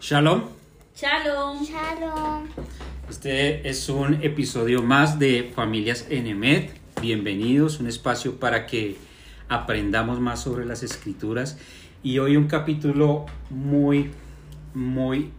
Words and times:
Shalom. 0.00 0.44
Shalom. 0.96 1.62
Shalom. 1.62 2.48
Este 3.10 3.68
es 3.68 3.86
un 3.90 4.14
episodio 4.22 4.82
más 4.82 5.18
de 5.18 5.52
Familias 5.54 6.06
Enemet. 6.08 6.72
Bienvenidos, 7.02 7.80
un 7.80 7.86
espacio 7.86 8.40
para 8.40 8.64
que 8.64 8.96
aprendamos 9.50 10.18
más 10.18 10.42
sobre 10.42 10.64
las 10.64 10.82
escrituras. 10.82 11.58
Y 12.02 12.18
hoy 12.18 12.38
un 12.38 12.46
capítulo 12.46 13.26
muy, 13.50 14.10
muy, 14.72 15.30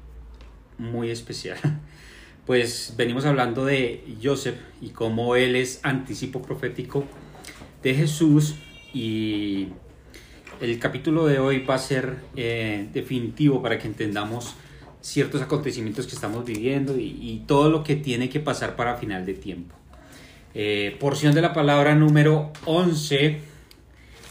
muy 0.78 1.10
especial. 1.10 1.58
Pues 2.46 2.96
venimos 2.98 3.26
hablando 3.26 3.66
de 3.66 4.04
Joseph 4.22 4.58
y 4.82 4.90
cómo 4.90 5.36
él 5.36 5.56
es 5.56 5.80
anticipo 5.84 6.42
profético 6.42 7.06
de 7.84 7.94
Jesús 7.94 8.56
y 8.94 9.70
el 10.62 10.78
capítulo 10.78 11.26
de 11.26 11.40
hoy 11.40 11.60
va 11.66 11.76
a 11.76 11.80
ser 11.80 12.18
eh, 12.36 12.88
definitivo 12.94 13.62
para 13.64 13.80
que 13.80 13.88
entendamos 13.88 14.54
ciertos 15.02 15.42
acontecimientos 15.42 16.06
que 16.06 16.14
estamos 16.14 16.46
viviendo 16.46 16.98
y, 16.98 17.18
y, 17.20 17.44
todo 17.48 17.72
lo 17.72 17.84
que 17.84 17.96
tiene 17.96 18.30
que 18.30 18.40
pasar 18.40 18.76
para 18.76 18.96
final 18.98 19.26
de 19.26 19.34
tiempo. 19.34 19.76
Eh, 20.54 20.96
porción 21.00 21.34
de 21.34 21.42
la 21.42 21.54
palabra 21.54 21.96
número 21.96 22.52
11 22.66 23.40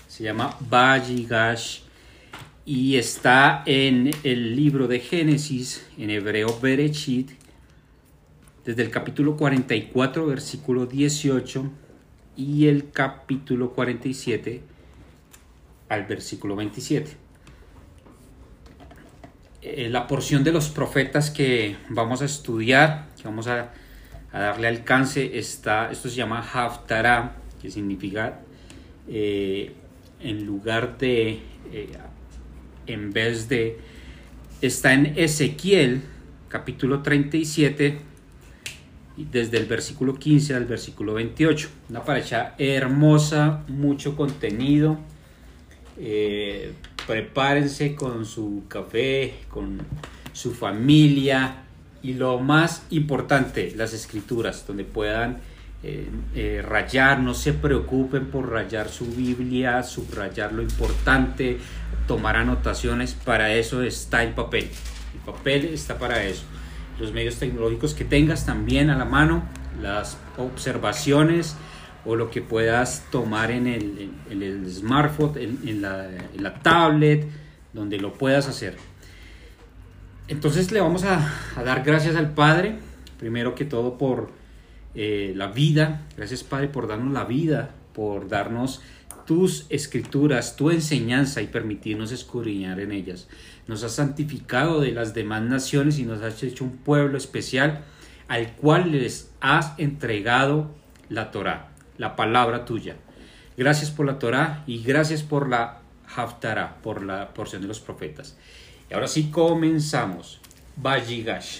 se 0.07 0.23
llama 0.23 0.57
Vayigash 0.61 1.81
y 2.65 2.97
está 2.97 3.65
en 3.67 4.13
el 4.23 4.55
libro 4.55 4.87
de 4.87 5.01
Génesis, 5.01 5.85
en 5.99 6.11
hebreo 6.11 6.57
Berechit, 6.61 7.31
desde 8.65 8.83
el 8.83 8.91
capítulo 8.91 9.37
44, 9.37 10.27
versículo 10.27 10.87
18 10.87 11.71
y 12.37 12.67
el 12.69 12.91
capítulo 12.93 13.73
47 13.73 14.70
al 15.91 16.07
versículo 16.07 16.57
27. 16.57 17.11
Eh, 19.63 19.89
la 19.91 20.07
porción 20.07 20.43
de 20.43 20.53
los 20.53 20.71
profetas 20.71 21.31
que 21.31 21.77
vamos 21.91 22.23
a 22.23 22.25
estudiar, 22.25 23.09
que 23.19 23.25
vamos 23.25 23.47
a, 23.47 23.73
a 24.33 24.39
darle 24.39 24.69
alcance, 24.69 25.39
está, 25.39 25.91
esto 25.91 26.09
se 26.09 26.17
llama 26.17 26.41
Haftarah, 26.41 27.37
que 27.61 27.71
significa 27.71 28.41
eh, 29.09 29.75
en 30.21 30.47
lugar 30.47 30.97
de, 30.97 31.41
eh, 31.73 31.89
en 32.87 33.13
vez 33.13 33.49
de, 33.49 33.79
está 34.63 34.95
en 34.95 35.19
Ezequiel, 35.19 36.03
capítulo 36.49 37.03
37, 37.03 37.99
desde 39.31 39.59
el 39.59 39.67
versículo 39.67 40.15
15 40.15 40.55
al 40.55 40.65
versículo 40.65 41.15
28. 41.15 41.69
Una 41.91 42.05
paracha 42.05 42.55
hermosa, 42.59 43.65
mucho 43.69 44.17
contenido. 44.17 44.99
Eh, 46.03 46.73
prepárense 47.07 47.95
con 47.95 48.25
su 48.25 48.63
café, 48.69 49.35
con 49.51 49.83
su 50.33 50.55
familia 50.55 51.57
y 52.03 52.15
lo 52.15 52.39
más 52.39 52.87
importante, 52.89 53.75
las 53.77 53.93
escrituras, 53.93 54.67
donde 54.67 54.85
puedan 54.85 55.41
eh, 55.83 56.09
eh, 56.35 56.65
rayar, 56.67 57.21
no 57.21 57.35
se 57.35 57.53
preocupen 57.53 58.31
por 58.31 58.51
rayar 58.51 58.89
su 58.89 59.05
Biblia, 59.07 59.83
subrayar 59.83 60.55
lo 60.55 60.63
importante, 60.63 61.59
tomar 62.07 62.37
anotaciones, 62.37 63.13
para 63.13 63.53
eso 63.53 63.83
está 63.83 64.23
el 64.23 64.33
papel. 64.33 64.71
El 65.13 65.21
papel 65.33 65.67
está 65.67 65.99
para 65.99 66.25
eso. 66.25 66.45
Los 66.99 67.13
medios 67.13 67.37
tecnológicos 67.37 67.93
que 67.93 68.07
tengas 68.07 68.47
también 68.47 68.89
a 68.89 68.97
la 68.97 69.05
mano, 69.05 69.43
las 69.83 70.17
observaciones, 70.39 71.57
o 72.05 72.17
lo 72.17 72.31
que 72.31 72.41
puedas 72.41 73.05
tomar 73.11 73.51
en 73.51 73.67
el, 73.67 74.11
en 74.31 74.43
el 74.43 74.71
smartphone, 74.71 75.39
en, 75.39 75.59
en, 75.67 75.83
la, 75.83 76.09
la, 76.39 76.55
tablet, 76.55 77.27
donde 77.73 77.99
lo 77.99 78.15
puedas 78.15 78.49
hacer. 78.49 78.77
Entonces 80.29 80.73
le 80.73 80.81
vamos 80.81 81.05
a, 81.05 81.31
dar 81.63 81.83
gracias 81.83 82.17
al 82.17 82.33
Padre, 82.33 82.77
primero 83.19 83.55
que 83.55 83.65
todo 83.65 83.99
por 83.99 84.31
eh, 84.95 85.33
la 85.37 85.49
vida, 85.49 86.07
gracias 86.17 86.43
Padre 86.43 86.69
por 86.69 86.89
darnos 86.89 87.13
la 87.13 87.25
vida, 87.25 87.75
por 87.93 88.29
darnos 88.29 88.81
tus 89.27 89.67
escrituras, 89.69 90.57
tu 90.57 90.71
enseñanza 90.71 91.43
y 91.43 91.47
permitirnos 91.47 92.13
escudriñar 92.13 92.81
en 92.81 92.93
ellas. 92.93 93.29
Nos 93.69 93.85
has 93.85 93.93
santificado 93.93 94.81
de 94.81 94.93
las 94.93 95.15
demás 95.15 95.43
naciones 95.43 95.99
y 95.99 96.05
nos 96.05 96.23
has 96.23 96.43
hecho 96.43 96.65
un 96.65 96.79
pueblo 96.79 97.19
especial 97.19 97.85
al 98.27 98.53
cual 98.57 98.93
les 98.93 99.31
has 99.41 99.75
entregado 99.79 100.75
la 101.09 101.31
Torah 101.31 101.70
la 102.01 102.17
palabra 102.17 102.65
tuya. 102.65 102.97
Gracias 103.59 103.91
por 103.91 104.07
la 104.07 104.19
Torah 104.19 104.65
y 104.67 104.83
gracias 104.83 105.23
por 105.23 105.51
la 105.51 105.81
Haftarah, 106.17 106.79
por 106.83 107.05
la 107.05 107.35
porción 107.35 107.61
de 107.61 107.69
los 107.69 107.79
profetas. 107.79 108.39
Y 108.91 108.95
ahora 108.95 109.07
sí 109.07 109.31
comenzamos. 109.31 110.41
Vayigash. 110.77 111.59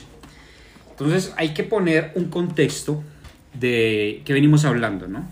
Entonces 0.89 1.35
hay 1.37 1.53
que 1.53 1.63
poner 1.63 2.13
un 2.15 2.31
contexto 2.31 3.05
de 3.53 4.23
que 4.25 4.33
venimos 4.33 4.65
hablando, 4.65 5.09
¿no? 5.09 5.29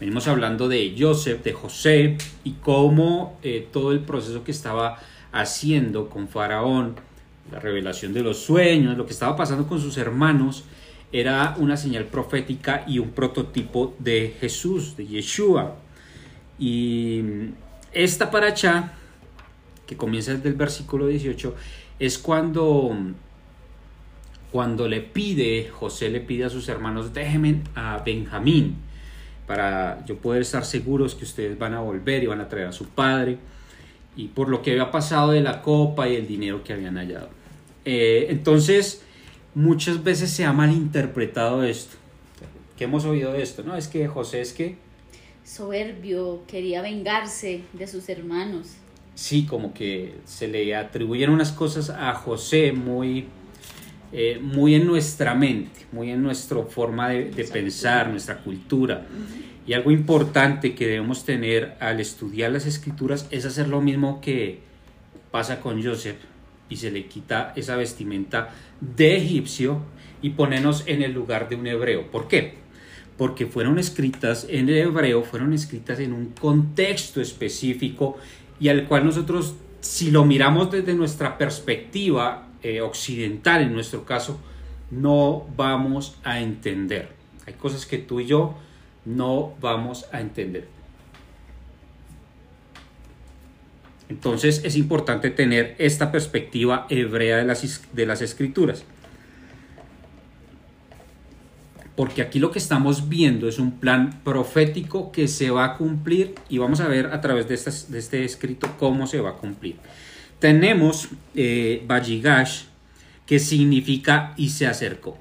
Venimos 0.00 0.28
hablando 0.28 0.68
de 0.68 0.94
Joseph, 0.98 1.42
de 1.42 1.54
José 1.54 2.18
y 2.44 2.52
cómo 2.60 3.38
eh, 3.42 3.66
todo 3.72 3.92
el 3.92 4.00
proceso 4.00 4.44
que 4.44 4.50
estaba 4.50 4.98
haciendo 5.32 6.10
con 6.10 6.28
Faraón, 6.28 6.96
la 7.50 7.58
revelación 7.58 8.12
de 8.12 8.22
los 8.22 8.38
sueños, 8.38 8.98
lo 8.98 9.06
que 9.06 9.14
estaba 9.14 9.34
pasando 9.34 9.66
con 9.66 9.80
sus 9.80 9.96
hermanos, 9.96 10.64
era 11.20 11.54
una 11.58 11.76
señal 11.76 12.04
profética 12.04 12.84
y 12.86 12.98
un 12.98 13.10
prototipo 13.10 13.94
de 13.98 14.34
Jesús, 14.38 14.96
de 14.96 15.06
Yeshua. 15.06 15.76
Y 16.58 17.22
esta 17.92 18.30
paracha, 18.30 18.92
que 19.86 19.96
comienza 19.96 20.34
desde 20.34 20.50
el 20.50 20.54
versículo 20.54 21.06
18, 21.06 21.54
es 21.98 22.18
cuando, 22.18 22.94
cuando 24.52 24.88
le 24.88 25.00
pide, 25.00 25.70
José 25.70 26.10
le 26.10 26.20
pide 26.20 26.44
a 26.44 26.50
sus 26.50 26.68
hermanos, 26.68 27.14
déjenme 27.14 27.62
a 27.74 28.02
Benjamín, 28.04 28.76
para 29.46 30.04
yo 30.04 30.18
poder 30.18 30.42
estar 30.42 30.64
seguros 30.64 31.14
que 31.14 31.24
ustedes 31.24 31.58
van 31.58 31.72
a 31.72 31.80
volver 31.80 32.22
y 32.24 32.26
van 32.26 32.40
a 32.40 32.48
traer 32.48 32.66
a 32.66 32.72
su 32.72 32.88
padre, 32.88 33.38
y 34.16 34.28
por 34.28 34.48
lo 34.48 34.60
que 34.60 34.72
había 34.72 34.90
pasado 34.90 35.30
de 35.30 35.40
la 35.40 35.62
copa 35.62 36.08
y 36.08 36.16
el 36.16 36.26
dinero 36.26 36.62
que 36.62 36.74
habían 36.74 36.96
hallado. 36.96 37.30
Eh, 37.84 38.26
entonces, 38.30 39.02
muchas 39.56 40.04
veces 40.04 40.30
se 40.30 40.44
ha 40.44 40.52
malinterpretado 40.52 41.64
esto. 41.64 41.96
¿Qué 42.76 42.84
hemos 42.84 43.06
oído 43.06 43.32
de 43.32 43.42
esto? 43.42 43.62
No, 43.64 43.74
es 43.74 43.88
que 43.88 44.06
José 44.06 44.42
es 44.42 44.52
que... 44.52 44.76
Soberbio, 45.44 46.42
quería 46.46 46.82
vengarse 46.82 47.62
de 47.72 47.86
sus 47.86 48.10
hermanos. 48.10 48.74
Sí, 49.14 49.46
como 49.46 49.72
que 49.72 50.16
se 50.26 50.46
le 50.46 50.76
atribuyen 50.76 51.30
unas 51.30 51.52
cosas 51.52 51.88
a 51.88 52.12
José 52.12 52.72
muy, 52.72 53.28
eh, 54.12 54.38
muy 54.42 54.74
en 54.74 54.86
nuestra 54.86 55.34
mente, 55.34 55.86
muy 55.90 56.10
en 56.10 56.22
nuestra 56.22 56.62
forma 56.64 57.08
de, 57.08 57.30
de 57.30 57.44
pensar, 57.44 58.10
nuestra 58.10 58.42
cultura. 58.42 59.06
Y 59.66 59.72
algo 59.72 59.90
importante 59.90 60.74
que 60.74 60.86
debemos 60.86 61.24
tener 61.24 61.78
al 61.80 61.98
estudiar 61.98 62.52
las 62.52 62.66
escrituras 62.66 63.26
es 63.30 63.46
hacer 63.46 63.68
lo 63.68 63.80
mismo 63.80 64.20
que 64.20 64.60
pasa 65.30 65.60
con 65.60 65.82
Joseph 65.82 66.18
y 66.68 66.76
se 66.76 66.90
le 66.90 67.06
quita 67.06 67.52
esa 67.56 67.76
vestimenta 67.76 68.54
de 68.80 69.16
egipcio 69.16 69.80
y 70.22 70.30
ponernos 70.30 70.84
en 70.86 71.02
el 71.02 71.12
lugar 71.12 71.48
de 71.48 71.56
un 71.56 71.66
hebreo. 71.66 72.10
¿Por 72.10 72.28
qué? 72.28 72.54
Porque 73.16 73.46
fueron 73.46 73.78
escritas 73.78 74.46
en 74.48 74.68
el 74.68 74.76
hebreo, 74.76 75.22
fueron 75.22 75.52
escritas 75.52 76.00
en 76.00 76.12
un 76.12 76.26
contexto 76.38 77.20
específico 77.20 78.18
y 78.60 78.68
al 78.68 78.86
cual 78.86 79.04
nosotros, 79.04 79.54
si 79.80 80.10
lo 80.10 80.24
miramos 80.24 80.70
desde 80.70 80.94
nuestra 80.94 81.38
perspectiva 81.38 82.48
eh, 82.62 82.80
occidental, 82.80 83.62
en 83.62 83.72
nuestro 83.72 84.04
caso, 84.04 84.40
no 84.90 85.46
vamos 85.56 86.18
a 86.24 86.40
entender. 86.40 87.10
Hay 87.46 87.54
cosas 87.54 87.86
que 87.86 87.98
tú 87.98 88.20
y 88.20 88.26
yo 88.26 88.56
no 89.04 89.54
vamos 89.60 90.06
a 90.12 90.20
entender. 90.20 90.75
Entonces 94.08 94.62
es 94.64 94.76
importante 94.76 95.30
tener 95.30 95.74
esta 95.78 96.12
perspectiva 96.12 96.86
hebrea 96.90 97.38
de 97.38 97.44
las, 97.44 97.82
de 97.92 98.06
las 98.06 98.22
escrituras. 98.22 98.84
Porque 101.96 102.22
aquí 102.22 102.38
lo 102.38 102.50
que 102.50 102.58
estamos 102.58 103.08
viendo 103.08 103.48
es 103.48 103.58
un 103.58 103.80
plan 103.80 104.20
profético 104.22 105.10
que 105.10 105.28
se 105.28 105.50
va 105.50 105.64
a 105.64 105.76
cumplir 105.76 106.34
y 106.48 106.58
vamos 106.58 106.80
a 106.80 106.88
ver 106.88 107.06
a 107.06 107.20
través 107.20 107.48
de, 107.48 107.54
este 107.98 108.24
escrito 108.24 108.68
cómo 108.78 109.06
se 109.06 109.20
va 109.20 109.30
a 109.30 109.34
cumplir. 109.34 109.76
Tenemos 110.38 111.08
eh, 111.34 111.82
Bajigash, 111.86 112.64
que 113.24 113.38
significa 113.38 114.34
y 114.36 114.50
se 114.50 114.66
acercó. 114.66 115.16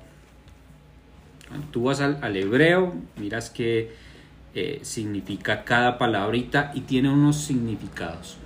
Tú 1.71 1.83
vas 1.83 2.01
al, 2.01 2.19
al 2.21 2.35
hebreo, 2.35 2.93
miras 3.15 3.49
que 3.49 3.93
eh, 4.53 4.79
significa 4.83 5.63
cada 5.63 5.97
palabrita 5.97 6.71
y 6.75 6.81
tiene 6.81 7.09
unos 7.09 7.37
significados 7.37 8.37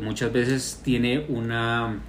muchas 0.00 0.32
veces 0.32 0.80
tiene 0.84 1.24
una, 1.28 2.00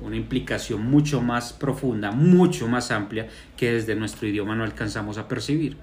una 0.00 0.16
implicación 0.16 0.84
mucho 0.84 1.20
más 1.20 1.52
profunda, 1.52 2.10
mucho 2.10 2.68
más 2.68 2.90
amplia 2.90 3.28
que 3.56 3.72
desde 3.72 3.94
nuestro 3.94 4.28
idioma 4.28 4.54
no 4.54 4.64
alcanzamos 4.64 5.18
a 5.18 5.28
percibir. 5.28 5.76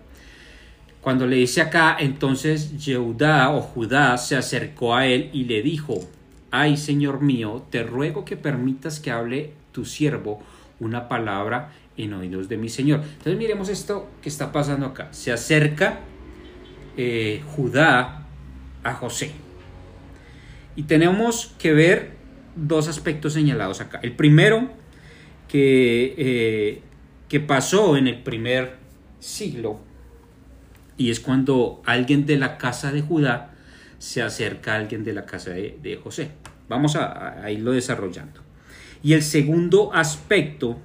Cuando 1.01 1.25
le 1.25 1.37
dice 1.37 1.61
acá, 1.61 1.97
entonces 1.99 2.77
Yehudá 2.77 3.49
o 3.49 3.61
Judá 3.61 4.17
se 4.17 4.35
acercó 4.35 4.95
a 4.95 5.07
él 5.07 5.31
y 5.33 5.45
le 5.45 5.63
dijo, 5.63 5.99
ay 6.51 6.77
Señor 6.77 7.21
mío, 7.21 7.65
te 7.71 7.81
ruego 7.83 8.23
que 8.23 8.37
permitas 8.37 8.99
que 8.99 9.09
hable 9.09 9.53
tu 9.71 9.85
siervo 9.85 10.41
una 10.79 11.07
palabra 11.07 11.71
en 11.97 12.13
oídos 12.13 12.49
de 12.49 12.57
mi 12.57 12.69
Señor. 12.69 13.01
Entonces 13.01 13.37
miremos 13.37 13.69
esto 13.69 14.09
que 14.21 14.29
está 14.29 14.51
pasando 14.51 14.85
acá. 14.85 15.07
Se 15.11 15.31
acerca 15.31 16.01
eh, 16.97 17.41
Judá 17.55 18.25
a 18.83 18.93
José. 18.93 19.31
Y 20.75 20.83
tenemos 20.83 21.55
que 21.59 21.73
ver 21.73 22.11
dos 22.55 22.87
aspectos 22.87 23.33
señalados 23.33 23.81
acá. 23.81 23.99
El 24.03 24.15
primero, 24.15 24.69
que, 25.47 26.15
eh, 26.17 26.81
que 27.27 27.39
pasó 27.39 27.97
en 27.97 28.07
el 28.07 28.23
primer 28.23 28.77
siglo, 29.19 29.79
y 30.97 31.09
es 31.09 31.19
cuando 31.19 31.81
alguien 31.85 32.25
de 32.25 32.37
la 32.37 32.57
casa 32.57 32.91
de 32.91 33.01
Judá 33.01 33.53
se 33.97 34.21
acerca 34.21 34.73
a 34.73 34.77
alguien 34.77 35.03
de 35.03 35.13
la 35.13 35.25
casa 35.25 35.51
de, 35.51 35.99
José. 36.01 36.31
Vamos 36.69 36.95
a, 36.95 37.43
a 37.43 37.51
irlo 37.51 37.71
desarrollando. 37.71 38.41
Y 39.03 39.13
el 39.13 39.23
segundo 39.23 39.93
aspecto 39.93 40.77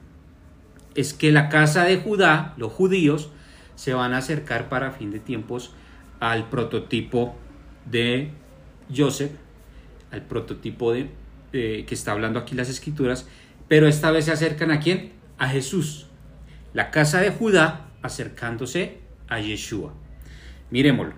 es 0.95 1.13
que 1.13 1.33
la 1.33 1.49
casa 1.49 1.85
de 1.85 1.99
Judá, 1.99 2.55
los 2.57 2.73
judíos, 2.73 3.31
se 3.75 3.95
van 3.95 4.15
a 4.15 4.19
acercar 4.19 4.69
para 4.69 4.91
fin 4.91 5.11
de 5.11 5.21
tiempos 5.21 5.73
al 6.19 6.49
prototipo 6.49 7.37
de 7.85 8.31
Joseph, 8.95 9.33
al 10.17 10.23
prototipo 10.23 10.93
de 10.93 11.09
que 11.53 11.87
está 11.89 12.13
hablando 12.13 12.39
aquí 12.39 12.55
las 12.55 12.69
escrituras, 12.69 13.27
pero 13.69 13.89
esta 13.89 14.11
vez 14.11 14.27
se 14.27 14.33
acercan 14.33 14.71
a 14.71 14.81
quién? 14.81 15.13
A 15.39 15.49
Jesús. 15.49 16.07
La 16.75 16.91
casa 16.91 17.21
de 17.21 17.31
Judá 17.31 17.89
acercándose 18.03 18.99
a 19.29 19.41
Yeshua. 19.41 19.95
Miremoslo. 20.71 21.15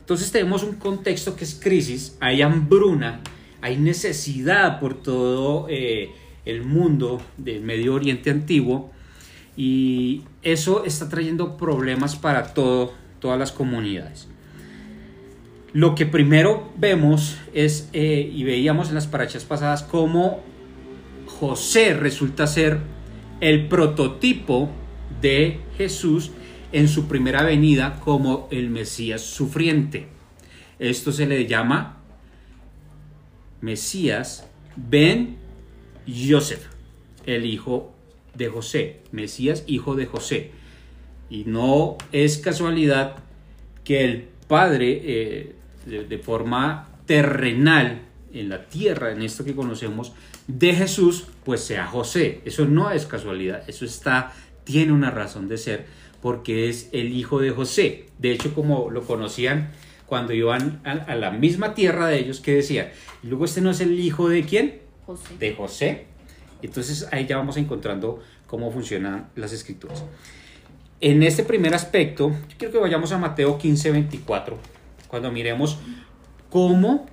Entonces 0.00 0.30
tenemos 0.30 0.62
un 0.62 0.74
contexto 0.74 1.36
que 1.36 1.44
es 1.44 1.54
crisis, 1.60 2.16
hay 2.20 2.42
hambruna, 2.42 3.22
hay 3.60 3.76
necesidad 3.76 4.78
por 4.78 5.02
todo 5.02 5.66
eh, 5.68 6.10
el 6.44 6.62
mundo 6.62 7.20
del 7.36 7.62
Medio 7.62 7.94
Oriente 7.94 8.30
antiguo 8.30 8.92
y 9.56 10.22
eso 10.42 10.84
está 10.84 11.08
trayendo 11.08 11.56
problemas 11.56 12.14
para 12.14 12.54
todo, 12.54 12.94
todas 13.18 13.38
las 13.38 13.50
comunidades. 13.50 14.28
Lo 15.76 15.94
que 15.94 16.06
primero 16.06 16.72
vemos 16.78 17.36
es, 17.52 17.90
eh, 17.92 18.30
y 18.32 18.44
veíamos 18.44 18.88
en 18.88 18.94
las 18.94 19.06
parachas 19.06 19.44
pasadas, 19.44 19.82
cómo 19.82 20.42
José 21.26 21.92
resulta 21.92 22.46
ser 22.46 22.78
el 23.42 23.68
prototipo 23.68 24.70
de 25.20 25.60
Jesús 25.76 26.30
en 26.72 26.88
su 26.88 27.08
primera 27.08 27.42
venida 27.42 28.00
como 28.00 28.48
el 28.50 28.70
Mesías 28.70 29.20
sufriente. 29.20 30.06
Esto 30.78 31.12
se 31.12 31.26
le 31.26 31.46
llama 31.46 31.98
Mesías 33.60 34.48
Ben 34.76 35.36
Joseph, 36.08 36.70
el 37.26 37.44
hijo 37.44 37.92
de 38.32 38.48
José, 38.48 39.00
Mesías 39.12 39.62
hijo 39.66 39.94
de 39.94 40.06
José. 40.06 40.52
Y 41.28 41.44
no 41.44 41.98
es 42.12 42.38
casualidad 42.38 43.16
que 43.84 44.06
el 44.06 44.28
padre 44.48 45.02
eh, 45.04 45.55
de, 45.86 46.18
forma 46.18 46.88
terrenal 47.06 48.02
en 48.32 48.48
la 48.48 48.66
tierra, 48.66 49.12
en 49.12 49.22
esto 49.22 49.44
que 49.44 49.54
conocemos, 49.54 50.12
de 50.46 50.74
Jesús, 50.74 51.28
pues 51.44 51.60
sea 51.62 51.86
José. 51.86 52.40
Eso 52.44 52.66
no 52.66 52.90
es 52.90 53.06
casualidad, 53.06 53.62
eso 53.68 53.84
está, 53.84 54.32
tiene 54.64 54.92
una 54.92 55.10
razón 55.10 55.48
de 55.48 55.58
ser, 55.58 55.86
porque 56.20 56.68
es 56.68 56.88
el 56.92 57.12
hijo 57.12 57.40
de 57.40 57.50
José. 57.50 58.06
De 58.18 58.32
hecho, 58.32 58.54
como 58.54 58.90
lo 58.90 59.02
conocían 59.02 59.70
cuando 60.06 60.32
iban 60.32 60.80
a, 60.84 61.14
la 61.14 61.30
misma 61.30 61.74
tierra 61.74 62.06
de 62.08 62.18
ellos, 62.18 62.40
que 62.40 62.54
decían, 62.54 62.88
y 63.22 63.28
luego 63.28 63.44
este 63.44 63.60
no 63.60 63.70
es 63.70 63.80
el 63.80 63.98
hijo 63.98 64.28
de 64.28 64.44
quién? 64.44 64.80
José. 65.04 65.34
De 65.38 65.54
José. 65.54 66.06
Entonces 66.62 67.08
ahí 67.12 67.26
ya 67.26 67.36
vamos 67.36 67.56
encontrando 67.56 68.20
cómo 68.46 68.70
funcionan 68.70 69.28
las 69.36 69.52
escrituras. 69.52 70.04
En 71.00 71.22
este 71.22 71.42
primer 71.42 71.74
aspecto, 71.74 72.30
yo 72.30 72.56
quiero 72.56 72.72
que 72.72 72.78
vayamos 72.78 73.12
a 73.12 73.18
Mateo 73.18 73.58
15, 73.58 73.90
24 73.90 74.75
cuando 75.16 75.32
miremos 75.32 75.78
cómo 76.50 77.06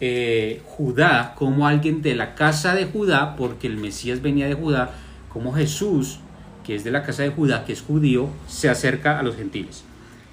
eh, 0.00 0.60
Judá, 0.64 1.34
como 1.36 1.68
alguien 1.68 2.02
de 2.02 2.16
la 2.16 2.34
casa 2.34 2.74
de 2.74 2.86
Judá, 2.86 3.36
porque 3.36 3.68
el 3.68 3.76
Mesías 3.76 4.22
venía 4.22 4.48
de 4.48 4.54
Judá, 4.54 4.90
como 5.28 5.52
Jesús, 5.52 6.18
que 6.64 6.74
es 6.74 6.82
de 6.82 6.90
la 6.90 7.04
casa 7.04 7.22
de 7.22 7.28
Judá, 7.28 7.64
que 7.64 7.72
es 7.74 7.80
judío, 7.80 8.28
se 8.48 8.68
acerca 8.68 9.20
a 9.20 9.22
los 9.22 9.36
gentiles. 9.36 9.84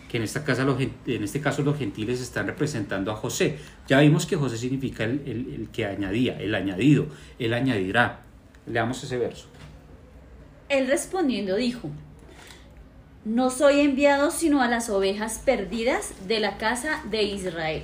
Que 0.10 0.18
en, 0.18 0.24
esta 0.24 0.44
casa, 0.44 0.64
en 0.64 1.24
este 1.24 1.42
caso 1.42 1.62
los 1.62 1.78
gentiles 1.78 2.20
están 2.20 2.48
representando 2.48 3.12
a 3.12 3.16
José. 3.16 3.60
Ya 3.88 4.00
vimos 4.00 4.26
que 4.26 4.36
José 4.36 4.58
significa 4.58 5.04
el, 5.04 5.22
el 5.28 5.68
que 5.72 5.86
añadía, 5.86 6.40
el 6.40 6.56
añadido, 6.56 7.06
él 7.38 7.54
añadirá. 7.54 8.22
Leamos 8.66 9.04
ese 9.04 9.20
verso. 9.20 9.46
Él 10.70 10.88
respondiendo 10.88 11.56
dijo, 11.56 11.92
no 13.26 13.50
soy 13.50 13.80
enviado 13.80 14.32
sino 14.32 14.62
a 14.62 14.68
las 14.68 14.90
ovejas 14.90 15.42
perdidas 15.44 16.14
de 16.28 16.40
la 16.40 16.58
casa 16.58 17.02
de 17.10 17.24
Israel. 17.24 17.84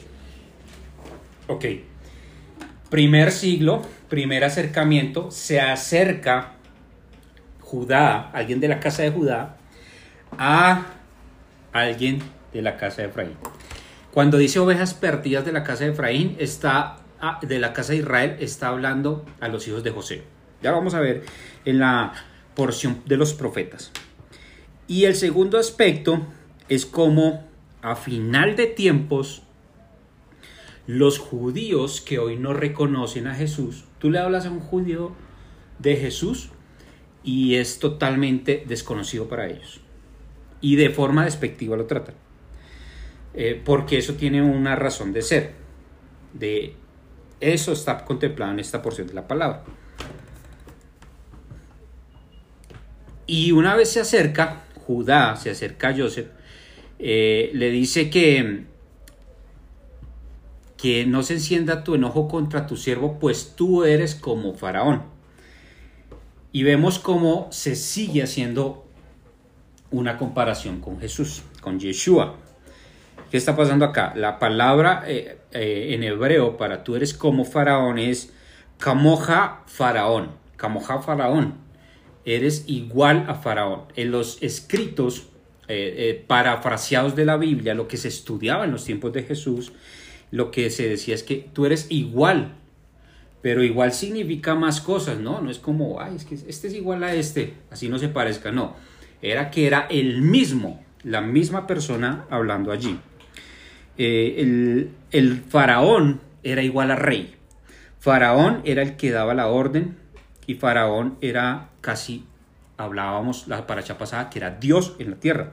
Ok. 1.47 1.65
Primer 2.89 3.31
siglo, 3.31 3.81
primer 4.09 4.43
acercamiento, 4.43 5.31
se 5.31 5.61
acerca 5.61 6.53
Judá, 7.61 8.31
alguien 8.31 8.59
de 8.59 8.67
la 8.67 8.79
casa 8.79 9.03
de 9.03 9.11
Judá, 9.11 9.57
a 10.37 10.85
alguien 11.71 12.19
de 12.51 12.61
la 12.61 12.77
casa 12.77 13.03
de 13.03 13.09
Efraín. 13.09 13.33
Cuando 14.11 14.37
dice 14.37 14.59
ovejas 14.59 14.95
perdidas 14.95 15.45
de 15.45 15.51
la 15.51 15.63
casa 15.63 15.83
de 15.85 15.91
Efraín, 15.91 16.35
está 16.39 16.97
de 17.41 17.59
la 17.59 17.73
casa 17.73 17.93
de 17.93 17.99
Israel, 17.99 18.37
está 18.39 18.69
hablando 18.69 19.25
a 19.39 19.47
los 19.49 19.67
hijos 19.67 19.83
de 19.83 19.91
José. 19.91 20.23
Ya 20.63 20.71
vamos 20.71 20.93
a 20.95 20.99
ver 20.99 21.23
en 21.65 21.79
la 21.79 22.13
porción 22.55 23.01
de 23.05 23.17
los 23.17 23.33
profetas. 23.33 23.91
Y 24.89 25.05
el 25.05 25.15
segundo 25.15 25.59
aspecto 25.59 26.25
es 26.67 26.87
cómo 26.87 27.47
a 27.83 27.95
final 27.95 28.55
de 28.55 28.65
tiempos 28.65 29.43
los 30.87 31.19
judíos 31.19 32.01
que 32.01 32.17
hoy 32.17 32.37
no 32.37 32.53
reconocen 32.53 33.27
a 33.27 33.35
Jesús, 33.35 33.85
tú 33.99 34.09
le 34.09 34.17
hablas 34.17 34.47
a 34.47 34.49
un 34.49 34.59
judío 34.59 35.13
de 35.77 35.95
Jesús 35.95 36.49
y 37.23 37.55
es 37.55 37.77
totalmente 37.77 38.63
desconocido 38.67 39.29
para 39.29 39.47
ellos. 39.47 39.79
Y 40.59 40.75
de 40.75 40.89
forma 40.89 41.23
despectiva 41.23 41.77
lo 41.77 41.85
tratan. 41.85 42.15
Eh, 43.35 43.61
porque 43.63 43.99
eso 43.99 44.15
tiene 44.15 44.41
una 44.41 44.75
razón 44.75 45.13
de 45.13 45.21
ser. 45.21 45.53
De 46.33 46.73
eso 47.39 47.73
está 47.73 48.03
contemplado 48.05 48.53
en 48.53 48.59
esta 48.59 48.81
porción 48.81 49.05
de 49.05 49.13
la 49.13 49.27
palabra. 49.27 49.63
Y 53.27 53.51
una 53.51 53.75
vez 53.75 53.91
se 53.91 53.99
acerca, 53.99 54.63
Judá 54.89 55.35
se 55.35 55.51
acerca 55.51 55.89
a 55.89 55.95
Joseph, 55.95 56.29
eh, 56.97 57.51
le 57.53 57.69
dice 57.69 58.09
que, 58.09 58.65
que 60.77 61.05
no 61.05 61.21
se 61.21 61.35
encienda 61.35 61.83
tu 61.83 61.93
enojo 61.93 62.27
contra 62.27 62.65
tu 62.65 62.75
siervo, 62.75 63.19
pues 63.19 63.53
tú 63.55 63.83
eres 63.83 64.15
como 64.15 64.55
faraón. 64.55 65.03
Y 66.51 66.63
vemos 66.63 66.97
cómo 66.97 67.49
se 67.51 67.75
sigue 67.75 68.23
haciendo 68.23 68.83
una 69.91 70.17
comparación 70.17 70.81
con 70.81 70.99
Jesús, 70.99 71.43
con 71.61 71.79
Yeshua. 71.79 72.37
¿Qué 73.29 73.37
está 73.37 73.55
pasando 73.55 73.85
acá? 73.85 74.13
La 74.15 74.39
palabra 74.39 75.03
eh, 75.05 75.37
eh, 75.51 75.89
en 75.93 76.01
hebreo 76.01 76.57
para 76.57 76.83
tú 76.83 76.95
eres 76.95 77.13
como 77.13 77.45
faraón 77.45 77.99
es 77.99 78.33
camoja 78.79 79.61
faraón, 79.67 80.31
camoja 80.57 80.97
faraón 80.97 81.68
eres 82.35 82.63
igual 82.67 83.25
a 83.27 83.35
Faraón. 83.35 83.83
En 83.95 84.11
los 84.11 84.41
escritos 84.41 85.27
eh, 85.67 85.95
eh, 85.97 86.23
parafraseados 86.27 87.15
de 87.15 87.25
la 87.25 87.37
Biblia, 87.37 87.73
lo 87.73 87.87
que 87.87 87.97
se 87.97 88.07
estudiaba 88.07 88.65
en 88.65 88.71
los 88.71 88.85
tiempos 88.85 89.13
de 89.13 89.23
Jesús, 89.23 89.71
lo 90.31 90.51
que 90.51 90.69
se 90.69 90.87
decía 90.87 91.15
es 91.15 91.23
que 91.23 91.49
tú 91.53 91.65
eres 91.65 91.87
igual, 91.89 92.55
pero 93.41 93.63
igual 93.63 93.93
significa 93.93 94.55
más 94.55 94.81
cosas, 94.81 95.19
¿no? 95.19 95.41
No 95.41 95.49
es 95.49 95.59
como, 95.59 96.01
ay, 96.01 96.15
es 96.15 96.25
que 96.25 96.35
este 96.35 96.67
es 96.67 96.73
igual 96.73 97.03
a 97.03 97.13
este, 97.13 97.53
así 97.71 97.89
no 97.89 97.99
se 97.99 98.09
parezca, 98.09 98.51
no. 98.51 98.75
Era 99.21 99.49
que 99.49 99.67
era 99.67 99.87
el 99.89 100.21
mismo, 100.21 100.83
la 101.03 101.21
misma 101.21 101.67
persona 101.67 102.25
hablando 102.29 102.71
allí. 102.71 102.99
Eh, 103.97 104.35
el, 104.37 104.91
el 105.11 105.41
faraón 105.41 106.21
era 106.43 106.63
igual 106.63 106.91
a 106.91 106.95
rey. 106.95 107.35
Faraón 107.99 108.61
era 108.63 108.81
el 108.81 108.95
que 108.95 109.11
daba 109.11 109.33
la 109.33 109.47
orden, 109.47 109.97
y 110.49 110.55
Faraón 110.55 111.15
era 111.21 111.69
casi, 111.79 112.25
hablábamos 112.75 113.47
la 113.47 113.67
paracha 113.67 113.99
pasada, 113.99 114.31
que 114.31 114.39
era 114.39 114.49
Dios 114.49 114.95
en 114.97 115.11
la 115.11 115.17
tierra. 115.17 115.51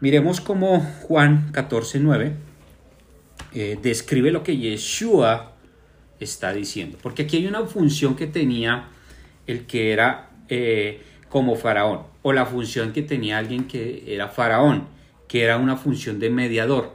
Miremos 0.00 0.42
cómo 0.42 0.80
Juan 0.80 1.48
14, 1.52 1.98
9 2.00 2.34
eh, 3.54 3.78
describe 3.82 4.30
lo 4.30 4.42
que 4.42 4.58
Yeshua 4.58 5.54
está 6.20 6.52
diciendo, 6.52 6.98
porque 7.00 7.22
aquí 7.22 7.38
hay 7.38 7.46
una 7.46 7.64
función 7.64 8.14
que 8.14 8.26
tenía 8.26 8.88
el 9.46 9.64
que 9.64 9.94
era 9.94 10.28
eh, 10.50 11.00
como 11.30 11.56
faraón, 11.56 12.02
o 12.20 12.34
la 12.34 12.44
función 12.44 12.92
que 12.92 13.00
tenía 13.00 13.38
alguien 13.38 13.64
que 13.64 14.04
era 14.06 14.28
faraón, 14.28 14.86
que 15.28 15.44
era 15.44 15.56
una 15.56 15.78
función 15.78 16.18
de 16.18 16.28
mediador. 16.28 16.94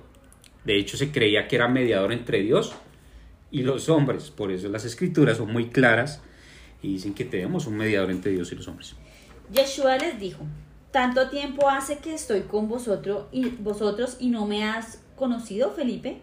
De 0.64 0.78
hecho, 0.78 0.96
se 0.96 1.12
creía 1.12 1.48
que 1.48 1.56
era 1.56 1.68
mediador 1.68 2.14
entre 2.14 2.44
Dios 2.44 2.76
y 3.50 3.64
los 3.64 3.90
hombres. 3.90 4.30
Por 4.30 4.52
eso 4.52 4.70
las 4.70 4.86
escrituras 4.86 5.38
son 5.38 5.52
muy 5.52 5.70
claras 5.70 6.22
y 6.82 6.94
dicen 6.94 7.14
que 7.14 7.26
tenemos 7.26 7.68
un 7.68 7.78
mediador 7.78 8.12
entre 8.12 8.32
Dios 8.32 8.52
y 8.52 8.56
los 8.56 8.68
hombres. 8.68 8.96
Yeshua 9.52 9.98
les 9.98 10.20
dijo, 10.20 10.44
tanto 10.92 11.30
tiempo 11.30 11.70
hace 11.70 11.98
que 12.00 12.14
estoy 12.14 12.42
con 12.42 12.68
vosotros 12.68 13.26
y, 13.32 13.50
vosotros 13.50 14.18
y 14.20 14.30
no 14.30 14.46
me 14.46 14.66
has 14.66 15.02
conocido, 15.16 15.72
Felipe. 15.72 16.22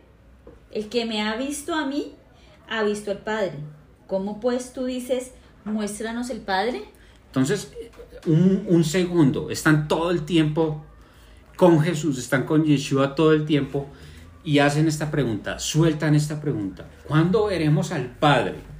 El 0.70 0.88
que 0.88 1.04
me 1.04 1.22
ha 1.22 1.36
visto 1.36 1.74
a 1.74 1.86
mí, 1.86 2.12
ha 2.68 2.82
visto 2.82 3.10
al 3.10 3.18
Padre. 3.18 3.54
¿Cómo 4.06 4.40
pues 4.40 4.72
tú 4.72 4.84
dices, 4.84 5.32
muéstranos 5.64 6.30
el 6.30 6.40
Padre? 6.40 6.84
Entonces, 7.26 7.72
un, 8.26 8.64
un 8.68 8.84
segundo, 8.84 9.50
están 9.50 9.88
todo 9.88 10.10
el 10.10 10.24
tiempo 10.24 10.84
con 11.56 11.80
Jesús, 11.80 12.18
están 12.18 12.44
con 12.44 12.64
Yeshua 12.64 13.14
todo 13.14 13.32
el 13.32 13.44
tiempo 13.44 13.86
y 14.44 14.58
hacen 14.58 14.88
esta 14.88 15.10
pregunta, 15.10 15.58
sueltan 15.58 16.14
esta 16.14 16.40
pregunta, 16.40 16.86
¿cuándo 17.06 17.46
veremos 17.46 17.92
al 17.92 18.06
Padre? 18.06 18.73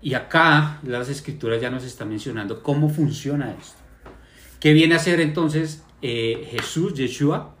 Y 0.00 0.14
acá 0.14 0.78
las 0.84 1.08
escrituras 1.08 1.60
ya 1.60 1.70
nos 1.70 1.84
están 1.84 2.08
mencionando 2.08 2.62
cómo 2.62 2.88
funciona 2.88 3.54
esto. 3.60 3.78
¿Qué 4.60 4.72
viene 4.72 4.94
a 4.94 4.98
ser 4.98 5.20
entonces 5.20 5.84
eh, 6.02 6.48
Jesús, 6.50 6.94
Yeshua, 6.94 7.54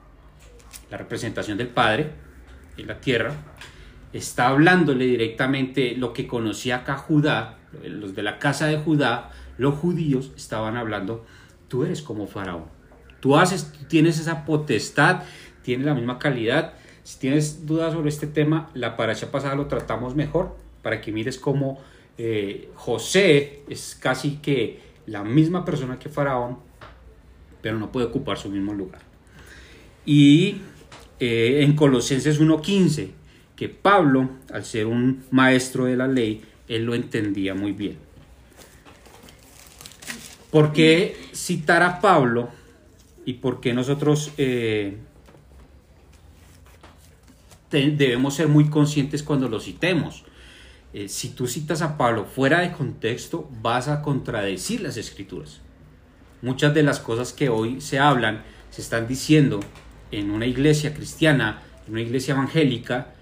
la 0.90 0.96
representación 0.96 1.58
del 1.58 1.68
Padre 1.68 2.12
en 2.76 2.86
la 2.86 3.00
tierra? 3.00 3.34
Está 4.12 4.48
hablándole 4.48 5.04
directamente 5.06 5.94
lo 5.96 6.12
que 6.12 6.26
conocía 6.26 6.76
acá 6.76 6.96
Judá, 6.96 7.58
los 7.84 8.14
de 8.14 8.22
la 8.22 8.38
casa 8.38 8.66
de 8.66 8.78
Judá, 8.78 9.30
los 9.58 9.74
judíos 9.74 10.32
estaban 10.36 10.76
hablando, 10.76 11.26
tú 11.68 11.84
eres 11.84 12.00
como 12.00 12.26
Faraón. 12.26 12.64
Tú 13.20 13.36
haces, 13.36 13.72
tú 13.72 13.84
tienes 13.84 14.18
esa 14.18 14.44
potestad, 14.44 15.22
tienes 15.62 15.86
la 15.86 15.94
misma 15.94 16.18
calidad. 16.18 16.74
Si 17.02 17.18
tienes 17.18 17.66
dudas 17.66 17.92
sobre 17.92 18.08
este 18.08 18.28
tema, 18.28 18.70
la 18.74 18.96
paracha 18.96 19.30
pasada 19.30 19.56
lo 19.56 19.66
tratamos 19.66 20.14
mejor 20.14 20.56
para 20.82 21.00
que 21.00 21.12
mires 21.12 21.38
cómo 21.38 21.80
eh, 22.18 22.70
José 22.74 23.62
es 23.68 23.96
casi 23.98 24.38
que 24.38 24.80
la 25.06 25.22
misma 25.22 25.64
persona 25.64 25.98
que 25.98 26.08
Faraón, 26.08 26.58
pero 27.62 27.78
no 27.78 27.92
puede 27.92 28.06
ocupar 28.06 28.36
su 28.36 28.50
mismo 28.50 28.74
lugar. 28.74 29.00
Y 30.04 30.56
eh, 31.20 31.60
en 31.62 31.76
Colosenses 31.76 32.40
1.15, 32.40 33.10
que 33.54 33.68
Pablo, 33.68 34.30
al 34.52 34.64
ser 34.64 34.86
un 34.86 35.24
maestro 35.30 35.84
de 35.84 35.96
la 35.96 36.08
ley, 36.08 36.42
él 36.66 36.84
lo 36.84 36.94
entendía 36.94 37.54
muy 37.54 37.72
bien. 37.72 37.98
¿Por 40.50 40.72
qué 40.72 41.16
citar 41.32 41.82
a 41.82 42.00
Pablo 42.00 42.48
y 43.24 43.34
por 43.34 43.60
qué 43.60 43.74
nosotros 43.74 44.32
eh, 44.38 44.96
debemos 47.70 48.34
ser 48.34 48.48
muy 48.48 48.70
conscientes 48.70 49.22
cuando 49.22 49.48
lo 49.48 49.60
citemos? 49.60 50.24
Eh, 50.92 51.08
si 51.08 51.30
tú 51.30 51.46
citas 51.46 51.82
a 51.82 51.98
Pablo 51.98 52.24
fuera 52.24 52.60
de 52.60 52.72
contexto, 52.72 53.48
vas 53.60 53.88
a 53.88 54.00
contradecir 54.02 54.80
las 54.80 54.96
escrituras. 54.96 55.60
Muchas 56.40 56.72
de 56.72 56.82
las 56.82 56.98
cosas 56.98 57.32
que 57.32 57.48
hoy 57.48 57.80
se 57.80 57.98
hablan 57.98 58.42
se 58.70 58.80
están 58.80 59.06
diciendo 59.06 59.60
en 60.10 60.30
una 60.30 60.46
iglesia 60.46 60.94
cristiana, 60.94 61.62
en 61.86 61.92
una 61.92 62.02
iglesia 62.02 62.34
evangélica, 62.34 63.14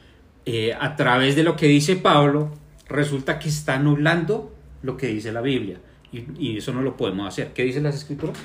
eh, 0.45 0.75
a 0.79 0.95
través 0.95 1.35
de 1.35 1.43
lo 1.43 1.57
que 1.57 1.67
dice 1.67 1.97
Pablo, 1.97 2.53
resulta 2.89 3.39
que 3.39 3.49
está 3.49 3.75
anulando 3.75 4.55
lo 4.83 4.97
que 4.97 5.09
dice 5.09 5.33
la 5.33 5.41
Biblia. 5.41 5.81
Y, 6.13 6.25
y 6.39 6.59
eso 6.59 6.73
no 6.73 6.83
lo 6.83 6.97
podemos 6.97 7.27
hacer. 7.27 7.53
¿Qué 7.53 7.65
dicen 7.65 7.83
las 7.83 7.97
escrituras? 7.97 8.39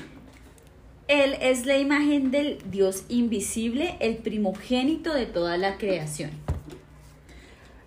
Él 1.06 1.36
es 1.40 1.66
la 1.66 1.78
imagen 1.78 2.30
del 2.30 2.58
Dios 2.70 3.04
invisible, 3.08 3.96
el 4.00 4.16
primogénito 4.16 5.14
de 5.14 5.26
toda 5.26 5.58
la 5.58 5.76
creación. 5.76 6.30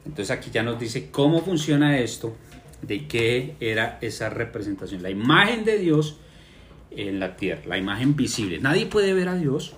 Entonces 0.06 0.32
aquí 0.32 0.52
ya 0.52 0.64
nos 0.64 0.80
dice 0.80 1.10
cómo 1.12 1.42
funciona 1.42 2.00
esto, 2.00 2.36
de 2.82 3.08
qué 3.08 3.56
era 3.60 3.98
esa 4.02 4.30
representación. 4.30 5.02
La 5.02 5.10
imagen 5.10 5.66
de 5.66 5.80
Dios 5.80 6.18
en 6.92 7.20
la 7.20 7.36
tierra, 7.36 7.64
la 7.66 7.78
imagen 7.78 8.16
visible. 8.16 8.60
Nadie 8.60 8.86
puede 8.86 9.14
ver 9.14 9.30
a 9.30 9.36
Dios, 9.36 9.74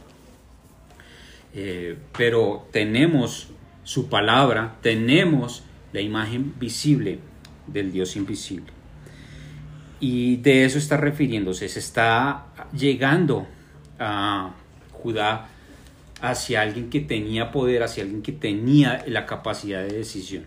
eh, 1.53 1.97
pero 2.17 2.67
tenemos 2.71 3.49
su 3.83 4.09
palabra, 4.09 4.75
tenemos 4.81 5.63
la 5.93 6.01
imagen 6.01 6.53
visible 6.59 7.19
del 7.65 7.91
Dios 7.91 8.15
invisible. 8.15 8.73
Y 9.99 10.37
de 10.37 10.65
eso 10.65 10.77
está 10.77 10.97
refiriéndose, 10.97 11.69
se 11.69 11.79
está 11.79 12.47
llegando 12.73 13.47
a 13.97 14.53
Judá 14.91 15.49
hacia 16.21 16.61
alguien 16.61 16.89
que 16.89 16.99
tenía 16.99 17.51
poder, 17.51 17.83
hacia 17.83 18.03
alguien 18.03 18.21
que 18.21 18.31
tenía 18.31 19.03
la 19.07 19.25
capacidad 19.25 19.81
de 19.81 19.93
decisión. 19.93 20.45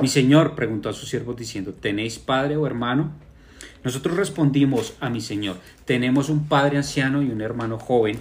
Mi 0.00 0.08
señor 0.08 0.54
preguntó 0.54 0.88
a 0.88 0.92
sus 0.92 1.08
siervos 1.08 1.36
diciendo, 1.36 1.74
¿tenéis 1.74 2.18
padre 2.18 2.56
o 2.56 2.66
hermano? 2.66 3.12
Nosotros 3.82 4.16
respondimos 4.16 4.94
a 5.00 5.10
mi 5.10 5.20
señor, 5.20 5.56
tenemos 5.84 6.28
un 6.28 6.46
padre 6.48 6.76
anciano 6.76 7.22
y 7.22 7.30
un 7.30 7.40
hermano 7.40 7.78
joven, 7.78 8.18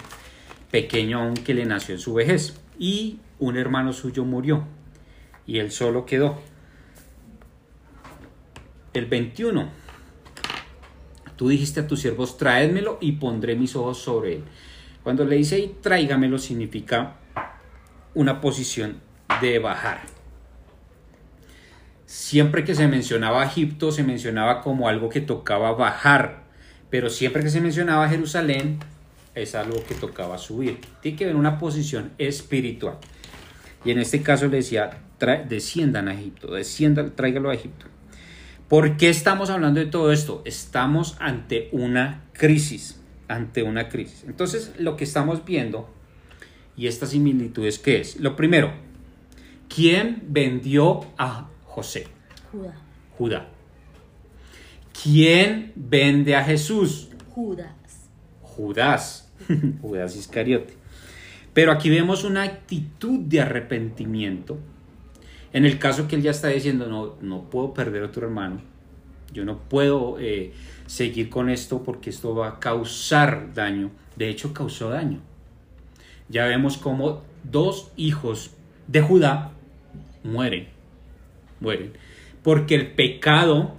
pequeño 0.71 1.19
aún 1.19 1.36
que 1.36 1.53
le 1.53 1.65
nació 1.65 1.95
en 1.95 2.01
su 2.01 2.13
vejez, 2.13 2.59
y 2.79 3.19
un 3.39 3.57
hermano 3.57 3.93
suyo 3.93 4.25
murió, 4.25 4.63
y 5.45 5.59
él 5.59 5.71
solo 5.71 6.05
quedó. 6.05 6.39
El 8.93 9.05
21. 9.05 9.69
Tú 11.36 11.50
dijiste 11.50 11.81
a 11.81 11.88
tus 11.88 12.01
siervos, 12.01 12.38
traédmelo 12.38 12.97
y 13.00 13.13
pondré 13.13 13.55
mis 13.55 13.75
ojos 13.75 14.00
sobre 14.00 14.38
él. 14.38 14.43
Cuando 15.08 15.24
le 15.24 15.38
dice 15.38 15.56
ahí 15.56 15.74
tráigamelo 15.82 16.38
significa 16.38 17.16
una 18.14 18.42
posición 18.42 19.00
de 19.40 19.58
bajar. 19.58 20.02
Siempre 22.06 22.66
que 22.66 22.76
se 22.76 22.90
mencionaba 22.90 23.46
Egipto 23.46 23.94
se 23.94 24.04
mencionaba 24.04 24.60
como 24.60 24.90
algo 24.90 25.08
que 25.08 25.22
tocaba 25.22 25.72
bajar, 25.72 26.44
pero 26.90 27.10
siempre 27.10 27.42
que 27.42 27.50
se 27.50 27.62
mencionaba 27.62 28.10
Jerusalén 28.10 28.80
es 29.34 29.56
algo 29.56 29.82
que 29.88 29.96
tocaba 29.96 30.38
subir. 30.38 30.82
Tiene 31.02 31.18
que 31.18 31.26
ver 31.28 31.38
una 31.38 31.58
posición 31.58 32.12
espiritual. 32.18 32.98
Y 33.86 33.92
en 33.92 34.00
este 34.00 34.22
caso 34.22 34.50
le 34.50 34.58
decía, 34.58 34.90
desciendan 35.48 36.10
a 36.10 36.16
Egipto, 36.16 36.54
desciendan, 36.54 37.16
tráigalo 37.16 37.50
a 37.50 37.54
Egipto. 37.54 37.86
¿Por 38.68 38.98
qué 38.98 39.08
estamos 39.08 39.50
hablando 39.52 39.80
de 39.80 39.86
todo 39.86 40.12
esto? 40.12 40.42
Estamos 40.44 41.16
ante 41.22 41.70
una 41.72 42.26
crisis 42.34 42.97
ante 43.27 43.63
una 43.63 43.89
crisis. 43.89 44.24
Entonces, 44.27 44.74
lo 44.77 44.96
que 44.96 45.03
estamos 45.03 45.46
viendo 45.46 45.89
y 46.75 46.88
esta 46.88 47.05
similitud 47.05 47.65
es 47.65 47.79
qué 47.79 48.00
es. 48.00 48.19
Lo 48.19 48.36
primero, 48.36 48.72
¿quién 49.67 50.24
vendió 50.27 51.01
a 51.17 51.50
José? 51.65 52.07
Judá. 52.51 52.75
Judá. 53.17 53.48
¿Quién 55.03 55.74
vende 55.75 56.36
a 56.36 56.43
Jesús? 56.43 57.10
Judas. 57.29 58.10
Judas. 58.41 59.31
Judas 59.81 60.15
Iscariote. 60.15 60.74
Pero 61.53 61.72
aquí 61.72 61.89
vemos 61.89 62.24
una 62.24 62.43
actitud 62.43 63.19
de 63.19 63.41
arrepentimiento. 63.41 64.60
En 65.53 65.65
el 65.65 65.79
caso 65.79 66.07
que 66.07 66.15
él 66.15 66.22
ya 66.22 66.31
está 66.31 66.50
diciendo, 66.50 66.88
no, 66.88 67.15
no 67.22 67.50
puedo 67.50 67.74
perder 67.74 68.03
a 68.03 68.05
otro 68.07 68.27
hermano. 68.27 68.62
Yo 69.34 69.43
no 69.46 69.60
puedo 69.60 70.19
eh, 70.19 70.53
seguir 70.88 71.29
con 71.29 71.50
esto 71.50 71.84
porque 71.84 72.10
esto 72.10 72.34
va 72.34 72.48
a 72.48 72.60
causar 72.60 73.53
daño. 73.53 73.91
De 74.15 74.29
hecho, 74.29 74.53
causó 74.53 74.89
daño. 74.89 75.20
Ya 76.29 76.46
vemos 76.46 76.77
como 76.77 77.22
dos 77.44 77.91
hijos 77.96 78.51
de 78.88 79.01
Judá 79.01 79.51
mueren. 80.24 80.67
Mueren. 81.60 81.94
Porque 82.44 82.75
el 82.75 82.91
pecado 82.91 83.75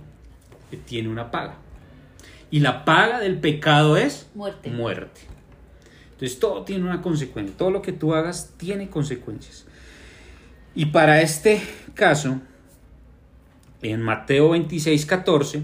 tiene 0.87 1.09
una 1.09 1.31
paga. 1.31 1.57
Y 2.51 2.61
la 2.61 2.85
paga 2.85 3.21
del 3.21 3.39
pecado 3.39 3.97
es 3.97 4.31
muerte. 4.35 4.71
muerte. 4.71 5.21
Entonces 6.13 6.39
todo 6.39 6.65
tiene 6.65 6.85
una 6.85 7.03
consecuencia. 7.03 7.57
Todo 7.57 7.71
lo 7.71 7.83
que 7.83 7.93
tú 7.93 8.15
hagas 8.15 8.55
tiene 8.57 8.89
consecuencias. 8.89 9.67
Y 10.75 10.87
para 10.87 11.23
este 11.23 11.63
caso, 11.95 12.41
en 13.83 14.03
Mateo 14.03 14.51
26, 14.51 15.07
14, 15.07 15.63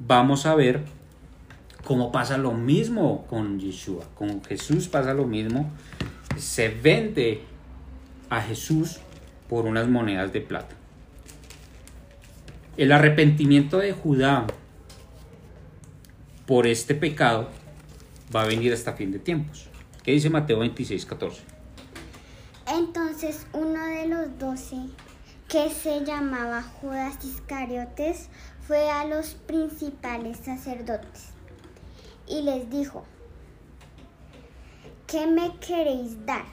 vamos 0.00 0.46
a 0.46 0.54
ver 0.54 0.82
cómo 1.84 2.10
pasa 2.10 2.38
lo 2.38 2.52
mismo 2.52 3.26
con 3.28 3.60
Yeshua. 3.60 4.04
Con 4.14 4.42
Jesús 4.42 4.88
pasa 4.88 5.14
lo 5.14 5.26
mismo. 5.26 5.70
Se 6.36 6.68
vende 6.68 7.42
a 8.28 8.40
Jesús 8.40 9.00
por 9.48 9.66
unas 9.66 9.88
monedas 9.88 10.32
de 10.32 10.40
plata. 10.40 10.74
El 12.76 12.92
arrepentimiento 12.92 13.78
de 13.78 13.92
Judá 13.92 14.46
por 16.46 16.66
este 16.66 16.94
pecado 16.94 17.50
va 18.34 18.42
a 18.42 18.46
venir 18.46 18.72
hasta 18.72 18.94
fin 18.94 19.12
de 19.12 19.18
tiempos. 19.18 19.68
¿Qué 20.02 20.12
dice 20.12 20.30
Mateo 20.30 20.60
26, 20.60 21.04
14? 21.04 21.42
Entonces 22.72 23.46
uno 23.52 23.84
de 23.84 24.06
los 24.06 24.38
doce, 24.38 24.76
que 25.48 25.68
se 25.68 26.04
llamaba 26.04 26.62
Judas 26.62 27.22
Iscariotes, 27.24 28.28
fue 28.70 28.88
a 28.88 29.04
los 29.04 29.34
principales 29.48 30.36
sacerdotes 30.44 31.30
y 32.28 32.42
les 32.42 32.70
dijo, 32.70 33.04
¿qué 35.08 35.26
me 35.26 35.56
queréis 35.58 36.24
dar? 36.24 36.44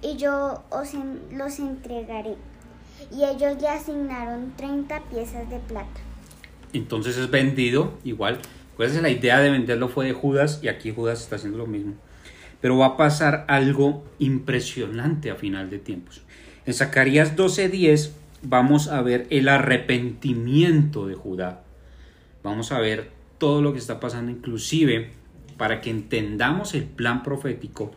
y 0.00 0.16
yo 0.16 0.64
os 0.70 0.92
los 1.30 1.58
entregaré. 1.58 2.36
Y 3.12 3.24
ellos 3.24 3.60
le 3.60 3.68
asignaron 3.68 4.54
30 4.56 5.02
piezas 5.10 5.50
de 5.50 5.58
plata. 5.58 6.00
Entonces 6.72 7.18
es 7.18 7.30
vendido 7.30 7.98
igual. 8.02 8.38
Pues 8.78 8.94
la 8.94 9.10
idea 9.10 9.38
de 9.40 9.50
venderlo 9.50 9.90
fue 9.90 10.06
de 10.06 10.14
Judas 10.14 10.60
y 10.62 10.68
aquí 10.68 10.90
Judas 10.90 11.20
está 11.20 11.36
haciendo 11.36 11.58
lo 11.58 11.66
mismo. 11.66 11.96
Pero 12.62 12.78
va 12.78 12.86
a 12.86 12.96
pasar 12.96 13.44
algo 13.48 14.04
impresionante 14.18 15.30
a 15.30 15.34
final 15.34 15.68
de 15.68 15.80
tiempos. 15.80 16.22
En 16.64 16.72
Zacarías 16.72 17.36
12:10 17.36 18.12
vamos 18.42 18.88
a 18.88 19.02
ver 19.02 19.26
el 19.30 19.48
arrepentimiento 19.48 21.06
de 21.06 21.14
Judá. 21.14 21.64
Vamos 22.42 22.72
a 22.72 22.78
ver 22.78 23.10
todo 23.38 23.62
lo 23.62 23.72
que 23.72 23.78
está 23.78 24.00
pasando, 24.00 24.30
inclusive 24.30 25.12
para 25.56 25.80
que 25.80 25.90
entendamos 25.90 26.74
el 26.74 26.84
plan 26.84 27.22
profético. 27.22 27.92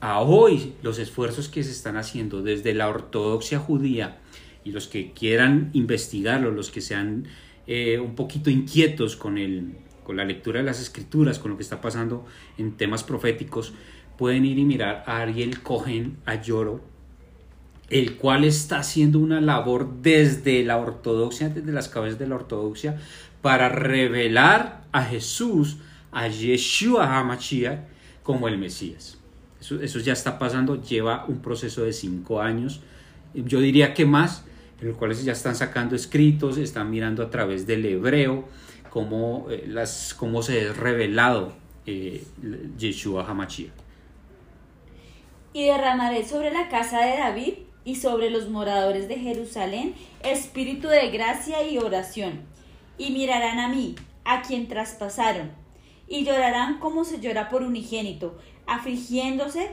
A 0.00 0.20
hoy 0.20 0.74
los 0.82 0.98
esfuerzos 0.98 1.48
que 1.48 1.62
se 1.62 1.70
están 1.70 1.96
haciendo 1.96 2.42
desde 2.42 2.74
la 2.74 2.88
ortodoxia 2.88 3.58
judía 3.58 4.18
y 4.64 4.72
los 4.72 4.88
que 4.88 5.12
quieran 5.12 5.70
investigarlo, 5.72 6.50
los 6.50 6.70
que 6.70 6.80
sean 6.80 7.26
eh, 7.66 7.98
un 7.98 8.14
poquito 8.14 8.50
inquietos 8.50 9.16
con, 9.16 9.38
el, 9.38 9.76
con 10.02 10.16
la 10.16 10.24
lectura 10.24 10.60
de 10.60 10.66
las 10.66 10.80
escrituras, 10.80 11.38
con 11.38 11.52
lo 11.52 11.56
que 11.56 11.62
está 11.62 11.80
pasando 11.80 12.26
en 12.58 12.76
temas 12.76 13.04
proféticos, 13.04 13.72
pueden 14.18 14.44
ir 14.44 14.58
y 14.58 14.64
mirar 14.64 15.04
a 15.06 15.20
Ariel 15.20 15.62
Cohen 15.62 16.18
Ayoro, 16.26 16.82
el 17.90 18.16
cual 18.16 18.44
está 18.44 18.78
haciendo 18.78 19.18
una 19.18 19.40
labor 19.40 20.00
desde 20.00 20.64
la 20.64 20.78
ortodoxia, 20.78 21.48
desde 21.48 21.72
las 21.72 21.88
cabezas 21.88 22.18
de 22.18 22.26
la 22.26 22.36
ortodoxia, 22.36 22.98
para 23.42 23.68
revelar 23.68 24.84
a 24.92 25.02
Jesús, 25.02 25.78
a 26.12 26.28
Yeshua 26.28 27.18
HaMashiach, 27.18 27.80
como 28.22 28.48
el 28.48 28.58
Mesías. 28.58 29.18
Eso, 29.60 29.80
eso, 29.80 29.98
ya 29.98 30.12
está 30.12 30.38
pasando, 30.38 30.82
lleva 30.82 31.24
un 31.26 31.40
proceso 31.40 31.84
de 31.84 31.92
cinco 31.92 32.40
años, 32.40 32.80
yo 33.34 33.60
diría 33.60 33.94
que 33.94 34.06
más, 34.06 34.44
en 34.80 34.88
el 34.88 34.94
cual 34.94 35.12
ya 35.14 35.32
están 35.32 35.54
sacando 35.54 35.96
escritos, 35.96 36.58
están 36.58 36.90
mirando 36.90 37.22
a 37.22 37.30
través 37.30 37.66
del 37.66 37.84
hebreo 37.84 38.44
cómo, 38.90 39.46
eh, 39.50 39.64
las, 39.66 40.14
cómo 40.14 40.42
se 40.42 40.68
ha 40.68 40.72
revelado 40.72 41.52
eh, 41.84 42.24
Yeshua 42.78 43.26
HaMashiach. 43.26 43.72
Y 45.52 45.66
derramaré 45.66 46.26
sobre 46.26 46.52
la 46.52 46.68
casa 46.68 47.00
de 47.04 47.18
David 47.18 47.54
y 47.84 47.96
sobre 47.96 48.30
los 48.30 48.48
moradores 48.48 49.08
de 49.08 49.16
Jerusalén 49.16 49.94
espíritu 50.22 50.88
de 50.88 51.10
gracia 51.10 51.66
y 51.68 51.78
oración. 51.78 52.40
Y 52.98 53.10
mirarán 53.10 53.58
a 53.58 53.68
mí, 53.68 53.96
a 54.24 54.42
quien 54.42 54.68
traspasaron, 54.68 55.50
y 56.08 56.24
llorarán 56.24 56.78
como 56.78 57.04
se 57.04 57.20
llora 57.20 57.48
por 57.48 57.62
unigénito, 57.62 58.38
afligiéndose 58.66 59.70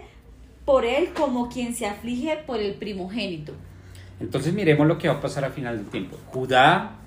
por 0.66 0.86
él 0.86 1.10
como 1.14 1.50
quien 1.50 1.76
se 1.76 1.86
aflige 1.86 2.38
por 2.46 2.60
el 2.60 2.76
primogénito. 2.76 3.54
Entonces 4.20 4.54
miremos 4.54 4.88
lo 4.88 4.98
que 4.98 5.08
va 5.08 5.16
a 5.16 5.22
pasar 5.22 5.44
al 5.44 5.52
final 5.52 5.78
del 5.78 5.88
tiempo. 5.88 6.18
Judá, 6.28 6.98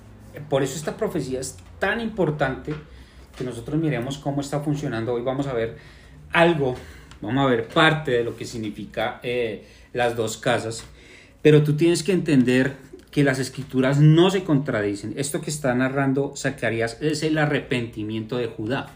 por 0.49 0.63
eso 0.63 0.75
esta 0.75 0.97
profecía 0.97 1.39
es 1.39 1.57
tan 1.79 2.01
importante 2.01 2.75
que 3.37 3.43
nosotros 3.43 3.79
miremos 3.79 4.17
cómo 4.17 4.41
está 4.41 4.59
funcionando. 4.59 5.13
Hoy 5.13 5.21
vamos 5.21 5.47
a 5.47 5.53
ver 5.53 5.77
algo, 6.31 6.75
vamos 7.21 7.45
a 7.45 7.49
ver 7.49 7.67
parte 7.67 8.11
de 8.11 8.23
lo 8.23 8.35
que 8.35 8.45
significa 8.45 9.19
eh, 9.23 9.65
las 9.93 10.15
dos 10.15 10.37
casas, 10.37 10.85
pero 11.45 11.61
tú 11.61 11.75
tienes 11.75 12.01
que 12.01 12.11
entender 12.11 12.75
que 13.11 13.23
las 13.23 13.37
escrituras 13.37 13.99
no 13.99 14.31
se 14.31 14.43
contradicen. 14.43 15.13
Esto 15.15 15.41
que 15.41 15.51
está 15.51 15.75
narrando 15.75 16.35
Zacarías 16.35 16.97
es 17.01 17.21
el 17.21 17.37
arrepentimiento 17.37 18.37
de 18.37 18.47
Judá, 18.47 18.87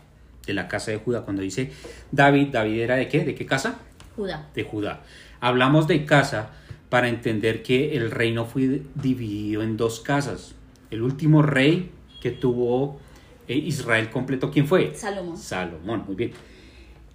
de 0.47 0.55
la 0.55 0.67
casa 0.67 0.89
de 0.89 0.97
Judá. 0.97 1.21
Cuando 1.21 1.43
dice 1.43 1.69
David, 2.11 2.47
David 2.47 2.79
era 2.79 2.95
de 2.95 3.07
qué? 3.07 3.23
¿De 3.23 3.35
qué 3.35 3.45
casa? 3.45 3.77
Judá. 4.15 4.49
De 4.55 4.63
Judá. 4.63 5.03
Hablamos 5.39 5.87
de 5.87 6.05
casa 6.05 6.49
para 6.89 7.07
entender 7.07 7.61
que 7.61 7.95
el 7.95 8.09
reino 8.09 8.45
fue 8.45 8.81
dividido 8.95 9.61
en 9.61 9.77
dos 9.77 9.99
casas. 9.99 10.55
El 10.89 11.03
último 11.03 11.43
rey 11.43 11.91
que 12.19 12.31
tuvo 12.31 12.99
eh, 13.47 13.57
Israel 13.57 14.09
completo, 14.09 14.49
¿quién 14.49 14.65
fue? 14.65 14.95
Salomón. 14.95 15.37
Salomón, 15.37 16.03
muy 16.07 16.15
bien. 16.15 16.31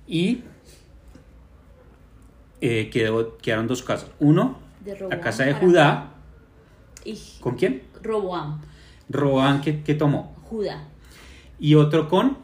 Y 0.06 0.42
eh, 2.60 2.88
quedó, 2.88 3.36
quedaron 3.38 3.66
dos 3.66 3.82
casas. 3.82 4.12
Uno, 4.20 4.62
De 4.84 4.92
la 4.92 4.98
Roboam 4.98 5.20
casa 5.20 5.44
de 5.44 5.54
Judá. 5.54 6.10
Y 7.04 7.18
¿Con 7.40 7.54
quién? 7.56 7.82
Roboam. 8.02 8.60
Roán, 9.08 9.60
que, 9.60 9.82
que 9.82 9.94
tomó. 9.94 10.34
Judá. 10.44 10.84
Y 11.58 11.74
otro 11.74 12.08
con 12.08 12.38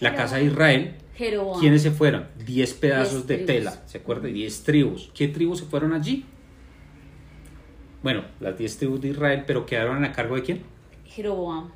la 0.00 0.14
casa 0.14 0.36
de 0.36 0.44
Israel. 0.44 0.94
Jeroboam. 1.16 1.60
¿Quiénes 1.60 1.82
se 1.82 1.90
fueron? 1.90 2.28
Diez 2.46 2.74
pedazos 2.74 3.26
Diez 3.26 3.26
de 3.26 3.34
tribus. 3.44 3.46
tela, 3.74 3.82
¿se 3.86 3.98
acuerdan? 3.98 4.32
Diez 4.32 4.62
tribus. 4.62 5.10
¿Qué 5.14 5.28
tribus 5.28 5.58
se 5.58 5.64
fueron 5.64 5.92
allí? 5.92 6.24
Bueno, 8.02 8.22
las 8.38 8.56
diez 8.56 8.78
tribus 8.78 9.00
de 9.00 9.08
Israel, 9.08 9.42
pero 9.46 9.66
quedaron 9.66 10.04
a 10.04 10.12
cargo 10.12 10.36
de 10.36 10.42
quién? 10.42 10.62
Jeroboam. 11.04 11.70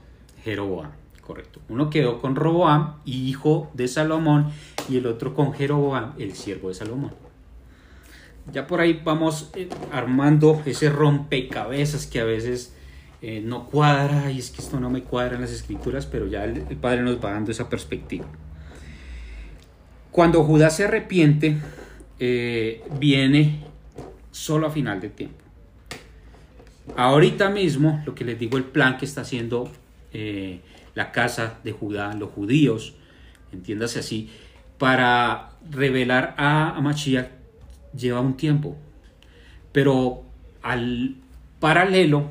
Jeroboam, 0.45 0.93
correcto. 1.21 1.61
Uno 1.69 1.91
quedó 1.91 2.21
con 2.21 2.37
Roboam, 2.37 3.01
hijo 3.05 3.71
de 3.75 3.89
Salomón, 3.89 4.53
y 4.89 4.99
el 4.99 5.07
otro 5.07 5.35
con 5.35 5.53
Jeroboam, 5.53 6.15
el 6.19 6.35
siervo 6.35 6.69
de 6.69 6.75
Salomón. 6.75 7.13
Ya 8.51 8.67
por 8.67 8.81
ahí 8.81 9.01
vamos 9.05 9.51
eh, 9.55 9.69
armando 9.93 10.61
ese 10.67 10.91
rompecabezas 10.91 12.07
que 12.07 12.21
a 12.21 12.25
veces 12.25 12.75
eh, 13.21 13.41
no 13.41 13.67
cuadra, 13.67 14.33
y 14.33 14.39
es 14.39 14.51
que 14.51 14.61
esto 14.61 14.81
no 14.81 14.91
me 14.91 15.03
cuadra 15.03 15.37
en 15.37 15.43
las 15.43 15.53
escrituras, 15.53 16.07
pero 16.07 16.27
ya 16.27 16.45
el, 16.45 16.63
Padre 16.77 17.03
nos 17.03 17.25
va 17.25 17.33
dando 17.33 17.53
esa 17.53 17.69
perspectiva. 17.69 18.27
Cuando 20.11 20.43
Judá 20.43 20.71
se 20.71 20.85
arrepiente, 20.85 21.57
eh, 22.19 22.83
viene 22.99 23.61
solo 24.33 24.67
a 24.67 24.71
final 24.71 25.01
de 25.01 25.09
tiempo. 25.11 25.37
Ahorita 26.97 27.49
mismo, 27.49 28.03
lo 28.05 28.15
que 28.15 28.25
les 28.25 28.39
digo, 28.39 28.59
el 28.59 28.65
plan 28.65 28.99
que 28.99 29.05
está 29.05 29.21
haciendo 29.21 29.71
la 30.95 31.11
casa 31.11 31.59
de 31.65 31.73
Judá, 31.73 32.13
los 32.13 32.31
judíos, 32.31 32.97
entiéndase 33.51 34.01
así, 34.01 34.31
para 34.77 35.53
revelar 35.71 36.35
a, 36.37 36.77
a 36.77 36.81
lleva 37.97 38.21
un 38.21 38.37
tiempo. 38.37 38.77
Pero 39.73 40.23
al 40.63 41.17
paralelo, 41.61 42.27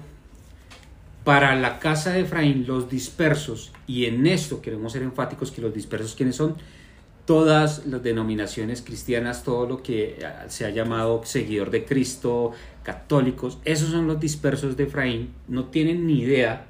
para 1.24 1.56
la 1.56 1.80
casa 1.80 2.12
de 2.12 2.22
Efraín, 2.22 2.66
los 2.68 2.90
dispersos, 2.90 3.72
y 3.88 4.06
en 4.06 4.26
esto 4.28 4.62
queremos 4.62 4.94
ser 4.94 5.04
enfáticos 5.04 5.52
que 5.52 5.62
los 5.62 5.74
dispersos, 5.74 6.16
¿quiénes 6.16 6.36
son? 6.36 6.56
Todas 7.26 7.86
las 7.86 8.02
denominaciones 8.02 8.82
cristianas, 8.82 9.44
todo 9.44 9.68
lo 9.68 9.84
que 9.84 10.18
eh, 10.20 10.26
se 10.48 10.66
ha 10.66 10.72
llamado 10.72 11.22
seguidor 11.24 11.70
de 11.70 11.86
Cristo, 11.86 12.52
católicos, 12.84 13.60
esos 13.64 13.90
son 13.90 14.08
los 14.08 14.20
dispersos 14.20 14.76
de 14.76 14.86
Efraín, 14.86 15.32
no 15.48 15.66
tienen 15.66 16.08
ni 16.08 16.22
idea 16.22 16.66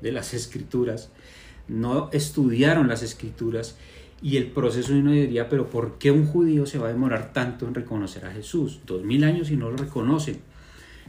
de 0.00 0.12
las 0.12 0.34
escrituras, 0.34 1.10
no 1.68 2.10
estudiaron 2.12 2.88
las 2.88 3.02
escrituras 3.02 3.76
y 4.22 4.36
el 4.38 4.46
proceso 4.46 4.92
uno 4.92 5.12
diría, 5.12 5.48
pero 5.48 5.68
¿por 5.68 5.98
qué 5.98 6.10
un 6.10 6.26
judío 6.26 6.66
se 6.66 6.78
va 6.78 6.88
a 6.88 6.92
demorar 6.92 7.32
tanto 7.32 7.66
en 7.66 7.74
reconocer 7.74 8.24
a 8.24 8.32
Jesús? 8.32 8.80
Dos 8.86 9.04
mil 9.04 9.24
años 9.24 9.50
y 9.50 9.56
no 9.56 9.70
lo 9.70 9.76
reconocen. 9.76 10.38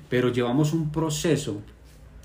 Pero 0.10 0.32
llevamos 0.32 0.74
un 0.74 0.92
proceso 0.92 1.62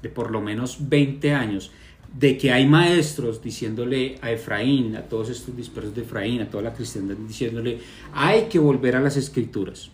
de 0.02 0.08
por 0.08 0.30
lo 0.30 0.40
menos 0.40 0.88
20 0.88 1.32
años 1.32 1.70
de 2.12 2.36
que 2.36 2.52
hay 2.52 2.66
maestros 2.66 3.42
diciéndole 3.42 4.18
a 4.20 4.30
Efraín, 4.30 4.96
a 4.96 5.02
todos 5.02 5.30
estos 5.30 5.56
dispersos 5.56 5.94
de 5.94 6.02
Efraín, 6.02 6.42
a 6.42 6.50
toda 6.50 6.62
la 6.62 6.74
cristiandad, 6.74 7.16
diciéndole, 7.16 7.80
hay 8.12 8.44
que 8.44 8.58
volver 8.58 8.96
a 8.96 9.00
las 9.00 9.16
escrituras, 9.16 9.90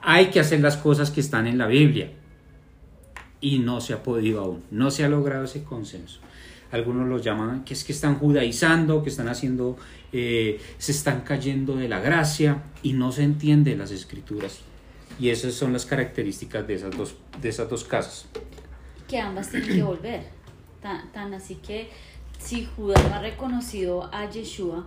hay 0.00 0.26
que 0.26 0.40
hacer 0.40 0.60
las 0.60 0.76
cosas 0.76 1.10
que 1.10 1.20
están 1.20 1.46
en 1.46 1.58
la 1.58 1.66
Biblia. 1.66 2.12
Y 3.40 3.58
no 3.58 3.80
se 3.80 3.92
ha 3.92 4.02
podido 4.02 4.40
aún, 4.40 4.62
no 4.70 4.90
se 4.90 5.04
ha 5.04 5.08
logrado 5.08 5.44
ese 5.44 5.64
consenso. 5.64 6.20
Algunos 6.70 7.08
lo 7.08 7.18
llaman 7.18 7.64
que 7.64 7.74
es 7.74 7.84
que 7.84 7.92
están 7.92 8.14
judaizando, 8.14 9.02
que 9.02 9.10
están 9.10 9.28
haciendo, 9.28 9.76
eh, 10.12 10.60
se 10.78 10.92
están 10.92 11.22
cayendo 11.22 11.76
de 11.76 11.88
la 11.88 12.00
gracia 12.00 12.62
y 12.82 12.92
no 12.92 13.12
se 13.12 13.22
entiende 13.24 13.76
las 13.76 13.90
escrituras. 13.90 14.58
Y 15.18 15.28
esas 15.30 15.54
son 15.54 15.72
las 15.72 15.86
características 15.86 16.66
de 16.66 16.74
esas 16.74 16.96
dos, 16.96 17.14
de 17.40 17.48
esas 17.48 17.68
dos 17.68 17.84
casas. 17.84 18.26
que 19.08 19.18
ambas 19.18 19.50
tienen 19.50 19.68
que 19.68 19.82
volver. 19.82 20.24
Tan, 20.80 21.12
tan 21.12 21.32
así 21.34 21.56
que 21.56 21.88
si 22.38 22.64
Judá 22.64 23.00
no 23.08 23.14
ha 23.14 23.20
reconocido 23.20 24.08
a 24.12 24.28
Yeshua, 24.28 24.86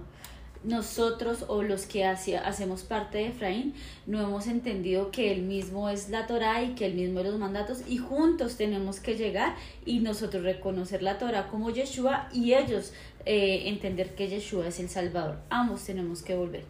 nosotros 0.63 1.45
o 1.47 1.61
los 1.61 1.85
que 1.85 2.05
hacia- 2.05 2.41
hacemos 2.45 2.81
parte 2.81 3.19
de 3.19 3.27
Efraín 3.27 3.75
no 4.07 4.19
hemos 4.21 4.47
entendido 4.47 5.11
que 5.11 5.31
él 5.31 5.43
mismo 5.43 5.89
es 5.89 6.09
la 6.09 6.25
Torah 6.25 6.63
y 6.63 6.73
que 6.73 6.87
él 6.87 6.95
mismo 6.95 7.19
es 7.19 7.27
los 7.27 7.37
mandatos 7.37 7.81
y 7.87 7.97
juntos 7.99 8.57
tenemos 8.57 8.99
que 8.99 9.15
llegar 9.15 9.55
y 9.85 9.99
nosotros 9.99 10.43
reconocer 10.43 11.03
la 11.03 11.19
Torah 11.19 11.47
como 11.47 11.69
Yeshua 11.69 12.29
y 12.33 12.53
ellos 12.53 12.93
eh, 13.25 13.69
entender 13.69 14.15
que 14.15 14.27
Yeshua 14.27 14.67
es 14.67 14.79
el 14.79 14.89
Salvador. 14.89 15.37
Ambos 15.49 15.83
tenemos 15.83 16.21
que 16.21 16.35
volver. 16.35 16.63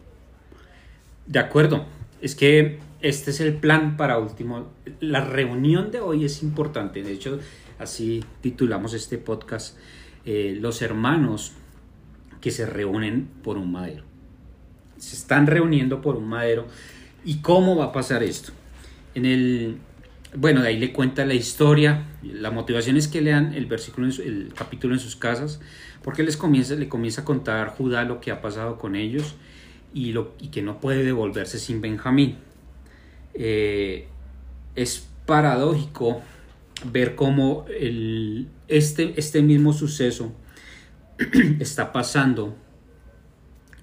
De 1.26 1.38
acuerdo, 1.38 1.84
es 2.20 2.34
que 2.34 2.78
este 3.00 3.30
es 3.30 3.40
el 3.40 3.54
plan 3.54 3.96
para 3.96 4.18
último. 4.18 4.68
La 5.00 5.24
reunión 5.24 5.90
de 5.90 6.00
hoy 6.00 6.24
es 6.24 6.42
importante, 6.42 7.02
de 7.02 7.12
hecho 7.12 7.38
así 7.78 8.24
titulamos 8.40 8.94
este 8.94 9.18
podcast, 9.18 9.76
eh, 10.24 10.56
los 10.58 10.80
hermanos 10.82 11.52
que 12.40 12.50
se 12.50 12.66
reúnen 12.66 13.28
por 13.42 13.58
un 13.58 13.72
madero. 13.72 14.04
se 14.98 15.14
están 15.14 15.46
reuniendo 15.46 16.00
por 16.00 16.16
un 16.16 16.26
madero. 16.26 16.66
¿Y 17.24 17.42
cómo 17.42 17.76
va 17.76 17.86
a 17.86 17.92
pasar 17.92 18.22
esto? 18.22 18.52
En 19.14 19.26
el, 19.26 19.76
bueno, 20.36 20.62
de 20.62 20.68
ahí 20.68 20.78
le 20.78 20.92
cuenta 20.92 21.24
la 21.24 21.34
historia. 21.34 22.04
La 22.22 22.50
motivación 22.50 22.96
es 22.96 23.08
que 23.08 23.20
lean 23.20 23.54
el 23.54 23.66
versículo, 23.66 24.06
el 24.06 24.52
capítulo 24.54 24.94
en 24.94 25.00
sus 25.00 25.16
casas, 25.16 25.60
porque 26.02 26.22
les 26.22 26.36
comienza, 26.36 26.74
le 26.74 26.88
comienza 26.88 27.22
a 27.22 27.24
contar 27.24 27.68
Judá 27.68 28.04
lo 28.04 28.20
que 28.20 28.30
ha 28.30 28.40
pasado 28.40 28.78
con 28.78 28.96
ellos 28.96 29.34
y, 29.94 30.12
lo, 30.12 30.34
y 30.38 30.48
que 30.48 30.62
no 30.62 30.78
puede 30.78 31.04
devolverse 31.04 31.58
sin 31.58 31.80
Benjamín. 31.80 32.36
Eh, 33.34 34.08
es 34.74 35.08
paradójico 35.24 36.22
ver 36.84 37.14
cómo 37.14 37.64
el, 37.68 38.48
este, 38.68 39.14
este 39.18 39.42
mismo 39.42 39.72
suceso 39.72 40.32
está 41.60 41.92
pasando 41.92 42.54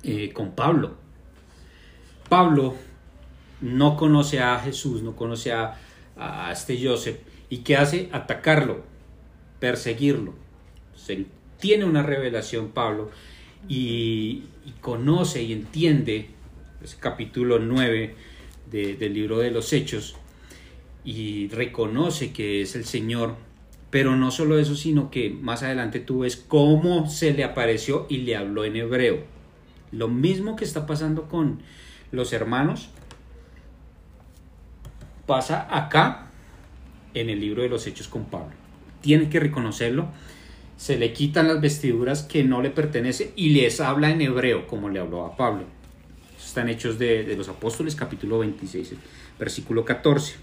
eh, 0.04 0.32
con 0.34 0.52
Pablo. 0.52 0.98
Pablo 2.30 2.76
no 3.62 3.98
conoce 3.98 4.40
a 4.40 4.60
Jesús, 4.60 5.02
no 5.02 5.16
conoce 5.16 5.52
a, 5.52 5.78
a 6.18 6.52
este 6.52 6.80
Joseph. 6.84 7.18
¿Y 7.50 7.60
qué 7.60 7.78
hace? 7.78 8.10
Atacarlo, 8.12 8.84
perseguirlo. 9.60 10.34
Se, 10.96 11.26
tiene 11.60 11.86
una 11.86 12.04
revelación 12.04 12.70
Pablo 12.70 13.10
y, 13.70 14.44
conoce 14.82 15.44
y 15.44 15.54
entiende 15.54 16.28
ese 16.84 16.98
capítulo 17.00 17.60
9 17.60 18.16
del 18.70 19.14
libro 19.14 19.40
de 19.40 19.52
los 19.52 19.72
Hechos 19.72 20.16
y 21.06 21.48
reconoce 21.50 22.34
que 22.34 22.62
es 22.62 22.76
el 22.76 22.86
Señor. 22.86 23.36
Pero 23.92 24.16
no 24.16 24.32
solo 24.32 24.58
eso, 24.58 24.76
sino 24.76 25.12
que 25.12 25.30
más 25.30 25.64
adelante 25.64 26.00
tú 26.00 26.20
ves 26.20 26.36
cómo 26.36 27.08
se 27.10 27.34
le 27.34 27.44
apareció 27.44 28.08
y 28.10 28.18
le 28.18 28.36
habló 28.36 28.66
en 28.66 28.76
hebreo. 28.76 29.24
Lo 29.92 30.08
mismo 30.08 30.56
que 30.56 30.66
está 30.66 30.88
pasando 30.88 31.30
con 31.30 31.60
los 32.12 32.34
hermanos, 32.34 32.90
pasa 35.26 35.68
acá 35.70 36.28
en 37.14 37.30
el 37.30 37.40
libro 37.40 37.62
de 37.62 37.70
los 37.70 37.86
Hechos 37.88 38.08
con 38.08 38.26
Pablo. 38.26 38.54
Tiene 39.02 39.30
que 39.30 39.40
reconocerlo. 39.40 40.08
Se 40.78 40.98
le 40.98 41.14
quitan 41.14 41.48
las 41.48 41.62
vestiduras 41.62 42.24
que 42.24 42.44
no 42.44 42.62
le 42.62 42.70
pertenecen 42.70 43.32
y 43.36 43.50
les 43.50 43.80
habla 43.80 44.10
en 44.10 44.22
hebreo, 44.22 44.68
como 44.68 44.90
le 44.90 45.00
habló 45.00 45.26
a 45.26 45.38
Pablo. 45.38 45.66
Están 46.44 46.70
hechos 46.70 47.00
de, 47.00 47.24
de 47.24 47.36
los 47.36 47.48
apóstoles, 47.48 47.96
capítulo 47.96 48.40
26, 48.40 48.94
versículo 49.40 49.86
14. 49.86 50.36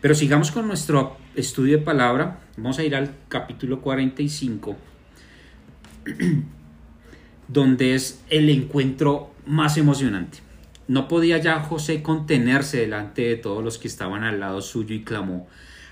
Pero 0.00 0.14
sigamos 0.14 0.50
con 0.50 0.66
nuestro 0.66 1.16
estudio 1.34 1.78
de 1.78 1.84
palabra. 1.84 2.40
Vamos 2.56 2.78
a 2.78 2.84
ir 2.84 2.96
al 2.96 3.14
capítulo 3.28 3.80
45, 3.82 4.76
donde 7.48 7.94
es 7.94 8.22
el 8.30 8.48
encuentro 8.48 9.30
más 9.46 9.76
emocionante. 9.76 10.38
No 10.90 11.06
podía 11.06 11.38
ya 11.38 11.60
José 11.60 12.02
contenerse 12.02 12.78
delante 12.78 13.22
de 13.22 13.36
todos 13.36 13.62
los 13.62 13.78
que 13.78 13.86
estaban 13.86 14.24
al 14.24 14.40
lado 14.40 14.60
suyo 14.60 14.92
y 14.92 15.04
clamó, 15.04 15.46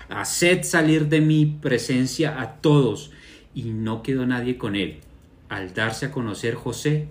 Haced 0.09 0.63
salir 0.63 1.07
de 1.07 1.21
mi 1.21 1.45
presencia 1.45 2.41
a 2.41 2.55
todos. 2.55 3.11
Y 3.55 3.63
no 3.69 4.03
quedó 4.03 4.25
nadie 4.25 4.57
con 4.57 4.75
él, 4.75 4.99
al 5.47 5.73
darse 5.73 6.07
a 6.07 6.11
conocer 6.11 6.55
José 6.55 7.07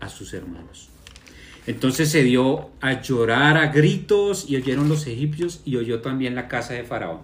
a 0.00 0.08
sus 0.08 0.32
hermanos. 0.32 0.88
Entonces 1.66 2.10
se 2.10 2.22
dio 2.22 2.70
a 2.80 3.02
llorar 3.02 3.58
a 3.58 3.66
gritos 3.66 4.48
y 4.48 4.56
oyeron 4.56 4.88
los 4.88 5.06
egipcios 5.06 5.60
y 5.66 5.76
oyó 5.76 6.00
también 6.00 6.34
la 6.34 6.48
casa 6.48 6.72
de 6.72 6.84
Faraón. 6.84 7.20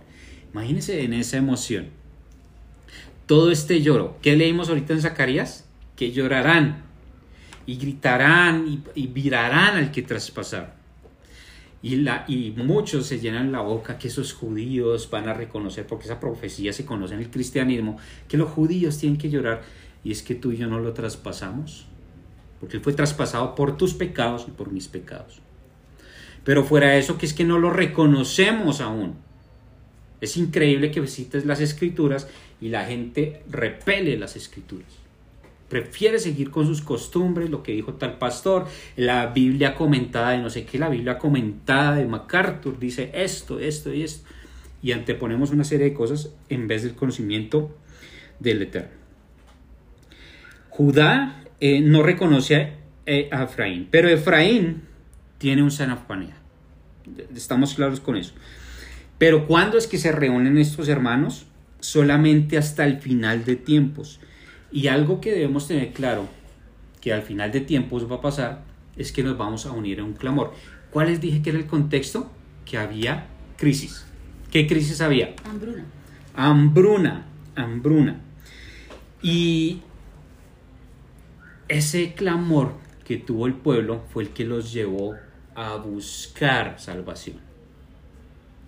Imagínense 0.53 1.03
en 1.03 1.15
esa 1.15 1.39
emoción. 1.39 1.87
Todo 3.25 3.51
este 3.51 3.81
lloro. 3.81 4.19
¿Qué 4.21 4.37
leímos 4.37 4.69
ahorita 4.69 4.93
en 4.93 5.01
Zacarías? 5.01 5.65
Que 5.97 6.13
llorarán 6.13 6.84
y 7.67 7.77
gritarán 7.77 8.83
y, 8.95 9.07
virarán 9.07 9.77
al 9.77 9.91
que 9.91 10.03
traspasar. 10.03 10.77
Y, 11.83 11.97
la, 11.97 12.25
y 12.29 12.53
muchos 12.57 13.07
se 13.07 13.21
llenan 13.21 13.53
la 13.53 13.61
boca 13.61 13.99
que 13.99 14.09
esos 14.09 14.33
judíos 14.33 15.09
van 15.11 15.29
a 15.29 15.35
reconocer, 15.35 15.87
porque 15.87 16.07
esa 16.07 16.19
profecía 16.19 16.73
se 16.73 16.87
conoce 16.87 17.15
en 17.15 17.21
el 17.21 17.31
cristianismo, 17.31 17.99
que 18.27 18.39
los 18.39 18.51
judíos 18.51 18.99
tienen 18.99 19.19
que 19.19 19.29
llorar. 19.29 19.63
Y 20.03 20.13
es 20.13 20.23
que 20.23 20.35
tú 20.35 20.53
y 20.53 20.57
yo 20.57 20.67
no 20.67 20.81
lo 20.81 20.93
traspasamos 20.93 21.87
porque 22.65 22.79
Él 22.79 22.83
fue 22.83 22.95
traspasado 22.95 23.55
por 23.55 23.77
tus 23.77 23.93
pecados 23.93 24.47
y 24.49 24.51
por 24.51 24.73
mis 24.73 24.89
pecados. 24.89 25.41
Pero 26.45 26.65
fuera 26.65 26.93
de 26.93 26.99
eso, 26.99 27.19
que 27.19 27.27
es 27.27 27.35
que 27.35 27.45
no 27.45 27.59
lo 27.59 27.69
reconocemos 27.69 28.81
aún. 28.81 29.17
Es 30.23 30.39
increíble 30.39 30.91
que 30.91 31.03
visites 31.03 31.45
las 31.45 31.61
escrituras 31.61 32.27
y 32.63 32.71
la 32.71 32.87
gente 32.87 33.43
repele 33.51 34.17
las 34.17 34.35
escrituras. 34.35 34.89
Prefiere 35.69 36.19
seguir 36.19 36.51
con 36.51 36.67
sus 36.67 36.83
costumbres, 36.83 37.51
lo 37.51 37.63
que 37.63 37.73
dijo 37.73 37.95
tal 37.95 38.19
pastor, 38.19 38.67
la 38.97 39.27
Biblia 39.29 39.75
comentada 39.75 40.31
de 40.31 40.39
no 40.39 40.51
sé 40.51 40.65
qué, 40.65 40.79
la 40.79 40.89
Biblia 40.89 41.19
comentada 41.19 41.97
de 41.97 42.07
MacArthur 42.07 42.79
dice 42.79 43.11
esto, 43.15 43.59
esto 43.59 43.93
y 43.93 44.03
esto. 44.03 44.29
Y 44.83 44.93
anteponemos 44.93 45.51
una 45.51 45.65
serie 45.65 45.87
de 45.87 45.95
cosas 45.95 46.35
en 46.49 46.69
vez 46.69 46.83
del 46.83 46.95
conocimiento 46.95 47.75
del 48.39 48.63
Eterno. 48.63 48.91
Judá 50.69 51.45
eh, 51.61 51.81
no 51.81 52.03
reconoce 52.03 52.73
eh, 53.07 53.29
a, 53.33 53.45
Efraín, 53.45 53.89
pero 53.91 54.09
Efraín 54.09 54.83
tiene 55.39 55.63
un 55.63 55.71
Sanafanea. 55.71 56.37
Estamos 57.35 57.75
claros 57.75 58.01
con 58.01 58.17
eso. 58.17 58.35
Pero 59.19 59.47
¿cuándo 59.47 59.79
es 59.79 59.87
que 59.87 59.99
se 59.99 60.11
reúnen 60.11 60.59
estos 60.59 60.89
hermanos? 60.89 61.47
Solamente 61.81 62.59
hasta 62.59 62.85
el 62.85 63.01
final 63.01 63.45
de 63.45 63.57
tiempos. 63.57 64.21
Y 64.75 64.89
algo 64.89 65.21
que 65.21 65.31
debemos 65.31 65.69
tener 65.69 65.93
claro, 65.93 66.27
que 67.01 67.13
al 67.13 67.23
final 67.23 67.53
de 67.53 67.61
tiempos 67.61 68.11
va 68.11 68.17
a 68.17 68.21
pasar, 68.21 68.65
es 68.97 69.13
que 69.13 69.23
nos 69.23 69.39
vamos 69.39 69.67
a 69.67 69.71
unir 69.71 70.01
en 70.01 70.07
un 70.07 70.13
clamor. 70.15 70.53
¿Cuál 70.91 71.07
les 71.07 71.21
dije 71.21 71.43
que 71.43 71.51
era 71.51 71.61
el 71.61 71.67
contexto? 71.67 72.29
Que 72.65 72.77
había 72.77 73.29
crisis. 73.57 74.05
¿Qué 74.51 74.67
crisis 74.67 75.01
había? 75.01 75.37
Hambruna. 75.49 75.85
Hambruna, 76.35 77.27
hambruna. 77.55 78.21
Y 79.23 79.83
ese 81.69 82.15
clamor 82.15 82.73
que 83.05 83.17
tuvo 83.17 83.47
el 83.47 83.55
pueblo 83.55 84.03
fue 84.13 84.25
el 84.25 84.31
que 84.31 84.45
los 84.45 84.73
llevó 84.73 85.15
a 85.55 85.77
buscar 85.77 86.81
salvación. 86.81 87.37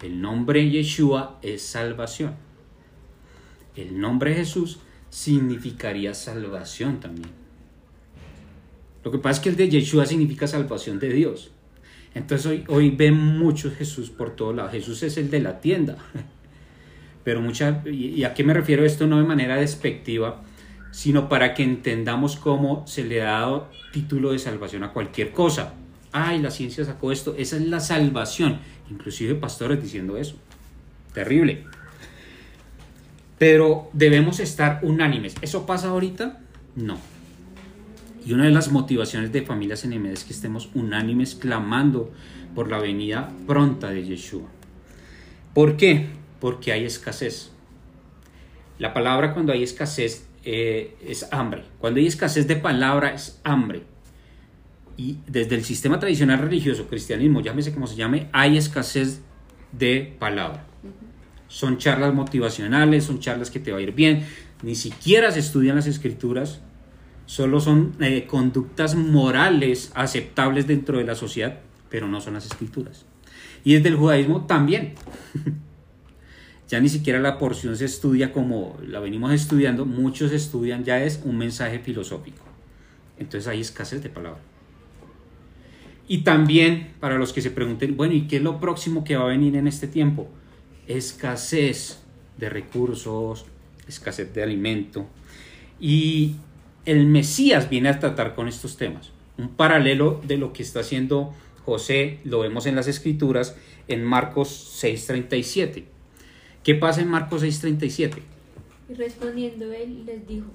El 0.01 0.21
nombre 0.21 0.71
Yeshua 0.71 1.41
es 1.43 1.63
salvación. 1.63 2.37
El 3.75 3.99
nombre 3.99 4.37
Jesús 4.37 4.79
significaría 5.17 6.13
salvación 6.13 7.01
también. 7.01 7.31
Lo 9.03 9.11
que 9.11 9.17
pasa 9.17 9.39
es 9.39 9.41
que 9.41 9.49
el 9.49 9.57
de 9.57 9.71
Yeshua 9.71 10.05
significa 10.05 10.47
salvación 10.47 10.99
de 10.99 11.09
Dios. 11.09 11.53
Entonces 12.15 12.47
hoy, 12.47 12.65
hoy 12.69 12.91
ven 12.91 13.15
muchos 13.15 13.73
Jesús 13.73 14.11
por 14.11 14.37
todos 14.37 14.55
lados. 14.55 14.73
Jesús 14.73 15.03
es 15.05 15.17
el 15.17 15.31
de 15.31 15.41
la 15.41 15.59
tienda. 15.61 15.97
Pero 17.25 17.41
mucha, 17.41 17.83
y 17.87 18.25
a 18.25 18.35
qué 18.35 18.45
me 18.45 18.53
refiero 18.53 18.85
esto 18.85 19.07
no 19.07 19.19
de 19.19 19.25
manera 19.25 19.57
despectiva, 19.57 20.43
sino 20.91 21.31
para 21.31 21.55
que 21.55 21.63
entendamos 21.63 22.37
cómo 22.37 22.87
se 22.87 23.03
le 23.03 23.23
ha 23.23 23.41
dado 23.41 23.71
título 23.95 24.33
de 24.33 24.39
salvación 24.39 24.85
a 24.85 24.93
cualquier 24.93 25.33
cosa. 25.33 25.73
Ay, 26.13 26.43
la 26.43 26.51
ciencia 26.51 26.85
sacó 26.85 27.11
esto, 27.11 27.35
esa 27.39 27.57
es 27.57 27.67
la 27.67 27.81
salvación. 27.81 28.59
Inclusive 28.91 29.35
pastores 29.35 29.83
diciendo 29.83 30.19
eso. 30.19 30.37
Terrible. 31.15 31.65
Pero 33.39 33.91
debemos 33.93 34.41
estar 34.41 34.81
unánimes. 34.83 35.35
¿Eso 35.43 35.67
pasa 35.67 35.89
ahorita? 35.89 36.41
No. 36.75 36.99
Y 38.25 38.33
una 38.33 38.45
de 38.45 38.51
las 38.51 38.73
motivaciones 38.73 39.33
de 39.33 39.43
familias 39.43 39.87
NM 39.87 40.07
es 40.07 40.25
que 40.25 40.33
estemos 40.33 40.71
unánimes 40.75 41.35
clamando 41.35 42.13
por 42.55 42.69
la 42.69 42.79
venida 42.79 43.31
pronta 43.47 43.91
de 43.91 44.05
Yeshua. 44.05 44.49
¿Por 45.55 45.77
qué? 45.77 46.07
Porque 46.41 46.73
hay 46.73 46.85
escasez. 46.85 47.53
La 48.79 48.93
palabra 48.93 49.33
cuando 49.33 49.53
hay 49.53 49.63
escasez 49.63 50.27
eh, 50.45 50.97
es 51.07 51.33
hambre. 51.33 51.65
Cuando 51.79 52.01
hay 52.01 52.07
escasez 52.07 52.49
de 52.49 52.57
palabra 52.57 53.15
es 53.15 53.41
hambre. 53.45 53.83
Y 54.97 55.19
desde 55.27 55.55
el 55.55 55.65
sistema 55.65 56.01
tradicional 56.01 56.39
religioso, 56.39 56.89
cristianismo, 56.89 57.41
llámese 57.43 57.73
como 57.73 57.87
se 57.87 57.97
llame, 57.97 58.29
hay 58.33 58.57
escasez 58.57 59.21
de 59.73 60.17
palabra. 60.19 60.65
Son 61.49 61.79
charlas 61.79 62.15
motivacionales, 62.15 63.05
son 63.05 63.21
charlas 63.21 63.51
que 63.51 63.61
te 63.61 63.73
va 63.73 63.79
a 63.79 63.83
ir 63.83 63.93
bien. 63.93 64.25
Ni 64.63 64.75
siquiera 64.75 65.31
se 65.31 65.41
estudian 65.41 65.77
las 65.77 65.87
escrituras, 65.87 66.61
solo 67.27 67.61
son 67.61 67.95
eh, 68.01 68.27
conductas 68.27 68.95
morales 68.95 69.93
aceptables 69.95 70.67
dentro 70.67 70.99
de 70.99 71.05
la 71.05 71.15
sociedad, 71.15 71.61
pero 71.89 72.09
no 72.09 72.21
son 72.21 72.35
las 72.35 72.47
escrituras. 72.47 73.05
Y 73.65 73.75
desde 73.75 73.89
el 73.89 73.97
judaísmo 73.97 74.47
también. 74.47 74.95
ya 76.69 76.81
ni 76.81 76.89
siquiera 76.89 77.21
la 77.21 77.39
porción 77.39 77.77
se 77.77 77.85
estudia 77.85 78.33
como 78.33 78.77
la 78.85 78.99
venimos 78.99 79.33
estudiando, 79.33 79.87
muchos 79.87 80.33
estudian 80.33 80.85
ya 80.85 81.03
es 81.03 81.21
un 81.25 81.39
mensaje 81.39 81.79
filosófico. 81.79 82.45
Entonces 83.19 83.47
hay 83.47 83.61
escasez 83.61 84.03
de 84.03 84.09
palabra. 84.09 84.41
Y 86.09 86.19
también 86.19 86.93
para 87.01 87.19
los 87.19 87.33
que 87.33 87.41
se 87.41 87.51
pregunten, 87.51 87.97
bueno, 87.97 88.15
¿y 88.15 88.27
qué 88.27 88.37
es 88.37 88.43
lo 88.43 88.61
próximo 88.61 89.05
que 89.05 89.17
va 89.17 89.25
a 89.25 89.29
venir 89.29 89.57
en 89.57 89.67
este 89.67 89.87
tiempo? 89.89 90.29
Escasez 90.87 91.99
de 92.39 92.49
recursos, 92.49 93.47
escasez 93.89 94.33
de 94.35 94.43
alimento. 94.43 95.07
Y 95.81 96.37
el 96.85 97.07
Mesías 97.07 97.69
viene 97.69 97.89
a 97.89 97.99
tratar 97.99 98.35
con 98.35 98.49
estos 98.49 98.77
temas. 98.77 99.11
Un 99.39 99.49
paralelo 99.49 100.21
de 100.27 100.37
lo 100.39 100.53
que 100.53 100.63
está 100.63 100.81
haciendo 100.81 101.35
José, 101.65 102.21
lo 102.25 102.41
vemos 102.41 102.67
en 102.67 102.77
las 102.77 102.87
escrituras, 102.87 103.57
en 103.89 104.05
Marcos 104.05 104.49
6:37. 104.83 105.85
¿Qué 106.63 106.75
pasa 106.75 107.01
en 107.01 107.09
Marcos 107.09 107.43
6:37? 107.43 108.23
Y 108.89 108.95
respondiendo 108.95 109.73
él 109.73 110.07
les 110.07 110.27
dijo, 110.29 110.47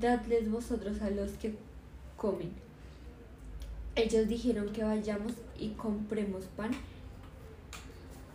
dadles 0.00 0.50
vosotros 0.50 1.02
a 1.02 1.10
los 1.10 1.32
que 1.32 1.52
comen. 2.16 2.50
Ellos 3.96 4.28
dijeron 4.28 4.70
que 4.72 4.82
vayamos 4.82 5.32
y 5.58 5.68
compremos 5.70 6.44
pan 6.56 6.70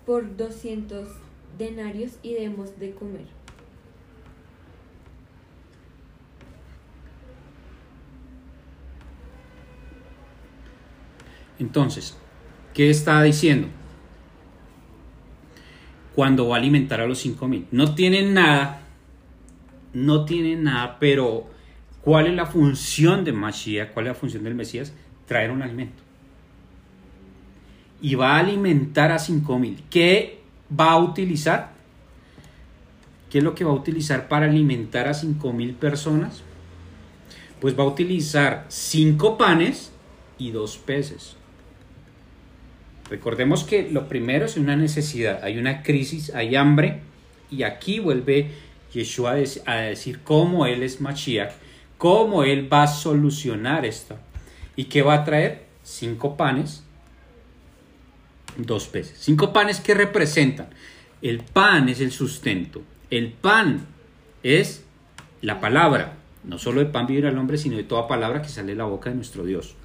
por 0.05 0.37
200 0.37 1.07
denarios 1.57 2.19
y 2.21 2.33
demos 2.33 2.79
de 2.79 2.91
comer. 2.93 3.25
Entonces, 11.57 12.17
¿qué 12.73 12.89
está 12.89 13.21
diciendo? 13.23 13.67
Cuando 16.13 16.47
va 16.47 16.57
a 16.57 16.59
alimentar 16.59 17.01
a 17.01 17.07
los 17.07 17.19
5000. 17.19 17.67
No 17.71 17.95
tienen 17.95 18.33
nada, 18.33 18.81
no 19.93 20.25
tienen 20.25 20.63
nada, 20.63 20.97
pero 20.99 21.49
¿cuál 22.01 22.27
es 22.27 22.33
la 22.33 22.45
función 22.45 23.23
de 23.23 23.31
Mashiach? 23.31 23.93
¿Cuál 23.93 24.07
es 24.07 24.13
la 24.13 24.19
función 24.19 24.43
del 24.43 24.55
Mesías? 24.55 24.93
Traer 25.25 25.51
un 25.51 25.61
alimento. 25.61 26.04
Y 28.05 28.13
va 28.13 28.35
a 28.35 28.39
alimentar 28.41 29.11
a 29.11 29.17
5000. 29.17 29.85
¿Qué 29.89 30.37
va 30.79 30.91
a 30.91 30.99
utilizar? 30.99 31.71
¿Qué 33.31 33.39
es 33.39 33.43
lo 33.43 33.55
que 33.55 33.63
va 33.63 33.71
a 33.71 33.73
utilizar 33.73 34.27
para 34.27 34.45
alimentar 34.45 35.07
a 35.07 35.15
5000 35.15 35.73
personas? 35.73 36.43
Pues 37.59 37.75
va 37.75 37.81
a 37.81 37.87
utilizar 37.87 38.67
cinco 38.69 39.39
panes 39.39 39.91
y 40.37 40.51
dos 40.51 40.77
peces. 40.77 41.35
Recordemos 43.09 43.63
que 43.63 43.89
lo 43.89 44.07
primero 44.07 44.45
es 44.45 44.55
una 44.55 44.75
necesidad, 44.75 45.43
hay 45.43 45.57
una 45.57 45.81
crisis, 45.81 46.29
hay 46.35 46.55
hambre, 46.55 46.99
y 47.49 47.63
aquí 47.63 47.97
vuelve 47.97 48.51
Yeshua 48.93 49.31
a 49.65 49.75
decir 49.77 50.19
cómo 50.23 50.67
Él 50.67 50.83
es 50.83 51.01
Mashiach, 51.01 51.53
cómo 51.97 52.43
Él 52.43 52.71
va 52.71 52.83
a 52.83 52.87
solucionar 52.87 53.83
esto. 53.83 54.15
¿Y 54.75 54.83
qué 54.83 55.01
va 55.01 55.15
a 55.15 55.23
traer? 55.23 55.65
Cinco 55.81 56.37
panes, 56.37 56.84
dos 58.57 58.87
peces. 58.87 59.17
Cinco 59.19 59.53
panes 59.53 59.79
que 59.79 59.93
representan. 59.93 60.69
El 61.21 61.39
pan 61.39 61.89
es 61.89 62.01
el 62.01 62.11
sustento, 62.11 62.81
el 63.09 63.31
pan 63.31 63.87
es 64.43 64.83
la 65.41 65.59
palabra, 65.59 66.17
no 66.43 66.59
solo 66.59 66.81
de 66.81 66.87
pan 66.87 67.07
vivir 67.07 67.25
al 67.25 67.37
hombre, 67.37 67.57
sino 67.57 67.77
de 67.77 67.83
toda 67.83 68.07
palabra 68.07 68.41
que 68.41 68.49
sale 68.49 68.73
de 68.73 68.75
la 68.75 68.85
boca 68.85 69.09
de 69.09 69.15
nuestro 69.15 69.43
Dios. 69.43 69.75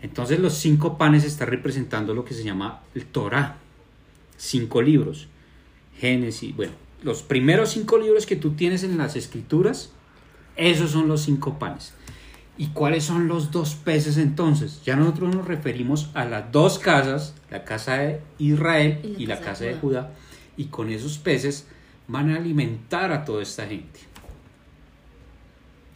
Entonces 0.00 0.40
los 0.40 0.54
cinco 0.54 0.98
panes 0.98 1.24
están 1.24 1.48
representando 1.48 2.14
lo 2.14 2.24
que 2.24 2.34
se 2.34 2.42
llama 2.42 2.80
el 2.94 3.06
Torah. 3.06 3.56
Cinco 4.36 4.82
libros. 4.82 5.28
Génesis, 5.98 6.56
bueno, 6.56 6.72
los 7.02 7.22
primeros 7.22 7.70
cinco 7.70 7.98
libros 7.98 8.26
que 8.26 8.34
tú 8.34 8.52
tienes 8.52 8.82
en 8.82 8.98
las 8.98 9.14
escrituras, 9.14 9.92
esos 10.56 10.90
son 10.90 11.06
los 11.06 11.22
cinco 11.22 11.58
panes. 11.58 11.94
¿Y 12.58 12.68
cuáles 12.68 13.04
son 13.04 13.28
los 13.28 13.50
dos 13.50 13.74
peces 13.74 14.18
entonces? 14.18 14.82
Ya 14.84 14.94
nosotros 14.94 15.34
nos 15.34 15.46
referimos 15.46 16.10
a 16.14 16.24
las 16.24 16.52
dos 16.52 16.78
casas, 16.78 17.34
la 17.50 17.64
casa 17.64 17.96
de 17.96 18.20
Israel 18.38 19.00
y 19.18 19.26
la, 19.26 19.40
casa, 19.40 19.64
de 19.64 19.74
Judá. 19.74 20.12
Y 20.56 20.66
con 20.66 20.90
esos 20.90 21.18
peces 21.18 21.66
van 22.08 22.30
a 22.30 22.36
alimentar 22.36 23.10
a 23.10 23.24
toda 23.24 23.42
esta 23.42 23.66
gente. 23.66 24.00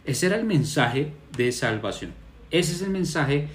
Ese 0.03 0.25
era 0.25 0.35
el 0.37 0.45
mensaje 0.45 1.13
de 1.35 1.51
salvación. 1.51 2.13
Ese 2.49 2.73
es 2.73 2.81
el 2.81 2.89
mensaje 2.89 3.49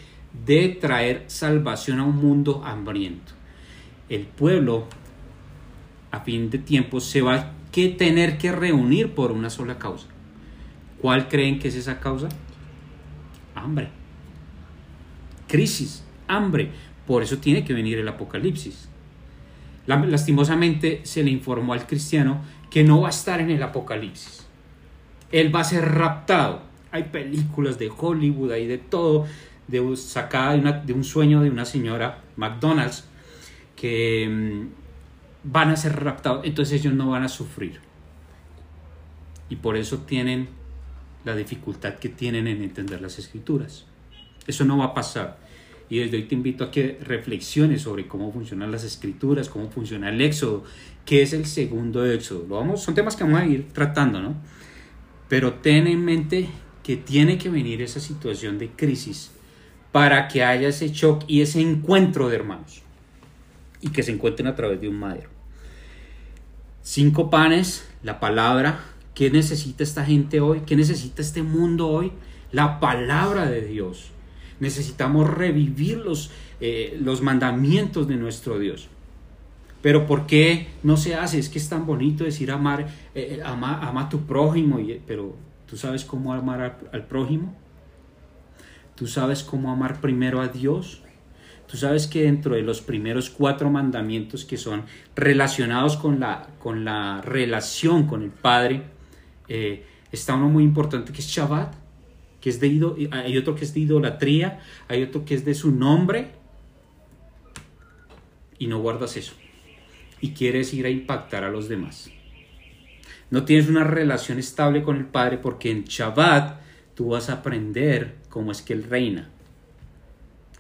de 0.47 0.69
traer 0.69 1.25
salvación 1.27 1.99
a 1.99 2.05
un 2.05 2.17
mundo 2.17 2.63
hambriento. 2.65 3.33
El 4.09 4.27
pueblo, 4.27 4.87
a 6.11 6.21
fin 6.21 6.51
de 6.51 6.59
tiempo, 6.59 7.01
se 7.01 7.23
va 7.23 7.35
a 7.35 7.53
tener 7.73 8.39
que 8.39 8.53
reunir 8.53 9.15
por 9.15 9.33
una 9.33 9.51
sola 9.51 9.79
causa. 9.79 10.07
¿Cuál 11.01 11.29
creen 11.29 11.59
que 11.59 11.69
es 11.69 11.75
esa 11.75 11.99
causa? 11.99 12.29
Hambre. 13.63 13.89
Crisis, 15.49 16.05
hambre. 16.29 16.71
Por 17.07 17.23
eso 17.23 17.39
tiene 17.39 17.65
que 17.65 17.75
venir 17.75 17.99
el 17.99 18.09
Apocalipsis. 18.09 18.89
Lastimosamente 19.87 21.01
se 21.05 21.23
le 21.23 21.31
informó 21.31 21.73
al 21.73 21.87
cristiano 21.87 22.41
que 22.71 22.85
no 22.85 23.03
va 23.03 23.09
a 23.09 23.11
estar 23.11 23.41
en 23.41 23.51
el 23.51 23.63
Apocalipsis. 23.63 24.47
Él 25.31 25.55
va 25.55 25.61
a 25.61 25.65
ser 25.65 25.85
raptado. 25.85 26.63
Hay 26.91 27.05
películas 27.05 27.79
de 27.79 27.91
Hollywood, 27.95 28.53
hay 28.53 28.67
de 28.67 28.79
todo 28.79 29.27
de, 29.69 29.97
sacada 29.97 30.57
de, 30.57 30.93
un 30.93 31.05
sueño 31.05 31.41
de 31.41 31.51
una 31.51 31.65
señora 31.65 32.19
McDonald's 32.37 33.05
que 33.77 34.29
mm, 34.29 35.51
van 35.51 35.71
a 35.71 35.77
ser 35.77 36.05
raptados, 36.05 36.45
entonces 36.45 36.81
ellos 36.81 36.95
no 36.95 37.11
van 37.11 37.25
a 37.25 37.29
sufrir. 37.29 37.81
Y 39.49 39.57
por 39.57 39.77
eso 39.77 39.99
tienen 39.99 40.49
la 41.25 41.37
dificultad 41.37 41.95
que 41.95 42.09
tienen 42.09 42.47
en 42.47 42.63
entender 42.63 43.01
las 43.01 43.19
escrituras. 43.19 43.87
Eso 44.47 44.65
no 44.65 44.79
va 44.79 44.87
a 44.87 44.95
pasar. 44.95 45.39
Y 45.89 45.99
desde 45.99 46.17
hoy 46.17 46.23
te 46.25 46.35
invito 46.35 46.65
a 46.65 46.71
que 46.71 46.99
reflexiones 47.03 47.83
sobre 47.83 48.09
cómo 48.09 48.33
funcionan 48.33 48.73
las 48.73 48.83
escrituras, 48.83 49.49
cómo 49.49 49.71
funciona 49.71 50.09
el 50.09 50.21
éxodo, 50.21 50.65
qué 51.05 51.23
es 51.23 51.33
el 51.33 51.47
segundo 51.47 52.07
éxodo. 52.07 52.47
Lo 52.49 52.57
vamos, 52.57 52.83
son 52.83 52.95
temas 52.95 53.15
que 53.15 53.25
vamos 53.25 53.41
a 53.41 53.47
ir 53.47 53.69
tratando, 53.73 54.21
¿no? 54.21 54.35
Pero 55.29 55.55
ten 55.55 55.87
en 55.87 56.05
mente 56.05 56.49
que 56.83 56.97
tiene 56.97 57.39
que 57.39 57.51
venir 57.51 57.83
esa 57.83 58.01
situación 58.01 58.59
de 58.59 58.71
crisis 58.71 59.33
para 59.93 60.29
que 60.29 60.43
haya 60.43 60.69
ese 60.69 60.89
shock 60.89 61.25
y 61.27 61.43
ese 61.43 61.61
encuentro 61.61 62.29
de 62.29 62.37
hermanos 62.37 62.83
y 63.83 63.91
que 63.91 64.03
se 64.03 64.13
encuentren 64.13 64.47
a 64.47 64.57
través 64.57 64.81
de 64.81 64.89
un 64.89 64.99
madero. 64.99 65.29
Cinco 66.83 67.31
panes, 67.31 67.87
la 68.03 68.19
palabra. 68.19 68.81
¿Qué 69.15 69.31
necesita 69.31 69.83
esta 69.85 70.05
gente 70.05 70.41
hoy? 70.41 70.63
¿Qué 70.67 70.75
necesita 70.75 71.21
este 71.21 71.43
mundo 71.43 71.89
hoy? 71.89 72.13
La 72.51 72.81
palabra 72.81 73.47
de 73.47 73.63
Dios. 73.63 74.11
Necesitamos 74.59 75.29
revivir 75.29 75.99
los, 75.99 76.31
eh, 76.61 76.99
los 77.01 77.21
mandamientos 77.21 78.09
de 78.09 78.17
nuestro 78.17 78.59
Dios. 78.59 78.89
Pero 79.83 80.07
¿por 80.07 80.27
qué 80.27 80.69
no 80.83 80.97
se 80.97 81.17
hace? 81.17 81.39
Es 81.39 81.49
que 81.49 81.59
es 81.59 81.69
tan 81.69 81.85
bonito 81.85 82.25
decir 82.25 82.51
amar, 82.51 82.83
eh, 83.15 83.39
eh, 83.39 83.43
ama, 83.45 84.01
a 84.01 84.09
tu 84.09 84.21
prójimo, 84.21 84.79
pero 85.07 85.37
¿tú 85.67 85.77
sabes 85.77 86.05
cómo 86.05 86.33
amar 86.33 86.79
al 86.93 87.07
prójimo? 87.07 87.57
Tú 88.95 89.09
sabes 89.09 89.43
cómo 89.43 89.73
amar 89.73 90.01
primero 90.01 90.41
a 90.41 90.49
Dios. 90.49 91.03
Tú 91.67 91.77
sabes 91.77 92.07
que 92.07 92.23
dentro 92.23 92.55
de 92.55 92.63
los 92.63 92.81
primeros 92.81 93.31
cuatro 93.31 93.71
mandamientos 93.71 94.45
que 94.45 94.57
son 94.57 94.85
relacionados 95.17 95.97
con 95.97 96.21
la, 96.21 96.49
con 96.61 96.85
la 96.85 97.21
relación 97.23 98.07
con 98.07 98.23
el 98.23 98.31
Padre, 98.31 98.83
eh, 99.55 99.85
está 100.11 100.35
uno 100.35 100.49
muy 100.49 100.65
importante 100.65 101.13
que 101.13 101.21
es 101.21 101.27
Shabbat, 101.27 101.75
que 102.41 102.49
es 102.49 102.59
de 102.59 103.09
hay 103.11 103.37
otro 103.37 103.55
que 103.55 103.67
es 103.67 103.75
de 103.75 103.81
idolatría, 103.81 104.61
hay 104.89 105.03
otro 105.03 105.27
que 105.27 105.35
es 105.35 105.45
de 105.45 105.55
su 105.55 105.71
nombre, 105.71 106.31
y 108.59 108.67
no 108.67 108.81
guardas 108.81 109.19
eso. 109.19 109.35
Y 110.23 110.31
quieres 110.31 110.73
ir 110.73 110.87
a 110.87 110.89
impactar 110.89 111.45
a 111.45 111.51
los 111.51 111.69
demás. 111.69 112.11
No 113.29 113.45
tienes 113.45 113.69
una 113.69 113.85
relación 113.85 114.39
estable 114.39 114.83
con 114.83 114.97
el 114.97 115.05
Padre 115.05 115.37
porque 115.37 115.71
en 115.71 115.85
Shabbat 115.85 116.61
tú 116.95 117.09
vas 117.09 117.29
a 117.29 117.35
aprender 117.35 118.17
cómo 118.31 118.53
es 118.53 118.63
que 118.63 118.73
Él 118.73 118.85
reina. 118.85 119.29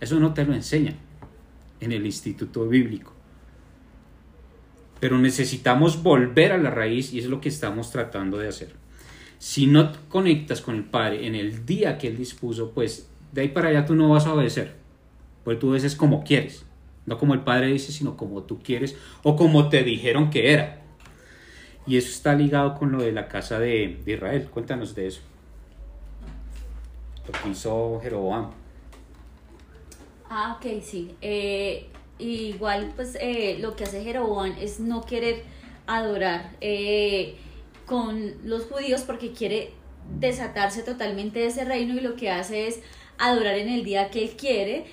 Eso 0.00 0.20
no 0.20 0.34
te 0.34 0.44
lo 0.44 0.52
enseñan 0.52 0.96
en 1.80 1.92
el 1.92 2.04
instituto 2.04 2.68
bíblico. 2.68 3.14
Pero 5.00 5.16
necesitamos 5.16 6.02
volver 6.02 6.52
a 6.52 6.58
la 6.58 6.70
raíz 6.70 7.14
y 7.14 7.20
es 7.20 7.26
lo 7.26 7.40
que 7.40 7.48
estamos 7.48 7.90
tratando 7.90 8.36
de 8.36 8.48
hacer. 8.48 8.81
Si 9.42 9.66
no 9.66 9.90
conectas 10.08 10.60
con 10.60 10.76
el 10.76 10.84
Padre 10.84 11.26
en 11.26 11.34
el 11.34 11.66
día 11.66 11.98
que 11.98 12.06
Él 12.06 12.16
dispuso, 12.16 12.70
pues 12.70 13.08
de 13.32 13.40
ahí 13.40 13.48
para 13.48 13.70
allá 13.70 13.84
tú 13.84 13.96
no 13.96 14.08
vas 14.08 14.26
a 14.26 14.34
obedecer. 14.34 14.76
Pues 15.42 15.58
tú 15.58 15.70
obedeces 15.70 15.96
como 15.96 16.22
quieres. 16.22 16.64
No 17.06 17.18
como 17.18 17.34
el 17.34 17.40
Padre 17.40 17.66
dice, 17.66 17.90
sino 17.90 18.16
como 18.16 18.44
tú 18.44 18.60
quieres 18.62 18.96
o 19.24 19.34
como 19.34 19.68
te 19.68 19.82
dijeron 19.82 20.30
que 20.30 20.52
era. 20.52 20.82
Y 21.88 21.96
eso 21.96 22.08
está 22.10 22.34
ligado 22.34 22.76
con 22.76 22.92
lo 22.92 23.02
de 23.02 23.10
la 23.10 23.26
casa 23.26 23.58
de, 23.58 24.00
de 24.04 24.12
Israel. 24.12 24.48
Cuéntanos 24.48 24.94
de 24.94 25.08
eso 25.08 25.22
lo 27.26 27.32
que 27.32 27.48
hizo 27.50 28.00
Jeroboam. 28.00 28.50
Ah, 30.28 30.56
ok, 30.56 30.82
sí. 30.82 31.14
Eh, 31.20 31.88
igual, 32.18 32.92
pues 32.96 33.16
eh, 33.20 33.58
lo 33.60 33.76
que 33.76 33.84
hace 33.84 34.02
Jeroboam 34.02 34.54
es 34.58 34.80
no 34.80 35.02
querer 35.02 35.42
adorar 35.86 36.52
eh, 36.60 37.36
con 37.86 38.34
los 38.44 38.64
judíos 38.64 39.02
porque 39.02 39.32
quiere 39.32 39.70
desatarse 40.18 40.82
totalmente 40.82 41.40
de 41.40 41.46
ese 41.46 41.64
reino 41.64 41.94
y 41.94 42.00
lo 42.00 42.16
que 42.16 42.30
hace 42.30 42.66
es 42.66 42.80
adorar 43.18 43.56
en 43.56 43.68
el 43.68 43.84
día 43.84 44.10
que 44.10 44.24
él 44.24 44.30
quiere, 44.30 44.86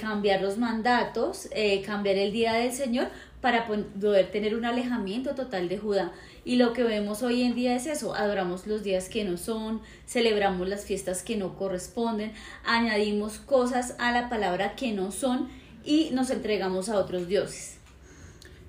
cambiar 0.00 0.42
los 0.42 0.58
mandatos, 0.58 1.48
cambiar 1.84 2.16
el 2.16 2.32
día 2.32 2.54
del 2.54 2.72
Señor 2.72 3.08
para 3.40 3.66
poder 3.66 4.30
tener 4.32 4.56
un 4.56 4.64
alejamiento 4.64 5.34
total 5.34 5.68
de 5.68 5.78
Judá. 5.78 6.12
Y 6.44 6.56
lo 6.56 6.72
que 6.72 6.82
vemos 6.82 7.22
hoy 7.22 7.42
en 7.42 7.54
día 7.54 7.76
es 7.76 7.86
eso, 7.86 8.14
adoramos 8.14 8.66
los 8.66 8.82
días 8.82 9.08
que 9.08 9.24
no 9.24 9.36
son, 9.36 9.80
celebramos 10.06 10.68
las 10.68 10.84
fiestas 10.84 11.22
que 11.22 11.36
no 11.36 11.56
corresponden, 11.56 12.32
añadimos 12.64 13.38
cosas 13.38 13.94
a 13.98 14.10
la 14.10 14.28
palabra 14.28 14.74
que 14.74 14.92
no 14.92 15.12
son 15.12 15.48
y 15.84 16.10
nos 16.12 16.30
entregamos 16.30 16.88
a 16.88 16.96
otros 16.98 17.28
dioses. 17.28 17.78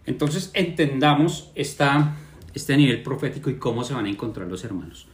Entonces 0.05 0.51
entendamos 0.53 1.51
esta, 1.55 2.15
este 2.53 2.77
nivel 2.77 3.03
profético 3.03 3.49
y 3.49 3.57
cómo 3.57 3.83
se 3.83 3.93
van 3.93 4.05
a 4.05 4.09
encontrar 4.09 4.47
los 4.47 4.63
hermanos. 4.63 5.07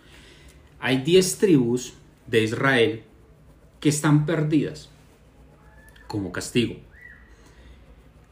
Hay 0.80 0.98
10 0.98 1.38
tribus 1.38 1.94
de 2.28 2.44
Israel 2.44 3.04
que 3.80 3.90
están 3.90 4.26
perdidas 4.26 4.90
como 6.08 6.32
castigo. 6.32 6.76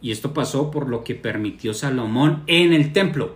Y 0.02 0.12
esto 0.12 0.34
pasó 0.34 0.72
por 0.72 0.88
lo 0.88 1.04
que 1.04 1.16
permitió 1.16 1.74
Salomón 1.74 2.44
en 2.48 2.74
el 2.74 2.94
templo. 2.94 3.36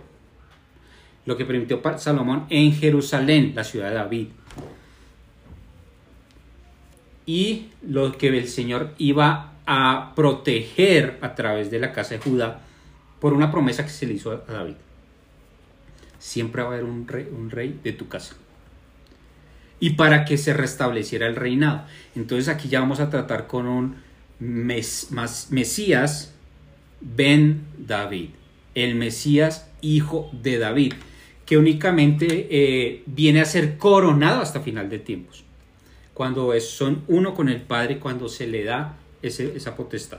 Lo 1.24 1.36
que 1.36 1.44
permitió 1.44 1.80
Salomón 1.98 2.46
en 2.50 2.72
Jerusalén, 2.72 3.52
la 3.54 3.64
ciudad 3.64 3.88
de 3.88 3.94
David. 3.94 4.28
Y 7.26 7.66
lo 7.82 8.16
que 8.16 8.28
el 8.28 8.48
Señor 8.48 8.94
iba 8.98 9.52
a 9.66 10.12
proteger 10.14 11.18
a 11.22 11.34
través 11.34 11.70
de 11.70 11.80
la 11.80 11.92
casa 11.92 12.14
de 12.14 12.20
Judá 12.20 12.60
por 13.20 13.32
una 13.32 13.50
promesa 13.50 13.82
que 13.82 13.90
se 13.90 14.06
le 14.06 14.14
hizo 14.14 14.30
a 14.30 14.52
David. 14.52 14.76
Siempre 16.26 16.60
va 16.60 16.70
a 16.70 16.72
haber 16.72 16.84
un 16.84 17.06
rey, 17.06 17.28
un 17.30 17.50
rey 17.50 17.78
de 17.84 17.92
tu 17.92 18.08
casa. 18.08 18.34
Y 19.78 19.90
para 19.90 20.24
que 20.24 20.36
se 20.38 20.52
restableciera 20.54 21.28
el 21.28 21.36
reinado. 21.36 21.84
Entonces 22.16 22.48
aquí 22.48 22.68
ya 22.68 22.80
vamos 22.80 22.98
a 22.98 23.10
tratar 23.10 23.46
con 23.46 23.68
un 23.68 23.94
Mesías 24.40 26.34
Ben 27.00 27.64
David, 27.78 28.30
el 28.74 28.96
Mesías 28.96 29.70
hijo 29.80 30.28
de 30.32 30.58
David, 30.58 30.94
que 31.46 31.58
únicamente 31.58 32.48
eh, 32.50 33.04
viene 33.06 33.40
a 33.40 33.44
ser 33.44 33.78
coronado 33.78 34.40
hasta 34.40 34.62
final 34.62 34.90
de 34.90 34.98
tiempos, 34.98 35.44
cuando 36.12 36.58
son 36.58 37.04
uno 37.06 37.34
con 37.34 37.48
el 37.48 37.62
Padre, 37.62 38.00
cuando 38.00 38.28
se 38.28 38.48
le 38.48 38.64
da 38.64 38.96
esa 39.22 39.76
potestad. 39.76 40.18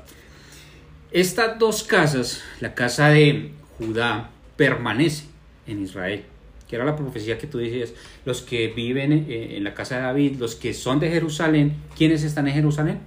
Estas 1.11 1.59
dos 1.59 1.83
casas, 1.83 2.45
la 2.61 2.73
casa 2.75 3.09
de 3.09 3.51
Judá, 3.77 4.29
permanece 4.55 5.25
en 5.67 5.83
Israel, 5.83 6.23
que 6.67 6.75
era 6.75 6.85
la 6.85 6.95
profecía 6.95 7.37
que 7.37 7.47
tú 7.47 7.57
decías, 7.57 7.93
los 8.25 8.41
que 8.41 8.67
viven 8.69 9.11
eh, 9.11 9.57
en 9.57 9.63
la 9.63 9.73
casa 9.73 9.97
de 9.97 10.01
David, 10.01 10.37
los 10.37 10.55
que 10.55 10.73
son 10.73 10.99
de 10.99 11.09
Jerusalén, 11.09 11.75
¿quiénes 11.95 12.23
están 12.23 12.47
en 12.47 12.53
Jerusalén? 12.53 12.99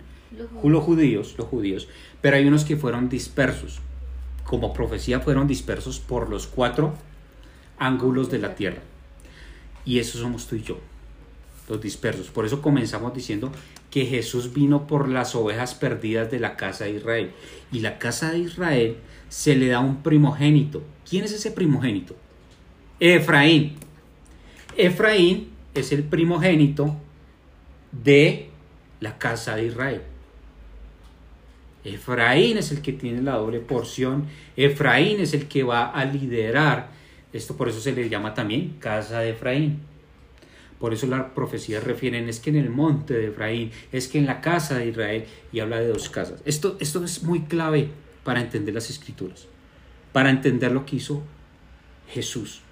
Los 0.62 0.84
judíos, 0.84 1.34
los 1.36 1.48
judíos 1.48 1.88
pero 2.20 2.36
hay 2.36 2.46
unos 2.46 2.64
que 2.64 2.76
fueron 2.76 3.08
dispersos. 3.08 3.80
Como 4.44 4.72
profecía 4.72 5.20
fueron 5.20 5.46
dispersos 5.46 6.00
por 6.00 6.28
los 6.28 6.46
cuatro 6.46 6.94
ángulos 7.78 8.30
de 8.30 8.38
la 8.38 8.54
tierra. 8.54 8.82
Y 9.84 9.98
eso 9.98 10.18
somos 10.18 10.46
tú 10.46 10.56
y 10.56 10.62
yo, 10.62 10.78
los 11.68 11.80
dispersos. 11.80 12.28
Por 12.28 12.44
eso 12.44 12.60
comenzamos 12.60 13.14
diciendo 13.14 13.50
que 13.90 14.04
Jesús 14.04 14.52
vino 14.52 14.86
por 14.86 15.08
las 15.08 15.34
ovejas 15.34 15.74
perdidas 15.74 16.30
de 16.30 16.40
la 16.40 16.56
casa 16.56 16.84
de 16.84 16.92
Israel. 16.92 17.30
Y 17.72 17.80
la 17.80 17.98
casa 17.98 18.30
de 18.32 18.40
Israel 18.40 18.96
se 19.28 19.56
le 19.56 19.68
da 19.68 19.80
un 19.80 20.02
primogénito. 20.02 20.82
¿Quién 21.08 21.24
es 21.24 21.32
ese 21.32 21.50
primogénito? 21.52 22.16
Efraín. 23.00 23.76
Efraín 24.76 25.48
es 25.74 25.90
el 25.92 26.04
primogénito 26.04 26.96
de 27.90 28.50
la 29.00 29.16
casa 29.16 29.56
de 29.56 29.66
Israel. 29.66 30.02
Efraín 31.82 32.58
es 32.58 32.70
el 32.72 32.82
que 32.82 32.92
tiene 32.92 33.22
la 33.22 33.36
doble 33.36 33.60
porción. 33.60 34.26
Efraín 34.54 35.20
es 35.20 35.32
el 35.32 35.48
que 35.48 35.62
va 35.62 35.90
a 35.90 36.04
liderar. 36.04 36.90
Esto 37.32 37.56
por 37.56 37.70
eso 37.70 37.80
se 37.80 37.92
le 37.92 38.08
llama 38.10 38.34
también 38.34 38.76
casa 38.78 39.20
de 39.20 39.30
Efraín. 39.30 39.80
Por 40.78 40.92
eso 40.92 41.06
las 41.06 41.30
profecías 41.30 41.82
refieren 41.84 42.28
es 42.28 42.38
que 42.38 42.50
en 42.50 42.56
el 42.56 42.70
monte 42.70 43.14
de 43.14 43.28
Efraín, 43.28 43.70
es 43.92 44.08
que 44.08 44.18
en 44.18 44.26
la 44.26 44.40
casa 44.40 44.78
de 44.78 44.88
Israel, 44.88 45.24
y 45.52 45.60
habla 45.60 45.80
de 45.80 45.88
dos 45.88 46.08
casas. 46.08 46.42
Esto, 46.44 46.76
esto 46.80 47.04
es 47.04 47.22
muy 47.22 47.42
clave 47.42 47.88
para 48.24 48.40
entender 48.40 48.74
las 48.74 48.88
escrituras, 48.88 49.46
para 50.12 50.30
entender 50.30 50.72
lo 50.72 50.86
que 50.86 50.96
hizo 50.96 51.22
Jesús. 52.08 52.62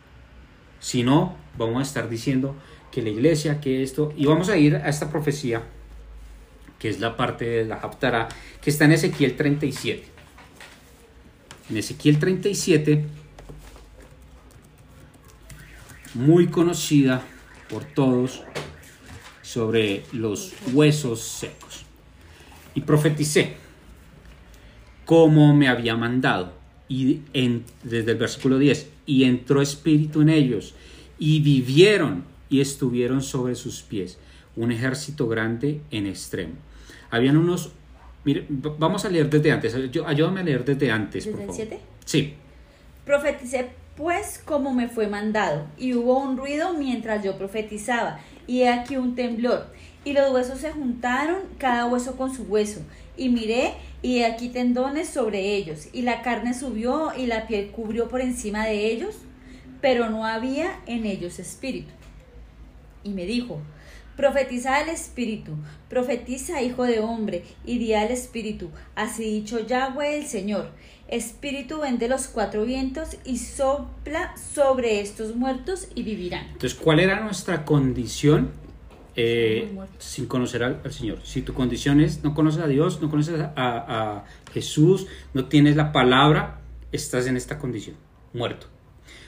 Si 0.80 1.02
no, 1.02 1.36
vamos 1.56 1.80
a 1.80 1.82
estar 1.82 2.08
diciendo 2.08 2.54
que 2.90 3.02
la 3.02 3.10
iglesia, 3.10 3.60
que 3.60 3.82
esto, 3.82 4.12
y 4.16 4.26
vamos 4.26 4.48
a 4.48 4.56
ir 4.56 4.76
a 4.76 4.88
esta 4.88 5.10
profecía 5.10 5.62
que 6.78 6.88
es 6.88 7.00
la 7.00 7.16
parte 7.16 7.44
de 7.44 7.64
la 7.64 7.76
Haftarah, 7.76 8.28
que 8.62 8.70
está 8.70 8.84
en 8.84 8.92
Ezequiel 8.92 9.36
37. 9.36 10.04
En 11.70 11.76
Ezequiel 11.76 12.18
37, 12.18 13.04
muy 16.14 16.46
conocida 16.46 17.22
por 17.68 17.84
todos 17.84 18.44
sobre 19.42 20.04
los 20.12 20.52
huesos 20.72 21.20
secos. 21.20 21.84
Y 22.74 22.82
profeticé 22.82 23.56
como 25.04 25.54
me 25.54 25.68
había 25.68 25.96
mandado. 25.96 26.52
Y 26.88 27.20
en, 27.34 27.64
desde 27.82 28.12
el 28.12 28.18
versículo 28.18 28.58
10, 28.58 28.88
y 29.08 29.24
entró 29.24 29.60
espíritu 29.60 30.20
en 30.20 30.28
ellos, 30.28 30.76
y 31.18 31.40
vivieron 31.40 32.24
y 32.48 32.60
estuvieron 32.60 33.22
sobre 33.22 33.56
sus 33.56 33.82
pies, 33.82 34.18
un 34.54 34.70
ejército 34.70 35.26
grande 35.26 35.80
en 35.90 36.06
extremo 36.06 36.68
habían 37.10 37.36
unos... 37.36 37.72
Mire, 38.24 38.46
vamos 38.48 39.04
a 39.04 39.08
leer 39.08 39.30
desde 39.30 39.52
antes. 39.52 39.74
ayúdame 39.74 40.40
a 40.40 40.42
leer 40.42 40.64
desde 40.64 40.90
antes, 40.90 41.24
¿Desde 41.24 41.38
por 41.38 41.48
el 41.48 41.54
7? 41.54 41.80
Sí. 42.04 42.34
Profeticé 43.04 43.70
pues 43.96 44.40
como 44.44 44.72
me 44.74 44.88
fue 44.88 45.08
mandado, 45.08 45.66
y 45.76 45.94
hubo 45.94 46.18
un 46.18 46.36
ruido 46.36 46.72
mientras 46.74 47.24
yo 47.24 47.36
profetizaba, 47.36 48.20
y 48.46 48.60
he 48.60 48.68
aquí 48.68 48.96
un 48.96 49.16
temblor, 49.16 49.66
y 50.04 50.12
los 50.12 50.30
huesos 50.30 50.60
se 50.60 50.70
juntaron, 50.70 51.38
cada 51.58 51.86
hueso 51.86 52.14
con 52.16 52.32
su 52.32 52.44
hueso, 52.44 52.80
y 53.18 53.28
miré, 53.28 53.74
y 54.00 54.22
aquí 54.22 54.48
tendones 54.48 55.08
sobre 55.08 55.56
ellos, 55.56 55.88
y 55.92 56.02
la 56.02 56.22
carne 56.22 56.54
subió, 56.54 57.12
y 57.16 57.26
la 57.26 57.46
piel 57.46 57.70
cubrió 57.70 58.08
por 58.08 58.20
encima 58.20 58.64
de 58.64 58.86
ellos, 58.86 59.16
pero 59.80 60.08
no 60.08 60.24
había 60.24 60.80
en 60.86 61.04
ellos 61.04 61.38
espíritu. 61.38 61.92
Y 63.04 63.10
me 63.10 63.26
dijo, 63.26 63.60
Profetiza 64.18 64.74
al 64.78 64.88
Espíritu, 64.88 65.52
profetiza, 65.88 66.60
hijo 66.60 66.82
de 66.82 66.98
hombre, 66.98 67.44
y 67.64 67.78
di 67.78 67.94
al 67.94 68.10
Espíritu, 68.10 68.68
así 68.96 69.22
dicho 69.22 69.64
Yahweh 69.64 70.18
el 70.18 70.26
Señor. 70.26 70.70
Espíritu 71.06 71.78
vende 71.78 72.08
los 72.08 72.26
cuatro 72.26 72.64
vientos 72.64 73.16
y 73.24 73.38
sopla 73.38 74.34
sobre 74.36 75.00
estos 75.00 75.36
muertos 75.36 75.86
y 75.94 76.02
vivirán. 76.02 76.46
Entonces, 76.46 76.74
¿cuál 76.74 76.98
era 76.98 77.20
nuestra 77.20 77.64
condición 77.64 78.50
eh, 79.20 79.68
sin 79.98 80.26
conocer 80.26 80.62
al, 80.62 80.92
Señor? 80.92 81.18
Si 81.24 81.42
tu 81.42 81.52
condición 81.52 82.00
es 82.00 82.22
no 82.22 82.34
conoces 82.34 82.62
a 82.62 82.68
Dios, 82.68 83.02
no 83.02 83.10
conoces 83.10 83.40
a, 83.40 83.52
a 83.56 84.24
Jesús, 84.52 85.08
no 85.34 85.46
tienes 85.46 85.74
la 85.74 85.90
palabra, 85.90 86.60
estás 86.92 87.26
en 87.26 87.36
esta 87.36 87.58
condición, 87.58 87.96
muerto. 88.32 88.68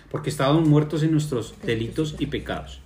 Porque 0.08 0.30
estábamos 0.30 0.68
muertos 0.68 1.02
en 1.02 1.10
nuestros 1.10 1.54
delitos 1.64 2.14
y 2.20 2.26
pecados. 2.26 2.80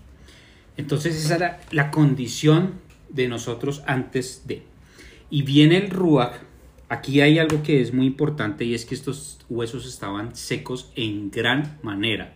Entonces 0.79 1.15
esa 1.15 1.37
era 1.37 1.61
la 1.73 1.91
condición 1.91 2.81
de 3.11 3.29
nosotros 3.29 3.83
antes 3.87 4.47
de. 4.47 4.63
Y 5.29 5.43
viene 5.43 5.77
el 5.77 5.91
Ruach. 5.91 6.37
Aquí 6.89 7.21
hay 7.21 7.39
algo 7.39 7.63
que 7.63 7.83
es 7.83 7.93
muy 7.93 8.07
importante 8.07 8.65
y 8.65 8.75
es 8.75 8.87
que 8.87 8.95
estos 8.95 9.41
huesos 9.51 9.87
estaban 9.87 10.37
secos 10.37 10.91
en 10.97 11.31
gran 11.31 11.79
manera. 11.83 12.35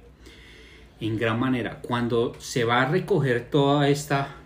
En 1.00 1.16
gran 1.16 1.40
manera. 1.40 1.81
Cuando 1.81 2.35
se 2.38 2.64
va 2.64 2.83
a 2.83 2.87
recoger 2.87 3.48
toda 3.50 3.88
esta, 3.88 4.37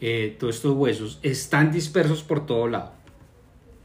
eh, 0.00 0.36
todos 0.38 0.56
estos 0.56 0.76
huesos, 0.76 1.18
están 1.22 1.72
dispersos 1.72 2.22
por 2.22 2.46
todo 2.46 2.68
lado. 2.68 2.92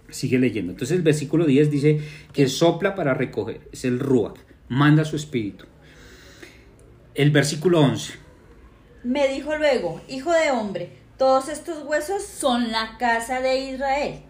Sigue 0.10 0.38
leyendo. 0.38 0.72
Entonces 0.74 0.96
el 0.96 1.04
versículo 1.04 1.46
10 1.46 1.72
dice 1.72 2.02
que 2.34 2.48
sopla 2.48 2.96
para 2.96 3.14
recoger. 3.14 3.62
Es 3.72 3.86
el 3.86 4.00
Ruach. 4.00 4.38
Manda 4.70 5.06
su 5.06 5.16
espíritu. 5.16 5.66
El 7.16 7.32
versículo 7.32 7.80
11 7.80 8.24
me 9.04 9.28
dijo 9.28 9.56
luego, 9.58 10.02
Hijo 10.08 10.32
de 10.32 10.52
hombre, 10.52 10.90
todos 11.18 11.50
estos 11.50 11.84
huesos 11.86 12.24
son 12.24 12.72
la 12.72 12.98
casa 12.98 13.42
de 13.42 13.72
Israel. 13.72 14.22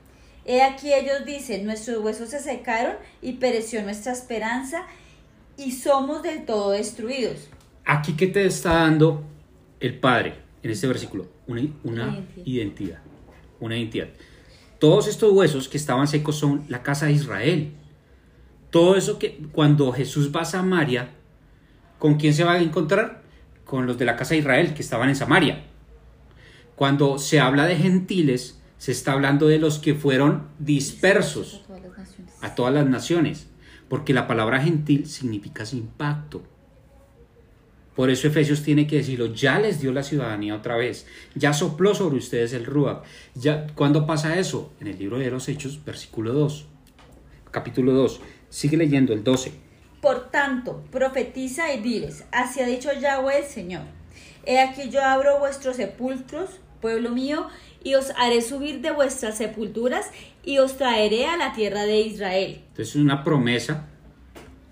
He 0.46 0.62
aquí 0.62 0.94
ellos 0.94 1.26
dicen, 1.26 1.66
nuestros 1.66 2.04
huesos 2.04 2.30
se 2.30 2.40
secaron 2.40 2.96
y 3.22 3.34
pereció 3.34 3.82
nuestra 3.84 4.12
esperanza 4.12 4.84
y 5.58 5.72
somos 5.72 6.22
del 6.24 6.46
todo 6.46 6.72
destruidos. 6.72 7.50
Aquí 7.86 8.14
que 8.14 8.28
te 8.28 8.46
está 8.46 8.74
dando 8.74 9.24
el 9.80 10.00
Padre 10.00 10.36
en 10.64 10.72
este 10.72 10.88
versículo, 10.88 11.28
una, 11.48 11.62
identidad. 12.46 13.00
una 13.60 13.78
identidad. 13.78 14.10
Todos 14.80 15.08
estos 15.08 15.32
huesos 15.32 15.68
que 15.68 15.78
estaban 15.78 16.08
secos 16.08 16.36
son 16.36 16.66
la 16.70 16.84
casa 16.84 17.06
de 17.06 17.14
Israel. 17.14 17.74
Todo 18.70 18.96
eso 18.96 19.20
que 19.20 19.40
cuando 19.52 19.92
Jesús 19.92 20.32
va 20.36 20.42
a 20.42 20.46
Samaria, 20.46 21.12
¿con 22.00 22.16
quién 22.16 22.34
se 22.34 22.44
va 22.44 22.54
a 22.54 22.62
encontrar? 22.62 23.24
con 23.74 23.88
los 23.88 23.98
de 23.98 24.06
la 24.06 24.16
casa 24.16 24.36
de 24.36 24.42
Israel 24.42 24.76
que 24.76 24.84
estaban 24.84 25.10
en 25.10 25.16
Samaria. 25.16 25.64
Cuando 26.76 27.18
se 27.18 27.40
habla 27.40 27.66
de 27.66 27.76
gentiles, 27.76 28.62
se 28.78 28.92
está 28.92 29.14
hablando 29.14 29.48
de 29.48 29.58
los 29.58 29.80
que 29.80 29.96
fueron 29.96 30.48
dispersos 30.60 31.66
a 32.42 32.54
todas 32.54 32.74
las 32.74 32.86
naciones. 32.86 33.48
porque 33.90 34.14
la 34.14 34.28
palabra 34.28 34.60
gentil 34.60 35.08
significa 35.08 35.66
sin 35.66 35.86
pacto. 35.86 36.42
Por 37.96 38.10
eso 38.10 38.28
Efesios 38.28 38.64
tiene 38.64 38.88
que 38.88 38.98
decirlo, 38.98 39.28
ya 39.28 39.60
les 39.60 39.80
dio 39.80 39.94
la 39.94 40.02
ciudadanía 40.02 40.56
otra 40.56 40.76
vez, 40.76 41.06
ya 41.36 41.54
sopló 41.54 41.94
sobre 41.94 42.18
ustedes 42.18 42.54
el 42.54 42.66
Ruach. 42.66 43.04
Ya, 43.36 43.68
¿Cuándo 43.76 44.08
pasa 44.08 44.40
eso? 44.40 44.74
En 44.80 44.88
el 44.88 44.98
libro 44.98 45.20
de 45.20 45.30
los 45.30 45.48
Hechos, 45.48 45.84
versículo 45.86 46.34
2, 46.34 46.66
capítulo 47.52 47.94
2. 47.94 48.22
Sigue 48.50 48.78
leyendo 48.78 49.14
el 49.14 49.24
12. 49.24 49.52
Por 50.02 50.32
tanto, 50.32 50.84
profetiza 50.92 51.72
y 51.74 51.82
diles, 51.82 52.26
así 52.32 52.62
ha 52.62 52.66
dicho 52.66 52.90
Yahweh 52.92 53.40
el 53.40 53.46
Señor. 53.46 53.84
He 54.46 54.60
aquí 54.60 54.90
yo 54.90 55.02
abro 55.02 55.40
vuestros 55.40 55.78
sepulcros, 55.78 56.50
pueblo 56.82 57.12
mío, 57.12 57.48
y 57.84 57.96
os 57.96 58.12
haré 58.18 58.42
subir 58.42 58.82
de 58.82 58.92
vuestras 58.92 59.38
sepulturas 59.38 60.08
y 60.44 60.58
os 60.58 60.78
traeré 60.78 61.28
a 61.28 61.38
la 61.38 61.54
tierra 61.54 61.84
de 61.84 62.02
Israel. 62.02 62.62
Entonces 62.70 62.90
es 62.90 63.02
una 63.02 63.24
promesa 63.24 63.88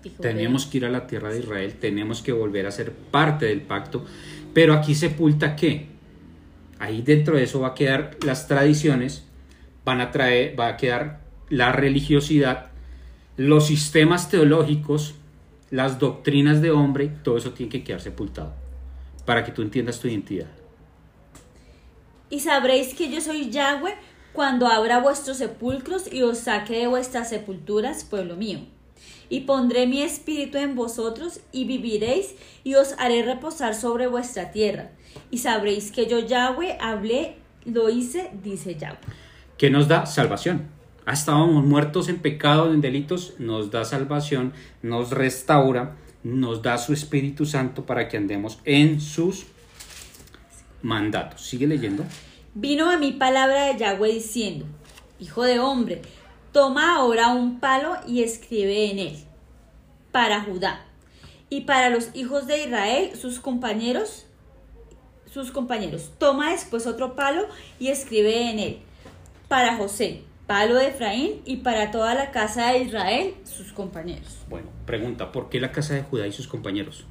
Dijo, 0.02 0.20
tenemos 0.20 0.66
que 0.66 0.78
ir 0.78 0.84
a 0.84 0.90
la 0.90 1.06
tierra 1.06 1.30
de 1.30 1.40
Israel, 1.40 1.74
tenemos 1.80 2.22
que 2.22 2.32
volver 2.32 2.66
a 2.66 2.70
ser 2.70 2.92
parte 2.92 3.46
del 3.46 3.62
pacto, 3.62 4.04
pero 4.52 4.74
aquí 4.74 4.94
sepulta 4.94 5.56
qué? 5.56 5.86
Ahí 6.78 7.02
dentro 7.02 7.36
de 7.36 7.44
eso 7.44 7.60
va 7.60 7.68
a 7.68 7.74
quedar 7.74 8.16
las 8.24 8.48
tradiciones, 8.48 9.24
van 9.84 10.00
a 10.00 10.10
traer, 10.10 10.58
va 10.58 10.68
a 10.68 10.76
quedar 10.76 11.20
la 11.48 11.70
religiosidad, 11.70 12.72
los 13.36 13.66
sistemas 13.66 14.28
teológicos, 14.28 15.14
las 15.70 15.98
doctrinas 15.98 16.60
de 16.60 16.70
hombre, 16.70 17.10
todo 17.22 17.36
eso 17.36 17.52
tiene 17.52 17.70
que 17.70 17.84
quedar 17.84 18.00
sepultado 18.00 18.54
para 19.24 19.44
que 19.44 19.52
tú 19.52 19.62
entiendas 19.62 20.00
tu 20.00 20.08
identidad. 20.08 20.48
Y 22.28 22.40
sabréis 22.40 22.94
que 22.94 23.10
yo 23.10 23.20
soy 23.20 23.50
Yahweh 23.50 23.94
cuando 24.32 24.66
abra 24.66 25.00
vuestros 25.00 25.36
sepulcros 25.36 26.12
y 26.12 26.22
os 26.22 26.38
saque 26.38 26.78
de 26.78 26.86
vuestras 26.86 27.28
sepulturas, 27.28 28.04
pueblo 28.04 28.36
mío. 28.36 28.60
Y 29.32 29.40
pondré 29.40 29.86
mi 29.86 30.02
espíritu 30.02 30.58
en 30.58 30.74
vosotros 30.74 31.40
y 31.52 31.64
viviréis 31.64 32.34
y 32.64 32.74
os 32.74 32.94
haré 32.98 33.22
reposar 33.22 33.74
sobre 33.74 34.06
vuestra 34.06 34.50
tierra. 34.50 34.90
Y 35.30 35.38
sabréis 35.38 35.90
que 35.90 36.06
yo 36.06 36.18
Yahweh 36.18 36.76
hablé, 36.78 37.36
lo 37.64 37.88
hice, 37.88 38.30
dice 38.42 38.74
Yahweh. 38.74 38.98
que 39.56 39.70
nos 39.70 39.88
da 39.88 40.04
salvación. 40.04 40.68
Ah, 41.06 41.14
estábamos 41.14 41.64
muertos 41.64 42.10
en 42.10 42.18
pecado, 42.18 42.74
en 42.74 42.82
delitos, 42.82 43.32
nos 43.38 43.70
da 43.70 43.86
salvación, 43.86 44.52
nos 44.82 45.12
restaura, 45.12 45.96
nos 46.22 46.60
da 46.60 46.76
su 46.76 46.92
Espíritu 46.92 47.46
Santo 47.46 47.86
para 47.86 48.08
que 48.08 48.18
andemos 48.18 48.58
en 48.66 49.00
sus 49.00 49.46
mandatos. 50.82 51.40
Sigue 51.40 51.66
leyendo. 51.66 52.04
Vino 52.54 52.90
a 52.90 52.98
mí 52.98 53.12
palabra 53.12 53.64
de 53.64 53.78
Yahweh 53.78 54.12
diciendo, 54.12 54.66
Hijo 55.18 55.44
de 55.44 55.58
hombre, 55.58 56.02
toma 56.52 56.96
ahora 56.96 57.28
un 57.28 57.58
palo 57.58 57.96
y 58.06 58.22
escribe 58.22 58.90
en 58.90 58.98
él, 58.98 59.16
para 60.12 60.42
Judá, 60.42 60.84
y 61.48 61.62
para 61.62 61.90
los 61.90 62.10
hijos 62.14 62.46
de 62.46 62.64
Israel, 62.64 63.16
sus 63.16 63.40
compañeros, 63.40 64.26
sus 65.32 65.50
compañeros. 65.50 66.12
Toma 66.18 66.52
después 66.52 66.86
otro 66.86 67.16
palo 67.16 67.46
y 67.80 67.88
escribe 67.88 68.50
en 68.50 68.58
él, 68.58 68.78
para 69.48 69.76
José, 69.76 70.22
palo 70.46 70.74
de 70.74 70.88
Efraín, 70.88 71.40
y 71.44 71.56
para 71.58 71.90
toda 71.90 72.14
la 72.14 72.30
casa 72.30 72.72
de 72.72 72.80
Israel, 72.80 73.34
sus 73.44 73.72
compañeros. 73.72 74.38
Bueno, 74.48 74.68
pregunta, 74.86 75.32
¿por 75.32 75.48
qué 75.48 75.60
la 75.60 75.72
casa 75.72 75.94
de 75.94 76.02
Judá 76.02 76.26
y 76.26 76.32
sus 76.32 76.46
compañeros? 76.46 77.06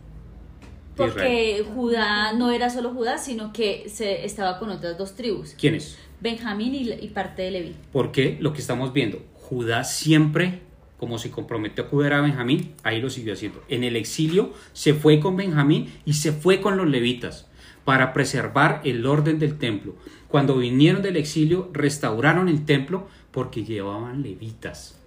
Israel? 0.93 1.13
Porque 1.13 1.65
Judá 1.73 2.33
no 2.33 2.51
era 2.51 2.69
solo 2.69 2.91
Judá, 2.91 3.17
sino 3.17 3.51
que 3.53 3.89
se 3.89 4.23
estaba 4.25 4.59
con 4.59 4.69
otras 4.69 4.97
dos 4.97 5.15
tribus, 5.15 5.55
¿Quiénes? 5.55 5.97
Benjamín 6.19 6.75
y, 6.75 6.91
y 6.91 7.07
parte 7.07 7.41
de 7.41 7.51
Leví. 7.51 7.75
Porque 7.91 8.37
lo 8.39 8.53
que 8.53 8.61
estamos 8.61 8.93
viendo, 8.93 9.23
Judá 9.51 9.83
siempre, 9.83 10.61
como 10.97 11.19
se 11.19 11.29
comprometió 11.29 11.83
a 11.83 11.87
cuidar 11.89 12.13
a 12.13 12.21
Benjamín, 12.21 12.71
ahí 12.83 13.01
lo 13.01 13.09
siguió 13.09 13.33
haciendo. 13.33 13.61
En 13.67 13.83
el 13.83 13.97
exilio 13.97 14.53
se 14.71 14.93
fue 14.93 15.19
con 15.19 15.35
Benjamín 15.35 15.91
y 16.05 16.13
se 16.13 16.31
fue 16.31 16.61
con 16.61 16.77
los 16.77 16.87
levitas 16.87 17.49
para 17.83 18.13
preservar 18.13 18.79
el 18.85 19.05
orden 19.05 19.39
del 19.39 19.57
templo. 19.57 19.93
Cuando 20.29 20.57
vinieron 20.57 21.01
del 21.01 21.17
exilio, 21.17 21.69
restauraron 21.73 22.47
el 22.47 22.63
templo 22.63 23.09
porque 23.31 23.65
llevaban 23.65 24.23
levitas. 24.23 24.97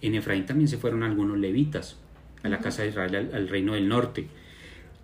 En 0.00 0.14
Efraín 0.14 0.46
también 0.46 0.68
se 0.68 0.78
fueron 0.78 1.02
algunos 1.02 1.36
levitas 1.36 1.98
a 2.42 2.48
la 2.48 2.60
casa 2.60 2.80
de 2.80 2.88
Israel, 2.88 3.14
al, 3.14 3.34
al 3.34 3.48
reino 3.50 3.74
del 3.74 3.86
norte. 3.86 4.28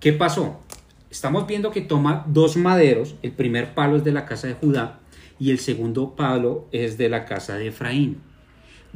¿Qué 0.01 0.15
pasó? 0.15 0.63
Estamos 1.11 1.47
viendo 1.47 1.71
que 1.71 1.83
toma 1.83 2.25
dos 2.29 2.57
maderos, 2.57 3.17
el 3.21 3.33
primer 3.33 3.75
palo 3.75 3.97
es 3.97 4.05
de 4.05 4.13
la 4.13 4.25
casa 4.25 4.47
de 4.47 4.55
Judá 4.55 5.01
y 5.39 5.51
el 5.51 5.59
segundo 5.59 6.17
palo 6.17 6.67
es 6.73 6.97
de 6.97 7.11
la 7.11 7.27
casa 7.27 7.59
de 7.59 7.67
Efraín. 7.67 8.23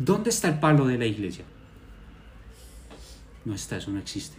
¿Dónde 0.01 0.31
está 0.31 0.49
el 0.49 0.59
palo 0.59 0.87
de 0.87 0.99
la 0.99 1.07
iglesia? 1.07 1.45
No 3.45 3.55
está, 3.55 3.77
eso 3.77 3.91
no 3.91 3.99
existe. 3.99 4.37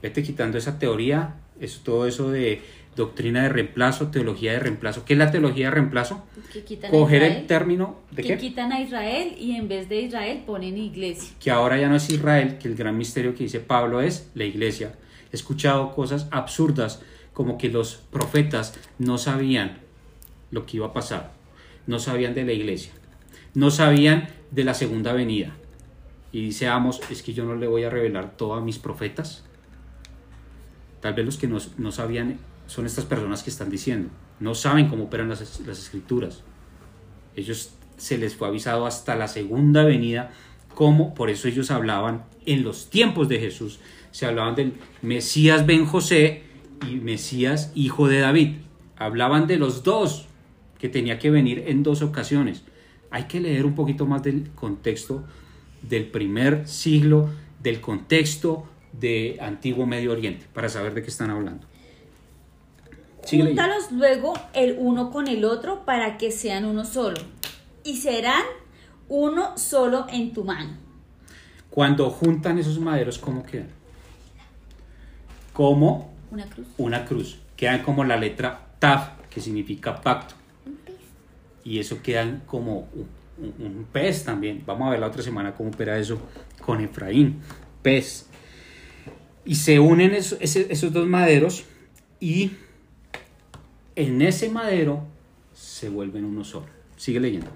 Vete 0.00 0.22
quitando 0.22 0.58
esa 0.58 0.78
teoría, 0.78 1.34
eso, 1.60 1.80
todo 1.84 2.06
eso 2.06 2.30
de 2.30 2.62
doctrina 2.94 3.42
de 3.42 3.48
reemplazo, 3.48 4.08
teología 4.08 4.52
de 4.52 4.60
reemplazo. 4.60 5.04
¿Qué 5.04 5.14
es 5.14 5.18
la 5.18 5.30
teología 5.30 5.66
de 5.66 5.70
reemplazo? 5.72 6.24
Que 6.52 6.62
quitan 6.62 6.90
a 6.90 6.92
Coger 6.92 7.22
Israel, 7.22 7.40
el 7.40 7.46
término 7.46 7.96
de 8.10 8.22
que 8.22 8.28
qué? 8.28 8.38
quitan 8.38 8.72
a 8.72 8.80
Israel 8.80 9.34
y 9.38 9.56
en 9.56 9.68
vez 9.68 9.88
de 9.88 10.02
Israel 10.02 10.42
ponen 10.46 10.78
iglesia. 10.78 11.34
que 11.40 11.50
ahora 11.50 11.78
ya 11.78 11.88
no 11.88 11.96
es 11.96 12.08
Israel, 12.10 12.58
que 12.58 12.68
el 12.68 12.76
gran 12.76 12.96
misterio 12.96 13.34
que 13.34 13.44
dice 13.44 13.60
Pablo 13.60 14.00
es 14.00 14.30
la 14.34 14.44
iglesia. 14.44 14.94
He 15.32 15.36
escuchado 15.36 15.94
cosas 15.94 16.28
absurdas 16.30 17.00
como 17.32 17.58
que 17.58 17.70
los 17.70 17.96
profetas 17.96 18.78
no 18.98 19.18
sabían 19.18 19.78
lo 20.50 20.66
que 20.66 20.76
iba 20.76 20.88
a 20.88 20.92
pasar, 20.92 21.32
no 21.86 21.98
sabían 21.98 22.34
de 22.34 22.44
la 22.44 22.52
iglesia, 22.52 22.92
no 23.54 23.70
sabían 23.70 24.28
de 24.50 24.64
la 24.64 24.74
segunda 24.74 25.12
venida. 25.12 25.54
Y 26.32 26.42
dice 26.42 26.68
Amos, 26.68 27.00
es 27.10 27.22
que 27.22 27.34
yo 27.34 27.44
no 27.44 27.54
le 27.54 27.66
voy 27.66 27.84
a 27.84 27.90
revelar 27.90 28.36
todo 28.36 28.54
a 28.54 28.60
mis 28.60 28.78
profetas. 28.78 29.44
Tal 31.00 31.14
vez 31.14 31.26
los 31.26 31.36
que 31.36 31.48
no, 31.48 31.58
no 31.78 31.92
sabían 31.92 32.38
son 32.66 32.86
estas 32.86 33.04
personas 33.04 33.42
que 33.42 33.50
están 33.50 33.70
diciendo, 33.70 34.08
no 34.40 34.54
saben 34.54 34.88
cómo 34.88 35.04
operan 35.04 35.28
las, 35.28 35.60
las 35.60 35.78
escrituras. 35.78 36.42
Ellos 37.36 37.74
se 37.96 38.18
les 38.18 38.34
fue 38.34 38.48
avisado 38.48 38.86
hasta 38.86 39.14
la 39.14 39.28
segunda 39.28 39.84
venida, 39.84 40.32
como 40.74 41.14
por 41.14 41.28
eso 41.28 41.48
ellos 41.48 41.70
hablaban 41.70 42.24
en 42.46 42.62
los 42.62 42.88
tiempos 42.88 43.28
de 43.28 43.38
Jesús, 43.38 43.78
se 44.10 44.26
hablaban 44.26 44.54
del 44.54 44.74
Mesías 45.02 45.66
Ben 45.66 45.86
José 45.86 46.44
y 46.88 46.96
Mesías 46.96 47.72
hijo 47.74 48.08
de 48.08 48.20
David. 48.20 48.56
Hablaban 48.96 49.46
de 49.46 49.58
los 49.58 49.82
dos 49.82 50.26
que 50.78 50.88
tenía 50.88 51.18
que 51.18 51.30
venir 51.30 51.64
en 51.66 51.82
dos 51.82 52.02
ocasiones. 52.02 52.62
Hay 53.12 53.24
que 53.24 53.40
leer 53.40 53.64
un 53.66 53.74
poquito 53.74 54.06
más 54.06 54.22
del 54.22 54.50
contexto 54.54 55.22
del 55.82 56.06
primer 56.06 56.66
siglo, 56.66 57.28
del 57.62 57.80
contexto 57.80 58.66
de 58.92 59.38
Antiguo 59.40 59.86
Medio 59.86 60.12
Oriente, 60.12 60.46
para 60.52 60.68
saber 60.68 60.94
de 60.94 61.02
qué 61.02 61.08
están 61.08 61.30
hablando. 61.30 61.66
Júntalos 63.28 63.92
luego 63.92 64.32
el 64.52 64.76
uno 64.78 65.10
con 65.10 65.28
el 65.28 65.44
otro 65.44 65.84
para 65.84 66.18
que 66.18 66.30
sean 66.32 66.64
uno 66.64 66.84
solo. 66.84 67.20
Y 67.84 67.98
serán 67.98 68.42
uno 69.08 69.56
solo 69.58 70.06
en 70.10 70.32
tu 70.32 70.44
mano. 70.44 70.70
Cuando 71.70 72.10
juntan 72.10 72.58
esos 72.58 72.78
maderos, 72.80 73.18
¿cómo 73.18 73.42
quedan? 73.44 73.68
Como 75.52 76.12
Una 76.30 76.46
cruz. 76.46 76.66
una 76.78 77.04
cruz. 77.04 77.38
Quedan 77.56 77.82
como 77.82 78.04
la 78.04 78.16
letra 78.16 78.68
Taf, 78.78 79.10
que 79.30 79.40
significa 79.40 80.00
pacto. 80.00 80.34
Y 81.64 81.78
eso 81.78 82.02
quedan 82.02 82.42
como 82.46 82.88
un, 83.38 83.54
un- 83.64 83.86
pez 83.92 84.24
también. 84.24 84.62
Vamos 84.66 84.88
a 84.88 84.90
ver 84.90 85.00
la 85.00 85.06
otra 85.06 85.22
semana 85.22 85.54
cómo 85.54 85.70
opera 85.70 85.98
eso 85.98 86.18
con 86.64 86.80
Efraín. 86.80 87.40
Pez. 87.82 88.26
Y 89.44 89.54
se 89.56 89.78
unen 89.80 90.14
eso- 90.14 90.36
ese- 90.40 90.66
esos 90.72 90.92
dos 90.92 91.06
maderos 91.06 91.64
y 92.20 92.52
en 93.96 94.22
ese 94.22 94.48
madero 94.48 95.04
se 95.54 95.88
vuelven 95.88 96.24
uno 96.24 96.44
solo. 96.44 96.66
Sigue 96.96 97.20
leyendo. 97.20 97.50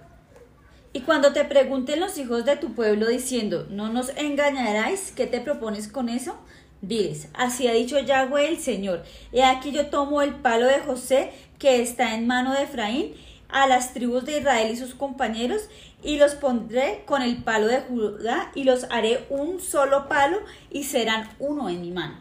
Y 0.92 1.00
cuando 1.02 1.32
te 1.32 1.44
pregunten 1.44 2.00
los 2.00 2.16
hijos 2.18 2.44
de 2.44 2.56
tu 2.56 2.74
pueblo 2.74 3.06
diciendo, 3.08 3.66
no 3.70 3.92
nos 3.92 4.10
engañaráis, 4.16 5.12
¿qué 5.14 5.26
te 5.26 5.40
propones 5.40 5.88
con 5.88 6.08
eso? 6.08 6.36
Diles, 6.80 7.28
así 7.34 7.68
ha 7.68 7.72
dicho 7.72 7.98
Yahweh 7.98 8.48
el 8.48 8.58
Señor, 8.58 9.02
he 9.32 9.42
aquí 9.44 9.72
yo 9.72 9.86
tomo 9.86 10.22
el 10.22 10.34
palo 10.34 10.66
de 10.66 10.78
José 10.80 11.30
que 11.58 11.80
está 11.82 12.14
en 12.14 12.26
mano 12.26 12.52
de 12.54 12.62
Efraín, 12.64 13.12
a 13.48 13.66
las 13.66 13.94
tribus 13.94 14.24
de 14.24 14.38
Israel 14.38 14.72
y 14.72 14.76
sus 14.76 14.94
compañeros, 14.94 15.68
y 16.02 16.18
los 16.18 16.34
pondré 16.34 17.02
con 17.06 17.22
el 17.22 17.42
palo 17.42 17.66
de 17.66 17.80
Judá, 17.80 18.50
y 18.54 18.64
los 18.64 18.84
haré 18.84 19.26
un 19.30 19.60
solo 19.60 20.08
palo, 20.08 20.38
y 20.70 20.84
serán 20.84 21.28
uno 21.38 21.68
en 21.68 21.80
mi 21.80 21.90
mano. 21.90 22.14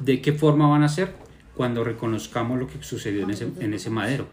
¿De 0.00 0.20
qué 0.20 0.32
forma 0.32 0.68
van 0.68 0.82
a 0.82 0.88
ser? 0.88 1.14
Cuando 1.54 1.84
reconozcamos 1.84 2.58
lo 2.58 2.68
que 2.68 2.82
sucedió 2.82 3.24
en 3.24 3.30
ese, 3.30 3.48
en 3.60 3.74
ese 3.74 3.90
madero. 3.90 4.28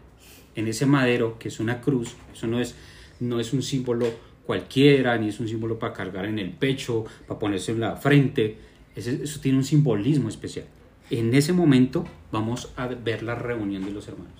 En 0.54 0.68
ese 0.68 0.86
madero, 0.86 1.38
que 1.38 1.48
es 1.48 1.60
una 1.60 1.80
cruz, 1.80 2.14
eso 2.32 2.46
no 2.46 2.60
es, 2.60 2.74
no 3.20 3.40
es 3.40 3.52
un 3.52 3.62
símbolo 3.62 4.06
cualquiera, 4.46 5.18
ni 5.18 5.28
es 5.28 5.40
un 5.40 5.48
símbolo 5.48 5.78
para 5.78 5.92
cargar 5.92 6.24
en 6.24 6.38
el 6.38 6.52
pecho, 6.52 7.04
para 7.26 7.38
ponerse 7.38 7.72
en 7.72 7.80
la 7.80 7.96
frente. 7.96 8.56
Eso 8.94 9.40
tiene 9.40 9.58
un 9.58 9.64
simbolismo 9.64 10.28
especial. 10.28 10.66
En 11.10 11.34
ese 11.34 11.52
momento 11.52 12.04
vamos 12.32 12.72
a 12.76 12.86
ver 12.86 13.22
la 13.22 13.34
reunión 13.34 13.84
de 13.84 13.90
los 13.90 14.08
hermanos. 14.08 14.32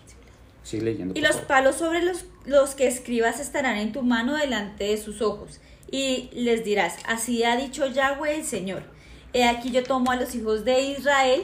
Leyendo. 0.72 1.14
Y 1.16 1.22
los 1.22 1.32
favor. 1.32 1.46
palos 1.46 1.76
sobre 1.76 2.02
los, 2.02 2.24
los 2.44 2.74
que 2.74 2.86
escribas 2.86 3.40
estarán 3.40 3.76
en 3.76 3.92
tu 3.92 4.02
mano 4.02 4.36
delante 4.36 4.84
de 4.84 4.96
sus 4.96 5.22
ojos. 5.22 5.60
Y 5.90 6.28
les 6.32 6.64
dirás, 6.64 6.96
así 7.06 7.44
ha 7.44 7.56
dicho 7.56 7.86
Yahweh 7.86 8.36
el 8.36 8.44
Señor. 8.44 8.82
He 9.32 9.44
aquí 9.44 9.70
yo 9.70 9.82
tomo 9.82 10.10
a 10.10 10.16
los 10.16 10.34
hijos 10.34 10.64
de 10.64 10.80
Israel 10.82 11.42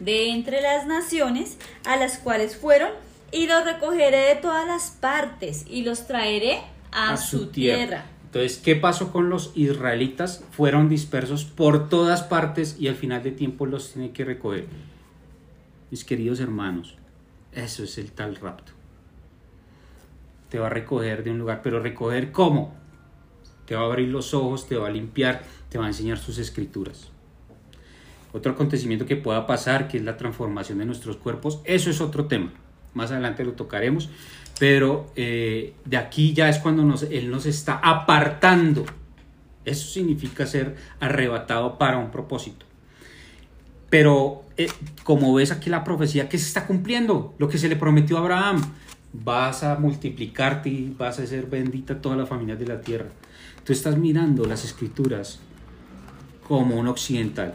de 0.00 0.30
entre 0.30 0.60
las 0.60 0.86
naciones 0.86 1.58
a 1.86 1.96
las 1.96 2.18
cuales 2.18 2.56
fueron 2.56 2.90
y 3.30 3.46
los 3.46 3.64
recogeré 3.64 4.34
de 4.34 4.34
todas 4.36 4.66
las 4.66 4.90
partes 4.90 5.64
y 5.68 5.82
los 5.82 6.06
traeré 6.06 6.60
a, 6.92 7.16
su 7.16 7.46
tierra. 7.48 8.06
Entonces, 8.26 8.58
¿qué 8.58 8.76
pasó 8.76 9.12
con 9.12 9.28
los 9.28 9.52
israelitas? 9.54 10.42
Fueron 10.50 10.88
dispersos 10.88 11.44
por 11.44 11.88
todas 11.88 12.22
partes 12.22 12.76
y 12.78 12.88
al 12.88 12.96
final 12.96 13.22
de 13.22 13.30
tiempo 13.30 13.66
los 13.66 13.92
tiene 13.92 14.12
que 14.12 14.24
recoger. 14.24 14.66
Mis 15.90 16.04
queridos 16.04 16.40
hermanos, 16.40 16.96
eso 17.54 17.84
es 17.84 17.98
el 17.98 18.12
tal 18.12 18.36
rapto. 18.36 18.72
Te 20.50 20.58
va 20.58 20.66
a 20.66 20.70
recoger 20.70 21.24
de 21.24 21.30
un 21.30 21.38
lugar, 21.38 21.60
pero 21.62 21.80
recoger 21.80 22.32
cómo? 22.32 22.74
Te 23.66 23.74
va 23.74 23.82
a 23.82 23.86
abrir 23.86 24.08
los 24.08 24.34
ojos, 24.34 24.68
te 24.68 24.76
va 24.76 24.88
a 24.88 24.90
limpiar, 24.90 25.42
te 25.68 25.78
va 25.78 25.84
a 25.84 25.88
enseñar 25.88 26.18
sus 26.18 26.38
escrituras. 26.38 27.10
Otro 28.32 28.52
acontecimiento 28.52 29.06
que 29.06 29.16
pueda 29.16 29.46
pasar, 29.46 29.88
que 29.88 29.96
es 29.96 30.04
la 30.04 30.16
transformación 30.16 30.78
de 30.78 30.86
nuestros 30.86 31.16
cuerpos, 31.16 31.60
eso 31.64 31.90
es 31.90 32.00
otro 32.00 32.26
tema. 32.26 32.52
Más 32.92 33.10
adelante 33.10 33.44
lo 33.44 33.52
tocaremos, 33.52 34.10
pero 34.58 35.10
eh, 35.16 35.74
de 35.84 35.96
aquí 35.96 36.32
ya 36.32 36.48
es 36.48 36.58
cuando 36.58 36.82
Él 37.10 37.30
nos 37.30 37.46
está 37.46 37.80
apartando. 37.82 38.84
Eso 39.64 39.88
significa 39.88 40.46
ser 40.46 40.76
arrebatado 41.00 41.78
para 41.78 41.98
un 41.98 42.10
propósito. 42.10 42.66
Pero 43.94 44.42
eh, 44.56 44.66
como 45.04 45.32
ves 45.34 45.52
aquí 45.52 45.70
la 45.70 45.84
profecía 45.84 46.28
que 46.28 46.36
se 46.36 46.48
está 46.48 46.66
cumpliendo, 46.66 47.32
lo 47.38 47.48
que 47.48 47.58
se 47.58 47.68
le 47.68 47.76
prometió 47.76 48.16
a 48.16 48.22
Abraham, 48.22 48.60
vas 49.12 49.62
a 49.62 49.76
multiplicarte 49.76 50.68
y 50.68 50.92
vas 50.98 51.20
a 51.20 51.26
ser 51.28 51.46
bendita 51.46 52.00
todas 52.00 52.18
las 52.18 52.28
familias 52.28 52.58
de 52.58 52.66
la 52.66 52.80
tierra. 52.80 53.06
Tú 53.62 53.72
estás 53.72 53.96
mirando 53.96 54.46
las 54.46 54.64
escrituras 54.64 55.38
como 56.48 56.74
un 56.74 56.88
occidental. 56.88 57.54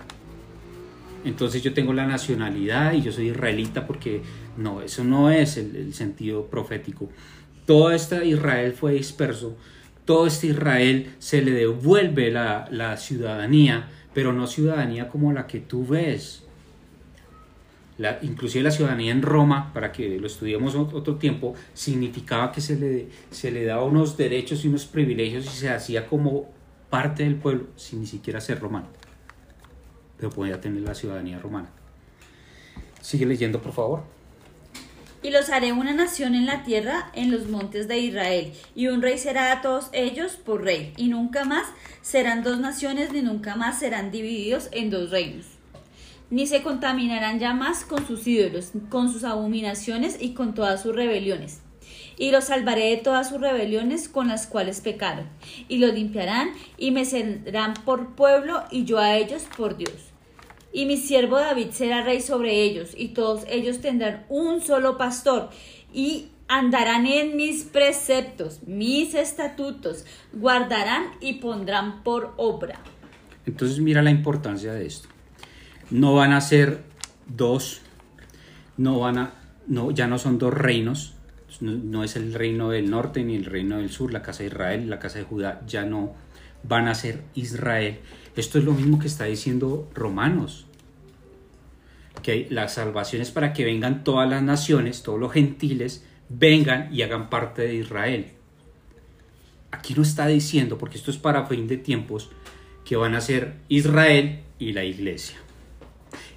Entonces 1.26 1.62
yo 1.62 1.74
tengo 1.74 1.92
la 1.92 2.08
nacionalidad 2.08 2.94
y 2.94 3.02
yo 3.02 3.12
soy 3.12 3.32
israelita 3.32 3.86
porque 3.86 4.22
no, 4.56 4.82
eso 4.82 5.04
no 5.04 5.30
es 5.30 5.58
el, 5.58 5.76
el 5.76 5.94
sentido 5.94 6.46
profético. 6.46 7.10
Todo 7.66 7.92
este 7.92 8.26
Israel 8.26 8.72
fue 8.72 8.94
disperso, 8.94 9.58
todo 10.06 10.26
este 10.26 10.48
Israel 10.48 11.16
se 11.20 11.42
le 11.42 11.52
devuelve 11.52 12.32
la, 12.32 12.70
la 12.72 12.96
ciudadanía, 12.96 13.90
pero 14.20 14.34
no 14.34 14.48
ciudadanía 14.48 15.08
como 15.08 15.32
la 15.32 15.48
que 15.48 15.62
tú 15.62 15.88
ves. 15.88 16.44
La, 17.98 18.20
inclusive 18.22 18.66
la 18.66 18.72
ciudadanía 18.72 19.14
en 19.14 19.22
Roma, 19.22 19.72
para 19.74 19.94
que 19.94 20.20
lo 20.20 20.28
estudiemos 20.28 20.76
ot- 20.76 20.92
otro 20.94 21.16
tiempo, 21.16 21.56
significaba 21.74 22.52
que 22.52 22.60
se 22.60 22.76
le, 22.78 23.08
se 23.32 23.50
le 23.50 23.64
daba 23.64 23.86
unos 23.86 24.18
derechos 24.18 24.66
y 24.66 24.68
unos 24.68 24.86
privilegios 24.86 25.46
y 25.46 25.58
se 25.58 25.70
hacía 25.70 26.06
como 26.06 26.50
parte 26.90 27.24
del 27.24 27.36
pueblo 27.36 27.68
sin 27.78 28.02
ni 28.02 28.08
siquiera 28.08 28.42
ser 28.42 28.60
romano. 28.60 28.88
Pero 30.18 30.32
podía 30.32 30.60
tener 30.60 30.82
la 30.84 30.94
ciudadanía 30.94 31.40
romana. 31.40 31.70
Sigue 33.00 33.26
leyendo, 33.26 33.62
por 33.62 33.72
favor. 33.72 34.04
Y 35.22 35.32
los 35.32 35.50
haré 35.50 35.74
una 35.74 35.94
nación 35.94 36.34
en 36.34 36.46
la 36.46 36.64
tierra, 36.64 37.12
en 37.14 37.30
los 37.30 37.48
montes 37.48 37.90
de 37.90 38.00
Israel, 38.00 38.54
y 38.74 38.88
un 38.88 39.02
rey 39.02 39.18
será 39.18 39.52
a 39.52 39.62
todos 39.62 39.90
ellos 39.92 40.38
por 40.38 40.64
rey, 40.64 40.94
y 40.96 41.10
nunca 41.10 41.44
más 41.44 41.68
serán 42.02 42.42
dos 42.42 42.60
naciones, 42.60 43.12
ni 43.12 43.22
nunca 43.22 43.56
más 43.56 43.80
serán 43.80 44.12
divididos 44.12 44.70
en 44.72 44.90
dos 44.90 45.12
reinos. 45.12 45.46
Ni 46.30 46.48
se 46.48 46.62
contaminarán 46.62 47.40
ya 47.40 47.54
más 47.54 47.84
con 47.84 48.08
sus 48.08 48.26
ídolos, 48.28 48.72
con 48.90 49.12
sus 49.12 49.26
abominaciones 49.26 50.18
y 50.22 50.34
con 50.34 50.54
todas 50.54 50.84
sus 50.84 50.96
rebeliones. 50.96 51.60
Y 52.18 52.32
los 52.32 52.46
salvaré 52.46 52.92
de 52.92 52.98
todas 52.98 53.30
sus 53.30 53.42
rebeliones 53.42 54.08
con 54.08 54.30
las 54.30 54.48
cuales 54.48 54.80
pecaron, 54.80 55.28
y 55.68 55.80
los 55.80 55.94
limpiarán, 55.94 56.52
y 56.78 56.92
me 56.92 57.04
serán 57.04 57.74
por 57.74 58.16
pueblo, 58.16 58.64
y 58.72 58.86
yo 58.86 59.00
a 59.00 59.18
ellos 59.18 59.44
por 59.58 59.76
Dios. 59.76 60.09
Y 60.72 60.86
mi 60.86 60.98
siervo 60.98 61.38
David 61.38 61.72
será 61.72 62.04
rey 62.04 62.22
sobre 62.22 62.64
ellos, 62.64 62.92
y 62.96 63.10
todos 63.10 63.44
ellos 63.48 63.82
tendrán 63.82 64.26
un 64.30 64.62
solo 64.62 64.98
pastor, 64.98 65.50
y 65.94 66.30
andarán 66.48 67.06
en 67.06 67.36
mis 67.38 67.64
preceptos, 67.64 68.62
mis 68.68 69.14
estatutos, 69.14 70.06
guardarán 70.34 71.06
y 71.22 71.36
pondrán 71.36 72.04
por 72.04 72.34
obra. 72.38 72.80
Entonces 73.46 73.80
mira 73.80 74.02
la 74.02 74.12
importancia 74.12 74.74
de 74.74 74.86
esto. 74.86 75.10
No 75.92 76.16
van 76.16 76.34
a 76.34 76.42
ser 76.42 76.84
dos, 77.28 77.82
no 78.78 79.00
van 79.00 79.18
a, 79.18 79.34
no, 79.68 79.92
ya 79.92 80.08
no 80.08 80.18
son 80.18 80.40
dos 80.40 80.54
reinos, 80.54 81.14
no, 81.62 81.72
no 81.72 82.04
es 82.04 82.16
el 82.16 82.34
reino 82.34 82.70
del 82.70 82.90
norte 82.90 83.24
ni 83.24 83.36
el 83.36 83.46
reino 83.46 83.78
del 83.78 83.90
sur, 83.90 84.12
la 84.12 84.22
casa 84.22 84.40
de 84.40 84.48
Israel, 84.48 84.90
la 84.90 85.00
casa 85.00 85.20
de 85.20 85.26
Judá, 85.26 85.62
ya 85.68 85.86
no 85.86 86.14
van 86.64 86.88
a 86.88 86.96
ser 86.96 87.24
Israel. 87.36 88.00
Esto 88.40 88.58
es 88.58 88.64
lo 88.64 88.72
mismo 88.72 89.00
que 89.00 89.08
está 89.08 89.26
diciendo 89.26 89.90
Romanos, 89.94 90.66
que 92.24 92.48
la 92.50 92.70
salvación 92.70 93.22
es 93.22 93.32
para 93.32 93.52
que 93.52 93.66
vengan 93.66 94.06
todas 94.06 94.30
las 94.30 94.42
naciones, 94.42 95.04
todos 95.04 95.20
los 95.20 95.34
gentiles, 95.34 96.06
vengan 96.30 96.88
y 96.96 97.02
hagan 97.02 97.30
parte 97.30 97.64
de 97.64 97.76
Israel. 97.76 98.28
Aquí 99.72 99.94
no 99.94 100.04
está 100.04 100.26
diciendo, 100.28 100.78
porque 100.78 100.96
esto 100.96 101.12
es 101.12 101.18
para 101.18 101.48
fin 101.48 101.68
de 101.68 101.76
tiempos, 101.76 102.30
que 102.86 102.96
van 102.96 103.14
a 103.14 103.20
ser 103.20 103.56
Israel 103.68 104.40
y 104.58 104.72
la 104.72 104.86
iglesia. 104.86 105.36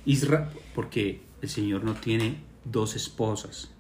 Isra 0.05 0.51
porque 0.75 1.21
el 1.41 1.51
Señor 1.51 1.85
no 1.85 1.95
tiene 1.95 2.39
dos 2.65 2.97
esposas. 2.97 3.71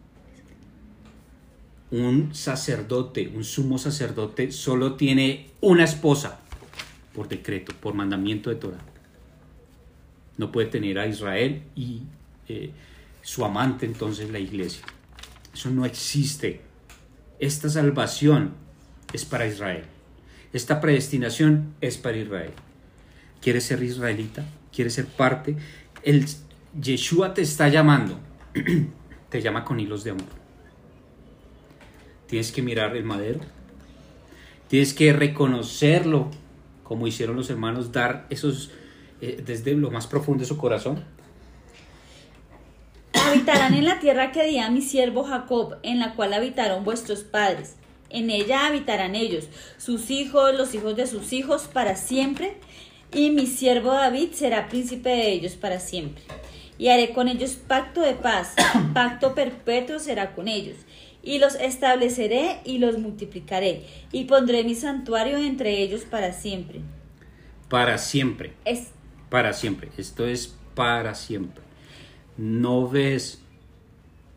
Un 1.90 2.32
sacerdote, 2.36 3.32
un 3.34 3.42
sumo 3.42 3.78
sacerdote, 3.78 4.52
solo 4.52 4.94
tiene 4.94 5.50
una 5.60 5.82
esposa 5.82 6.41
por 7.14 7.28
decreto, 7.28 7.74
por 7.80 7.94
mandamiento 7.94 8.50
de 8.50 8.56
Torah. 8.56 8.84
No 10.38 10.50
puede 10.50 10.68
tener 10.68 10.98
a 10.98 11.06
Israel 11.06 11.62
y 11.74 12.02
eh, 12.48 12.70
su 13.22 13.44
amante, 13.44 13.86
entonces 13.86 14.30
la 14.30 14.38
iglesia. 14.38 14.84
Eso 15.52 15.70
no 15.70 15.84
existe. 15.84 16.60
Esta 17.38 17.68
salvación 17.68 18.54
es 19.12 19.24
para 19.24 19.46
Israel. 19.46 19.84
Esta 20.52 20.80
predestinación 20.80 21.74
es 21.80 21.98
para 21.98 22.16
Israel. 22.16 22.52
¿Quieres 23.40 23.64
ser 23.64 23.82
israelita? 23.82 24.44
¿Quieres 24.72 24.94
ser 24.94 25.06
parte? 25.06 25.56
El 26.02 26.26
Yeshua 26.80 27.34
te 27.34 27.42
está 27.42 27.68
llamando. 27.68 28.18
te 29.28 29.40
llama 29.42 29.64
con 29.64 29.80
hilos 29.80 30.04
de 30.04 30.10
amor. 30.10 30.42
Tienes 32.26 32.52
que 32.52 32.62
mirar 32.62 32.96
el 32.96 33.04
madero. 33.04 33.40
Tienes 34.68 34.94
que 34.94 35.12
reconocerlo, 35.12 36.30
como 36.82 37.06
hicieron 37.06 37.36
los 37.36 37.50
hermanos, 37.50 37.92
dar 37.92 38.26
esos 38.30 38.70
eh, 39.20 39.42
desde 39.44 39.74
lo 39.74 39.90
más 39.90 40.06
profundo 40.06 40.42
de 40.42 40.48
su 40.48 40.56
corazón. 40.56 41.04
Habitarán 43.14 43.74
en 43.74 43.84
la 43.84 44.00
tierra 44.00 44.32
que 44.32 44.44
di 44.44 44.58
a 44.58 44.70
mi 44.70 44.82
siervo 44.82 45.24
Jacob, 45.24 45.76
en 45.82 46.00
la 46.00 46.14
cual 46.14 46.34
habitaron 46.34 46.84
vuestros 46.84 47.20
padres. 47.20 47.76
En 48.10 48.30
ella 48.30 48.66
habitarán 48.66 49.14
ellos, 49.14 49.48
sus 49.78 50.10
hijos, 50.10 50.54
los 50.54 50.74
hijos 50.74 50.96
de 50.96 51.06
sus 51.06 51.32
hijos, 51.32 51.62
para 51.72 51.96
siempre. 51.96 52.56
Y 53.12 53.30
mi 53.30 53.46
siervo 53.46 53.92
David 53.92 54.32
será 54.32 54.68
príncipe 54.68 55.08
de 55.10 55.32
ellos 55.32 55.52
para 55.52 55.80
siempre. 55.80 56.22
Y 56.78 56.88
haré 56.88 57.12
con 57.12 57.28
ellos 57.28 57.52
pacto 57.52 58.00
de 58.00 58.14
paz, 58.14 58.54
pacto 58.94 59.34
perpetuo 59.34 59.98
será 59.98 60.34
con 60.34 60.48
ellos. 60.48 60.76
Y 61.22 61.38
los 61.38 61.54
estableceré 61.54 62.60
y 62.64 62.78
los 62.78 62.98
multiplicaré. 62.98 63.86
Y 64.10 64.24
pondré 64.24 64.64
mi 64.64 64.74
santuario 64.74 65.38
entre 65.38 65.80
ellos 65.80 66.02
para 66.02 66.32
siempre. 66.32 66.80
Para 67.68 67.98
siempre. 67.98 68.54
Es 68.64 68.88
Para 69.30 69.52
siempre. 69.52 69.90
Esto 69.96 70.26
es 70.26 70.54
para 70.74 71.14
siempre. 71.14 71.62
No 72.36 72.88
ves 72.88 73.40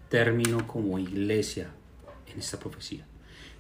término 0.10 0.68
como 0.68 1.00
iglesia 1.00 1.70
en 2.32 2.40
esta 2.40 2.60
profecía. 2.60 3.06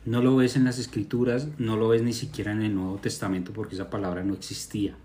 No 0.05 0.21
lo 0.21 0.35
ves 0.35 0.55
en 0.55 0.65
las 0.65 0.77
escrituras, 0.77 1.47
no 1.57 1.77
lo 1.77 1.87
ves 1.89 2.03
ni 2.03 2.13
siquiera 2.13 2.51
en 2.51 2.61
el 2.61 2.75
Nuevo 2.75 2.97
Testamento 2.97 3.53
porque 3.53 3.73
esa 3.73 3.89
palabra 3.89 4.23
no 4.23 4.35
existía. 4.35 4.95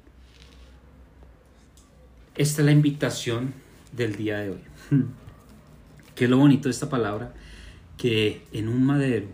Esta 2.36 2.62
es 2.62 2.66
la 2.66 2.72
invitación 2.72 3.54
del 3.92 4.16
día 4.16 4.38
de 4.38 4.50
hoy. 4.50 4.60
¿Qué 6.14 6.24
es 6.24 6.30
lo 6.30 6.36
bonito 6.36 6.68
de 6.68 6.72
esta 6.72 6.90
palabra? 6.90 7.32
Que 8.00 8.46
en 8.52 8.68
un 8.68 8.82
madero 8.82 9.26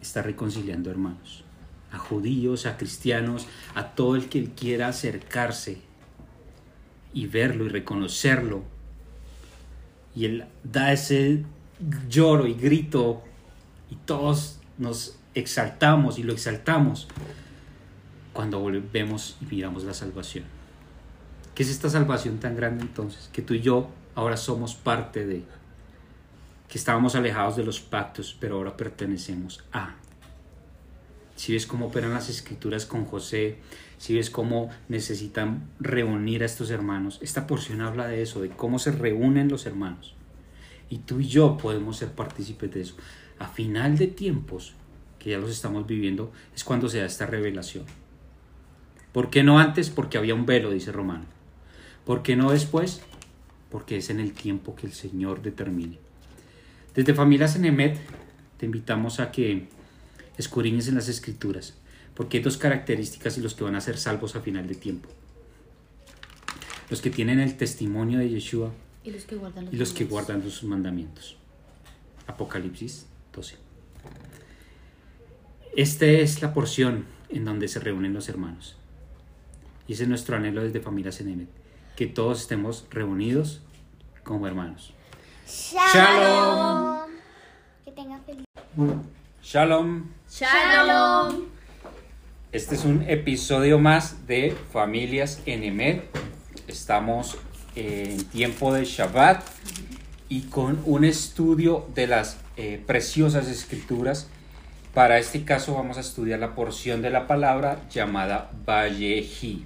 está 0.00 0.22
reconciliando 0.22 0.92
hermanos, 0.92 1.42
a 1.90 1.98
judíos, 1.98 2.64
a 2.64 2.76
cristianos, 2.76 3.48
a 3.74 3.96
todo 3.96 4.14
el 4.14 4.28
que 4.28 4.44
quiera 4.52 4.86
acercarse 4.86 5.78
y 7.12 7.26
verlo 7.26 7.66
y 7.66 7.68
reconocerlo. 7.68 8.62
Y 10.14 10.26
él 10.26 10.44
da 10.62 10.92
ese 10.92 11.44
lloro 12.08 12.46
y 12.46 12.54
grito 12.54 13.24
y 13.90 13.96
todos 13.96 14.60
nos 14.78 15.18
exaltamos 15.34 16.20
y 16.20 16.22
lo 16.22 16.32
exaltamos 16.32 17.08
cuando 18.32 18.60
volvemos 18.60 19.36
y 19.40 19.46
miramos 19.52 19.82
la 19.82 19.94
salvación. 19.94 20.44
¿Qué 21.56 21.64
es 21.64 21.70
esta 21.70 21.90
salvación 21.90 22.38
tan 22.38 22.54
grande 22.54 22.84
entonces? 22.84 23.30
Que 23.32 23.42
tú 23.42 23.54
y 23.54 23.62
yo 23.62 23.90
ahora 24.14 24.36
somos 24.36 24.76
parte 24.76 25.26
de. 25.26 25.42
Que 26.68 26.78
estábamos 26.78 27.14
alejados 27.14 27.56
de 27.56 27.64
los 27.64 27.80
pactos, 27.80 28.36
pero 28.40 28.56
ahora 28.56 28.76
pertenecemos 28.76 29.64
a. 29.72 29.94
Si 31.36 31.52
ves 31.52 31.66
cómo 31.66 31.86
operan 31.86 32.14
las 32.14 32.30
escrituras 32.30 32.86
con 32.86 33.04
José, 33.04 33.58
si 33.98 34.14
ves 34.14 34.30
cómo 34.30 34.70
necesitan 34.88 35.68
reunir 35.78 36.42
a 36.42 36.46
estos 36.46 36.70
hermanos, 36.70 37.18
esta 37.22 37.46
porción 37.46 37.82
habla 37.82 38.06
de 38.06 38.22
eso, 38.22 38.40
de 38.40 38.48
cómo 38.48 38.78
se 38.78 38.92
reúnen 38.92 39.48
los 39.48 39.66
hermanos. 39.66 40.14
Y 40.88 40.98
tú 40.98 41.20
y 41.20 41.28
yo 41.28 41.56
podemos 41.58 41.98
ser 41.98 42.12
partícipes 42.12 42.72
de 42.72 42.80
eso. 42.80 42.96
A 43.38 43.48
final 43.48 43.98
de 43.98 44.06
tiempos, 44.06 44.74
que 45.18 45.30
ya 45.30 45.38
los 45.38 45.50
estamos 45.50 45.86
viviendo, 45.86 46.32
es 46.54 46.64
cuando 46.64 46.88
se 46.88 47.00
da 47.00 47.06
esta 47.06 47.26
revelación. 47.26 47.84
¿Por 49.12 49.30
qué 49.30 49.42
no 49.42 49.58
antes? 49.58 49.90
Porque 49.90 50.18
había 50.18 50.34
un 50.34 50.46
velo, 50.46 50.70
dice 50.70 50.92
Romano. 50.92 51.24
¿Por 52.04 52.22
qué 52.22 52.36
no 52.36 52.50
después? 52.50 53.02
Porque 53.70 53.96
es 53.96 54.10
en 54.10 54.20
el 54.20 54.32
tiempo 54.32 54.76
que 54.76 54.86
el 54.86 54.92
Señor 54.92 55.42
determine. 55.42 56.05
Desde 56.96 57.12
Familias 57.12 57.54
Enemet 57.56 57.98
te 58.56 58.64
invitamos 58.64 59.20
a 59.20 59.30
que 59.30 59.68
escudriñes 60.38 60.88
en 60.88 60.94
las 60.94 61.08
escrituras, 61.08 61.74
porque 62.14 62.38
hay 62.38 62.42
dos 62.42 62.56
características 62.56 63.36
y 63.36 63.42
los 63.42 63.54
que 63.54 63.64
van 63.64 63.74
a 63.74 63.82
ser 63.82 63.98
salvos 63.98 64.34
a 64.34 64.40
final 64.40 64.66
de 64.66 64.76
tiempo. 64.76 65.10
Los 66.88 67.02
que 67.02 67.10
tienen 67.10 67.38
el 67.38 67.58
testimonio 67.58 68.18
de 68.18 68.30
Yeshua 68.30 68.72
Y 69.04 69.10
los 69.10 69.26
que 69.26 69.36
guardan 69.36 69.66
los, 69.66 69.74
y 69.74 69.76
los 69.76 69.92
que 69.92 70.04
mandamientos. 70.04 70.26
guardan 70.26 70.50
sus 70.50 70.64
mandamientos. 70.64 71.36
Apocalipsis 72.28 73.04
12. 73.34 73.56
Esta 75.76 76.06
es 76.06 76.40
la 76.40 76.54
porción 76.54 77.04
en 77.28 77.44
donde 77.44 77.68
se 77.68 77.78
reúnen 77.78 78.14
los 78.14 78.30
hermanos. 78.30 78.78
Y 79.86 79.92
ese 79.92 80.04
es 80.04 80.08
nuestro 80.08 80.36
anhelo 80.36 80.62
desde 80.62 80.80
Familias 80.80 81.20
Enemet, 81.20 81.50
que 81.94 82.06
todos 82.06 82.40
estemos 82.40 82.86
reunidos 82.90 83.60
como 84.24 84.46
hermanos. 84.46 84.95
Shalom. 85.46 87.06
Que 87.84 87.92
tenga 87.92 88.18
feliz. 88.26 88.44
Shalom. 89.40 90.10
Shalom. 90.28 91.44
Este 92.50 92.74
es 92.74 92.84
un 92.84 93.08
episodio 93.08 93.78
más 93.78 94.26
de 94.26 94.56
Familias 94.72 95.40
Enemet. 95.46 96.02
Estamos 96.66 97.38
en 97.76 98.24
tiempo 98.24 98.74
de 98.74 98.84
Shabbat 98.86 99.44
y 100.28 100.42
con 100.42 100.82
un 100.84 101.04
estudio 101.04 101.86
de 101.94 102.08
las 102.08 102.38
eh, 102.56 102.82
preciosas 102.84 103.46
escrituras. 103.46 104.28
Para 104.94 105.18
este 105.18 105.44
caso 105.44 105.74
vamos 105.74 105.96
a 105.96 106.00
estudiar 106.00 106.40
la 106.40 106.56
porción 106.56 107.02
de 107.02 107.10
la 107.10 107.28
palabra 107.28 107.78
llamada 107.88 108.50
Valleji. 108.66 109.64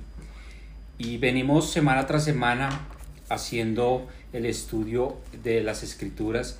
Y 0.98 1.16
venimos 1.16 1.72
semana 1.72 2.06
tras 2.06 2.24
semana 2.24 2.86
haciendo 3.30 4.08
el 4.32 4.46
estudio 4.46 5.16
de 5.42 5.62
las 5.62 5.82
escrituras 5.82 6.58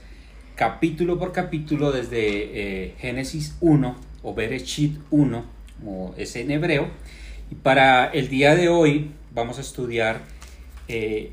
capítulo 0.60 1.18
por 1.18 1.32
capítulo 1.32 1.90
desde 1.90 2.18
eh, 2.18 2.94
Génesis 2.98 3.56
1 3.62 3.96
o 4.22 4.34
Bereshit 4.34 4.98
1, 5.10 5.44
como 5.78 6.14
es 6.18 6.36
en 6.36 6.50
hebreo. 6.50 6.88
Y 7.50 7.54
para 7.54 8.04
el 8.08 8.28
día 8.28 8.54
de 8.54 8.68
hoy 8.68 9.10
vamos 9.32 9.56
a 9.56 9.62
estudiar 9.62 10.20
eh, 10.86 11.32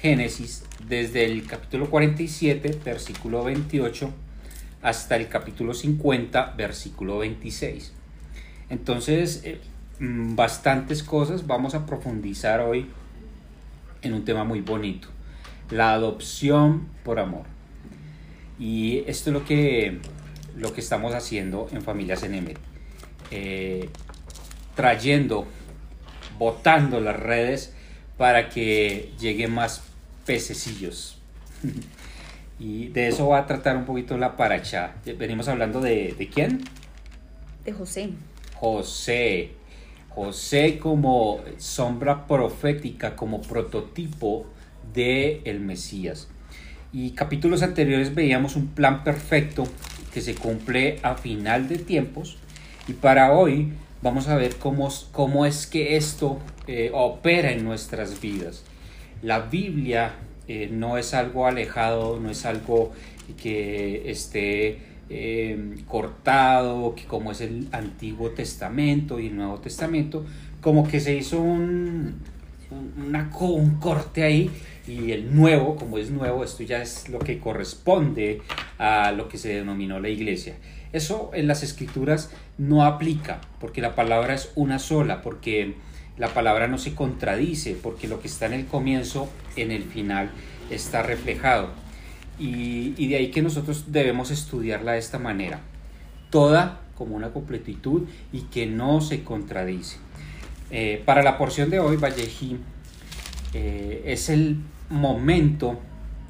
Génesis, 0.00 0.62
desde 0.88 1.24
el 1.24 1.48
capítulo 1.48 1.90
47, 1.90 2.78
versículo 2.84 3.42
28, 3.42 4.12
hasta 4.82 5.16
el 5.16 5.26
capítulo 5.26 5.74
50, 5.74 6.54
versículo 6.56 7.18
26. 7.18 7.92
Entonces, 8.70 9.42
eh, 9.42 9.60
mm, 9.98 10.36
bastantes 10.36 11.02
cosas 11.02 11.48
vamos 11.48 11.74
a 11.74 11.86
profundizar 11.86 12.60
hoy 12.60 12.86
en 14.06 14.14
un 14.14 14.24
tema 14.24 14.44
muy 14.44 14.60
bonito, 14.60 15.08
la 15.70 15.92
adopción 15.92 16.88
por 17.04 17.18
amor. 17.18 17.44
Y 18.58 18.98
esto 19.06 19.30
es 19.30 19.34
lo 19.34 19.44
que, 19.44 19.98
lo 20.56 20.72
que 20.72 20.80
estamos 20.80 21.14
haciendo 21.14 21.68
en 21.72 21.82
Familias 21.82 22.22
Enemet. 22.22 22.58
Eh, 23.30 23.90
trayendo, 24.74 25.46
botando 26.38 27.00
las 27.00 27.18
redes 27.18 27.74
para 28.16 28.48
que 28.48 29.12
lleguen 29.18 29.52
más 29.52 29.82
pececillos. 30.24 31.18
y 32.58 32.88
de 32.88 33.08
eso 33.08 33.28
va 33.28 33.40
a 33.40 33.46
tratar 33.46 33.76
un 33.76 33.84
poquito 33.84 34.16
la 34.16 34.36
paracha. 34.36 34.94
Venimos 35.18 35.48
hablando 35.48 35.80
de, 35.80 36.14
¿de 36.16 36.28
quién? 36.28 36.64
De 37.64 37.72
José. 37.72 38.10
José. 38.54 39.50
José 40.16 40.78
como 40.78 41.40
sombra 41.58 42.26
profética, 42.26 43.14
como 43.16 43.42
prototipo 43.42 44.46
de 44.94 45.42
el 45.44 45.60
Mesías. 45.60 46.28
Y 46.90 47.10
capítulos 47.10 47.62
anteriores 47.62 48.14
veíamos 48.14 48.56
un 48.56 48.68
plan 48.68 49.04
perfecto 49.04 49.64
que 50.14 50.22
se 50.22 50.34
cumple 50.34 51.00
a 51.02 51.16
final 51.16 51.68
de 51.68 51.76
tiempos. 51.76 52.38
Y 52.88 52.94
para 52.94 53.32
hoy 53.32 53.74
vamos 54.00 54.28
a 54.28 54.36
ver 54.36 54.56
cómo, 54.56 54.88
cómo 55.12 55.44
es 55.44 55.66
que 55.66 55.98
esto 55.98 56.38
eh, 56.66 56.90
opera 56.94 57.52
en 57.52 57.62
nuestras 57.62 58.18
vidas. 58.18 58.64
La 59.20 59.40
Biblia 59.40 60.14
eh, 60.48 60.70
no 60.72 60.96
es 60.96 61.12
algo 61.12 61.46
alejado, 61.46 62.18
no 62.18 62.30
es 62.30 62.46
algo 62.46 62.92
que 63.36 64.10
esté 64.10 64.78
eh, 65.08 65.76
cortado, 65.86 66.94
que 66.94 67.04
como 67.04 67.32
es 67.32 67.40
el 67.40 67.68
Antiguo 67.72 68.30
Testamento 68.30 69.20
y 69.20 69.28
el 69.28 69.36
Nuevo 69.36 69.58
Testamento, 69.58 70.24
como 70.60 70.86
que 70.86 71.00
se 71.00 71.14
hizo 71.14 71.40
un, 71.40 72.16
un, 72.70 73.04
una, 73.06 73.30
un 73.40 73.76
corte 73.76 74.22
ahí 74.24 74.50
y 74.86 75.12
el 75.12 75.34
nuevo, 75.34 75.76
como 75.76 75.98
es 75.98 76.10
nuevo, 76.10 76.44
esto 76.44 76.62
ya 76.62 76.82
es 76.82 77.08
lo 77.08 77.18
que 77.18 77.38
corresponde 77.38 78.42
a 78.78 79.12
lo 79.12 79.28
que 79.28 79.38
se 79.38 79.48
denominó 79.48 80.00
la 80.00 80.08
iglesia. 80.08 80.56
Eso 80.92 81.30
en 81.34 81.48
las 81.48 81.62
escrituras 81.62 82.30
no 82.58 82.84
aplica, 82.84 83.40
porque 83.60 83.80
la 83.80 83.94
palabra 83.94 84.34
es 84.34 84.52
una 84.54 84.78
sola, 84.78 85.22
porque 85.22 85.74
la 86.16 86.28
palabra 86.28 86.68
no 86.68 86.78
se 86.78 86.94
contradice, 86.94 87.76
porque 87.80 88.08
lo 88.08 88.20
que 88.20 88.28
está 88.28 88.46
en 88.46 88.54
el 88.54 88.66
comienzo, 88.66 89.28
en 89.56 89.72
el 89.72 89.82
final, 89.84 90.30
está 90.70 91.02
reflejado. 91.02 91.70
Y, 92.38 93.08
de 93.08 93.16
ahí 93.16 93.30
que 93.30 93.42
nosotros 93.42 93.86
debemos 93.88 94.30
estudiarla 94.30 94.92
de 94.92 94.98
esta 94.98 95.18
manera, 95.18 95.60
toda 96.30 96.80
como 96.96 97.16
una 97.16 97.30
completitud 97.30 98.02
y 98.32 98.42
que 98.42 98.66
no 98.66 99.00
se 99.00 99.22
contradice. 99.22 99.96
Eh, 100.70 101.02
para 101.04 101.22
la 101.22 101.38
porción 101.38 101.70
de 101.70 101.78
hoy, 101.78 101.96
Vallejí 101.96 102.58
eh, 103.54 104.02
es 104.06 104.28
el 104.28 104.58
momento 104.90 105.80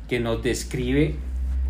que 0.08 0.20
nos 0.20 0.42
describe 0.42 1.16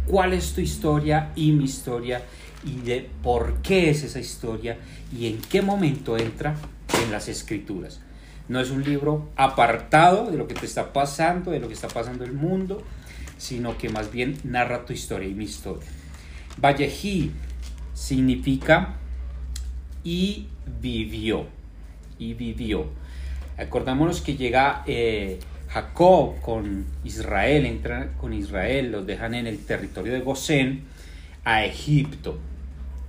cuál 0.06 0.32
es 0.32 0.52
tu 0.52 0.60
historia 0.60 1.32
y 1.34 1.52
mi 1.52 1.64
historia 1.64 2.22
y 2.64 2.80
de 2.80 3.08
por 3.22 3.62
qué 3.62 3.90
es 3.90 4.02
esa 4.02 4.18
historia 4.18 4.76
y 5.16 5.28
en 5.28 5.38
qué 5.38 5.62
momento 5.62 6.18
entra 6.18 6.56
en 7.02 7.10
las 7.10 7.28
escrituras. 7.28 8.00
No 8.48 8.60
es 8.60 8.70
un 8.70 8.84
libro 8.84 9.28
apartado 9.36 10.30
de 10.30 10.36
lo 10.36 10.46
que 10.46 10.54
te 10.54 10.66
está 10.66 10.92
pasando, 10.92 11.50
de 11.50 11.60
lo 11.60 11.68
que 11.68 11.74
está 11.74 11.88
pasando 11.88 12.24
el 12.24 12.32
mundo, 12.32 12.82
sino 13.38 13.76
que 13.78 13.88
más 13.88 14.10
bien 14.10 14.38
narra 14.44 14.84
tu 14.84 14.92
historia 14.92 15.28
y 15.28 15.34
mi 15.34 15.44
historia. 15.44 15.88
Vallejí 16.60 17.32
significa 17.94 18.96
y 20.04 20.46
vivió, 20.80 21.46
y 22.18 22.34
vivió. 22.34 22.86
Acordémonos 23.58 24.20
que 24.20 24.36
llega 24.36 24.82
eh, 24.86 25.38
Jacob 25.68 26.40
con 26.40 26.86
Israel, 27.04 27.66
entra 27.66 28.12
con 28.18 28.32
Israel, 28.32 28.92
los 28.92 29.06
dejan 29.06 29.34
en 29.34 29.46
el 29.46 29.58
territorio 29.64 30.12
de 30.12 30.20
Gosén 30.20 30.84
a 31.44 31.64
Egipto. 31.64 32.38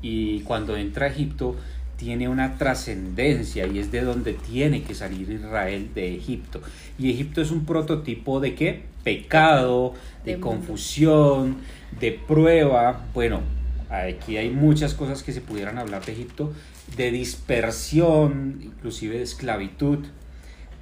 Y 0.02 0.42
cuando 0.42 0.78
entra 0.78 1.08
a 1.08 1.10
Egipto 1.10 1.56
tiene 1.98 2.30
una 2.30 2.58
trascendencia 2.58 3.66
y 3.68 3.80
es 3.80 3.92
de 3.92 4.02
donde 4.02 4.34
tiene 4.34 4.84
que 4.84 4.94
salir 4.94 5.30
Israel 5.30 5.90
de 5.94 6.16
Egipto. 6.16 6.62
Y 6.98 7.12
Egipto 7.12 7.42
es 7.42 7.52
un 7.52 7.66
prototipo 7.66 8.40
de 8.40 8.56
qué? 8.56 8.84
Pecado, 9.04 9.94
de, 10.28 10.36
De 10.36 10.40
confusión, 10.40 11.58
de 12.00 12.12
prueba. 12.12 13.06
Bueno, 13.14 13.42
aquí 13.90 14.38
hay 14.38 14.50
muchas 14.50 14.94
cosas 14.94 15.24
que 15.24 15.34
se 15.34 15.42
pudieran 15.42 15.78
hablar 15.78 16.06
de 16.06 16.12
Egipto, 16.14 16.54
de 16.96 17.12
dispersión, 17.12 18.60
inclusive 18.64 19.18
de 19.18 19.24
esclavitud 19.24 20.06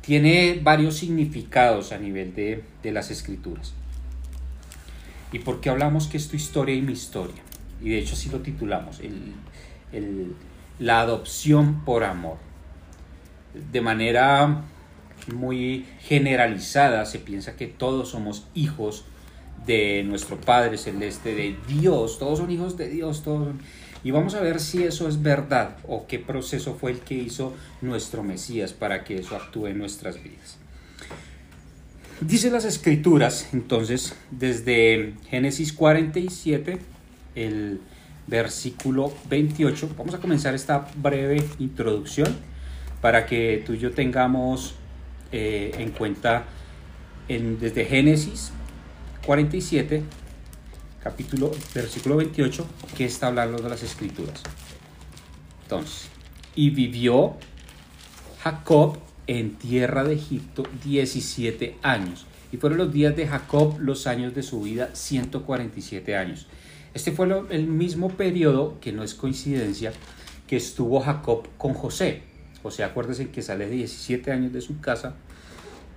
tiene 0.05 0.59
varios 0.61 0.97
significados 0.97 1.91
a 1.91 1.97
nivel 1.97 2.35
de, 2.35 2.63
de, 2.83 2.91
las 2.91 3.09
escrituras. 3.09 3.73
¿Y 5.31 5.39
por 5.39 5.61
qué 5.61 5.71
hablamos 5.71 6.05
que 6.05 6.17
es 6.17 6.27
tu 6.27 6.35
historia 6.35 6.75
y 6.75 6.81
mi 6.83 6.93
historia? 6.93 7.41
Y 7.81 7.89
de 7.89 7.97
hecho 7.97 8.13
así 8.13 8.29
lo 8.29 8.39
titulamos, 8.41 8.99
el, 8.99 9.33
el, 9.91 10.35
la 10.77 11.01
adopción 11.01 11.83
por 11.85 12.03
amor. 12.03 12.37
De 13.71 13.81
manera 13.81 14.61
muy 15.33 15.85
generalizada 16.01 17.05
se 17.05 17.17
piensa 17.17 17.55
que 17.55 17.65
todos 17.65 18.09
somos 18.09 18.45
hijos 18.53 19.05
de 19.65 20.03
nuestro 20.03 20.39
Padre 20.39 20.77
Celeste, 20.77 21.33
de 21.33 21.57
Dios, 21.67 22.19
todos 22.19 22.39
son 22.39 22.51
hijos 22.51 22.77
de 22.77 22.89
Dios, 22.89 23.23
todos. 23.23 23.49
Y 24.03 24.11
vamos 24.11 24.35
a 24.35 24.41
ver 24.41 24.59
si 24.59 24.83
eso 24.83 25.07
es 25.07 25.23
verdad 25.23 25.77
o 25.87 26.05
qué 26.05 26.19
proceso 26.19 26.75
fue 26.75 26.91
el 26.91 26.99
que 26.99 27.15
hizo 27.15 27.53
nuestro 27.81 28.23
Mesías 28.23 28.73
para 28.73 29.03
que 29.03 29.17
eso 29.17 29.35
actúe 29.35 29.67
en 29.67 29.79
nuestras 29.79 30.21
vidas. 30.21 30.57
Dice 32.21 32.49
las 32.49 32.65
escrituras, 32.65 33.49
entonces, 33.51 34.15
desde 34.31 35.15
Génesis 35.29 35.73
47, 35.73 36.77
el 37.35 37.81
versículo 38.27 39.11
28, 39.29 39.89
vamos 39.97 40.13
a 40.13 40.19
comenzar 40.19 40.53
esta 40.53 40.87
breve 40.95 41.43
introducción 41.59 42.35
para 43.01 43.25
que 43.25 43.63
tú 43.65 43.73
y 43.73 43.79
yo 43.79 43.91
tengamos 43.91 44.75
eh, 45.31 45.71
en 45.77 45.91
cuenta 45.91 46.45
en, 47.27 47.59
desde 47.59 47.85
Génesis 47.85 48.51
47, 49.25 50.03
capítulo, 51.03 51.51
versículo 51.73 52.17
28, 52.17 52.65
que 52.95 53.05
está 53.05 53.27
hablando 53.27 53.57
de 53.57 53.69
las 53.69 53.81
escrituras. 53.81 54.43
Entonces, 55.63 56.09
y 56.55 56.69
vivió 56.69 57.35
Jacob 58.43 58.99
en 59.27 59.55
tierra 59.55 60.03
de 60.03 60.13
Egipto 60.13 60.63
17 60.83 61.77
años. 61.81 62.25
Y 62.51 62.57
fueron 62.57 62.77
los 62.77 62.93
días 62.93 63.15
de 63.15 63.27
Jacob 63.27 63.79
los 63.79 64.05
años 64.05 64.35
de 64.35 64.43
su 64.43 64.61
vida 64.61 64.91
147 64.93 66.15
años. 66.15 66.47
Este 66.93 67.11
fue 67.11 67.27
el 67.49 67.67
mismo 67.67 68.09
periodo, 68.09 68.79
que 68.79 68.93
no 68.93 69.03
es 69.03 69.15
coincidencia, 69.15 69.91
que 70.47 70.55
estuvo 70.55 71.01
Jacob 71.01 71.47
con 71.57 71.73
José. 71.73 72.21
José, 72.61 72.83
acuérdense 72.83 73.29
que 73.29 73.41
sale 73.41 73.67
de 73.67 73.75
17 73.75 74.31
años 74.31 74.53
de 74.53 74.61
su 74.61 74.79
casa 74.79 75.15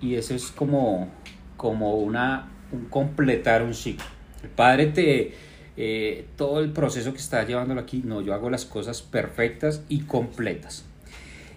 y 0.00 0.14
eso 0.14 0.34
es 0.34 0.46
como, 0.46 1.08
como 1.56 1.96
una, 1.96 2.48
un 2.72 2.86
completar 2.86 3.62
un 3.62 3.74
ciclo. 3.74 4.04
El 4.42 4.50
padre 4.50 4.86
te, 4.86 5.32
eh, 5.76 6.26
todo 6.36 6.60
el 6.60 6.72
proceso 6.72 7.12
que 7.12 7.18
está 7.18 7.44
llevándolo 7.46 7.80
aquí, 7.80 8.02
no, 8.04 8.20
yo 8.20 8.34
hago 8.34 8.50
las 8.50 8.64
cosas 8.64 9.02
perfectas 9.02 9.82
y 9.88 10.00
completas. 10.00 10.84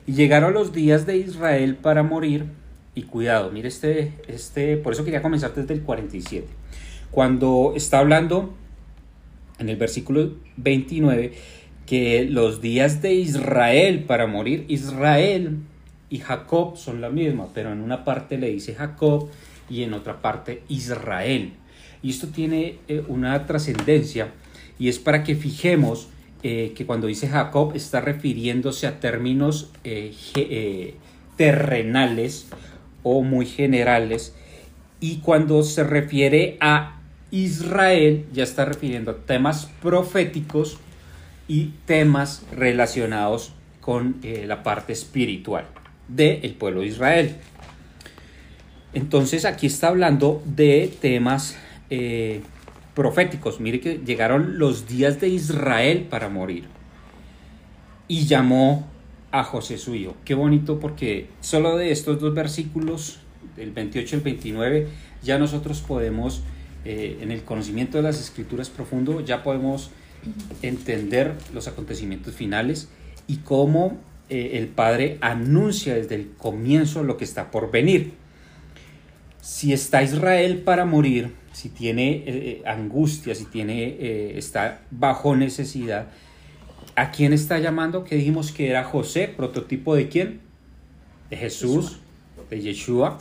Y 0.08 0.14
llegaron 0.14 0.54
los 0.54 0.74
días 0.74 1.06
de 1.06 1.18
Israel 1.18 1.76
para 1.76 2.04
morir. 2.04 2.46
Y 2.94 3.04
cuidado, 3.04 3.52
mire 3.52 3.70
este, 3.70 4.14
este, 4.28 4.78
por 4.78 4.94
eso 4.94 5.06
quería 5.06 5.22
comenzar 5.22 5.54
desde 5.54 5.74
el 5.74 5.82
47. 5.82 6.48
Cuando 7.10 7.74
está 7.76 8.00
hablando 8.00 8.54
en 9.60 9.70
el 9.70 9.78
versículo 9.78 10.34
29 10.58 11.34
que 11.86 12.26
los 12.26 12.62
días 12.62 13.02
de 13.02 13.14
Israel 13.14 14.04
para 14.06 14.28
morir, 14.28 14.66
Israel 14.68 15.60
y 16.10 16.20
Jacob 16.20 16.78
son 16.78 17.02
la 17.02 17.10
misma, 17.10 17.48
pero 17.54 17.72
en 17.72 17.82
una 17.82 18.04
parte 18.04 18.38
le 18.38 18.50
dice 18.50 18.76
Jacob 18.76 19.30
y 19.72 19.84
en 19.84 19.94
otra 19.94 20.22
parte 20.22 20.64
Israel. 20.68 21.54
Y 22.04 22.10
esto 22.10 22.28
tiene 22.28 22.80
eh, 22.88 23.04
una 23.08 23.46
trascendencia 23.46 24.32
y 24.78 24.90
es 24.90 25.00
para 25.00 25.24
que 25.24 25.36
fijemos 25.36 26.10
eh, 26.44 26.74
que 26.76 26.86
cuando 26.86 27.08
dice 27.08 27.28
Jacob 27.30 27.74
está 27.76 28.02
refiriéndose 28.02 28.88
a 28.88 29.00
términos 29.00 29.72
eh, 29.84 30.96
terrenales 31.38 32.48
o 33.04 33.22
muy 33.22 33.46
generales 33.46 34.36
y 35.00 35.18
cuando 35.18 35.64
se 35.64 35.84
refiere 35.84 36.58
a 36.60 37.00
Israel 37.32 38.26
ya 38.34 38.44
está 38.44 38.66
refiriendo 38.66 39.12
a 39.12 39.18
temas 39.18 39.70
proféticos 39.82 40.78
y 41.48 41.72
temas 41.86 42.44
relacionados 42.52 43.54
con 43.80 44.18
la 44.46 44.64
parte 44.64 44.94
espiritual 44.94 45.66
del 46.08 46.54
pueblo 46.54 46.82
de 46.82 46.88
Israel. 46.88 47.36
Entonces 48.94 49.46
aquí 49.46 49.68
está 49.68 49.88
hablando 49.88 50.42
de 50.46 50.94
temas 51.02 51.58
proféticos. 52.94 53.60
Mire 53.60 53.80
que 53.80 54.00
llegaron 54.06 54.58
los 54.58 54.88
días 54.88 55.20
de 55.20 55.30
Israel 55.30 56.08
para 56.10 56.30
morir. 56.30 56.66
Y 58.08 58.26
llamó 58.26 58.88
a 59.32 59.44
José 59.44 59.78
suyo. 59.78 60.16
Qué 60.26 60.34
bonito 60.34 60.80
porque 60.80 61.28
solo 61.40 61.78
de 61.78 61.92
estos 61.92 62.20
dos 62.20 62.34
versículos, 62.34 63.20
el 63.58 63.72
28 63.72 64.16
y 64.16 64.18
el 64.18 64.24
29, 64.24 64.88
ya 65.24 65.38
nosotros 65.40 65.82
podemos, 65.82 66.44
eh, 66.86 67.20
en 67.22 67.32
el 67.32 67.44
conocimiento 67.44 67.98
de 67.98 68.04
las 68.04 68.20
escrituras 68.20 68.70
profundo, 68.70 69.22
ya 69.22 69.44
podemos 69.44 69.92
entender 70.62 71.36
los 71.54 71.68
acontecimientos 71.68 72.36
finales 72.36 72.90
y 73.28 73.38
cómo 73.38 73.98
eh, 74.30 74.52
el 74.54 74.68
Padre 74.68 75.18
anuncia 75.22 75.96
desde 75.96 76.16
el 76.16 76.32
comienzo 76.38 77.04
lo 77.04 77.18
que 77.18 77.24
está 77.24 77.52
por 77.52 77.72
venir. 77.72 78.14
Si 79.42 79.74
está 79.74 80.04
Israel 80.04 80.60
para 80.60 80.86
morir, 80.86 81.34
si 81.52 81.70
tiene 81.70 82.12
eh, 82.12 82.24
eh, 82.28 82.64
angustia, 82.66 83.34
si 83.34 83.46
tiene, 83.46 83.84
eh, 83.84 84.38
está 84.38 84.82
bajo 84.92 85.36
necesidad, 85.36 86.08
¿a 86.96 87.10
quién 87.12 87.34
está 87.34 87.58
llamando? 87.58 88.04
Que 88.04 88.16
dijimos 88.16 88.52
que 88.52 88.70
era 88.70 88.84
José, 88.84 89.28
prototipo 89.28 89.96
de 89.96 90.10
quién? 90.10 90.42
De 91.32 91.38
Jesús, 91.38 92.00
de 92.50 92.62
Yeshua. 92.62 93.18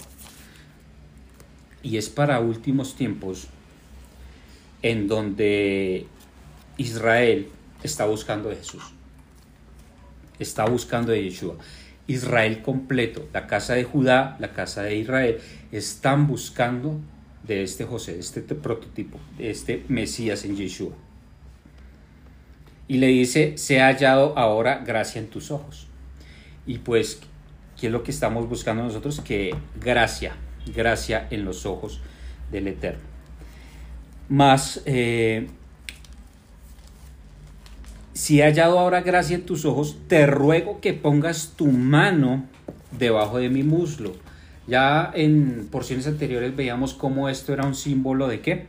Y 1.83 1.97
es 1.97 2.11
para 2.11 2.41
últimos 2.41 2.95
tiempos 2.95 3.49
en 4.83 5.09
donde 5.09 6.07
Israel 6.77 7.49
está 7.83 8.05
buscando 8.05 8.51
de 8.51 8.57
Jesús. 8.57 8.83
Está 10.39 10.67
buscando 10.67 11.13
de 11.13 11.25
Yeshua. 11.25 11.57
Israel 12.07 12.61
completo, 12.61 13.29
la 13.33 13.47
casa 13.47 13.75
de 13.75 13.85
Judá, 13.85 14.37
la 14.41 14.53
casa 14.53 14.83
de 14.83 14.97
Israel, 14.97 15.41
están 15.73 16.27
buscando 16.27 16.99
de 17.47 17.63
este 17.63 17.85
José, 17.85 18.19
este 18.19 18.43
prototipo, 18.43 19.19
de 19.39 19.51
este 19.51 19.85
Mesías 19.89 20.45
en 20.45 20.57
Yeshua. 20.57 20.93
Y 22.89 22.99
le 22.99 23.07
dice, 23.07 23.57
se 23.57 23.81
ha 23.81 23.87
hallado 23.87 24.37
ahora 24.37 24.83
gracia 24.85 25.21
en 25.21 25.29
tus 25.29 25.51
ojos. 25.51 25.87
Y 26.67 26.79
pues, 26.79 27.21
¿qué 27.81 27.87
es 27.87 27.93
lo 27.93 28.03
que 28.03 28.11
estamos 28.11 28.49
buscando 28.49 28.83
nosotros? 28.83 29.21
Que 29.21 29.55
gracia, 29.81 30.35
gracia 30.75 31.29
en 31.31 31.45
los 31.45 31.67
ojos 31.67 32.01
del 32.51 32.67
Eterno. 32.67 33.09
Más, 34.29 34.83
eh, 34.87 35.49
si 38.13 38.41
he 38.41 38.45
hallado 38.45 38.79
ahora 38.79 39.03
gracia 39.03 39.37
en 39.37 39.47
tus 39.47 39.65
ojos, 39.65 39.97
te 40.09 40.27
ruego 40.27 40.81
que 40.81 40.93
pongas 40.93 41.55
tu 41.57 41.69
mano 41.69 42.45
debajo 42.93 43.39
de 43.39 43.51
mi 43.51 43.63
muslo 43.63 44.15
ya 44.71 45.11
en 45.13 45.69
porciones 45.71 46.07
anteriores 46.07 46.55
veíamos 46.55 46.95
cómo 46.95 47.29
esto 47.29 47.53
era 47.53 47.67
un 47.67 47.75
símbolo 47.75 48.29
de 48.29 48.41
qué? 48.41 48.67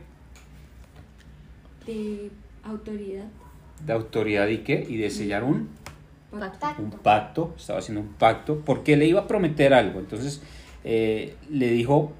De 1.86 2.30
autoridad. 2.64 3.24
De 3.86 3.92
autoridad 3.92 4.48
y 4.48 4.58
qué? 4.58 4.84
Y 4.86 4.96
de 4.96 5.10
sellar 5.10 5.44
un 5.44 5.68
pacto. 6.58 6.82
Un 6.82 6.90
pacto, 6.90 7.54
estaba 7.56 7.78
haciendo 7.78 8.00
un 8.00 8.14
pacto, 8.14 8.62
porque 8.64 8.96
le 8.96 9.06
iba 9.06 9.20
a 9.20 9.26
prometer 9.28 9.72
algo. 9.72 10.00
Entonces 10.00 10.42
eh, 10.82 11.36
le 11.48 11.70
dijo, 11.70 12.12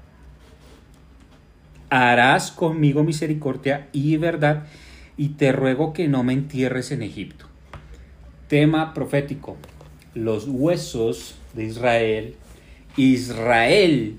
harás 1.89 2.51
conmigo 2.51 3.03
misericordia 3.03 3.89
y 3.91 4.15
verdad, 4.17 4.65
y 5.17 5.29
te 5.29 5.51
ruego 5.51 5.91
que 5.91 6.07
no 6.07 6.23
me 6.23 6.33
entierres 6.33 6.91
en 6.91 7.01
Egipto. 7.01 7.47
Tema 8.47 8.93
profético, 8.93 9.57
los 10.13 10.47
huesos 10.47 11.35
de 11.53 11.65
Israel 11.65 12.35
Israel 12.97 14.17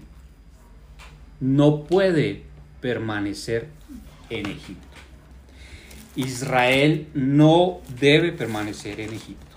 no 1.41 1.85
puede 1.85 2.43
permanecer 2.81 3.69
en 4.31 4.47
Egipto. 4.47 4.87
Israel 6.17 7.09
no 7.15 7.81
debe 8.01 8.33
permanecer 8.33 9.01
en 9.01 9.13
Egipto. 9.13 9.57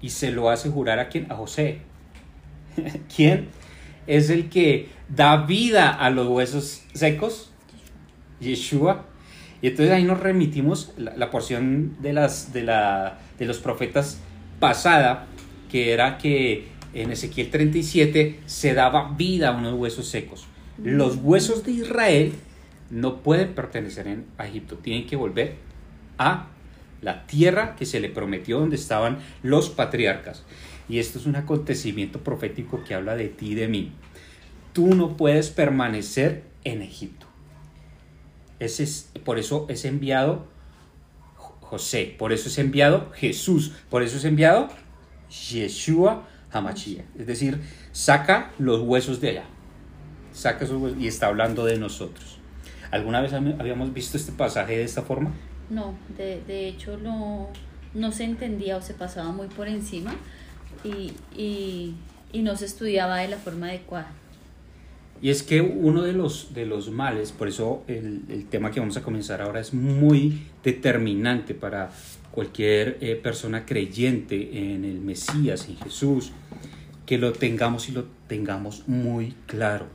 Y 0.00 0.10
se 0.10 0.30
lo 0.30 0.50
hace 0.50 0.70
jurar 0.70 0.98
a 0.98 1.08
quién? 1.08 1.30
A 1.30 1.36
José. 1.36 1.80
¿Quién 3.14 3.48
es 4.06 4.30
el 4.30 4.48
que 4.48 4.88
da 5.08 5.44
vida 5.44 5.90
a 5.90 6.10
los 6.10 6.28
huesos 6.28 6.82
secos? 6.94 7.50
Yeshua. 8.40 9.04
Y 9.60 9.68
entonces 9.68 9.92
ahí 9.92 10.04
nos 10.04 10.20
remitimos 10.20 10.92
la, 10.96 11.16
la 11.16 11.30
porción 11.30 11.96
de, 12.00 12.12
las, 12.12 12.52
de, 12.52 12.62
la, 12.62 13.18
de 13.38 13.46
los 13.46 13.58
profetas 13.58 14.20
pasada, 14.60 15.26
que 15.70 15.92
era 15.92 16.18
que 16.18 16.68
en 16.94 17.10
Ezequiel 17.10 17.50
37 17.50 18.40
se 18.46 18.74
daba 18.74 19.14
vida 19.16 19.48
a 19.48 19.56
unos 19.56 19.74
huesos 19.74 20.08
secos. 20.08 20.46
Los 20.82 21.16
huesos 21.16 21.64
de 21.64 21.72
Israel 21.72 22.32
no 22.90 23.22
pueden 23.22 23.54
pertenecer 23.54 24.24
a 24.38 24.46
Egipto, 24.46 24.76
tienen 24.76 25.06
que 25.06 25.16
volver 25.16 25.56
a 26.18 26.48
la 27.02 27.26
tierra 27.26 27.76
que 27.76 27.86
se 27.86 28.00
le 28.00 28.08
prometió 28.08 28.60
donde 28.60 28.76
estaban 28.76 29.18
los 29.42 29.70
patriarcas. 29.70 30.44
Y 30.88 30.98
esto 30.98 31.18
es 31.18 31.26
un 31.26 31.36
acontecimiento 31.36 32.20
profético 32.20 32.82
que 32.84 32.94
habla 32.94 33.14
de 33.14 33.28
ti 33.28 33.52
y 33.52 33.54
de 33.54 33.68
mí. 33.68 33.92
Tú 34.72 34.94
no 34.94 35.16
puedes 35.16 35.50
permanecer 35.50 36.44
en 36.64 36.82
Egipto. 36.82 37.26
Ese 38.58 38.82
es, 38.82 39.10
por 39.24 39.38
eso 39.38 39.66
es 39.68 39.84
enviado 39.84 40.46
José, 41.60 42.14
por 42.18 42.32
eso 42.32 42.48
es 42.48 42.58
enviado 42.58 43.12
Jesús, 43.12 43.72
por 43.90 44.02
eso 44.02 44.16
es 44.16 44.24
enviado 44.24 44.68
Yeshua 45.28 46.26
Hamachia. 46.52 47.04
Es 47.18 47.26
decir, 47.26 47.60
saca 47.92 48.52
los 48.58 48.80
huesos 48.80 49.20
de 49.20 49.30
allá. 49.30 49.44
Saca 50.32 50.64
esos 50.64 50.80
huesos 50.80 50.98
y 51.00 51.06
está 51.06 51.26
hablando 51.26 51.64
de 51.64 51.78
nosotros. 51.78 52.38
¿Alguna 52.90 53.20
vez 53.20 53.32
habíamos 53.32 53.92
visto 53.92 54.16
este 54.16 54.32
pasaje 54.32 54.76
de 54.76 54.84
esta 54.84 55.02
forma? 55.02 55.32
No, 55.68 55.94
de, 56.16 56.42
de 56.46 56.68
hecho 56.68 56.96
no, 56.96 57.48
no 57.94 58.12
se 58.12 58.24
entendía 58.24 58.76
o 58.76 58.82
se 58.82 58.94
pasaba 58.94 59.30
muy 59.30 59.48
por 59.48 59.68
encima 59.68 60.14
y, 60.84 61.12
y, 61.36 61.94
y 62.32 62.42
no 62.42 62.56
se 62.56 62.64
estudiaba 62.64 63.18
de 63.18 63.28
la 63.28 63.36
forma 63.36 63.66
adecuada. 63.66 64.10
Y 65.20 65.30
es 65.30 65.42
que 65.42 65.60
uno 65.60 66.02
de 66.02 66.12
los, 66.12 66.54
de 66.54 66.64
los 66.64 66.90
males, 66.90 67.32
por 67.32 67.48
eso 67.48 67.82
el, 67.88 68.22
el 68.28 68.46
tema 68.46 68.70
que 68.70 68.78
vamos 68.78 68.96
a 68.96 69.02
comenzar 69.02 69.42
ahora 69.42 69.60
es 69.60 69.74
muy 69.74 70.46
determinante 70.62 71.54
para 71.54 71.90
cualquier 72.38 72.98
eh, 73.00 73.16
persona 73.16 73.66
creyente 73.66 74.72
en 74.72 74.84
el 74.84 75.00
Mesías, 75.00 75.68
en 75.68 75.76
Jesús, 75.76 76.30
que 77.04 77.18
lo 77.18 77.32
tengamos 77.32 77.88
y 77.88 77.92
lo 77.92 78.04
tengamos 78.28 78.86
muy 78.86 79.34
claro. 79.46 79.86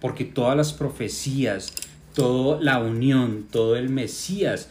Porque 0.00 0.24
todas 0.24 0.56
las 0.56 0.72
profecías, 0.72 1.74
toda 2.14 2.60
la 2.62 2.78
unión, 2.78 3.48
todo 3.50 3.74
el 3.74 3.88
Mesías 3.88 4.70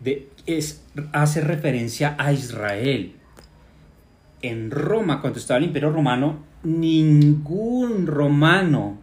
de, 0.00 0.28
es, 0.44 0.82
hace 1.14 1.40
referencia 1.40 2.14
a 2.18 2.34
Israel. 2.34 3.14
En 4.42 4.70
Roma, 4.70 5.22
cuando 5.22 5.38
estaba 5.38 5.56
el 5.56 5.64
Imperio 5.64 5.92
Romano, 5.92 6.44
ningún 6.62 8.06
romano, 8.06 8.98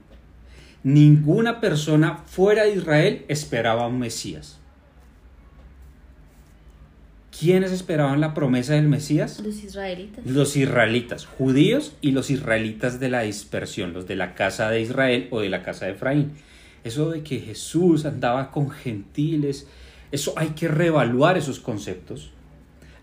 ninguna 0.83 1.59
persona 1.59 2.17
fuera 2.27 2.65
de 2.65 2.75
Israel 2.75 3.25
esperaba 3.29 3.87
un 3.87 3.97
Mesías. 3.97 4.58
¿Quiénes 7.39 7.71
esperaban 7.71 8.19
la 8.19 8.33
promesa 8.33 8.73
del 8.73 8.89
Mesías? 8.89 9.39
Los 9.39 9.63
israelitas. 9.63 10.25
Los 10.25 10.57
israelitas, 10.57 11.25
judíos 11.25 11.93
y 12.01 12.11
los 12.11 12.29
israelitas 12.31 12.99
de 12.99 13.07
la 13.07 13.21
dispersión, 13.21 13.93
los 13.93 14.07
de 14.07 14.17
la 14.17 14.35
casa 14.35 14.69
de 14.69 14.81
Israel 14.81 15.29
o 15.31 15.39
de 15.39 15.47
la 15.47 15.63
casa 15.63 15.85
de 15.85 15.93
Efraín. 15.93 16.33
Eso 16.83 17.11
de 17.11 17.23
que 17.23 17.39
Jesús 17.39 18.05
andaba 18.05 18.51
con 18.51 18.69
gentiles, 18.69 19.67
eso 20.11 20.33
hay 20.35 20.49
que 20.49 20.67
reevaluar 20.67 21.37
esos 21.37 21.61
conceptos. 21.61 22.31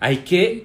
Hay 0.00 0.18
que 0.18 0.64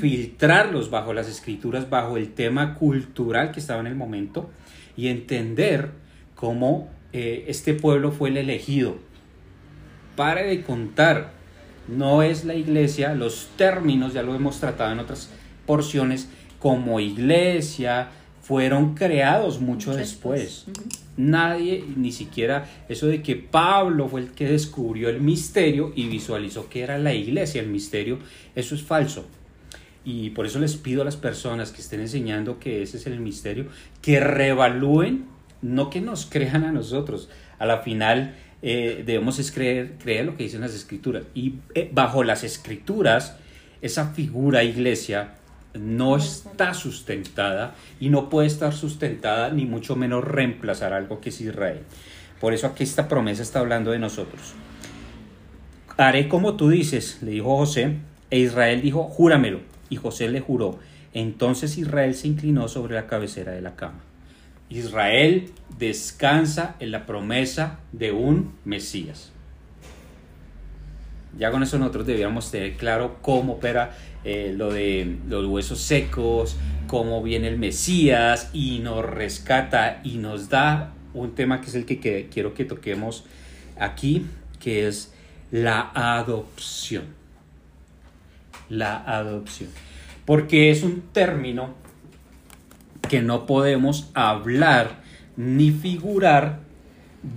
filtrarlos 0.00 0.88
bajo 0.88 1.12
las 1.12 1.28
escrituras, 1.28 1.90
bajo 1.90 2.16
el 2.16 2.32
tema 2.32 2.74
cultural 2.74 3.52
que 3.52 3.60
estaba 3.60 3.80
en 3.80 3.88
el 3.88 3.94
momento 3.94 4.48
y 4.96 5.08
entender 5.08 5.90
cómo 6.34 6.88
eh, 7.12 7.44
este 7.48 7.74
pueblo 7.74 8.10
fue 8.10 8.30
el 8.30 8.38
elegido. 8.38 8.96
Pare 10.16 10.46
de 10.46 10.62
contar, 10.62 11.32
no 11.88 12.22
es 12.22 12.44
la 12.44 12.54
iglesia, 12.54 13.14
los 13.14 13.48
términos 13.56 14.12
ya 14.12 14.22
lo 14.22 14.34
hemos 14.34 14.60
tratado 14.60 14.92
en 14.92 15.00
otras 15.00 15.30
porciones, 15.66 16.28
como 16.58 17.00
iglesia, 17.00 18.10
fueron 18.42 18.94
creados 18.94 19.60
mucho, 19.60 19.90
Mucho 19.90 19.96
después. 19.96 20.66
Nadie, 21.16 21.84
ni 21.96 22.10
siquiera 22.10 22.68
eso 22.88 23.06
de 23.06 23.22
que 23.22 23.36
Pablo 23.36 24.08
fue 24.08 24.22
el 24.22 24.30
que 24.30 24.48
descubrió 24.48 25.08
el 25.08 25.20
misterio 25.20 25.92
y 25.94 26.08
visualizó 26.08 26.68
que 26.68 26.82
era 26.82 26.98
la 26.98 27.14
iglesia 27.14 27.60
el 27.60 27.68
misterio, 27.68 28.18
eso 28.54 28.74
es 28.74 28.82
falso. 28.82 29.26
Y 30.04 30.30
por 30.30 30.46
eso 30.46 30.58
les 30.58 30.76
pido 30.76 31.02
a 31.02 31.04
las 31.04 31.16
personas 31.16 31.70
que 31.70 31.80
estén 31.80 32.00
enseñando 32.00 32.58
que 32.58 32.82
ese 32.82 32.96
es 32.96 33.06
el 33.06 33.20
misterio, 33.20 33.66
que 34.00 34.20
reevalúen, 34.20 35.26
no 35.60 35.90
que 35.90 36.00
nos 36.00 36.26
crean 36.30 36.64
a 36.64 36.72
nosotros. 36.72 37.28
A 37.58 37.66
la 37.66 37.78
final 37.78 38.34
eh, 38.62 39.02
debemos 39.04 39.38
es 39.38 39.50
creer, 39.50 39.94
creer 39.98 40.24
lo 40.24 40.36
que 40.36 40.44
dicen 40.44 40.60
las 40.60 40.74
escrituras. 40.74 41.24
Y 41.34 41.54
eh, 41.74 41.90
bajo 41.92 42.22
las 42.24 42.44
escrituras, 42.44 43.36
esa 43.80 44.12
figura 44.12 44.62
iglesia 44.62 45.34
no 45.74 46.16
está 46.16 46.74
sustentada 46.74 47.74
y 47.98 48.08
no 48.10 48.28
puede 48.28 48.46
estar 48.46 48.72
sustentada 48.72 49.50
ni 49.50 49.66
mucho 49.66 49.96
menos 49.96 50.24
reemplazar 50.24 50.92
algo 50.92 51.20
que 51.20 51.30
es 51.30 51.40
Israel. 51.40 51.80
Por 52.40 52.52
eso 52.52 52.66
aquí 52.66 52.84
esta 52.84 53.08
promesa 53.08 53.42
está 53.42 53.60
hablando 53.60 53.90
de 53.90 53.98
nosotros. 53.98 54.54
Haré 55.96 56.28
como 56.28 56.56
tú 56.56 56.70
dices, 56.70 57.18
le 57.22 57.32
dijo 57.32 57.56
José, 57.56 57.96
e 58.30 58.38
Israel 58.38 58.80
dijo, 58.80 59.04
júramelo. 59.04 59.60
Y 59.90 59.96
José 59.96 60.28
le 60.28 60.40
juró. 60.40 60.78
Entonces 61.12 61.76
Israel 61.76 62.14
se 62.14 62.28
inclinó 62.28 62.66
sobre 62.68 62.94
la 62.94 63.06
cabecera 63.06 63.52
de 63.52 63.60
la 63.60 63.76
cama. 63.76 64.00
Israel 64.78 65.50
descansa 65.78 66.76
en 66.80 66.90
la 66.90 67.06
promesa 67.06 67.80
de 67.92 68.12
un 68.12 68.54
Mesías. 68.64 69.30
Ya 71.38 71.50
con 71.50 71.62
eso 71.62 71.78
nosotros 71.78 72.06
debiéramos 72.06 72.50
tener 72.50 72.76
claro 72.76 73.18
cómo 73.22 73.54
opera 73.54 73.96
eh, 74.24 74.54
lo 74.56 74.72
de 74.72 75.16
los 75.28 75.46
huesos 75.46 75.80
secos, 75.80 76.56
cómo 76.86 77.22
viene 77.22 77.48
el 77.48 77.58
Mesías 77.58 78.50
y 78.52 78.80
nos 78.80 79.04
rescata 79.04 80.00
y 80.04 80.18
nos 80.18 80.48
da 80.48 80.92
un 81.14 81.34
tema 81.34 81.60
que 81.60 81.68
es 81.68 81.74
el 81.74 81.86
que 81.86 82.28
quiero 82.30 82.54
que 82.54 82.64
toquemos 82.64 83.24
aquí, 83.78 84.26
que 84.60 84.86
es 84.88 85.12
la 85.50 85.90
adopción. 85.94 87.04
La 88.68 88.96
adopción. 88.96 89.70
Porque 90.24 90.70
es 90.70 90.82
un 90.82 91.02
término 91.12 91.81
que 93.08 93.22
no 93.22 93.46
podemos 93.46 94.10
hablar 94.14 95.02
ni 95.36 95.70
figurar 95.70 96.60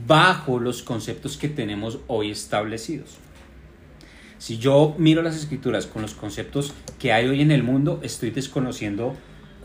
bajo 0.08 0.60
los 0.60 0.82
conceptos 0.82 1.38
que 1.38 1.50
tenemos 1.50 2.00
hoy 2.08 2.32
establecidos. 2.32 3.18
Si 4.38 4.58
yo 4.58 4.96
miro 4.98 5.22
las 5.22 5.36
escrituras 5.36 5.88
con 5.88 6.02
los 6.02 6.14
conceptos 6.14 6.74
que 7.00 7.14
hay 7.14 7.28
hoy 7.28 7.42
en 7.42 7.52
el 7.52 7.64
mundo, 7.64 8.00
estoy 8.04 8.32
desconociendo 8.32 9.16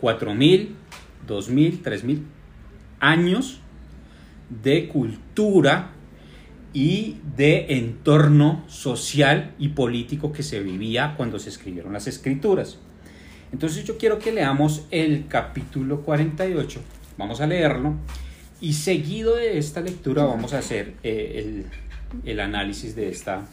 4.000, 0.00 0.68
2.000, 1.26 1.82
3.000 1.82 2.22
años 3.00 3.60
de 4.62 4.88
cultura 4.88 5.92
y 6.72 7.16
de 7.36 7.78
entorno 7.78 8.64
social 8.68 9.54
y 9.58 9.70
político 9.70 10.32
que 10.32 10.42
se 10.42 10.60
vivía 10.60 11.14
cuando 11.16 11.38
se 11.38 11.48
escribieron 11.48 11.92
las 11.92 12.06
escrituras. 12.06 12.78
Entonces 13.52 13.84
yo 13.84 13.98
quiero 13.98 14.18
que 14.18 14.32
leamos 14.32 14.86
el 14.90 15.26
capítulo 15.28 16.02
48, 16.02 16.80
vamos 17.18 17.40
a 17.40 17.46
leerlo 17.46 17.94
y 18.60 18.74
seguido 18.74 19.36
de 19.36 19.58
esta 19.58 19.80
lectura 19.80 20.24
vamos 20.24 20.52
a 20.52 20.58
hacer 20.58 20.94
eh, 21.02 21.64
el, 22.24 22.30
el 22.30 22.40
análisis 22.40 22.94
de 22.94 23.08
esta 23.08 23.46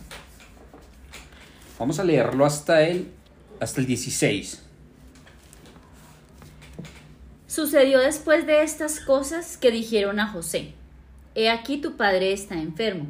Vamos 1.79 1.99
a 1.99 2.03
leerlo 2.03 2.43
hasta 2.43 2.81
el, 2.87 3.07
hasta 3.59 3.81
el 3.81 3.87
16. 3.87 4.63
Sucedió 7.45 7.99
después 7.99 8.47
de 8.47 8.63
estas 8.63 8.99
cosas 8.99 9.57
que 9.57 9.71
dijeron 9.71 10.19
a 10.19 10.27
José, 10.27 10.73
He 11.35 11.49
aquí 11.49 11.77
tu 11.77 11.95
padre 11.95 12.33
está 12.33 12.55
enfermo. 12.55 13.05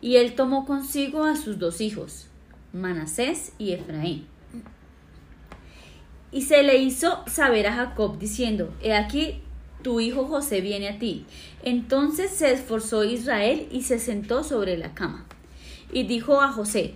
Y 0.00 0.16
él 0.16 0.34
tomó 0.34 0.64
consigo 0.64 1.24
a 1.24 1.36
sus 1.36 1.58
dos 1.58 1.82
hijos, 1.82 2.28
Manasés 2.72 3.52
y 3.58 3.72
Efraín. 3.72 4.26
Y 6.30 6.42
se 6.42 6.62
le 6.62 6.76
hizo 6.78 7.24
saber 7.26 7.66
a 7.66 7.74
Jacob 7.74 8.18
diciendo, 8.18 8.74
He 8.82 8.94
aquí 8.94 9.40
tu 9.82 10.00
hijo 10.00 10.26
José 10.26 10.60
viene 10.60 10.88
a 10.88 10.98
ti. 10.98 11.24
Entonces 11.62 12.30
se 12.30 12.52
esforzó 12.52 13.04
Israel 13.04 13.68
y 13.70 13.82
se 13.82 13.98
sentó 13.98 14.44
sobre 14.44 14.76
la 14.76 14.94
cama. 14.94 15.26
Y 15.92 16.02
dijo 16.02 16.40
a 16.42 16.52
José, 16.52 16.94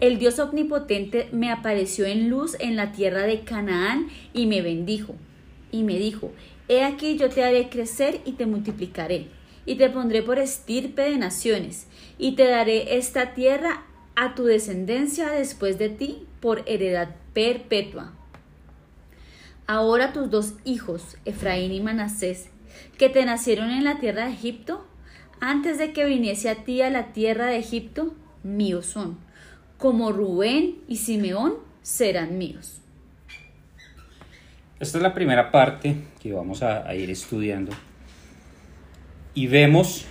el 0.00 0.18
Dios 0.18 0.38
omnipotente 0.40 1.28
me 1.30 1.50
apareció 1.50 2.04
en 2.04 2.28
luz 2.28 2.56
en 2.58 2.74
la 2.74 2.92
tierra 2.92 3.22
de 3.22 3.40
Canaán 3.40 4.08
y 4.32 4.46
me 4.46 4.60
bendijo. 4.60 5.14
Y 5.70 5.84
me 5.84 5.98
dijo, 5.98 6.32
He 6.68 6.82
aquí 6.82 7.16
yo 7.16 7.28
te 7.28 7.44
haré 7.44 7.68
crecer 7.68 8.20
y 8.24 8.32
te 8.32 8.46
multiplicaré, 8.46 9.28
y 9.66 9.76
te 9.76 9.88
pondré 9.90 10.22
por 10.22 10.38
estirpe 10.38 11.02
de 11.02 11.16
naciones, 11.16 11.86
y 12.18 12.32
te 12.32 12.48
daré 12.48 12.96
esta 12.96 13.34
tierra 13.34 13.84
a 14.16 14.34
tu 14.34 14.44
descendencia 14.44 15.30
después 15.30 15.78
de 15.78 15.90
ti 15.90 16.26
por 16.40 16.62
heredad 16.66 17.14
perpetua. 17.32 18.12
Ahora 19.66 20.12
tus 20.12 20.30
dos 20.30 20.54
hijos, 20.64 21.16
Efraín 21.24 21.72
y 21.72 21.80
Manasés, 21.80 22.50
que 22.98 23.08
te 23.08 23.24
nacieron 23.24 23.70
en 23.70 23.84
la 23.84 23.98
tierra 23.98 24.26
de 24.26 24.32
Egipto, 24.32 24.86
antes 25.40 25.78
de 25.78 25.92
que 25.92 26.04
viniese 26.04 26.50
a 26.50 26.64
ti 26.64 26.82
a 26.82 26.90
la 26.90 27.12
tierra 27.12 27.46
de 27.46 27.58
Egipto, 27.58 28.14
míos 28.42 28.86
son 28.86 29.18
como 29.84 30.12
Rubén 30.12 30.76
y 30.88 30.96
Simeón 30.96 31.56
serán 31.82 32.38
míos. 32.38 32.80
Esta 34.80 34.98
es 34.98 35.02
la 35.02 35.12
primera 35.12 35.50
parte 35.50 35.96
que 36.22 36.32
vamos 36.32 36.62
a, 36.62 36.94
ir 36.94 37.10
estudiando. 37.10 37.72
Y 39.34 39.46
vemos 39.46 40.06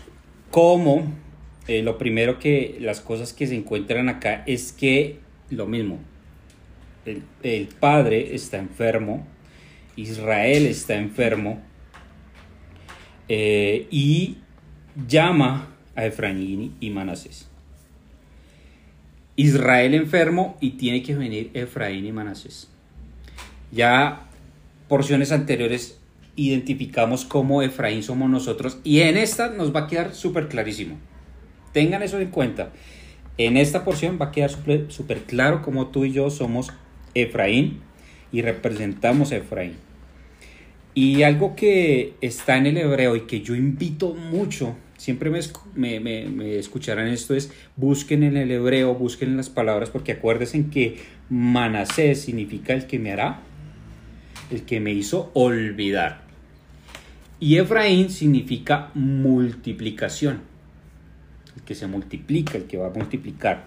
cómo 0.52 1.12
eh, 1.68 1.82
lo 1.82 1.98
primero 1.98 2.38
que 2.38 2.78
las 2.82 3.02
cosas 3.02 3.34
que 3.34 3.48
se 3.48 3.56
encuentran 3.56 4.10
acá 4.10 4.44
es 4.46 4.72
que 4.72 5.20
lo 5.50 5.66
mismo. 5.66 6.00
El 7.42 7.68
padre 7.80 8.36
está 8.36 8.60
enfermo, 8.60 9.26
Israel 9.96 10.66
está 10.66 10.96
enfermo 10.96 11.62
eh, 13.30 13.88
y 13.92 14.38
llama 15.08 15.70
a 15.96 16.06
Efraín 16.06 16.76
y 16.80 16.90
Manasés. 16.90 17.50
Israel 19.36 19.94
enfermo 19.94 20.58
y 20.62 20.72
tiene 20.72 21.02
que 21.02 21.16
venir 21.16 21.52
Efraín 21.54 22.06
y 22.06 22.12
Manasés. 22.12 22.70
Ya 23.72 24.30
porciones 24.88 25.32
anteriores 25.32 26.00
identificamos 26.36 27.26
cómo 27.26 27.62
Efraín 27.62 28.04
somos 28.04 28.30
nosotros 28.30 28.80
y 28.84 29.02
en 29.02 29.18
esta 29.18 29.50
nos 29.50 29.76
va 29.76 29.82
a 29.82 29.88
quedar 29.88 30.14
súper 30.14 30.48
clarísimo. 30.48 30.98
Tengan 31.72 32.04
eso 32.04 32.20
en 32.20 32.30
cuenta. 32.30 32.72
En 33.38 33.58
esta 33.58 33.84
porción 33.84 34.20
va 34.22 34.28
a 34.28 34.32
quedar 34.32 34.52
súper 34.52 35.22
claro 35.24 35.64
cómo 35.64 35.88
tú 35.88 36.06
y 36.06 36.12
yo 36.12 36.30
somos 36.30 36.72
Efraín 37.16 37.82
y 38.34 38.42
representamos 38.42 39.32
a 39.32 39.38
Efraín. 39.38 39.76
Y 40.96 41.24
algo 41.24 41.56
que 41.56 42.14
está 42.22 42.58
en 42.58 42.66
el 42.68 42.78
hebreo 42.78 43.16
y 43.16 43.22
que 43.22 43.42
yo 43.42 43.56
invito 43.56 44.14
mucho, 44.14 44.76
siempre 44.98 45.30
me, 45.30 45.40
escu- 45.40 45.64
me, 45.76 46.00
me- 46.00 46.28
me 46.28 46.58
escucharán 46.60 47.08
esto, 47.08 47.34
es 47.36 47.52
busquen 47.78 48.22
en 48.24 48.36
el 48.38 48.52
hebreo, 48.52 48.94
busquen 48.94 49.30
en 49.30 49.38
las 49.38 49.50
palabras, 49.50 49.90
porque 49.90 50.12
acuérdense 50.12 50.66
que 50.72 50.98
Manasés 51.30 52.22
significa 52.22 52.74
el 52.74 52.86
que 52.86 53.00
me 53.00 53.12
hará, 53.12 53.40
el 54.52 54.64
que 54.64 54.80
me 54.80 54.92
hizo 54.94 55.32
olvidar. 55.34 56.22
Y 57.40 57.58
Efraín 57.58 58.10
significa 58.12 58.92
multiplicación, 58.94 60.42
el 61.56 61.64
que 61.64 61.74
se 61.76 61.88
multiplica, 61.88 62.58
el 62.58 62.66
que 62.66 62.78
va 62.78 62.88
a 62.88 62.92
multiplicar. 62.92 63.66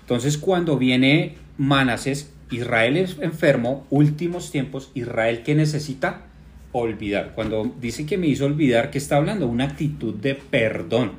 Entonces 0.00 0.38
cuando 0.38 0.78
viene 0.78 1.34
Manasés, 1.58 2.32
Israel 2.50 2.96
es 2.96 3.18
enfermo, 3.20 3.86
últimos 3.90 4.50
tiempos, 4.52 4.90
Israel 4.94 5.42
que 5.42 5.54
necesita 5.54 6.22
olvidar. 6.72 7.32
Cuando 7.34 7.74
dice 7.80 8.06
que 8.06 8.18
me 8.18 8.28
hizo 8.28 8.46
olvidar, 8.46 8.90
¿qué 8.90 8.98
está 8.98 9.16
hablando? 9.16 9.46
Una 9.46 9.64
actitud 9.64 10.14
de 10.14 10.34
perdón, 10.34 11.12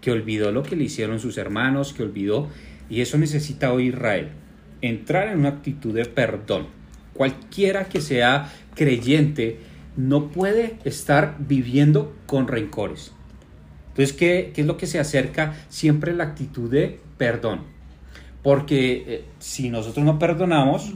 que 0.00 0.12
olvidó 0.12 0.52
lo 0.52 0.62
que 0.62 0.76
le 0.76 0.84
hicieron 0.84 1.18
sus 1.18 1.36
hermanos, 1.38 1.92
que 1.92 2.02
olvidó, 2.02 2.48
y 2.88 3.00
eso 3.00 3.18
necesita 3.18 3.72
hoy 3.72 3.88
Israel, 3.88 4.28
entrar 4.80 5.28
en 5.28 5.40
una 5.40 5.48
actitud 5.48 5.94
de 5.94 6.04
perdón. 6.04 6.66
Cualquiera 7.12 7.86
que 7.86 8.00
sea 8.00 8.52
creyente 8.74 9.58
no 9.96 10.28
puede 10.28 10.76
estar 10.84 11.36
viviendo 11.40 12.14
con 12.26 12.46
rencores. 12.46 13.12
Entonces, 13.88 14.16
¿qué, 14.16 14.52
qué 14.54 14.60
es 14.60 14.66
lo 14.66 14.76
que 14.76 14.86
se 14.86 15.00
acerca? 15.00 15.56
Siempre 15.68 16.14
la 16.14 16.22
actitud 16.24 16.70
de 16.70 17.00
perdón. 17.16 17.77
Porque 18.42 19.04
eh, 19.06 19.24
si 19.38 19.68
nosotros 19.68 20.04
no 20.04 20.18
perdonamos, 20.18 20.92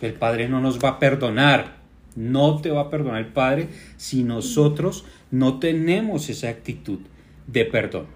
el 0.00 0.14
Padre 0.14 0.48
no 0.48 0.60
nos 0.60 0.78
va 0.78 0.90
a 0.90 0.98
perdonar. 0.98 1.80
No 2.14 2.60
te 2.60 2.70
va 2.70 2.82
a 2.82 2.90
perdonar 2.90 3.20
el 3.20 3.28
Padre 3.28 3.68
si 3.96 4.22
nosotros 4.22 5.04
no 5.30 5.58
tenemos 5.58 6.28
esa 6.28 6.48
actitud 6.48 6.98
de 7.46 7.64
perdón. 7.64 8.06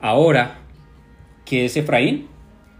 Ahora, 0.00 0.58
¿qué 1.46 1.64
es 1.64 1.76
Efraín? 1.76 2.26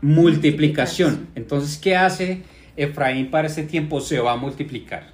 Multiplicación. 0.03 1.29
Entonces, 1.35 1.79
¿qué 1.79 1.97
hace 1.97 2.43
Efraín 2.77 3.31
para 3.31 3.49
este 3.49 3.63
tiempo? 3.63 4.03
Se 4.03 4.19
va 4.19 4.33
a 4.33 4.37
multiplicar. 4.37 5.13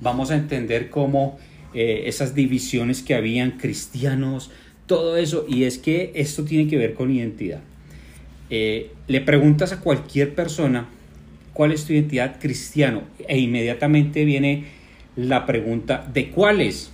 Vamos 0.00 0.30
a 0.30 0.36
entender 0.36 0.90
cómo 0.90 1.38
eh, 1.74 2.04
esas 2.06 2.34
divisiones 2.34 3.02
que 3.02 3.14
habían 3.14 3.52
cristianos, 3.52 4.50
todo 4.86 5.16
eso, 5.16 5.44
y 5.48 5.64
es 5.64 5.78
que 5.78 6.12
esto 6.14 6.44
tiene 6.44 6.70
que 6.70 6.78
ver 6.78 6.94
con 6.94 7.10
identidad. 7.10 7.60
Eh, 8.50 8.92
le 9.06 9.20
preguntas 9.20 9.72
a 9.72 9.80
cualquier 9.80 10.34
persona 10.34 10.88
cuál 11.52 11.72
es 11.72 11.84
tu 11.84 11.92
identidad 11.92 12.38
cristiano 12.40 13.02
e 13.26 13.38
inmediatamente 13.38 14.24
viene 14.24 14.66
la 15.16 15.44
pregunta 15.44 16.08
de 16.12 16.30
cuáles. 16.30 16.90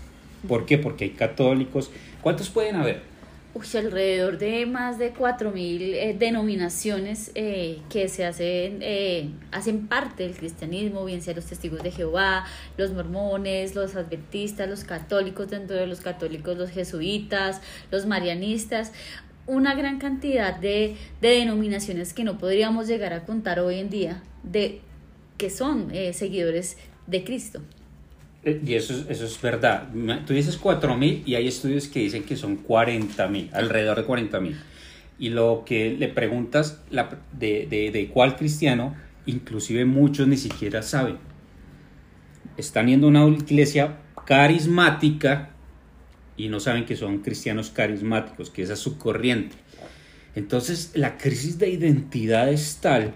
¿Por 0.49 0.67
qué? 0.67 0.79
Porque 0.79 1.05
hay 1.05 1.11
católicos. 1.11 1.91
¿Cuántos 2.23 2.49
pueden 2.49 2.77
haber? 2.77 3.15
Uy, 3.57 3.65
alrededor 3.79 4.39
de 4.39 4.67
más 4.67 4.99
de 4.99 5.15
4.000 5.15 5.81
eh, 5.81 6.17
denominaciones 6.19 7.31
eh, 7.37 7.79
que 7.89 8.09
se 8.09 8.27
hacen, 8.27 8.79
eh, 8.81 9.31
hacen 9.53 9.87
parte 9.87 10.25
del 10.25 10.35
cristianismo, 10.35 11.05
bien 11.05 11.23
sea 11.23 11.35
los 11.35 11.47
testigos 11.47 11.81
de 11.85 11.93
Jehová, 11.93 12.47
los 12.77 12.93
mormones, 12.93 13.77
los 13.77 13.95
adventistas, 13.95 14.69
los 14.69 14.83
católicos, 14.83 15.51
dentro 15.51 15.77
de 15.77 15.87
los 15.87 16.01
católicos 16.01 16.59
los 16.59 16.71
jesuitas, 16.71 17.61
los 17.93 18.07
marianistas, 18.07 18.91
una 19.47 19.74
gran 19.74 19.99
cantidad 19.99 20.57
de, 20.59 20.97
de 21.20 21.28
denominaciones 21.28 22.12
que 22.14 22.24
no 22.24 22.38
podríamos 22.38 22.86
llegar 22.88 23.12
a 23.12 23.24
contar 23.24 23.61
hoy 23.61 23.78
en 23.78 23.90
día, 23.90 24.22
de 24.42 24.80
que 25.38 25.51
son 25.51 25.90
eh, 25.92 26.12
seguidores 26.12 26.76
de 27.07 27.24
Cristo. 27.24 27.61
Eh, 28.45 28.61
Y 28.66 28.74
eso, 28.74 28.95
es- 28.95 29.07
eso 29.09 29.24
es 29.24 29.40
verdad. 29.40 29.88
Tú 30.26 30.32
dices 30.32 30.59
4.000 30.61 31.22
y 31.26 31.34
hay 31.34 31.49
estudios 31.49 31.88
que 31.88 32.01
dicen 32.01 32.22
que 32.24 32.36
son 32.36 32.62
40.000, 32.64 33.51
alrededor 33.53 33.99
de 33.99 34.07
40.000. 34.07 34.55
Y 35.18 35.28
lo 35.30 35.62
que 35.66 35.90
le 35.99 36.09
preguntas 36.09 36.80
la- 36.90 37.18
de, 37.32 37.66
de- 37.68 37.90
de 37.90 38.09
cuál 38.09 38.36
cristiano, 38.36 38.95
inclusive 39.26 39.84
muchos 39.84 40.26
ni 40.28 40.36
siquiera 40.36 40.82
saben. 40.82 41.16
Están 42.57 42.86
yendo 42.88 43.09
una 43.09 43.26
iglesia 43.26 43.97
carismática 44.26 45.51
y 46.37 46.49
no 46.49 46.61
saben 46.61 46.85
que 46.85 46.97
son 46.97 47.18
cristianos 47.18 47.70
carismáticos, 47.70 48.51
que 48.51 48.62
esa 48.62 48.72
es 48.74 48.78
su 48.80 48.99
corriente. 48.99 49.57
Entonces 50.35 50.91
la 50.95 51.16
crisis 51.16 51.59
de 51.59 51.70
identidad 51.70 52.49
es 52.49 52.78
tal. 52.80 53.14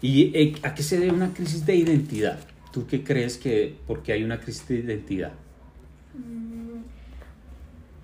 ¿Y 0.00 0.36
eh, 0.36 0.54
a 0.62 0.74
qué 0.74 0.82
se 0.82 0.98
debe 0.98 1.12
una 1.12 1.32
crisis 1.32 1.64
de 1.64 1.76
identidad? 1.76 2.40
¿Tú 2.72 2.86
qué 2.86 3.04
crees 3.04 3.36
que 3.38 3.76
porque 3.86 4.12
hay 4.12 4.24
una 4.24 4.40
crisis 4.40 4.66
de 4.66 4.76
identidad? 4.80 5.32
Mm, 6.14 6.82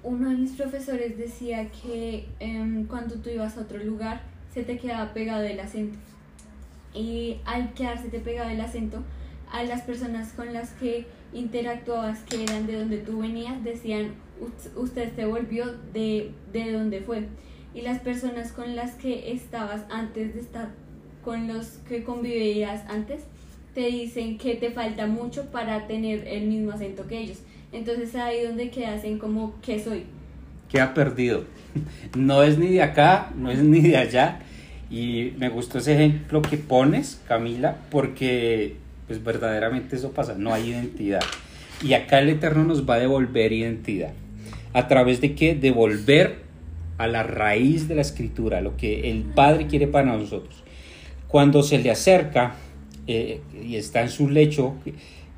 Uno 0.04 0.30
de 0.30 0.36
mis 0.36 0.52
profesores 0.52 1.18
decía 1.18 1.68
que 1.82 2.26
em, 2.38 2.86
cuando 2.86 3.16
tú 3.16 3.30
ibas 3.30 3.56
a 3.56 3.62
otro 3.62 3.78
lugar 3.82 4.22
se 4.54 4.62
te 4.62 4.78
quedaba 4.78 5.12
pegado 5.12 5.42
el 5.42 5.58
acento. 5.58 5.98
Y 6.94 7.38
al 7.44 7.74
quedarse 7.74 8.08
te 8.08 8.20
pegado 8.20 8.48
el 8.50 8.60
acento, 8.60 9.02
a 9.52 9.62
las 9.64 9.82
personas 9.82 10.32
con 10.32 10.52
las 10.52 10.70
que 10.70 11.06
interactuabas 11.32 12.20
que 12.20 12.42
eran 12.44 12.66
de 12.66 12.78
donde 12.78 12.98
tú 12.98 13.18
venías 13.20 13.62
decían 13.64 14.06
"Us- 14.06 14.12
usted 14.76 15.14
se 15.14 15.26
volvió 15.26 15.66
de, 15.92 16.30
de 16.52 16.72
donde 16.72 17.00
fue. 17.00 17.24
Y 17.74 17.82
las 17.82 18.00
personas 18.00 18.52
con 18.52 18.76
las 18.76 18.94
que 18.94 19.32
estabas 19.32 19.82
antes 19.90 20.34
de 20.34 20.40
estar, 20.40 20.70
con 21.24 21.48
los 21.48 21.66
que 21.88 22.02
convivías 22.02 22.82
antes, 22.88 23.22
te 23.74 23.86
dicen 23.86 24.38
que 24.38 24.54
te 24.54 24.70
falta 24.70 25.06
mucho 25.06 25.46
para 25.52 25.86
tener 25.86 26.26
el 26.26 26.46
mismo 26.46 26.72
acento 26.72 27.06
que 27.06 27.18
ellos. 27.18 27.38
Entonces 27.72 28.14
ahí 28.16 28.42
donde 28.42 28.70
quedas 28.70 29.04
en 29.04 29.18
como 29.18 29.54
que 29.60 29.82
soy. 29.82 30.04
¿Qué 30.68 30.80
ha 30.80 30.94
perdido? 30.94 31.44
No 32.16 32.42
es 32.42 32.58
ni 32.58 32.68
de 32.68 32.82
acá, 32.82 33.30
no 33.36 33.50
es 33.50 33.62
ni 33.62 33.80
de 33.80 33.96
allá. 33.96 34.40
Y 34.90 35.34
me 35.38 35.48
gustó 35.48 35.78
ese 35.78 35.94
ejemplo 35.94 36.40
que 36.42 36.56
pones, 36.56 37.20
Camila, 37.28 37.76
porque 37.90 38.76
pues 39.06 39.22
verdaderamente 39.22 39.96
eso 39.96 40.12
pasa, 40.12 40.34
no 40.36 40.52
hay 40.52 40.70
identidad. 40.70 41.22
Y 41.82 41.92
acá 41.92 42.18
el 42.18 42.30
Eterno 42.30 42.64
nos 42.64 42.88
va 42.88 42.94
a 42.94 42.98
devolver 42.98 43.52
identidad. 43.52 44.12
¿A 44.72 44.88
través 44.88 45.20
de 45.20 45.34
qué? 45.34 45.54
Devolver 45.54 46.48
a 46.98 47.06
la 47.06 47.22
raíz 47.22 47.88
de 47.88 47.94
la 47.94 48.02
escritura, 48.02 48.60
lo 48.60 48.76
que 48.76 49.10
el 49.10 49.22
Padre 49.22 49.66
quiere 49.66 49.86
para 49.86 50.16
nosotros. 50.16 50.62
Cuando 51.28 51.62
se 51.62 51.78
le 51.78 51.90
acerca 51.90 52.54
eh, 53.06 53.40
y 53.64 53.76
está 53.76 54.02
en 54.02 54.08
su 54.08 54.28
lecho, 54.28 54.74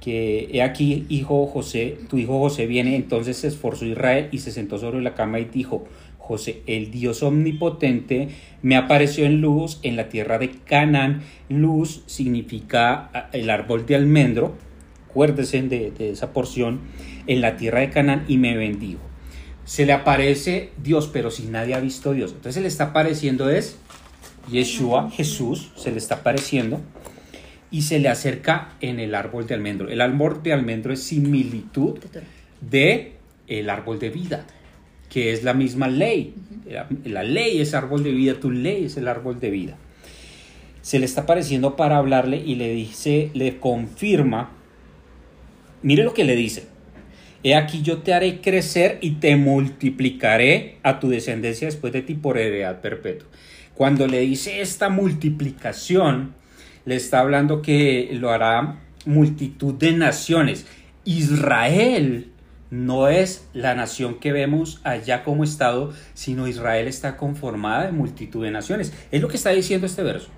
que 0.01 0.49
he 0.53 0.63
aquí, 0.63 1.05
hijo 1.09 1.47
José, 1.47 1.99
tu 2.09 2.17
hijo 2.17 2.39
José 2.39 2.67
viene, 2.67 2.97
entonces 2.97 3.37
se 3.37 3.49
esforzó 3.49 3.85
Israel 3.85 4.29
y 4.33 4.39
se 4.39 4.51
sentó 4.51 4.79
sobre 4.79 5.03
la 5.03 5.15
cama 5.15 5.39
y 5.39 5.45
dijo, 5.45 5.85
José, 6.17 6.63
el 6.67 6.91
Dios 6.91 7.23
omnipotente, 7.23 8.29
me 8.63 8.77
apareció 8.77 9.27
en 9.27 9.41
luz 9.41 9.79
en 9.83 9.97
la 9.97 10.09
tierra 10.09 10.39
de 10.39 10.51
Canaán. 10.51 11.23
Luz 11.49 12.03
significa 12.07 13.29
el 13.33 13.51
árbol 13.51 13.85
de 13.85 13.97
almendro, 13.97 14.55
acuérdense 15.11 15.61
de, 15.63 15.91
de 15.91 16.11
esa 16.11 16.33
porción, 16.33 16.81
en 17.27 17.41
la 17.41 17.57
tierra 17.57 17.81
de 17.81 17.91
Canaán 17.91 18.25
y 18.29 18.39
me 18.39 18.57
bendijo. 18.57 19.10
Se 19.71 19.87
le 19.87 19.93
aparece 19.93 20.73
Dios, 20.83 21.09
pero 21.13 21.31
si 21.31 21.45
nadie 21.45 21.75
ha 21.75 21.79
visto 21.79 22.11
a 22.11 22.13
Dios. 22.13 22.33
Entonces 22.33 22.55
se 22.55 22.61
le 22.61 22.67
está 22.67 22.87
apareciendo 22.87 23.49
es 23.49 23.77
Yeshua, 24.51 25.13
Jesús, 25.13 25.71
se 25.77 25.93
le 25.93 25.99
está 25.99 26.17
apareciendo 26.17 26.81
y 27.71 27.83
se 27.83 28.01
le 28.01 28.09
acerca 28.09 28.75
en 28.81 28.99
el 28.99 29.15
árbol 29.15 29.47
de 29.47 29.55
almendro. 29.55 29.89
El 29.89 30.01
árbol 30.01 30.43
de 30.43 30.55
almendro 30.55 30.93
es 30.93 31.05
similitud 31.05 32.01
de 32.61 33.13
el 33.47 33.71
árbol 33.71 34.01
de 34.01 34.11
vida, 34.11 34.45
que 35.09 35.31
es 35.31 35.45
la 35.45 35.55
misma 35.55 35.87
ley. 35.87 36.35
la, 36.69 36.89
la 37.05 37.23
ley 37.23 37.61
es 37.61 37.73
árbol 37.73 38.03
de 38.03 38.11
vida, 38.11 38.41
tu 38.41 38.51
ley 38.51 38.87
es 38.87 38.97
el 38.97 39.07
árbol 39.07 39.39
de 39.39 39.51
vida. 39.51 39.77
Se 40.83 40.99
le 40.99 41.05
está 41.05 41.21
apareciendo 41.21 41.77
para 41.77 41.99
hablarle 41.99 42.39
y 42.39 42.57
le 42.57 42.73
dice, 42.73 43.31
le 43.35 43.61
confirma, 43.61 44.51
mire 45.83 46.03
lo 46.03 46.13
que 46.13 46.25
le 46.25 46.35
dice. 46.35 46.70
He 47.43 47.55
aquí 47.55 47.83
yo 47.83 47.99
te 47.99 48.13
haré 48.13 48.41
crecer 48.41 48.99
y 49.01 49.13
te 49.13 49.37
multiplicaré 49.37 50.77
a 50.83 51.01
tu 51.01 51.09
descendencia 51.09 51.67
después 51.67 51.93
de 51.93 52.03
ti 52.03 52.15
por 52.15 52.37
heredad 52.37 52.81
perpetua. 52.81 53.29
Cuando 53.75 54.07
le 54.07 54.21
dice 54.21 54.61
esta 54.61 54.91
multiplicación, 54.91 56.35
le 56.85 56.97
está 56.97 57.21
hablando 57.21 57.63
que 57.63 58.11
lo 58.13 58.31
hará 58.31 58.81
multitud 59.07 59.75
de 59.75 59.93
naciones. 59.93 60.67
Israel 61.07 62.31
no 62.71 63.09
es 63.09 63.49
la 63.55 63.75
nación 63.75 64.21
que 64.21 64.33
vemos 64.33 64.81
allá 64.85 65.25
como 65.25 65.43
Estado, 65.43 65.95
sino 66.13 66.47
Israel 66.47 66.89
está 66.89 67.17
conformada 67.17 67.87
de 67.87 67.93
multitud 67.93 68.45
de 68.45 68.51
naciones. 68.51 68.93
Es 69.11 69.23
lo 69.23 69.29
que 69.29 69.37
está 69.37 69.51
diciendo 69.51 69.87
este 69.87 70.03
verso. 70.03 70.29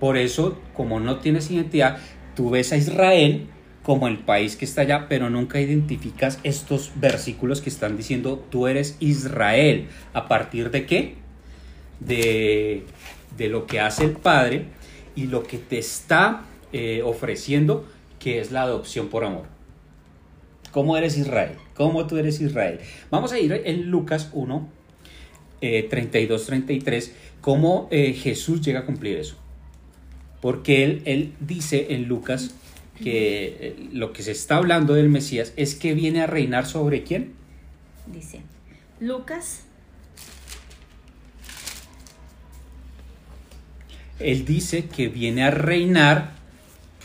Por 0.00 0.16
eso, 0.16 0.60
como 0.74 0.98
no 0.98 1.18
tienes 1.18 1.50
identidad, 1.50 1.98
tú 2.34 2.50
ves 2.50 2.72
a 2.72 2.76
Israel 2.76 3.46
como 3.84 4.08
el 4.08 4.18
país 4.18 4.56
que 4.56 4.64
está 4.64 4.80
allá, 4.80 5.06
pero 5.10 5.28
nunca 5.28 5.60
identificas 5.60 6.40
estos 6.42 6.90
versículos 6.96 7.60
que 7.60 7.68
están 7.68 7.98
diciendo 7.98 8.42
tú 8.50 8.66
eres 8.66 8.96
Israel. 8.98 9.88
¿A 10.14 10.26
partir 10.26 10.70
de 10.70 10.86
qué? 10.86 11.16
De, 12.00 12.84
de 13.36 13.48
lo 13.48 13.66
que 13.66 13.80
hace 13.80 14.04
el 14.04 14.12
Padre 14.12 14.64
y 15.14 15.26
lo 15.26 15.42
que 15.42 15.58
te 15.58 15.78
está 15.78 16.44
eh, 16.72 17.02
ofreciendo 17.04 17.86
que 18.18 18.40
es 18.40 18.50
la 18.50 18.62
adopción 18.62 19.08
por 19.08 19.22
amor. 19.22 19.44
¿Cómo 20.72 20.96
eres 20.96 21.18
Israel? 21.18 21.52
¿Cómo 21.74 22.06
tú 22.06 22.16
eres 22.16 22.40
Israel? 22.40 22.80
Vamos 23.10 23.32
a 23.32 23.38
ir 23.38 23.52
en 23.52 23.90
Lucas 23.90 24.30
1, 24.32 24.66
32, 25.60 26.46
33, 26.46 27.14
cómo 27.42 27.86
eh, 27.90 28.14
Jesús 28.14 28.62
llega 28.62 28.80
a 28.80 28.86
cumplir 28.86 29.18
eso. 29.18 29.36
Porque 30.40 30.84
él, 30.84 31.02
él 31.04 31.34
dice 31.38 31.88
en 31.90 32.08
Lucas 32.08 32.54
que 33.02 33.56
eh, 33.60 33.88
lo 33.92 34.12
que 34.12 34.22
se 34.22 34.32
está 34.32 34.56
hablando 34.56 34.94
del 34.94 35.08
Mesías 35.08 35.52
es 35.56 35.74
que 35.74 35.94
viene 35.94 36.22
a 36.22 36.26
reinar 36.26 36.66
sobre 36.66 37.02
quién. 37.02 37.32
Dice 38.06 38.42
Lucas. 39.00 39.62
Él 44.20 44.44
dice 44.44 44.86
que 44.86 45.08
viene 45.08 45.44
a 45.44 45.50
reinar 45.50 46.34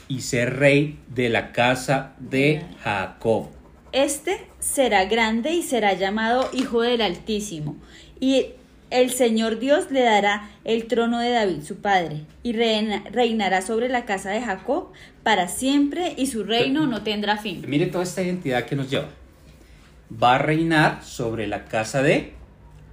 y 0.08 0.22
ser 0.22 0.58
rey 0.58 1.00
de 1.08 1.30
la 1.30 1.52
casa 1.52 2.14
de 2.20 2.64
Jacob. 2.84 3.48
Este 3.92 4.46
será 4.60 5.06
grande 5.06 5.52
y 5.54 5.64
será 5.64 5.94
llamado 5.94 6.50
Hijo 6.54 6.82
del 6.82 7.02
Altísimo. 7.02 7.78
Y 8.20 8.48
el 8.92 9.12
Señor 9.12 9.60
Dios 9.60 9.92
le 9.92 10.02
dará 10.02 10.50
el 10.66 10.86
trono 10.86 11.20
de 11.20 11.30
David, 11.32 11.62
su 11.64 11.78
padre, 11.78 12.26
y 12.44 12.54
reina- 12.54 13.04
reinará 13.12 13.62
sobre 13.62 13.90
la 13.90 14.06
casa 14.06 14.30
de 14.32 14.42
Jacob 14.42 14.92
para 15.24 15.48
siempre, 15.48 16.14
y 16.18 16.28
su 16.28 16.44
reino 16.44 16.88
no 16.88 17.04
tendrá 17.04 17.38
fin. 17.38 17.64
Mire 17.68 17.88
toda 17.88 18.04
esta 18.04 18.22
identidad 18.24 18.66
que 18.66 18.76
nos 18.76 18.90
lleva. 18.90 19.10
Va 20.12 20.36
a 20.36 20.38
reinar 20.40 21.04
sobre 21.04 21.46
la 21.48 21.66
casa 21.66 22.02
de 22.02 22.34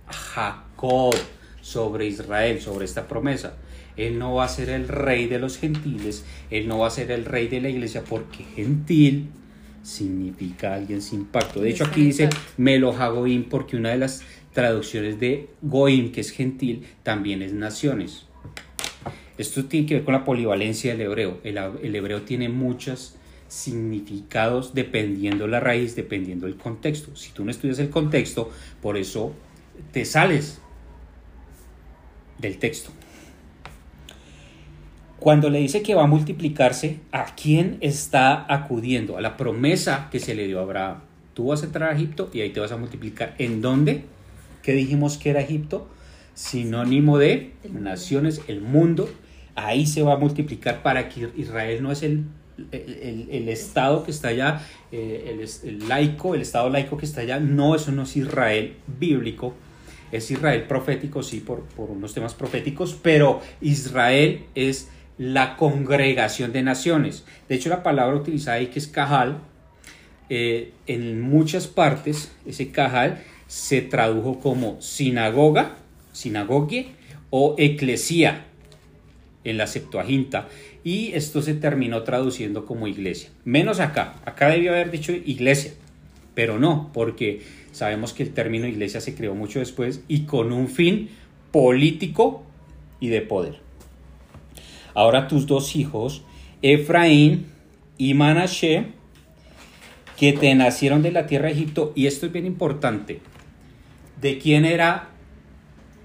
Jacob, 0.09 1.15
sobre 1.63 2.07
Israel, 2.07 2.61
sobre 2.61 2.85
esta 2.85 3.09
promesa. 3.09 3.57
Él 3.97 4.19
no 4.19 4.35
va 4.35 4.45
a 4.45 4.49
ser 4.49 4.69
el 4.69 4.89
rey 4.89 5.27
de 5.27 5.39
los 5.39 5.57
gentiles, 5.57 6.25
él 6.51 6.69
no 6.69 6.79
va 6.81 6.89
a 6.89 6.91
ser 6.91 7.11
el 7.11 7.25
rey 7.25 7.49
de 7.49 7.63
la 7.63 7.71
iglesia, 7.71 8.05
porque 8.07 8.45
gentil 8.55 9.31
significa 9.83 10.75
alguien 10.75 11.01
sin 11.01 11.25
pacto. 11.25 11.61
De 11.61 11.71
hecho, 11.71 11.85
aquí 11.85 12.03
dice 12.05 12.29
Melojagoim, 12.59 13.45
porque 13.49 13.77
una 13.77 13.91
de 13.91 13.99
las 13.99 14.23
traducciones 14.57 15.21
de 15.21 15.51
Goim, 15.61 16.13
que 16.13 16.23
es 16.23 16.31
gentil, 16.31 16.87
también 17.03 17.43
es 17.43 17.53
naciones. 17.53 18.25
Esto 19.37 19.67
tiene 19.67 19.87
que 19.87 19.95
ver 19.97 20.05
con 20.05 20.15
la 20.15 20.25
polivalencia 20.25 20.93
del 20.93 21.03
hebreo. 21.03 21.41
El, 21.45 21.95
hebreo 21.95 22.23
tiene 22.23 22.49
muchos 22.49 23.17
significados 23.49 24.73
dependiendo 24.73 25.47
la 25.47 25.61
raíz, 25.61 25.95
dependiendo 25.95 26.47
el 26.47 26.57
contexto. 26.57 27.15
Si 27.17 27.33
tú 27.33 27.45
no 27.45 27.51
estudias 27.51 27.79
el 27.81 27.91
contexto, 27.91 28.51
por 28.81 28.97
eso 28.97 29.35
te 29.93 30.07
sales 30.07 30.59
del 32.39 32.57
texto. 32.57 32.93
Cuando 35.21 35.51
le 35.51 35.59
dice 35.59 35.83
que 35.83 35.95
va 35.95 36.05
a 36.05 36.07
multiplicarse, 36.07 37.01
¿a 37.13 37.35
quién 37.35 37.77
está 37.83 38.51
acudiendo? 38.51 39.19
A 39.19 39.21
la 39.21 39.37
promesa 39.37 40.09
que 40.11 40.19
se 40.19 40.35
le 40.35 40.47
dio 40.47 40.61
a 40.61 40.63
Abraham. 40.63 41.01
Tú 41.35 41.49
vas 41.49 41.63
a 41.63 41.67
entrar 41.67 41.91
a 41.91 41.95
Egipto 41.95 42.31
y 42.33 42.41
ahí 42.41 42.49
te 42.55 42.61
vas 42.61 42.73
a 42.73 42.79
multiplicar. 42.79 43.35
¿En 43.37 43.61
dónde? 43.61 44.16
¿Qué 44.67 44.73
dijimos 44.73 45.17
que 45.17 45.31
era 45.31 45.41
Egipto? 45.41 45.87
Sinónimo 46.35 47.19
de 47.19 47.53
naciones, 47.73 48.41
el 48.49 48.63
mundo. 48.63 49.09
Ahí 49.55 49.87
se 49.87 50.03
va 50.03 50.15
a 50.15 50.17
multiplicar 50.17 50.83
para 50.83 51.09
que 51.09 51.29
Israel 51.37 51.81
no 51.85 51.93
es 51.93 52.03
el, 52.03 52.25
el, 52.73 53.29
el- 53.31 53.49
estado 53.49 54.03
que 54.03 54.11
está 54.11 54.27
allá, 54.27 54.61
eh, 54.91 55.39
el, 55.63 55.69
el 55.69 55.89
laico, 55.89 56.35
el 56.35 56.41
estado 56.41 56.69
laico 56.69 56.97
que 56.97 57.07
está 57.07 57.21
allá. 57.21 57.39
No, 57.39 57.77
eso 57.77 57.93
no 57.93 58.03
es 58.03 58.17
Israel 58.17 58.75
bíblico. 58.99 59.55
Es 60.11 60.33
Israel 60.33 60.65
profético, 60.65 61.23
sí, 61.23 61.39
por, 61.39 61.61
por 61.67 61.93
unos 61.93 62.13
temas 62.13 62.35
proféticos, 62.35 62.99
pero 63.01 63.41
Israel 63.61 64.47
es 64.57 64.89
la 65.17 65.57
congregación 65.57 66.53
de 66.53 66.65
naciones. 66.65 67.25
De 67.49 67.55
hecho, 67.55 67.69
la 67.69 67.85
palabra 67.85 68.17
utilizada 68.17 68.57
ahí 68.57 68.67
que 68.67 68.81
es 68.81 68.89
cajal, 68.89 69.39
eh, 70.29 70.73
en 70.89 71.21
muchas 71.21 71.69
partes 71.69 72.33
ese 72.45 72.73
cajal 72.73 73.23
se 73.47 73.83
tradujo 73.83 74.41
como 74.41 74.81
sinagoga, 74.81 75.77
sinagogue 76.13 76.89
o 77.31 77.55
eclesía 77.59 78.47
en 79.45 79.59
la 79.59 79.67
Septuaginta 79.67 80.49
y 80.83 81.13
esto 81.15 81.43
se 81.43 81.55
terminó 81.55 82.03
traduciendo 82.03 82.65
como 82.65 82.87
iglesia. 82.87 83.31
Menos 83.45 83.81
acá, 83.81 84.17
acá 84.25 84.49
debió 84.49 84.73
haber 84.73 84.91
dicho 84.91 85.13
iglesia, 85.13 85.73
pero 86.35 86.59
no, 86.59 86.91
porque 86.93 87.43
sabemos 87.73 88.13
que 88.13 88.23
el 88.23 88.33
término 88.33 88.67
iglesia 88.67 89.01
se 89.01 89.15
creó 89.15 89.35
mucho 89.35 89.59
después 89.59 90.03
y 90.09 90.21
con 90.23 90.53
un 90.53 90.69
fin 90.69 91.11
político 91.51 92.45
y 93.01 93.09
de 93.09 93.21
poder. 93.21 93.61
Ahora 94.95 95.29
tus 95.29 95.47
dos 95.47 95.77
hijos, 95.77 96.23
Efraín 96.63 97.47
y 97.99 98.15
Manashe, 98.15 98.87
que 100.17 100.33
te 100.33 100.55
nacieron 100.55 101.03
de 101.03 101.13
la 101.13 101.27
tierra 101.27 101.47
de 101.47 101.53
Egipto, 101.53 101.93
y 101.95 102.07
esto 102.07 102.27
es 102.27 102.33
bien 102.33 102.47
importante, 102.47 103.21
¿de 104.21 104.39
quién 104.39 104.65
era 104.65 105.09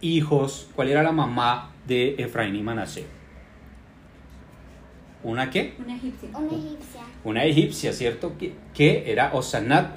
hijos, 0.01 0.67
cuál 0.75 0.89
era 0.89 1.03
la 1.03 1.11
mamá 1.11 1.71
de 1.87 2.15
Efraín 2.17 2.55
y 2.55 2.61
Manasé? 2.61 3.05
¿Una 5.23 5.49
qué? 5.51 5.75
Una 5.77 5.95
egipcia. 5.95 6.29
Una 6.33 6.47
egipcia. 6.57 7.01
Una 7.23 7.45
egipcia, 7.45 7.93
¿cierto? 7.93 8.37
Que, 8.37 8.55
que 8.73 9.11
era 9.11 9.31
Osanat, 9.33 9.91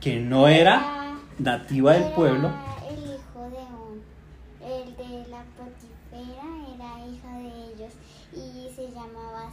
que 0.00 0.16
no 0.18 0.48
era 0.48 1.16
nativa 1.38 1.92
del 1.92 2.04
era 2.04 2.14
pueblo. 2.14 2.50
El 2.88 2.98
hijo 2.98 3.50
de 3.50 3.58
On. 3.58 4.00
El 4.62 4.96
de 4.96 5.28
la 5.28 5.44
Potifera 5.58 6.48
era 6.74 7.06
hija 7.06 7.38
de 7.38 7.74
ellos 7.74 7.92
y 8.32 8.74
se 8.74 8.88
llamaba 8.88 9.52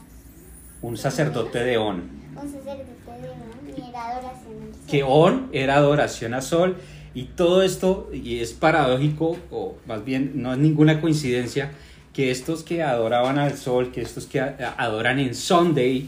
un 0.80 0.96
sacerdote 0.96 1.58
de 1.62 1.76
On. 1.76 1.96
un 1.96 2.36
sacerdote 2.36 2.84
de 3.20 3.28
On 3.28 3.68
y 3.76 3.90
era 3.90 4.08
adoración 4.08 4.62
al 4.62 4.74
sol. 4.74 4.86
que 4.88 5.02
On 5.02 5.48
era 5.52 5.74
adoración 5.76 6.34
a 6.34 6.40
Sol 6.40 6.76
y 7.18 7.24
todo 7.24 7.64
esto, 7.64 8.08
y 8.12 8.38
es 8.38 8.52
paradójico, 8.52 9.36
o 9.50 9.76
más 9.88 10.04
bien 10.04 10.34
no 10.36 10.52
es 10.52 10.58
ninguna 10.60 11.00
coincidencia, 11.00 11.72
que 12.12 12.30
estos 12.30 12.62
que 12.62 12.84
adoraban 12.84 13.40
al 13.40 13.56
Sol, 13.58 13.90
que 13.90 14.02
estos 14.02 14.26
que 14.26 14.38
adoran 14.40 15.18
en 15.18 15.34
Sunday, 15.34 16.06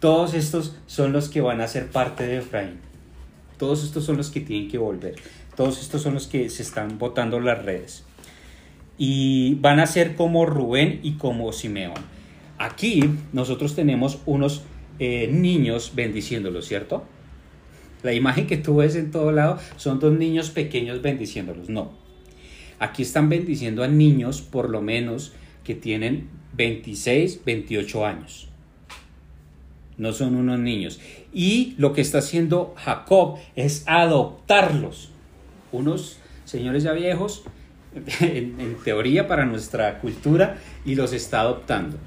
todos 0.00 0.32
estos 0.32 0.74
son 0.86 1.12
los 1.12 1.28
que 1.28 1.42
van 1.42 1.60
a 1.60 1.68
ser 1.68 1.88
parte 1.88 2.26
de 2.26 2.38
Efraín. 2.38 2.78
Todos 3.58 3.84
estos 3.84 4.04
son 4.04 4.16
los 4.16 4.30
que 4.30 4.40
tienen 4.40 4.70
que 4.70 4.78
volver. 4.78 5.16
Todos 5.56 5.78
estos 5.78 6.00
son 6.00 6.14
los 6.14 6.26
que 6.26 6.48
se 6.48 6.62
están 6.62 6.96
botando 6.96 7.38
las 7.38 7.62
redes. 7.62 8.04
Y 8.96 9.56
van 9.56 9.78
a 9.78 9.86
ser 9.86 10.14
como 10.14 10.46
Rubén 10.46 11.00
y 11.02 11.18
como 11.18 11.52
Simeón. 11.52 12.00
Aquí 12.56 13.10
nosotros 13.34 13.74
tenemos 13.74 14.20
unos 14.24 14.62
eh, 15.00 15.28
niños 15.30 15.92
bendiciéndolos, 15.94 16.66
¿cierto? 16.66 17.04
La 18.02 18.12
imagen 18.12 18.46
que 18.46 18.56
tú 18.56 18.76
ves 18.76 18.94
en 18.96 19.10
todo 19.10 19.32
lado 19.32 19.58
son 19.76 19.98
dos 19.98 20.12
niños 20.12 20.50
pequeños 20.50 21.02
bendiciéndolos. 21.02 21.68
No. 21.68 21.92
Aquí 22.78 23.02
están 23.02 23.28
bendiciendo 23.28 23.82
a 23.82 23.88
niños 23.88 24.42
por 24.42 24.68
lo 24.68 24.82
menos 24.82 25.32
que 25.64 25.74
tienen 25.74 26.28
26, 26.56 27.40
28 27.44 28.06
años. 28.06 28.48
No 29.98 30.12
son 30.12 30.36
unos 30.36 30.58
niños. 30.58 31.00
Y 31.32 31.74
lo 31.78 31.92
que 31.92 32.02
está 32.02 32.18
haciendo 32.18 32.74
Jacob 32.76 33.38
es 33.54 33.82
adoptarlos. 33.86 35.10
Unos 35.72 36.18
señores 36.44 36.82
ya 36.82 36.92
viejos, 36.92 37.44
en, 38.20 38.76
teoría 38.84 39.26
para 39.26 39.46
nuestra 39.46 39.98
cultura, 40.00 40.58
y 40.84 40.94
los 40.94 41.12
está 41.12 41.40
adoptando. 41.40 41.98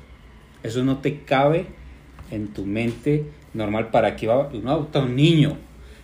Eso 0.62 0.84
no 0.84 1.00
te 1.00 1.22
cabe 1.22 1.68
en 2.32 2.54
tu 2.54 2.66
mente 2.66 3.26
normal. 3.54 3.90
¿Para 3.90 4.16
qué 4.16 4.28
va? 4.28 4.50
Uno 4.54 4.72
adopta 4.72 5.00
a 5.00 5.04
un 5.04 5.16
niño, 5.16 5.58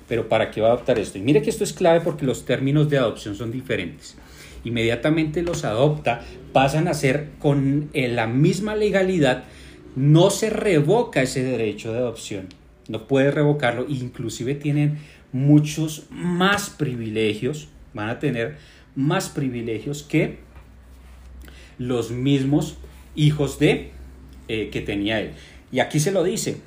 pero 0.07 0.29
¿para 0.29 0.51
qué 0.51 0.61
va 0.61 0.69
a 0.69 0.71
adoptar 0.73 0.99
esto? 0.99 1.17
Y 1.17 1.21
mire 1.21 1.41
que 1.41 1.49
esto 1.49 1.63
es 1.63 1.73
clave 1.73 2.01
porque 2.01 2.25
los 2.25 2.45
términos 2.45 2.89
de 2.89 2.97
adopción 2.97 3.35
son 3.35 3.51
diferentes. 3.51 4.17
Inmediatamente 4.63 5.43
los 5.43 5.63
adopta, 5.63 6.21
pasan 6.53 6.87
a 6.87 6.93
ser 6.93 7.29
con 7.39 7.89
eh, 7.93 8.07
la 8.07 8.27
misma 8.27 8.75
legalidad, 8.75 9.43
no 9.95 10.29
se 10.29 10.49
revoca 10.49 11.21
ese 11.21 11.43
derecho 11.43 11.91
de 11.93 11.99
adopción, 11.99 12.47
no 12.87 13.07
puede 13.07 13.31
revocarlo, 13.31 13.85
inclusive 13.87 14.55
tienen 14.55 14.97
muchos 15.31 16.07
más 16.09 16.69
privilegios, 16.69 17.67
van 17.93 18.09
a 18.09 18.19
tener 18.19 18.57
más 18.95 19.29
privilegios 19.29 20.03
que 20.03 20.39
los 21.77 22.11
mismos 22.11 22.77
hijos 23.15 23.59
de 23.59 23.91
eh, 24.47 24.69
que 24.71 24.81
tenía 24.81 25.19
él. 25.19 25.31
Y 25.71 25.79
aquí 25.79 25.99
se 25.99 26.11
lo 26.11 26.23
dice, 26.23 26.57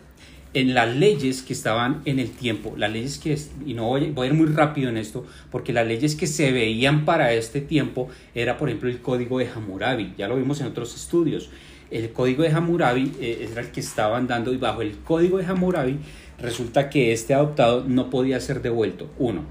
en 0.54 0.74
las 0.74 0.94
leyes 0.96 1.42
que 1.42 1.52
estaban 1.52 2.00
en 2.04 2.18
el 2.18 2.30
tiempo, 2.30 2.74
las 2.76 2.90
leyes 2.90 3.18
que, 3.18 3.38
y 3.66 3.74
no 3.74 3.84
voy, 3.84 4.10
voy 4.10 4.28
a 4.28 4.30
ir 4.30 4.36
muy 4.36 4.46
rápido 4.46 4.88
en 4.88 4.96
esto, 4.96 5.26
porque 5.50 5.72
las 5.72 5.86
leyes 5.86 6.16
que 6.16 6.26
se 6.26 6.52
veían 6.52 7.04
para 7.04 7.32
este 7.32 7.60
tiempo 7.60 8.08
era, 8.34 8.56
por 8.56 8.68
ejemplo, 8.68 8.88
el 8.88 9.00
código 9.00 9.38
de 9.38 9.48
Hammurabi, 9.48 10.14
ya 10.16 10.28
lo 10.28 10.36
vimos 10.36 10.60
en 10.60 10.68
otros 10.68 10.94
estudios. 10.94 11.50
El 11.90 12.12
código 12.12 12.42
de 12.42 12.50
Hammurabi 12.50 13.12
eh, 13.20 13.48
era 13.50 13.62
el 13.62 13.68
que 13.68 13.80
estaban 13.80 14.26
dando, 14.26 14.52
y 14.52 14.56
bajo 14.56 14.82
el 14.82 14.98
código 14.98 15.38
de 15.38 15.46
Hammurabi 15.46 15.98
resulta 16.40 16.88
que 16.88 17.12
este 17.12 17.34
adoptado 17.34 17.84
no 17.86 18.10
podía 18.10 18.40
ser 18.40 18.62
devuelto. 18.62 19.10
Uno. 19.18 19.44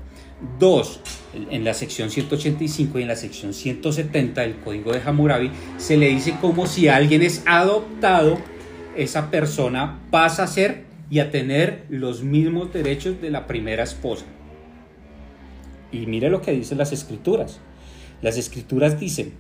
Dos, 0.59 0.99
en 1.33 1.63
la 1.63 1.73
sección 1.73 2.11
185 2.11 2.99
y 2.99 3.01
en 3.01 3.07
la 3.07 3.15
sección 3.15 3.55
170 3.55 4.41
del 4.41 4.55
código 4.57 4.93
de 4.93 5.01
Hammurabi 5.03 5.49
se 5.77 5.97
le 5.97 6.09
dice 6.09 6.35
como 6.39 6.67
si 6.67 6.87
alguien 6.87 7.23
es 7.23 7.41
adoptado, 7.47 8.37
esa 8.95 9.31
persona 9.31 9.99
pasa 10.11 10.43
a 10.43 10.47
ser 10.47 10.86
y 11.09 11.19
a 11.19 11.31
tener 11.31 11.85
los 11.89 12.23
mismos 12.23 12.73
derechos 12.73 13.21
de 13.21 13.29
la 13.29 13.47
primera 13.47 13.83
esposa. 13.83 14.25
Y 15.91 16.05
mire 16.05 16.29
lo 16.29 16.41
que 16.41 16.51
dicen 16.51 16.77
las 16.77 16.91
escrituras. 16.91 17.59
Las 18.21 18.37
escrituras 18.37 18.99
dicen, 18.99 19.33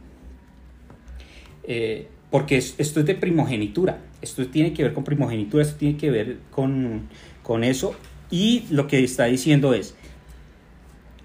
eh, 1.63 2.07
porque 2.29 2.57
esto 2.57 2.99
es 2.99 3.05
de 3.05 3.15
primogenitura, 3.15 4.01
esto 4.21 4.45
tiene 4.47 4.73
que 4.73 4.83
ver 4.83 4.93
con 4.93 5.03
primogenitura, 5.03 5.63
esto 5.63 5.77
tiene 5.77 5.97
que 5.97 6.11
ver 6.11 6.37
con, 6.51 7.09
con 7.43 7.63
eso. 7.63 7.95
Y 8.29 8.65
lo 8.69 8.87
que 8.87 9.03
está 9.03 9.25
diciendo 9.25 9.73
es, 9.73 9.95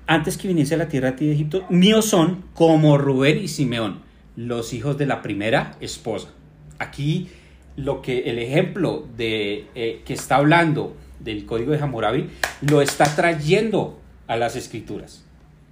antes 0.07 0.37
que 0.37 0.49
viniese 0.49 0.75
a 0.75 0.79
la 0.79 0.89
tierra 0.89 1.13
de 1.13 1.33
Egipto, 1.33 1.65
míos 1.69 2.07
son 2.07 2.45
como 2.55 2.99
Rubén 2.99 3.39
y 3.39 3.49
Simeón, 3.49 4.01
los 4.37 4.73
hijos 4.73 4.99
de 4.99 5.07
la 5.07 5.23
primera 5.23 5.77
esposa. 5.81 6.33
Aquí 6.79 7.29
lo 7.77 8.03
que 8.03 8.31
el 8.31 8.39
ejemplo 8.39 9.07
de 9.17 9.67
eh, 9.75 10.03
que 10.05 10.15
está 10.15 10.37
hablando 10.37 10.97
del 11.21 11.47
código 11.47 11.73
de 11.73 11.79
Hammurabi 11.79 12.29
lo 12.61 12.83
está 12.83 13.05
trayendo 13.17 14.01
a 14.27 14.37
las 14.37 14.57
escrituras. 14.57 15.25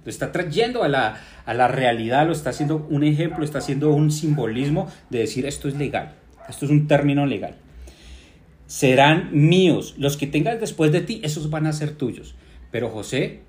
Lo 0.03 0.09
está 0.09 0.31
trayendo 0.31 0.83
a 0.83 0.87
la, 0.87 1.21
a 1.45 1.53
la 1.53 1.67
realidad, 1.67 2.25
lo 2.25 2.33
está 2.33 2.49
haciendo 2.49 2.87
un 2.89 3.03
ejemplo, 3.03 3.45
está 3.45 3.59
haciendo 3.59 3.91
un 3.91 4.11
simbolismo 4.11 4.91
de 5.09 5.19
decir 5.19 5.45
esto 5.45 5.67
es 5.67 5.75
legal, 5.75 6.15
esto 6.49 6.65
es 6.65 6.71
un 6.71 6.87
término 6.87 7.25
legal. 7.25 7.55
Serán 8.65 9.29
míos, 9.31 9.95
los 9.97 10.17
que 10.17 10.27
tengas 10.27 10.59
después 10.59 10.91
de 10.91 11.01
ti, 11.01 11.21
esos 11.23 11.49
van 11.49 11.67
a 11.67 11.73
ser 11.73 11.91
tuyos. 11.91 12.35
Pero 12.71 12.89
José, 12.89 13.41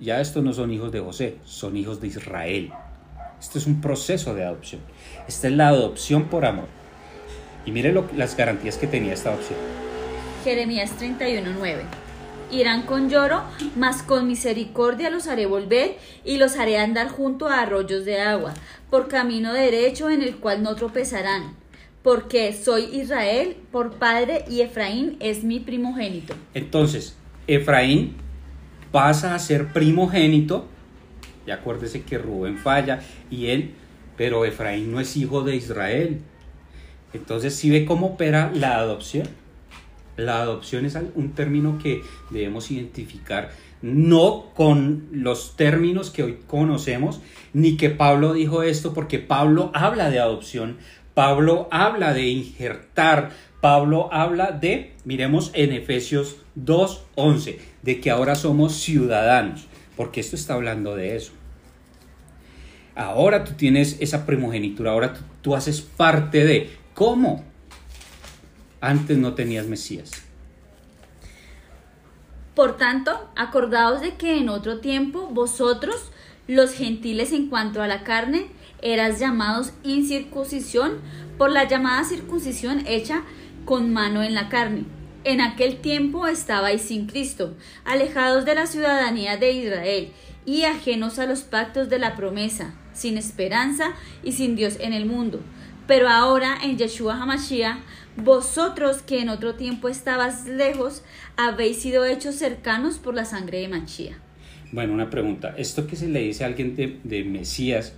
ya 0.00 0.20
estos 0.20 0.42
no 0.42 0.52
son 0.52 0.72
hijos 0.72 0.90
de 0.90 1.00
José, 1.00 1.36
son 1.44 1.76
hijos 1.76 2.00
de 2.00 2.08
Israel. 2.08 2.72
Esto 3.38 3.58
es 3.58 3.66
un 3.66 3.80
proceso 3.80 4.34
de 4.34 4.44
adopción. 4.44 4.80
Esta 5.28 5.48
es 5.48 5.54
la 5.54 5.68
adopción 5.68 6.24
por 6.24 6.44
amor. 6.44 6.79
Y 7.66 7.72
mire 7.72 7.94
las 8.16 8.36
garantías 8.36 8.76
que 8.76 8.86
tenía 8.86 9.14
esta 9.14 9.30
adopción. 9.30 9.58
Jeremías 10.44 10.92
31:9 10.98 11.82
irán 12.52 12.82
con 12.82 13.08
lloro, 13.08 13.42
mas 13.76 14.02
con 14.02 14.26
misericordia 14.26 15.10
los 15.10 15.28
haré 15.28 15.46
volver 15.46 15.96
y 16.24 16.36
los 16.36 16.56
haré 16.56 16.78
andar 16.78 17.08
junto 17.08 17.46
a 17.46 17.60
arroyos 17.60 18.04
de 18.04 18.20
agua, 18.20 18.54
por 18.90 19.08
camino 19.08 19.52
derecho 19.52 20.10
en 20.10 20.22
el 20.22 20.36
cual 20.36 20.62
no 20.62 20.74
tropezarán, 20.74 21.54
porque 22.02 22.52
soy 22.52 22.84
Israel 22.92 23.56
por 23.70 23.94
padre 23.94 24.44
y 24.48 24.62
Efraín 24.62 25.16
es 25.20 25.44
mi 25.44 25.60
primogénito. 25.60 26.34
Entonces, 26.54 27.16
Efraín 27.46 28.16
pasa 28.90 29.34
a 29.34 29.38
ser 29.38 29.72
primogénito, 29.72 30.66
y 31.46 31.52
acuérdese 31.52 32.02
que 32.02 32.18
Rubén 32.18 32.58
falla 32.58 33.00
y 33.30 33.46
él, 33.46 33.74
pero 34.16 34.44
Efraín 34.44 34.90
no 34.90 34.98
es 34.98 35.16
hijo 35.16 35.42
de 35.42 35.54
Israel. 35.54 36.20
Entonces, 37.12 37.54
si 37.54 37.70
ve 37.70 37.84
cómo 37.84 38.08
opera 38.08 38.50
la 38.54 38.78
adopción, 38.78 39.28
la 40.16 40.40
adopción 40.40 40.84
es 40.84 40.98
un 41.14 41.32
término 41.32 41.78
que 41.78 42.02
debemos 42.30 42.70
identificar 42.70 43.50
no 43.82 44.50
con 44.54 45.08
los 45.10 45.56
términos 45.56 46.10
que 46.10 46.22
hoy 46.22 46.38
conocemos, 46.46 47.20
ni 47.52 47.76
que 47.76 47.90
Pablo 47.90 48.34
dijo 48.34 48.62
esto, 48.62 48.92
porque 48.92 49.18
Pablo 49.18 49.70
habla 49.74 50.10
de 50.10 50.20
adopción, 50.20 50.76
Pablo 51.14 51.68
habla 51.70 52.12
de 52.12 52.28
injertar, 52.28 53.30
Pablo 53.60 54.08
habla 54.12 54.52
de, 54.52 54.92
miremos 55.04 55.50
en 55.54 55.72
Efesios 55.72 56.36
2.11, 56.58 57.56
de 57.82 58.00
que 58.00 58.10
ahora 58.10 58.34
somos 58.34 58.74
ciudadanos, 58.74 59.66
porque 59.96 60.20
esto 60.20 60.36
está 60.36 60.54
hablando 60.54 60.94
de 60.94 61.16
eso. 61.16 61.32
Ahora 62.94 63.44
tú 63.44 63.52
tienes 63.54 63.96
esa 64.00 64.26
primogenitura, 64.26 64.90
ahora 64.90 65.14
tú, 65.14 65.20
tú 65.40 65.54
haces 65.54 65.80
parte 65.80 66.44
de, 66.44 66.70
¿cómo? 67.00 67.42
antes 68.82 69.16
no 69.16 69.32
tenías 69.32 69.66
Mesías. 69.66 70.10
Por 72.54 72.76
tanto, 72.76 73.30
acordaos 73.36 74.02
de 74.02 74.16
que 74.16 74.36
en 74.36 74.50
otro 74.50 74.80
tiempo 74.80 75.28
vosotros, 75.28 75.96
los 76.46 76.74
gentiles 76.74 77.32
en 77.32 77.48
cuanto 77.48 77.80
a 77.80 77.88
la 77.88 78.04
carne, 78.04 78.48
eras 78.82 79.18
llamados 79.18 79.72
incircuncisión 79.82 80.98
por 81.38 81.50
la 81.50 81.66
llamada 81.66 82.04
circuncisión 82.04 82.86
hecha 82.86 83.22
con 83.64 83.94
mano 83.94 84.22
en 84.22 84.34
la 84.34 84.50
carne. 84.50 84.84
En 85.24 85.40
aquel 85.40 85.80
tiempo 85.80 86.26
estabais 86.26 86.82
sin 86.82 87.06
Cristo, 87.06 87.56
alejados 87.86 88.44
de 88.44 88.54
la 88.54 88.66
ciudadanía 88.66 89.38
de 89.38 89.52
Israel 89.52 90.12
y 90.44 90.64
ajenos 90.64 91.18
a 91.18 91.24
los 91.24 91.40
pactos 91.40 91.88
de 91.88 91.98
la 91.98 92.14
promesa, 92.14 92.74
sin 92.92 93.16
esperanza 93.16 93.92
y 94.22 94.32
sin 94.32 94.54
Dios 94.54 94.76
en 94.80 94.92
el 94.92 95.06
mundo. 95.06 95.40
Pero 95.90 96.08
ahora 96.08 96.56
en 96.62 96.78
Yeshua 96.78 97.20
HaMashiach 97.20 97.78
vosotros 98.16 99.02
que 99.02 99.22
en 99.22 99.28
otro 99.28 99.56
tiempo 99.56 99.88
estabas 99.88 100.46
lejos, 100.46 101.02
habéis 101.36 101.78
sido 101.82 102.04
hechos 102.04 102.36
cercanos 102.36 102.98
por 102.98 103.16
la 103.16 103.24
sangre 103.24 103.58
de 103.58 103.66
Machía. 103.66 104.16
Bueno, 104.70 104.92
una 104.92 105.10
pregunta. 105.10 105.52
Esto 105.58 105.88
que 105.88 105.96
se 105.96 106.06
le 106.06 106.20
dice 106.20 106.44
a 106.44 106.46
alguien 106.46 106.76
de, 106.76 107.24
Mesías 107.24 107.94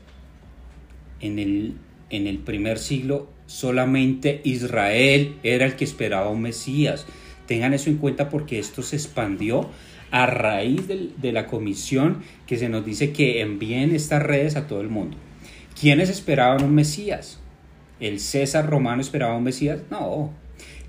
en 1.21 1.39
el, 1.39 1.75
en 2.09 2.27
el 2.27 2.39
primer 2.39 2.79
siglo, 2.79 3.29
solamente 3.45 4.41
Israel 4.43 5.37
era 5.43 5.67
el 5.67 5.77
que 5.77 5.85
esperaba 5.85 6.31
un 6.31 6.41
Mesías. 6.41 7.05
Tengan 7.47 7.75
eso 7.75 7.91
en 7.91 7.99
cuenta 7.99 8.31
porque 8.31 8.59
esto 8.59 8.81
se 8.81 8.97
expandió 8.97 9.69
a 10.11 10.25
raíz 10.25 10.89
de 10.89 11.33
la 11.33 11.47
comisión 11.47 12.23
que 12.47 12.57
se 12.57 12.71
nos 12.71 12.87
dice 12.87 13.13
que 13.13 13.43
envíen 13.43 13.95
estas 13.95 14.23
redes 14.23 14.57
a 14.57 14.67
todo 14.67 14.81
el 14.81 14.89
mundo. 14.89 15.19
¿Quiénes 15.79 16.09
esperaban 16.09 16.65
un 16.65 16.75
Mesías? 16.75 17.42
¿El 18.03 18.19
César 18.19 18.69
romano 18.69 19.01
esperaba 19.01 19.37
un 19.37 19.45
Mesías? 19.45 19.81
No. 19.89 20.31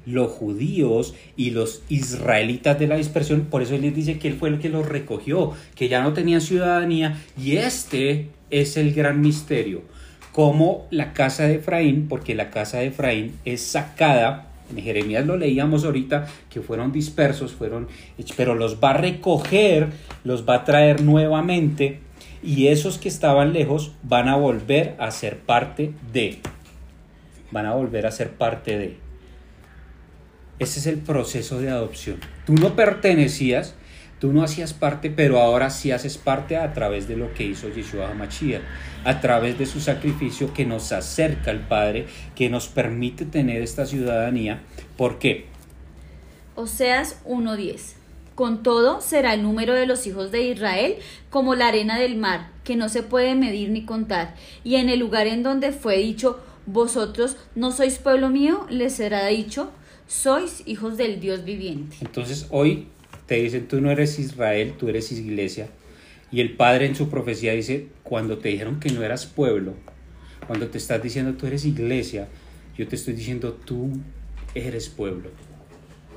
Los 0.08 0.32
judíos 0.32 1.14
y 1.38 1.52
los 1.52 1.84
israelitas 1.88 2.80
de 2.80 2.88
la 2.88 2.98
dispersión, 2.98 3.42
por 3.52 3.62
eso 3.62 3.76
él 3.76 3.84
les 3.84 3.96
dice 3.96 4.18
que 4.18 4.28
él 4.28 4.34
fue 4.34 4.50
el 4.50 4.60
que 4.60 4.70
los 4.70 4.90
recogió, 4.90 5.52
que 5.76 5.88
ya 5.88 6.02
no 6.02 6.14
tenían 6.14 6.42
ciudadanía, 6.42 7.22
y 7.40 7.58
este 7.58 8.30
es 8.50 8.78
el 8.78 8.94
gran 8.94 9.22
misterio. 9.22 9.84
Como 10.32 10.88
la 10.90 11.14
casa 11.14 11.48
de 11.48 11.56
Efraín, 11.56 12.08
porque 12.10 12.34
la 12.34 12.50
casa 12.50 12.80
de 12.80 12.88
Efraín 12.88 13.34
es 13.46 13.62
sacada 13.62 14.50
en 14.72 14.82
Jeremías 14.84 15.26
lo 15.26 15.38
leíamos 15.38 15.86
ahorita, 15.86 16.26
que 16.50 16.62
fueron 16.62 16.92
dispersos, 16.92 17.52
fueron, 17.52 17.88
pero 18.36 18.56
los 18.56 18.80
va 18.84 18.92
a 18.92 18.98
recoger, 18.98 19.90
los 20.24 20.50
va 20.50 20.56
a 20.56 20.64
traer 20.64 21.04
nuevamente 21.04 22.00
y 22.42 22.68
esos 22.68 22.98
que 22.98 23.10
estaban 23.10 23.54
lejos 23.54 23.92
van 24.02 24.30
a 24.30 24.36
volver 24.36 24.96
a 24.98 25.12
ser 25.12 25.38
parte 25.40 25.94
de 26.12 26.40
van 27.54 27.68
a 27.68 27.74
volver 27.74 28.06
a 28.06 28.12
ser 28.12 28.32
parte 28.32 28.78
de. 28.78 28.98
Ese 30.60 30.80
es 30.80 30.88
el 30.88 30.98
proceso 30.98 31.62
de 31.62 31.70
adopción. 31.70 32.18
Tú 32.46 32.54
no 32.56 32.76
pertenecías, 32.76 33.76
tú 34.20 34.34
no 34.34 34.44
hacías 34.44 34.74
parte, 34.74 35.10
pero 35.10 35.40
ahora 35.40 35.70
sí 35.70 35.92
haces 35.92 36.18
parte 36.18 36.58
a 36.58 36.74
través 36.74 37.08
de 37.08 37.16
lo 37.16 37.34
que 37.34 37.44
hizo 37.44 37.70
Yeshua 37.70 38.10
HaMashiach, 38.10 38.62
a 39.06 39.22
través 39.22 39.58
de 39.58 39.66
su 39.66 39.80
sacrificio 39.80 40.54
que 40.54 40.66
nos 40.66 40.92
acerca 40.92 41.52
al 41.52 41.68
Padre, 41.68 42.08
que 42.36 42.50
nos 42.50 42.68
permite 42.68 43.26
tener 43.26 43.62
esta 43.62 43.86
ciudadanía. 43.86 44.62
¿Por 44.98 45.20
qué? 45.20 45.46
Oseas 46.56 47.24
1.10 47.26 48.04
con 48.36 48.64
todo, 48.64 49.02
será 49.02 49.34
el 49.34 49.44
número 49.44 49.74
de 49.74 49.86
los 49.86 50.08
hijos 50.08 50.32
de 50.32 50.42
Israel 50.42 50.96
como 51.30 51.56
la 51.56 51.68
arena 51.68 52.00
del 52.00 52.18
mar, 52.18 52.50
que 52.64 52.76
no 52.76 52.90
se 52.90 53.04
puede 53.04 53.36
medir 53.36 53.70
ni 53.70 53.86
contar. 53.86 54.36
Y 54.64 54.76
en 54.76 54.90
el 54.90 55.00
lugar 55.00 55.28
en 55.28 55.44
donde 55.44 55.72
fue 55.72 55.98
dicho, 55.98 56.40
vosotros 56.66 57.38
no 57.56 57.72
sois 57.72 57.98
pueblo 57.98 58.30
mío, 58.30 58.66
les 58.70 58.94
será 58.94 59.28
dicho, 59.28 59.72
sois 60.08 60.64
hijos 60.66 60.98
del 60.98 61.20
Dios 61.20 61.44
viviente. 61.44 61.98
Entonces 62.02 62.48
hoy 62.50 62.88
te 63.26 63.36
dicen, 63.36 63.68
tú 63.68 63.82
no 63.82 63.92
eres 63.92 64.20
Israel, 64.20 64.74
tú 64.78 64.90
eres 64.90 65.12
iglesia. 65.12 65.70
Y 66.32 66.42
el 66.42 66.56
Padre 66.56 66.88
en 66.88 66.96
su 66.96 67.10
profecía 67.10 67.54
dice, 67.54 67.88
cuando 68.04 68.40
te 68.40 68.50
dijeron 68.50 68.80
que 68.80 68.90
no 68.90 69.04
eras 69.04 69.26
pueblo, 69.26 69.74
cuando 70.48 70.68
te 70.68 70.78
estás 70.78 71.02
diciendo 71.02 71.34
tú 71.34 71.48
eres 71.48 71.66
iglesia, 71.66 72.28
yo 72.78 72.88
te 72.88 72.96
estoy 72.96 73.14
diciendo 73.14 73.54
tú 73.54 73.92
eres 74.56 74.90
pueblo. 74.90 75.30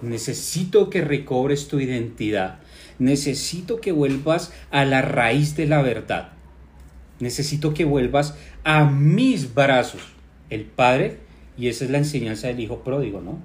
Necesito 0.02 0.90
que 0.90 1.01
recobres 1.01 1.68
tu 1.68 1.81
identidad. 1.81 2.60
Necesito 2.98 3.81
que 3.81 3.93
vuelvas 3.93 4.52
a 4.70 4.85
la 4.85 5.02
raíz 5.02 5.56
de 5.56 5.66
la 5.66 5.82
verdad. 5.82 6.32
Necesito 7.18 7.73
que 7.73 7.85
vuelvas 7.85 8.35
a 8.64 8.85
mis 8.85 9.55
brazos 9.55 10.15
el 10.51 10.64
padre, 10.64 11.18
y 11.59 11.68
esa 11.68 11.85
es 11.85 11.90
la 11.90 11.98
enseñanza 11.98 12.48
del 12.48 12.60
hijo 12.60 12.81
pródigo, 12.81 13.20
¿no? 13.20 13.40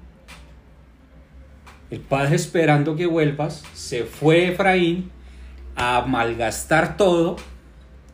El 1.89 1.99
padre 1.99 2.37
esperando 2.37 2.95
que 2.95 3.05
vuelvas, 3.05 3.63
se 3.73 4.05
fue 4.05 4.47
Efraín 4.47 5.11
a 5.75 6.05
malgastar 6.07 6.95
todo. 6.95 7.35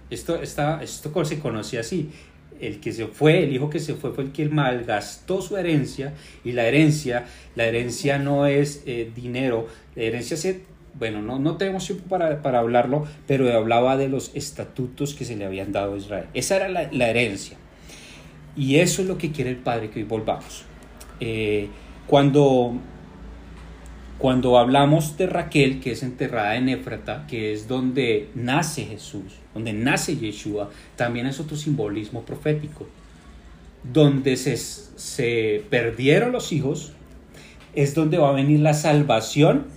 Esto, 0.09 0.41
está, 0.41 0.81
esto 0.81 1.25
se 1.25 1.39
conoce 1.39 1.77
así. 1.77 2.09
El 2.59 2.79
que 2.79 2.91
se 2.91 3.05
fue, 3.05 3.43
el 3.43 3.53
hijo 3.53 3.69
que 3.69 3.79
se 3.79 3.93
fue 3.93 4.13
fue 4.13 4.23
el 4.23 4.31
que 4.31 4.49
malgastó 4.49 5.43
su 5.43 5.57
herencia 5.57 6.13
y 6.43 6.53
la 6.53 6.65
herencia, 6.65 7.25
la 7.55 7.65
herencia 7.65 8.17
no 8.17 8.47
es 8.47 8.81
eh, 8.87 9.11
dinero, 9.13 9.67
la 9.95 10.03
herencia 10.03 10.37
se, 10.37 10.63
bueno, 10.95 11.21
no, 11.21 11.37
no 11.37 11.57
tenemos 11.57 11.85
tiempo 11.85 12.09
para, 12.09 12.41
para, 12.41 12.57
hablarlo, 12.57 13.05
pero 13.27 13.55
hablaba 13.55 13.95
de 13.95 14.09
los 14.09 14.31
estatutos 14.33 15.13
que 15.13 15.23
se 15.23 15.35
le 15.35 15.45
habían 15.45 15.71
dado 15.71 15.93
a 15.93 15.97
Israel. 15.97 16.25
Esa 16.33 16.55
era 16.55 16.67
la, 16.67 16.89
la 16.91 17.09
herencia. 17.09 17.57
Y 18.57 18.77
eso 18.77 19.03
es 19.03 19.07
lo 19.07 19.17
que 19.17 19.31
quiere 19.31 19.51
el 19.51 19.57
Padre 19.57 19.89
que 19.91 19.99
hoy 19.99 20.05
volvamos. 20.05 20.65
Eh, 21.19 21.69
cuando 22.07 22.75
Cuando 24.17 24.57
hablamos 24.57 25.15
de 25.15 25.27
Raquel, 25.27 25.79
que 25.79 25.91
es 25.91 26.01
enterrada 26.01 26.55
en 26.55 26.69
Éfrata, 26.69 27.27
que 27.27 27.53
es 27.53 27.67
donde 27.67 28.29
nace 28.33 28.85
Jesús, 28.85 29.35
donde 29.53 29.73
nace 29.73 30.17
Yeshua, 30.17 30.71
también 30.95 31.27
es 31.27 31.39
otro 31.39 31.55
simbolismo 31.55 32.23
profético. 32.23 32.87
Donde 33.83 34.35
se, 34.35 34.57
se 34.57 35.63
perdieron 35.69 36.31
los 36.31 36.51
hijos, 36.51 36.93
es 37.75 37.93
donde 37.93 38.17
va 38.17 38.29
a 38.29 38.33
venir 38.33 38.59
la 38.59 38.73
salvación. 38.73 39.67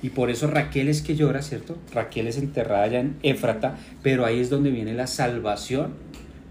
Y 0.00 0.10
por 0.10 0.30
eso 0.30 0.46
Raquel 0.46 0.88
es 0.88 1.02
que 1.02 1.14
llora, 1.14 1.42
¿cierto? 1.42 1.76
Raquel 1.92 2.26
es 2.26 2.38
enterrada 2.38 2.84
allá 2.84 3.00
en 3.00 3.16
Éfrata, 3.22 3.76
pero 4.02 4.24
ahí 4.24 4.40
es 4.40 4.48
donde 4.48 4.70
viene 4.70 4.94
la 4.94 5.06
salvación 5.06 5.92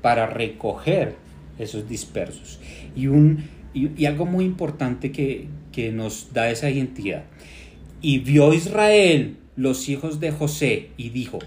para 0.04 0.28
recoger 0.28 1.16
esos 1.60 1.88
dispersos. 1.88 2.60
Y, 2.96 3.08
un, 3.08 3.50
y, 3.74 4.06
algo 4.06 4.26
muy 4.26 4.46
importante 4.46 5.12
que, 5.12 5.48
que 5.72 5.92
nos 5.92 6.34
da 6.34 6.50
esa 6.50 6.70
identidad. 6.70 7.24
Y 8.02 8.20
vio 8.20 8.54
Israel 8.54 9.38
los 9.56 9.90
hijos 9.90 10.20
de 10.20 10.32
José 10.32 10.92
y 10.98 11.10
dijo, 11.10 11.40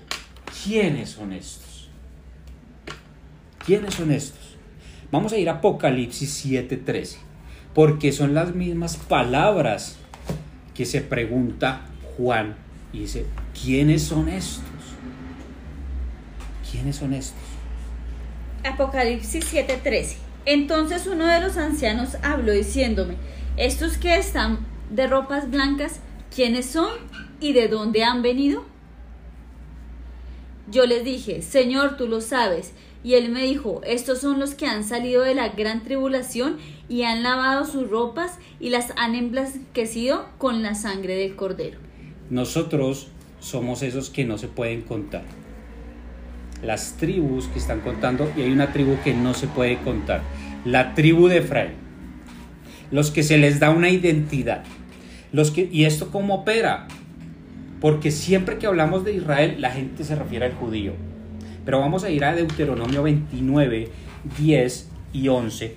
¿quiénes 0.64 1.10
son 1.10 1.32
estos? 1.32 1.88
¿Quiénes 3.64 3.94
son 3.94 4.10
estos? 4.10 4.56
Vamos 5.12 5.32
a 5.32 5.38
ir 5.38 5.48
a 5.48 5.54
Apocalipsis 5.54 6.44
7:13, 6.44 7.16
porque 7.74 8.12
son 8.12 8.34
las 8.34 8.54
mismas 8.54 8.96
palabras 8.96 9.96
que 10.74 10.86
se 10.86 11.00
pregunta 11.00 11.82
Juan 12.16 12.56
y 12.92 13.00
dice, 13.00 13.26
¿quiénes 13.60 14.02
son 14.02 14.28
estos? 14.28 14.64
¿Quiénes 16.70 16.96
son 16.96 17.12
estos? 17.12 17.49
Apocalipsis 18.64 19.52
7:13. 19.52 20.16
Entonces 20.46 21.06
uno 21.06 21.26
de 21.26 21.40
los 21.40 21.56
ancianos 21.56 22.16
habló 22.22 22.52
diciéndome, 22.52 23.16
estos 23.56 23.98
que 23.98 24.16
están 24.16 24.66
de 24.90 25.06
ropas 25.06 25.50
blancas, 25.50 26.00
¿quiénes 26.34 26.66
son 26.66 26.90
y 27.40 27.52
de 27.52 27.68
dónde 27.68 28.04
han 28.04 28.22
venido? 28.22 28.64
Yo 30.70 30.86
les 30.86 31.04
dije, 31.04 31.42
Señor, 31.42 31.96
tú 31.96 32.06
lo 32.06 32.20
sabes. 32.20 32.72
Y 33.02 33.14
él 33.14 33.30
me 33.30 33.44
dijo, 33.44 33.80
estos 33.84 34.20
son 34.20 34.38
los 34.38 34.54
que 34.54 34.66
han 34.66 34.84
salido 34.84 35.22
de 35.22 35.34
la 35.34 35.48
gran 35.48 35.82
tribulación 35.82 36.58
y 36.88 37.02
han 37.02 37.22
lavado 37.22 37.64
sus 37.64 37.88
ropas 37.88 38.38
y 38.60 38.68
las 38.68 38.92
han 38.96 39.14
emblanquecido 39.14 40.26
con 40.36 40.62
la 40.62 40.74
sangre 40.74 41.16
del 41.16 41.34
cordero. 41.34 41.78
Nosotros 42.28 43.08
somos 43.40 43.82
esos 43.82 44.10
que 44.10 44.26
no 44.26 44.36
se 44.36 44.48
pueden 44.48 44.82
contar 44.82 45.24
las 46.62 46.94
tribus 46.96 47.46
que 47.46 47.58
están 47.58 47.80
contando 47.80 48.30
y 48.36 48.42
hay 48.42 48.50
una 48.50 48.72
tribu 48.72 48.96
que 49.02 49.14
no 49.14 49.34
se 49.34 49.46
puede 49.46 49.78
contar, 49.78 50.22
la 50.64 50.94
tribu 50.94 51.28
de 51.28 51.38
Efraín. 51.38 51.72
Los 52.90 53.10
que 53.10 53.22
se 53.22 53.38
les 53.38 53.60
da 53.60 53.70
una 53.70 53.88
identidad. 53.88 54.64
Los 55.32 55.52
que, 55.52 55.68
¿Y 55.70 55.84
esto 55.84 56.10
cómo 56.10 56.34
opera? 56.34 56.88
Porque 57.80 58.10
siempre 58.10 58.58
que 58.58 58.66
hablamos 58.66 59.04
de 59.04 59.14
Israel, 59.14 59.56
la 59.60 59.70
gente 59.70 60.04
se 60.04 60.16
refiere 60.16 60.46
al 60.46 60.54
judío. 60.54 60.92
Pero 61.64 61.80
vamos 61.80 62.04
a 62.04 62.10
ir 62.10 62.24
a 62.24 62.34
Deuteronomio 62.34 63.02
29, 63.02 63.88
10 64.38 64.88
y 65.12 65.28
11. 65.28 65.74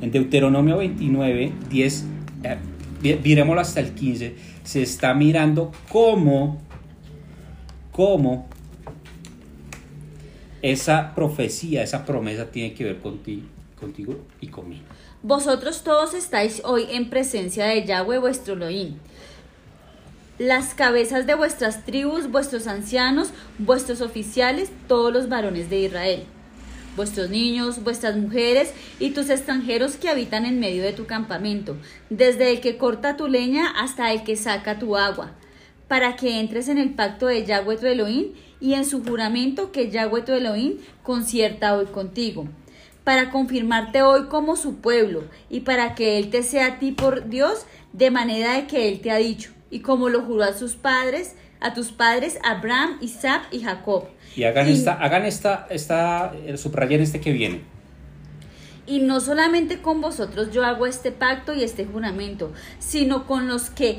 En 0.00 0.10
Deuteronomio 0.10 0.78
29, 0.78 1.52
10, 1.70 2.06
eh, 2.44 3.58
hasta 3.58 3.80
el 3.80 3.92
15, 3.92 4.34
se 4.64 4.82
está 4.82 5.14
mirando 5.14 5.70
cómo, 5.90 6.60
cómo 7.92 8.48
esa 10.62 11.14
profecía, 11.14 11.82
esa 11.82 12.06
promesa 12.06 12.50
tiene 12.50 12.72
que 12.72 12.84
ver 12.84 13.00
contigo, 13.00 13.46
y 14.40 14.46
conmigo. 14.46 14.84
Vosotros 15.24 15.82
todos 15.82 16.14
estáis 16.14 16.62
hoy 16.64 16.86
en 16.90 17.10
presencia 17.10 17.66
de 17.66 17.84
Yahweh 17.84 18.18
vuestro 18.18 18.54
Elohim. 18.54 18.94
Las 20.38 20.74
cabezas 20.74 21.26
de 21.26 21.34
vuestras 21.34 21.84
tribus, 21.84 22.30
vuestros 22.30 22.68
ancianos, 22.68 23.30
vuestros 23.58 24.00
oficiales, 24.00 24.70
todos 24.86 25.12
los 25.12 25.28
varones 25.28 25.68
de 25.68 25.80
Israel, 25.80 26.24
vuestros 26.96 27.28
niños, 27.28 27.82
vuestras 27.82 28.16
mujeres 28.16 28.72
y 29.00 29.10
tus 29.10 29.30
extranjeros 29.30 29.96
que 29.96 30.08
habitan 30.08 30.46
en 30.46 30.60
medio 30.60 30.84
de 30.84 30.92
tu 30.92 31.06
campamento, 31.06 31.76
desde 32.08 32.52
el 32.52 32.60
que 32.60 32.76
corta 32.76 33.16
tu 33.16 33.26
leña 33.26 33.68
hasta 33.68 34.12
el 34.12 34.22
que 34.22 34.36
saca 34.36 34.78
tu 34.78 34.96
agua, 34.96 35.32
para 35.88 36.16
que 36.16 36.38
entres 36.40 36.68
en 36.68 36.78
el 36.78 36.94
pacto 36.94 37.26
de 37.26 37.44
Yahweh 37.44 37.76
tu 37.76 37.86
Elohim 37.86 38.32
y 38.62 38.74
en 38.74 38.86
su 38.86 39.04
juramento 39.04 39.72
que 39.72 39.90
Yahweh 39.90 40.22
tu 40.22 40.32
Elohim 40.32 40.74
concierta 41.02 41.76
hoy 41.76 41.86
contigo, 41.86 42.46
para 43.02 43.30
confirmarte 43.30 44.02
hoy 44.02 44.26
como 44.28 44.54
su 44.54 44.76
pueblo 44.76 45.24
y 45.50 45.60
para 45.60 45.96
que 45.96 46.16
Él 46.16 46.30
te 46.30 46.44
sea 46.44 46.66
a 46.66 46.78
ti 46.78 46.92
por 46.92 47.28
Dios 47.28 47.66
de 47.92 48.12
manera 48.12 48.54
de 48.54 48.68
que 48.68 48.88
Él 48.88 49.00
te 49.00 49.10
ha 49.10 49.16
dicho, 49.16 49.50
y 49.68 49.80
como 49.80 50.08
lo 50.08 50.22
juró 50.22 50.44
a 50.44 50.52
sus 50.52 50.76
padres, 50.76 51.34
a 51.58 51.74
tus 51.74 51.90
padres 51.90 52.38
Abraham, 52.44 52.98
Isaac 53.00 53.48
y 53.50 53.60
Jacob. 53.64 54.04
Y 54.36 54.44
hagan 54.44 54.68
esta, 54.68 54.92
hagan 54.92 55.24
esta, 55.24 55.66
esta, 55.68 56.32
eh, 56.46 56.56
subrayen 56.56 57.00
este 57.00 57.20
que 57.20 57.32
viene. 57.32 57.62
Y 58.86 59.00
no 59.00 59.20
solamente 59.20 59.82
con 59.82 60.00
vosotros 60.00 60.52
yo 60.52 60.64
hago 60.64 60.86
este 60.86 61.10
pacto 61.10 61.52
y 61.52 61.64
este 61.64 61.84
juramento, 61.84 62.52
sino 62.78 63.26
con 63.26 63.48
los 63.48 63.70
que, 63.70 63.98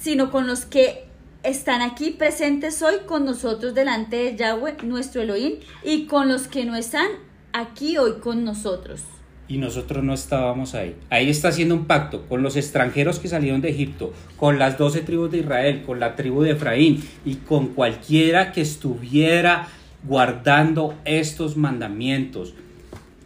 sino 0.00 0.30
con 0.30 0.46
los 0.46 0.64
que 0.64 1.08
están 1.44 1.82
aquí 1.82 2.10
presentes 2.10 2.80
hoy 2.82 2.94
con 3.06 3.26
nosotros 3.26 3.74
delante 3.74 4.16
de 4.16 4.36
Yahweh, 4.36 4.78
nuestro 4.82 5.20
Elohim, 5.20 5.56
y 5.84 6.06
con 6.06 6.28
los 6.28 6.48
que 6.48 6.64
no 6.64 6.74
están 6.74 7.06
aquí 7.52 7.98
hoy 7.98 8.14
con 8.20 8.44
nosotros. 8.44 9.02
Y 9.46 9.58
nosotros 9.58 10.02
no 10.02 10.14
estábamos 10.14 10.74
ahí. 10.74 10.96
Ahí 11.10 11.28
está 11.28 11.48
haciendo 11.48 11.74
un 11.74 11.84
pacto 11.84 12.26
con 12.28 12.42
los 12.42 12.56
extranjeros 12.56 13.18
que 13.18 13.28
salieron 13.28 13.60
de 13.60 13.68
Egipto, 13.68 14.14
con 14.38 14.58
las 14.58 14.78
doce 14.78 15.02
tribus 15.02 15.30
de 15.30 15.38
Israel, 15.38 15.82
con 15.84 16.00
la 16.00 16.16
tribu 16.16 16.42
de 16.42 16.52
Efraín 16.52 17.04
y 17.26 17.36
con 17.36 17.68
cualquiera 17.68 18.52
que 18.52 18.62
estuviera 18.62 19.68
guardando 20.02 20.94
estos 21.04 21.58
mandamientos. 21.58 22.54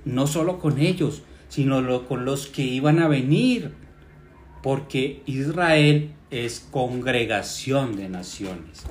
No 0.04 0.26
solo 0.26 0.58
con 0.58 0.78
ellos, 0.78 1.22
sino 1.48 2.06
con 2.08 2.24
los 2.24 2.48
que 2.48 2.62
iban 2.62 2.98
a 2.98 3.06
venir. 3.06 3.70
Porque 4.60 5.22
Israel 5.26 6.10
es 6.30 6.66
congregación 6.70 7.96
de 7.96 8.09
naciones. 8.09 8.84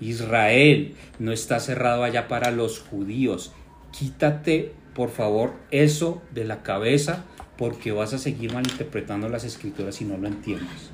Israel 0.00 0.94
no 1.18 1.32
está 1.32 1.60
cerrado 1.60 2.04
allá 2.04 2.28
para 2.28 2.50
los 2.50 2.80
judíos. 2.80 3.52
Quítate, 3.92 4.74
por 4.94 5.10
favor, 5.10 5.54
eso 5.70 6.22
de 6.32 6.44
la 6.44 6.62
cabeza 6.62 7.24
porque 7.56 7.92
vas 7.92 8.12
a 8.12 8.18
seguir 8.18 8.52
malinterpretando 8.52 9.28
las 9.28 9.44
escrituras 9.44 9.94
si 9.94 10.04
no 10.04 10.18
lo 10.18 10.28
entiendes. 10.28 10.90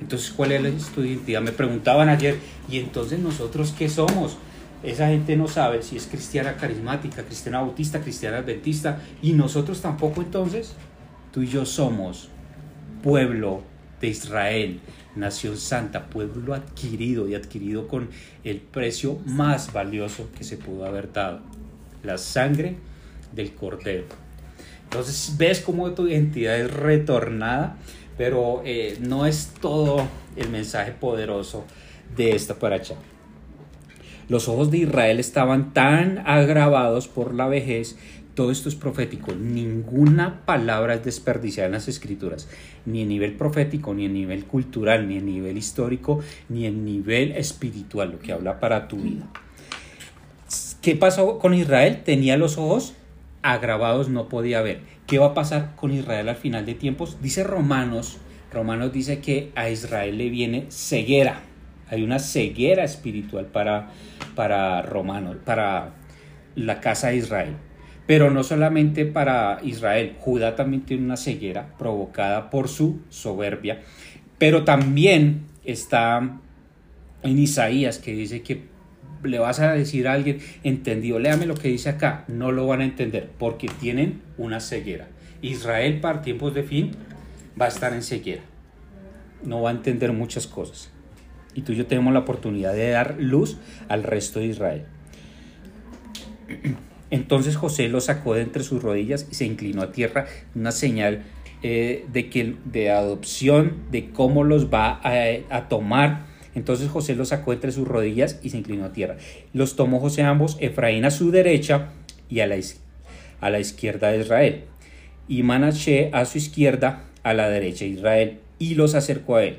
Entonces, 0.00 0.32
¿cuál 0.32 0.52
es 0.52 0.86
tu 0.88 1.02
identidad? 1.02 1.42
Me 1.42 1.52
preguntaban 1.52 2.08
ayer, 2.08 2.38
¿y 2.68 2.78
entonces 2.78 3.18
nosotros 3.18 3.74
qué 3.78 3.88
somos? 3.88 4.38
Esa 4.82 5.08
gente 5.08 5.36
no 5.36 5.48
sabe 5.48 5.82
si 5.82 5.96
es 5.96 6.06
cristiana 6.06 6.56
carismática, 6.56 7.22
cristiana 7.22 7.60
bautista, 7.60 8.00
cristiana 8.00 8.38
adventista, 8.38 9.00
y 9.22 9.32
nosotros 9.32 9.80
tampoco 9.80 10.20
entonces. 10.20 10.74
Tú 11.32 11.42
y 11.42 11.48
yo 11.48 11.64
somos 11.64 12.28
pueblo 13.02 13.62
de 14.00 14.08
Israel, 14.08 14.80
nación 15.16 15.56
santa, 15.56 16.06
pueblo 16.06 16.54
adquirido 16.54 17.28
y 17.28 17.34
adquirido 17.34 17.88
con 17.88 18.08
el 18.42 18.60
precio 18.60 19.18
más 19.26 19.72
valioso 19.72 20.28
que 20.36 20.44
se 20.44 20.56
pudo 20.56 20.84
haber 20.84 21.12
dado, 21.12 21.40
la 22.02 22.18
sangre 22.18 22.76
del 23.32 23.54
cordero. 23.54 24.04
Entonces 24.84 25.34
ves 25.36 25.60
cómo 25.60 25.90
tu 25.92 26.06
identidad 26.06 26.58
es 26.58 26.72
retornada, 26.72 27.76
pero 28.16 28.62
eh, 28.64 28.98
no 29.00 29.26
es 29.26 29.52
todo 29.60 30.06
el 30.36 30.50
mensaje 30.50 30.92
poderoso 30.92 31.64
de 32.16 32.34
esta 32.34 32.54
paracha. 32.54 32.94
Los 34.28 34.48
ojos 34.48 34.70
de 34.70 34.78
Israel 34.78 35.20
estaban 35.20 35.74
tan 35.74 36.22
agravados 36.26 37.08
por 37.08 37.34
la 37.34 37.46
vejez 37.46 37.96
todo 38.34 38.50
esto 38.50 38.68
es 38.68 38.74
profético. 38.74 39.34
Ninguna 39.34 40.44
palabra 40.44 40.94
es 40.94 41.04
desperdiciada 41.04 41.66
en 41.66 41.72
las 41.72 41.88
escrituras, 41.88 42.48
ni 42.86 43.02
a 43.02 43.06
nivel 43.06 43.32
profético, 43.34 43.94
ni 43.94 44.06
a 44.06 44.08
nivel 44.08 44.44
cultural, 44.44 45.08
ni 45.08 45.18
a 45.18 45.20
nivel 45.20 45.56
histórico, 45.56 46.20
ni 46.48 46.66
a 46.66 46.70
nivel 46.70 47.32
espiritual, 47.32 48.12
lo 48.12 48.18
que 48.18 48.32
habla 48.32 48.60
para 48.60 48.88
tu 48.88 48.96
vida. 48.96 49.26
¿Qué 50.82 50.96
pasó 50.96 51.38
con 51.38 51.54
Israel? 51.54 52.02
Tenía 52.04 52.36
los 52.36 52.58
ojos 52.58 52.94
agravados, 53.42 54.08
no 54.08 54.28
podía 54.28 54.62
ver. 54.62 54.80
¿Qué 55.06 55.18
va 55.18 55.28
a 55.28 55.34
pasar 55.34 55.74
con 55.76 55.92
Israel 55.92 56.28
al 56.28 56.36
final 56.36 56.66
de 56.66 56.74
tiempos? 56.74 57.18
Dice 57.20 57.44
Romanos, 57.44 58.18
Romanos 58.52 58.92
dice 58.92 59.20
que 59.20 59.50
a 59.54 59.68
Israel 59.68 60.16
le 60.16 60.30
viene 60.30 60.66
ceguera. 60.70 61.40
Hay 61.88 62.02
una 62.02 62.18
ceguera 62.18 62.84
espiritual 62.84 63.46
para, 63.46 63.90
para 64.34 64.82
Romanos, 64.82 65.36
para 65.44 65.92
la 66.54 66.80
casa 66.80 67.08
de 67.08 67.16
Israel. 67.16 67.56
Pero 68.06 68.30
no 68.30 68.42
solamente 68.44 69.06
para 69.06 69.60
Israel, 69.62 70.16
Judá 70.18 70.56
también 70.56 70.82
tiene 70.82 71.04
una 71.04 71.16
ceguera 71.16 71.74
provocada 71.78 72.50
por 72.50 72.68
su 72.68 73.00
soberbia, 73.08 73.80
pero 74.38 74.64
también 74.64 75.46
está 75.64 76.38
en 77.22 77.38
Isaías 77.38 77.98
que 77.98 78.12
dice 78.12 78.42
que 78.42 78.74
le 79.22 79.38
vas 79.38 79.60
a 79.60 79.72
decir 79.72 80.06
a 80.06 80.12
alguien, 80.12 80.38
entendido, 80.62 81.18
léame 81.18 81.46
lo 81.46 81.54
que 81.54 81.68
dice 81.68 81.88
acá, 81.88 82.24
no 82.28 82.52
lo 82.52 82.66
van 82.66 82.82
a 82.82 82.84
entender 82.84 83.30
porque 83.38 83.68
tienen 83.80 84.20
una 84.36 84.60
ceguera. 84.60 85.08
Israel 85.40 86.00
para 86.00 86.22
tiempos 86.22 86.54
de 86.54 86.62
fin 86.62 86.92
va 87.60 87.66
a 87.66 87.68
estar 87.68 87.92
en 87.92 88.02
ceguera. 88.02 88.42
no 89.42 89.60
va 89.62 89.70
a 89.70 89.72
entender 89.72 90.12
muchas 90.12 90.46
cosas. 90.46 90.90
Y 91.54 91.62
tú 91.62 91.72
y 91.72 91.76
yo 91.76 91.86
tenemos 91.86 92.12
la 92.12 92.20
oportunidad 92.20 92.72
de 92.72 92.90
dar 92.90 93.16
luz 93.18 93.58
al 93.88 94.02
resto 94.02 94.40
de 94.40 94.46
Israel. 94.46 94.86
Entonces 97.10 97.56
José 97.56 97.88
lo 97.88 98.00
sacó 98.00 98.34
de 98.34 98.42
entre 98.42 98.62
sus 98.62 98.82
rodillas 98.82 99.26
y 99.30 99.34
se 99.34 99.44
inclinó 99.44 99.82
a 99.82 99.92
tierra, 99.92 100.26
una 100.54 100.72
señal 100.72 101.22
eh, 101.62 102.04
de, 102.12 102.28
que, 102.28 102.56
de 102.64 102.90
adopción, 102.90 103.84
de 103.90 104.10
cómo 104.10 104.44
los 104.44 104.72
va 104.72 105.00
a, 105.02 105.68
tomar. 105.68 106.26
Entonces 106.54 106.88
José 106.88 107.14
los 107.14 107.28
sacó 107.28 107.52
entre 107.52 107.72
sus 107.72 107.86
rodillas 107.86 108.38
y 108.42 108.50
se 108.50 108.58
inclinó 108.58 108.86
a 108.86 108.92
tierra. 108.92 109.16
Los 109.52 109.76
tomó 109.76 110.00
José 110.00 110.22
ambos, 110.22 110.56
Efraín 110.60 111.04
a 111.04 111.10
su 111.10 111.30
derecha 111.30 111.90
y 112.28 112.40
a 112.40 112.46
la, 112.46 112.56
a 113.40 113.50
la 113.50 113.60
izquierda 113.60 114.10
de 114.10 114.20
Israel, 114.20 114.64
y 115.28 115.42
Manaché 115.42 116.10
a 116.12 116.24
su 116.24 116.38
izquierda, 116.38 117.04
a 117.22 117.34
la 117.34 117.48
derecha 117.48 117.84
de 117.84 117.92
Israel, 117.92 118.38
y 118.58 118.74
los 118.74 118.94
acercó 118.94 119.36
a 119.36 119.44
él. 119.44 119.58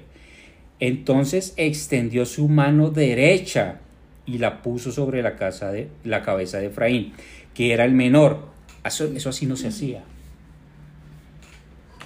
Entonces 0.79 1.53
extendió 1.57 2.25
su 2.25 2.49
mano 2.49 2.89
derecha 2.89 3.79
y 4.25 4.37
la 4.39 4.61
puso 4.61 4.91
sobre 4.91 5.21
la, 5.21 5.35
casa 5.35 5.71
de, 5.71 5.89
la 6.03 6.21
cabeza 6.21 6.59
de 6.59 6.67
Efraín, 6.67 7.13
que 7.53 7.73
era 7.73 7.85
el 7.85 7.93
menor. 7.93 8.47
Eso, 8.83 9.05
eso 9.05 9.29
así 9.29 9.45
no 9.45 9.55
se 9.55 9.67
hacía. 9.67 10.03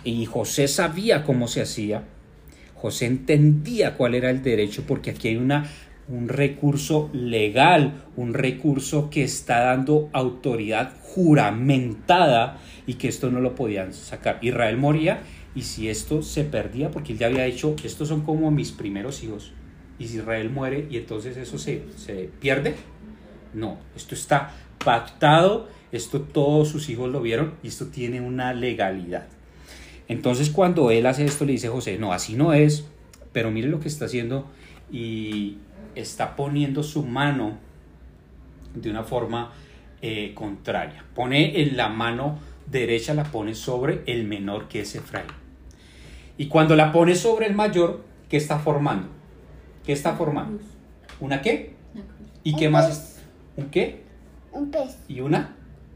Y 0.03 0.25
José 0.25 0.67
sabía 0.67 1.23
cómo 1.23 1.47
se 1.47 1.61
hacía. 1.61 2.03
José 2.75 3.05
entendía 3.05 3.95
cuál 3.95 4.15
era 4.15 4.29
el 4.29 4.41
derecho, 4.41 4.83
porque 4.87 5.11
aquí 5.11 5.29
hay 5.29 5.35
una, 5.35 5.69
un 6.07 6.29
recurso 6.29 7.09
legal, 7.13 8.03
un 8.15 8.33
recurso 8.33 9.09
que 9.09 9.23
está 9.23 9.59
dando 9.59 10.09
autoridad 10.13 10.93
juramentada 11.01 12.57
y 12.87 12.95
que 12.95 13.07
esto 13.07 13.29
no 13.29 13.41
lo 13.41 13.55
podían 13.55 13.93
sacar. 13.93 14.39
Israel 14.41 14.77
moría 14.77 15.21
y 15.55 15.63
si 15.63 15.89
esto 15.89 16.21
se 16.21 16.43
perdía, 16.43 16.91
porque 16.91 17.13
él 17.13 17.19
ya 17.19 17.27
había 17.27 17.43
dicho, 17.43 17.75
estos 17.83 18.07
son 18.07 18.21
como 18.21 18.49
mis 18.51 18.71
primeros 18.71 19.23
hijos, 19.23 19.53
y 19.99 20.07
si 20.07 20.17
Israel 20.17 20.49
muere 20.49 20.87
y 20.89 20.97
entonces 20.97 21.37
eso 21.37 21.57
se, 21.57 21.83
se 21.97 22.29
pierde, 22.39 22.75
no, 23.53 23.77
esto 23.95 24.15
está 24.15 24.53
pactado, 24.83 25.67
esto 25.91 26.21
todos 26.21 26.69
sus 26.69 26.89
hijos 26.89 27.11
lo 27.11 27.21
vieron 27.21 27.53
y 27.61 27.67
esto 27.67 27.87
tiene 27.87 28.21
una 28.21 28.53
legalidad. 28.53 29.27
Entonces 30.07 30.49
cuando 30.49 30.89
él 30.89 31.05
hace 31.05 31.25
esto 31.25 31.45
le 31.45 31.51
dice 31.51 31.67
José, 31.67 31.99
no, 31.99 32.13
así 32.13 32.35
no 32.35 32.53
es, 32.53 32.85
pero 33.33 33.51
mire 33.51 33.67
lo 33.67 33.79
que 33.79 33.89
está 33.89 34.05
haciendo 34.05 34.49
y 34.91 35.57
está 35.95 36.35
poniendo 36.35 36.81
su 36.81 37.03
mano 37.03 37.57
de 38.73 38.89
una 38.89 39.03
forma 39.03 39.51
eh, 40.01 40.31
contraria. 40.33 41.03
Pone 41.13 41.61
en 41.61 41.75
la 41.75 41.89
mano 41.89 42.39
derecha, 42.65 43.13
la 43.13 43.25
pone 43.25 43.53
sobre 43.53 44.01
el 44.05 44.25
menor 44.25 44.67
que 44.67 44.81
es 44.81 44.95
Efraín. 44.95 45.27
Y 46.37 46.47
cuando 46.47 46.75
la 46.75 46.91
pone 46.91 47.15
sobre 47.15 47.47
el 47.47 47.53
mayor, 47.53 48.03
¿qué 48.29 48.37
está 48.37 48.59
formando? 48.59 49.18
¿Qué 49.89 49.93
está 49.93 50.13
formando? 50.13 50.61
¿Una 51.19 51.41
qué? 51.41 51.73
Una 51.95 52.03
cruz. 52.03 52.29
¿Y 52.43 52.53
Un 52.53 52.59
qué 52.59 52.69
más? 52.69 52.91
es? 52.91 53.15
¿Un 53.57 53.71
qué? 53.71 54.03
Un 54.51 54.69
pez. 54.69 54.99
¿Y 55.07 55.19
una? 55.21 55.55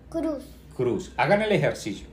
Cruz. 0.09 0.45
Cruz. 0.75 1.11
Hagan 1.15 1.43
el 1.43 1.51
ejercicio. 1.51 2.07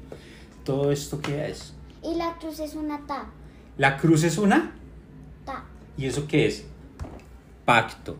¿Todo 0.62 0.92
esto 0.92 1.22
qué 1.22 1.48
es? 1.48 1.72
Y 2.02 2.16
la 2.16 2.36
cruz 2.38 2.60
es 2.60 2.74
una 2.74 3.06
ta. 3.06 3.30
La 3.78 3.96
cruz 3.96 4.24
es 4.24 4.36
una. 4.36 4.74
Ta. 5.46 5.64
¿Y 5.96 6.04
eso 6.04 6.28
qué 6.28 6.48
es? 6.48 6.66
Pacto. 7.64 8.18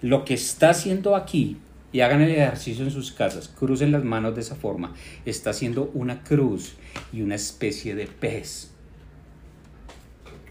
Lo 0.00 0.24
que 0.24 0.34
está 0.34 0.70
haciendo 0.70 1.14
aquí, 1.14 1.58
y 1.92 2.00
hagan 2.00 2.20
el 2.20 2.32
ejercicio 2.32 2.84
en 2.84 2.90
sus 2.90 3.12
casas, 3.12 3.46
crucen 3.46 3.92
las 3.92 4.02
manos 4.02 4.34
de 4.34 4.40
esa 4.40 4.56
forma, 4.56 4.92
está 5.24 5.50
haciendo 5.50 5.92
una 5.94 6.24
cruz 6.24 6.74
y 7.12 7.22
una 7.22 7.36
especie 7.36 7.94
de 7.94 8.08
pez. 8.08 8.72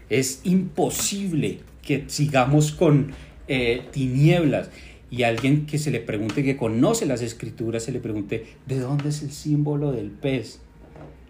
Es 0.08 0.40
imposible 0.44 1.60
que 1.82 2.04
sigamos 2.08 2.72
con 2.72 3.12
eh, 3.48 3.82
tinieblas 3.92 4.70
y 5.10 5.24
alguien 5.24 5.66
que 5.66 5.78
se 5.78 5.90
le 5.90 6.00
pregunte, 6.00 6.42
que 6.42 6.56
conoce 6.56 7.04
las 7.06 7.20
escrituras, 7.20 7.82
se 7.82 7.92
le 7.92 8.00
pregunte, 8.00 8.46
¿de 8.66 8.78
dónde 8.78 9.10
es 9.10 9.22
el 9.22 9.30
símbolo 9.32 9.92
del 9.92 10.10
pez? 10.10 10.60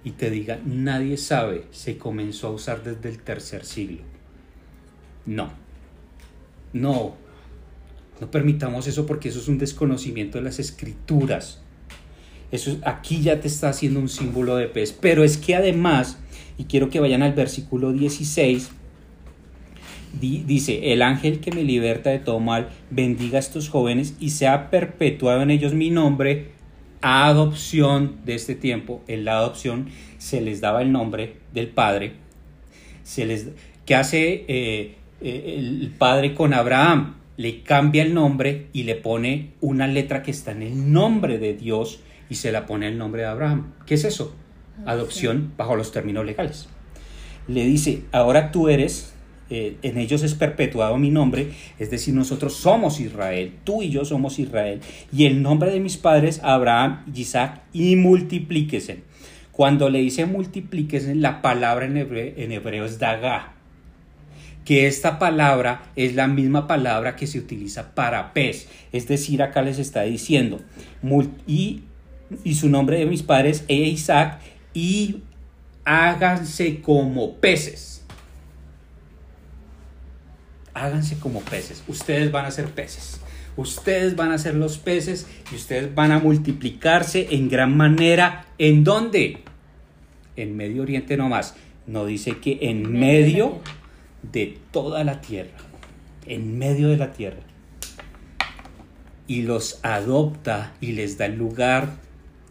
Y 0.04 0.12
te 0.12 0.30
diga, 0.30 0.60
nadie 0.64 1.16
sabe, 1.16 1.64
se 1.70 1.96
comenzó 1.98 2.48
a 2.48 2.50
usar 2.50 2.82
desde 2.84 3.08
el 3.08 3.18
tercer 3.22 3.64
siglo. 3.64 4.02
No, 5.26 5.50
no, 6.72 7.14
no 8.20 8.30
permitamos 8.30 8.86
eso 8.86 9.06
porque 9.06 9.28
eso 9.28 9.38
es 9.40 9.48
un 9.48 9.58
desconocimiento 9.58 10.38
de 10.38 10.44
las 10.44 10.58
escrituras. 10.58 11.60
Eso 12.50 12.72
es- 12.72 12.78
aquí 12.84 13.22
ya 13.22 13.40
te 13.40 13.48
está 13.48 13.68
haciendo 13.70 14.00
un 14.00 14.08
símbolo 14.08 14.56
de 14.56 14.66
pez. 14.68 14.92
Pero 14.92 15.24
es 15.24 15.36
que 15.38 15.54
además, 15.54 16.18
y 16.58 16.64
quiero 16.64 16.90
que 16.90 17.00
vayan 17.00 17.22
al 17.22 17.32
versículo 17.34 17.92
16, 17.92 18.70
di- 20.20 20.44
dice, 20.46 20.92
el 20.92 21.02
ángel 21.02 21.40
que 21.40 21.52
me 21.52 21.62
liberta 21.64 22.10
de 22.10 22.18
todo 22.18 22.40
mal, 22.40 22.68
bendiga 22.90 23.36
a 23.36 23.40
estos 23.40 23.68
jóvenes 23.68 24.16
y 24.20 24.30
sea 24.30 24.70
perpetuado 24.70 25.42
en 25.42 25.50
ellos 25.50 25.74
mi 25.74 25.90
nombre. 25.90 26.48
Adopción 27.00 28.16
de 28.24 28.34
este 28.36 28.54
tiempo, 28.54 29.02
en 29.08 29.24
la 29.24 29.38
adopción 29.38 29.88
se 30.18 30.40
les 30.40 30.60
daba 30.60 30.82
el 30.82 30.92
nombre 30.92 31.36
del 31.52 31.68
Padre. 31.68 32.12
Se 33.02 33.26
les, 33.26 33.48
¿Qué 33.84 33.96
hace 33.96 34.44
eh, 34.46 34.94
eh, 35.20 35.56
el 35.58 35.92
padre 35.98 36.34
con 36.34 36.54
Abraham? 36.54 37.16
Le 37.36 37.62
cambia 37.62 38.04
el 38.04 38.14
nombre 38.14 38.68
y 38.72 38.84
le 38.84 38.94
pone 38.94 39.50
una 39.60 39.88
letra 39.88 40.22
que 40.22 40.30
está 40.30 40.52
en 40.52 40.62
el 40.62 40.92
nombre 40.92 41.38
de 41.38 41.54
Dios 41.54 42.00
y 42.30 42.36
se 42.36 42.52
la 42.52 42.66
pone 42.66 42.86
el 42.86 42.98
nombre 42.98 43.22
de 43.22 43.28
Abraham. 43.28 43.72
¿Qué 43.86 43.94
es 43.94 44.04
eso? 44.04 44.36
Adopción 44.86 45.52
bajo 45.56 45.74
los 45.74 45.90
términos 45.90 46.24
legales. 46.24 46.68
Le 47.48 47.64
dice, 47.64 48.04
ahora 48.12 48.52
tú 48.52 48.68
eres, 48.68 49.14
eh, 49.54 49.76
en 49.82 49.98
ellos 49.98 50.22
es 50.22 50.34
perpetuado 50.34 50.96
mi 50.96 51.10
nombre, 51.10 51.50
es 51.78 51.90
decir, 51.90 52.14
nosotros 52.14 52.54
somos 52.54 53.00
Israel, 53.00 53.52
tú 53.64 53.82
y 53.82 53.90
yo 53.90 54.06
somos 54.06 54.38
Israel, 54.38 54.80
y 55.14 55.26
el 55.26 55.42
nombre 55.42 55.70
de 55.70 55.78
mis 55.78 55.98
padres, 55.98 56.40
Abraham 56.42 57.04
Isaac, 57.14 57.60
y 57.74 57.96
multiplíquese. 57.96 59.02
Cuando 59.52 59.90
le 59.90 59.98
dice 59.98 60.24
multiplíquese, 60.24 61.14
la 61.14 61.42
palabra 61.42 61.84
en 61.84 61.98
hebreo, 61.98 62.86
es 62.86 62.98
dagá, 62.98 63.52
que 64.64 64.86
esta 64.86 65.18
palabra 65.18 65.82
es 65.96 66.14
la 66.14 66.28
misma 66.28 66.66
palabra 66.66 67.14
que 67.14 67.26
se 67.26 67.38
utiliza 67.38 67.94
para 67.94 68.32
pez. 68.32 68.68
Es 68.90 69.06
decir, 69.06 69.42
acá 69.42 69.60
les 69.60 69.78
está 69.78 70.00
diciendo, 70.04 70.60
y, 71.46 71.82
y 72.42 72.54
su 72.54 72.70
nombre 72.70 72.98
de 72.98 73.04
mis 73.04 73.22
padres 73.22 73.66
es 73.68 73.88
Isaac, 73.88 74.40
y 74.72 75.16
háganse 75.84 76.80
como 76.80 77.34
peces. 77.34 78.01
Háganse 80.74 81.18
como 81.18 81.40
peces. 81.40 81.82
Ustedes 81.86 82.32
van 82.32 82.46
a 82.46 82.50
ser 82.50 82.66
peces. 82.66 83.20
Ustedes 83.56 84.16
van 84.16 84.32
a 84.32 84.38
ser 84.38 84.54
los 84.54 84.78
peces 84.78 85.26
y 85.52 85.56
ustedes 85.56 85.94
van 85.94 86.12
a 86.12 86.18
multiplicarse 86.18 87.28
en 87.32 87.48
gran 87.48 87.76
manera. 87.76 88.46
¿En 88.58 88.82
dónde? 88.82 89.38
En 90.36 90.56
Medio 90.56 90.82
Oriente 90.82 91.16
nomás. 91.16 91.54
No 91.86 92.06
dice 92.06 92.38
que 92.38 92.58
en 92.62 92.90
medio 92.90 93.60
de 94.22 94.58
toda 94.70 95.04
la 95.04 95.20
tierra. 95.20 95.58
En 96.26 96.58
medio 96.58 96.88
de 96.88 96.96
la 96.96 97.12
tierra. 97.12 97.40
Y 99.26 99.42
los 99.42 99.80
adopta 99.82 100.72
y 100.80 100.92
les 100.92 101.18
da 101.18 101.26
el 101.26 101.36
lugar. 101.36 101.96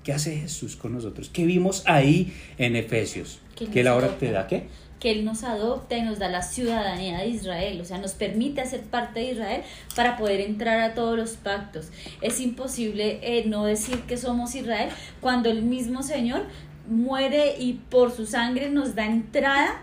¿Qué 0.03 0.13
hace 0.13 0.37
Jesús 0.37 0.75
con 0.75 0.93
nosotros? 0.93 1.29
¿Qué 1.29 1.45
vimos 1.45 1.83
ahí 1.87 2.33
en 2.57 2.75
Efesios? 2.75 3.39
Que 3.71 3.83
la 3.83 3.95
hora 3.95 4.17
te 4.17 4.31
da 4.31 4.47
qué? 4.47 4.67
Que 5.01 5.11
Él 5.11 5.25
nos 5.25 5.43
adopta 5.43 5.97
y 5.97 6.03
nos 6.03 6.19
da 6.19 6.29
la 6.29 6.43
ciudadanía 6.43 7.17
de 7.17 7.27
Israel, 7.27 7.81
o 7.81 7.85
sea, 7.85 7.97
nos 7.97 8.13
permite 8.13 8.61
hacer 8.61 8.81
parte 8.81 9.19
de 9.19 9.31
Israel 9.31 9.63
para 9.95 10.15
poder 10.15 10.39
entrar 10.39 10.79
a 10.79 10.93
todos 10.93 11.17
los 11.17 11.31
pactos. 11.31 11.89
Es 12.21 12.39
imposible 12.39 13.19
eh, 13.23 13.43
no 13.47 13.65
decir 13.65 14.01
que 14.01 14.15
somos 14.15 14.53
Israel 14.53 14.89
cuando 15.19 15.49
el 15.49 15.63
mismo 15.63 16.03
Señor 16.03 16.43
muere 16.87 17.55
y 17.59 17.73
por 17.89 18.11
su 18.11 18.27
sangre 18.27 18.69
nos 18.69 18.93
da 18.93 19.07
entrada 19.07 19.81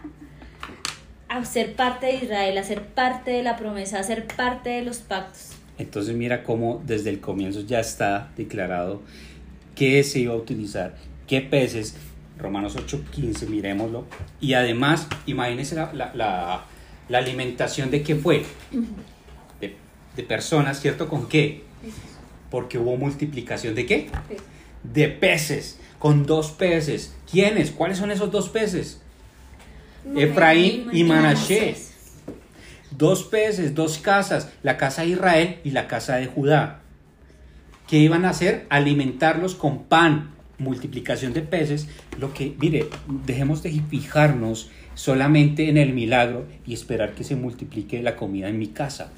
a 1.29 1.45
ser 1.45 1.75
parte 1.75 2.07
de 2.07 2.15
Israel, 2.15 2.57
a 2.57 2.63
ser 2.63 2.83
parte 2.83 3.33
de 3.33 3.43
la 3.43 3.57
promesa, 3.57 3.99
a 3.99 4.05
ser 4.05 4.27
parte 4.29 4.71
de 4.71 4.83
los 4.83 4.99
pactos. 4.99 5.51
Entonces 5.79 6.15
mira 6.15 6.45
cómo 6.45 6.81
desde 6.87 7.11
el 7.11 7.21
comienzo 7.21 7.63
ya 7.63 7.81
está 7.81 8.31
declarado 8.37 9.03
qué 9.75 10.03
se 10.05 10.21
iba 10.21 10.35
a 10.35 10.37
utilizar, 10.37 10.95
qué 11.27 11.41
peces. 11.41 11.97
Romanos 12.39 12.77
8:15, 12.77 13.49
miremoslo. 13.49 14.05
Y 14.41 14.55
además, 14.55 15.07
imagínense 15.27 15.75
la, 15.75 15.93
la- 15.93 16.13
la- 16.15 16.65
la 17.09 17.19
alimentación 17.19 17.91
de 17.91 18.03
qué 18.03 18.15
fue. 18.17 18.45
De, 19.61 19.75
de 20.17 20.23
personas, 20.23 20.81
¿cierto? 20.81 21.09
¿Con 21.09 21.29
qué? 21.29 21.65
Porque 22.51 22.79
hubo 22.79 22.97
multiplicación 22.97 23.75
de 23.75 23.87
qué? 23.87 24.11
De 24.83 25.09
peces, 25.09 25.79
con 25.99 26.27
dos 26.27 26.51
peces. 26.53 27.15
¿Quiénes? 27.31 27.71
¿Cuáles 27.71 27.99
son 27.99 28.11
esos 28.11 28.31
dos 28.31 28.49
peces? 28.49 29.01
Efraín 30.17 30.89
y 30.93 31.05
Manasés. 31.05 31.95
Dos 32.91 33.25
peces, 33.25 33.75
dos 33.75 33.99
casas, 33.99 34.49
la 34.63 34.77
casa 34.77 35.03
de 35.03 35.09
Israel 35.09 35.59
y 35.65 35.71
la 35.73 35.87
casa 35.89 36.17
de 36.17 36.27
Judá. 36.27 36.81
¿Qué 37.87 37.97
iban 37.99 38.25
a 38.25 38.31
hacer? 38.31 38.67
Alimentarlos 38.71 39.55
con 39.55 39.85
pan. 39.85 40.31
Multiplicación 40.59 41.33
de 41.33 41.43
peces, 41.43 41.89
lo 42.19 42.35
que, 42.35 42.55
mire, 42.59 42.87
dejemos 43.27 43.63
de 43.63 43.71
fijarnos 43.89 44.71
solamente 44.95 45.69
en 45.69 45.77
el 45.77 45.93
milagro 45.93 46.47
y 46.67 46.75
esperar 46.75 47.15
que 47.15 47.25
se 47.25 47.37
multiplique 47.37 48.03
la 48.03 48.17
comida 48.17 48.49
en 48.49 48.59
mi 48.59 48.69
casa. 48.69 49.13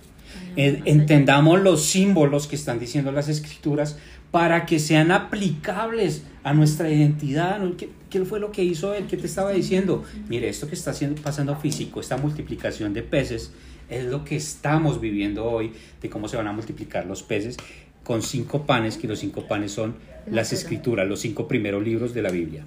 Eh, 0.56 0.82
entendamos 0.84 1.60
los 1.60 1.84
símbolos 1.84 2.46
que 2.46 2.56
están 2.56 2.78
diciendo 2.78 3.10
las 3.12 3.28
escrituras 3.28 3.98
para 4.30 4.66
que 4.66 4.78
sean 4.78 5.10
aplicables 5.10 6.24
a 6.44 6.52
nuestra 6.54 6.90
identidad. 6.90 7.60
¿Qué, 7.76 7.88
¿Qué, 8.10 8.24
fue 8.24 8.38
lo 8.38 8.52
que 8.52 8.62
hizo 8.62 8.94
él? 8.94 9.06
¿Qué 9.06 9.16
te 9.16 9.26
estaba 9.26 9.50
diciendo? 9.52 10.04
Mire, 10.28 10.48
esto 10.48 10.68
que 10.68 10.74
está 10.74 10.92
haciendo, 10.92 11.20
pasando 11.20 11.56
físico, 11.56 12.00
esta 12.00 12.16
multiplicación 12.16 12.92
de 12.92 13.02
peces, 13.02 13.52
es 13.88 14.04
lo 14.04 14.24
que 14.24 14.36
estamos 14.36 15.00
viviendo 15.00 15.44
hoy, 15.44 15.72
de 16.00 16.08
cómo 16.08 16.28
se 16.28 16.36
van 16.36 16.46
a 16.46 16.52
multiplicar 16.52 17.06
los 17.06 17.24
peces 17.24 17.56
con 18.10 18.22
cinco 18.22 18.66
panes, 18.66 18.96
que 18.96 19.06
los 19.06 19.20
cinco 19.20 19.46
panes 19.46 19.70
son 19.70 19.94
las 20.26 20.52
escrituras, 20.52 21.06
los 21.06 21.20
cinco 21.20 21.46
primeros 21.46 21.80
libros 21.84 22.12
de 22.12 22.22
la 22.22 22.30
Biblia. 22.32 22.64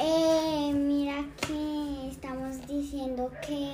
Eh, 0.00 0.72
mira 0.74 1.24
que 1.46 2.08
estamos 2.10 2.66
diciendo 2.66 3.30
que, 3.46 3.70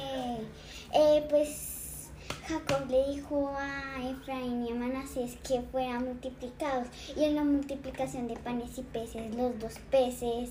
eh, 0.95 1.25
pues, 1.31 2.11
Jacob 2.47 2.91
le 2.91 3.15
dijo 3.15 3.51
a 3.57 4.11
Efraín 4.11 4.67
y 4.67 4.73
a 4.73 4.75
Manasés 4.75 5.39
que 5.49 5.63
fueran 5.73 6.05
multiplicados. 6.05 6.89
Y 7.17 7.25
en 7.25 7.37
la 7.37 7.45
multiplicación 7.45 8.29
de 8.29 8.35
panes 8.35 8.77
y 8.77 8.83
peces, 8.83 9.35
los 9.35 9.59
dos 9.59 9.79
peces 9.91 10.51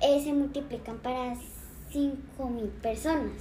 eh, 0.00 0.22
se 0.22 0.32
multiplican 0.32 0.98
para 0.98 1.34
cinco 1.90 2.50
mil 2.50 2.68
personas. 2.68 3.32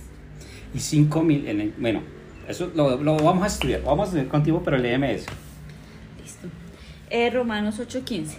Y 0.73 0.79
cinco 0.79 1.21
mil, 1.21 1.71
bueno, 1.77 2.01
eso 2.47 2.71
lo, 2.73 2.97
lo, 2.97 3.17
vamos 3.17 3.43
a 3.43 3.47
estudiar. 3.47 3.83
Vamos 3.83 4.05
a 4.05 4.05
estudiar 4.05 4.27
contigo, 4.27 4.61
pero 4.63 4.77
léeme 4.77 5.13
eso. 5.13 5.29
Listo. 6.21 6.47
Eh, 7.09 7.29
Romanos 7.29 7.79
8:15. 7.79 8.37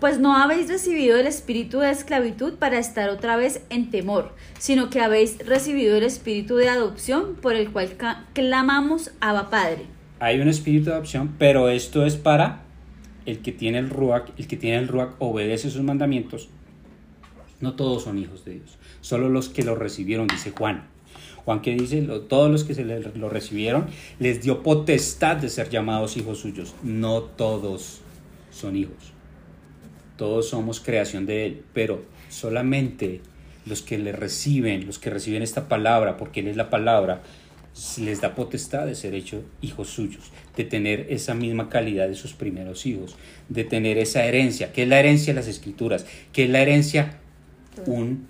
Pues 0.00 0.18
no 0.18 0.36
habéis 0.36 0.68
recibido 0.68 1.16
el 1.16 1.28
espíritu 1.28 1.78
de 1.78 1.90
esclavitud 1.90 2.54
para 2.54 2.78
estar 2.78 3.08
otra 3.08 3.36
vez 3.36 3.62
en 3.70 3.90
temor, 3.90 4.34
sino 4.58 4.90
que 4.90 5.00
habéis 5.00 5.38
recibido 5.46 5.96
el 5.96 6.02
espíritu 6.02 6.56
de 6.56 6.68
adopción 6.68 7.36
por 7.36 7.54
el 7.54 7.70
cual 7.70 7.90
clamamos 8.32 9.12
Abba 9.20 9.48
Padre. 9.48 9.86
Hay 10.18 10.40
un 10.40 10.48
espíritu 10.48 10.86
de 10.86 10.92
adopción, 10.94 11.36
pero 11.38 11.68
esto 11.68 12.04
es 12.04 12.16
para 12.16 12.62
el 13.26 13.38
que 13.38 13.52
tiene 13.52 13.78
el 13.78 13.90
ruach, 13.90 14.30
el 14.36 14.48
que 14.48 14.56
tiene 14.56 14.78
el 14.78 14.88
ruach 14.88 15.14
obedece 15.20 15.70
sus 15.70 15.82
mandamientos. 15.82 16.48
No 17.60 17.74
todos 17.74 18.02
son 18.02 18.18
hijos 18.18 18.44
de 18.44 18.54
Dios, 18.54 18.78
solo 19.02 19.28
los 19.28 19.48
que 19.48 19.62
lo 19.62 19.76
recibieron, 19.76 20.26
dice 20.26 20.50
Juan. 20.50 20.91
Juan 21.44 21.60
que 21.60 21.74
dice, 21.74 22.02
todos 22.28 22.50
los 22.50 22.64
que 22.64 22.74
se 22.74 22.84
lo 22.84 23.28
recibieron, 23.28 23.86
les 24.18 24.42
dio 24.42 24.62
potestad 24.62 25.36
de 25.36 25.48
ser 25.48 25.70
llamados 25.70 26.16
hijos 26.16 26.38
suyos. 26.38 26.74
No 26.82 27.22
todos 27.22 28.00
son 28.50 28.76
hijos. 28.76 29.12
Todos 30.16 30.48
somos 30.48 30.80
creación 30.80 31.26
de 31.26 31.46
Él, 31.46 31.62
pero 31.72 32.04
solamente 32.28 33.20
los 33.66 33.82
que 33.82 33.98
le 33.98 34.12
reciben, 34.12 34.86
los 34.86 34.98
que 34.98 35.10
reciben 35.10 35.42
esta 35.42 35.68
palabra, 35.68 36.16
porque 36.16 36.40
Él 36.40 36.48
es 36.48 36.56
la 36.56 36.70
palabra, 36.70 37.22
les 37.98 38.20
da 38.20 38.34
potestad 38.34 38.86
de 38.86 38.94
ser 38.94 39.14
hechos 39.14 39.42
hijos 39.62 39.88
suyos, 39.88 40.30
de 40.56 40.64
tener 40.64 41.06
esa 41.08 41.34
misma 41.34 41.68
calidad 41.70 42.06
de 42.06 42.14
sus 42.14 42.34
primeros 42.34 42.86
hijos, 42.86 43.16
de 43.48 43.64
tener 43.64 43.98
esa 43.98 44.24
herencia. 44.24 44.72
¿Qué 44.72 44.82
es 44.82 44.88
la 44.88 45.00
herencia 45.00 45.32
de 45.32 45.40
las 45.40 45.48
escrituras? 45.48 46.06
¿Qué 46.32 46.44
es 46.44 46.50
la 46.50 46.60
herencia? 46.60 47.18
Un 47.86 48.28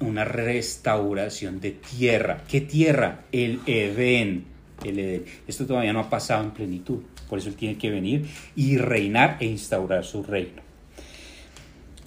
una 0.00 0.24
restauración 0.24 1.60
de 1.60 1.72
tierra. 1.72 2.42
¿Qué 2.48 2.60
tierra? 2.60 3.24
El 3.32 3.60
Edén. 3.66 4.44
El. 4.84 5.24
Esto 5.46 5.66
todavía 5.66 5.92
no 5.92 6.00
ha 6.00 6.10
pasado 6.10 6.44
en 6.44 6.50
plenitud. 6.52 7.00
Por 7.28 7.38
eso 7.38 7.48
él 7.48 7.56
tiene 7.56 7.78
que 7.78 7.90
venir 7.90 8.26
y 8.54 8.76
reinar 8.76 9.38
e 9.40 9.46
instaurar 9.46 10.04
su 10.04 10.22
reino. 10.22 10.62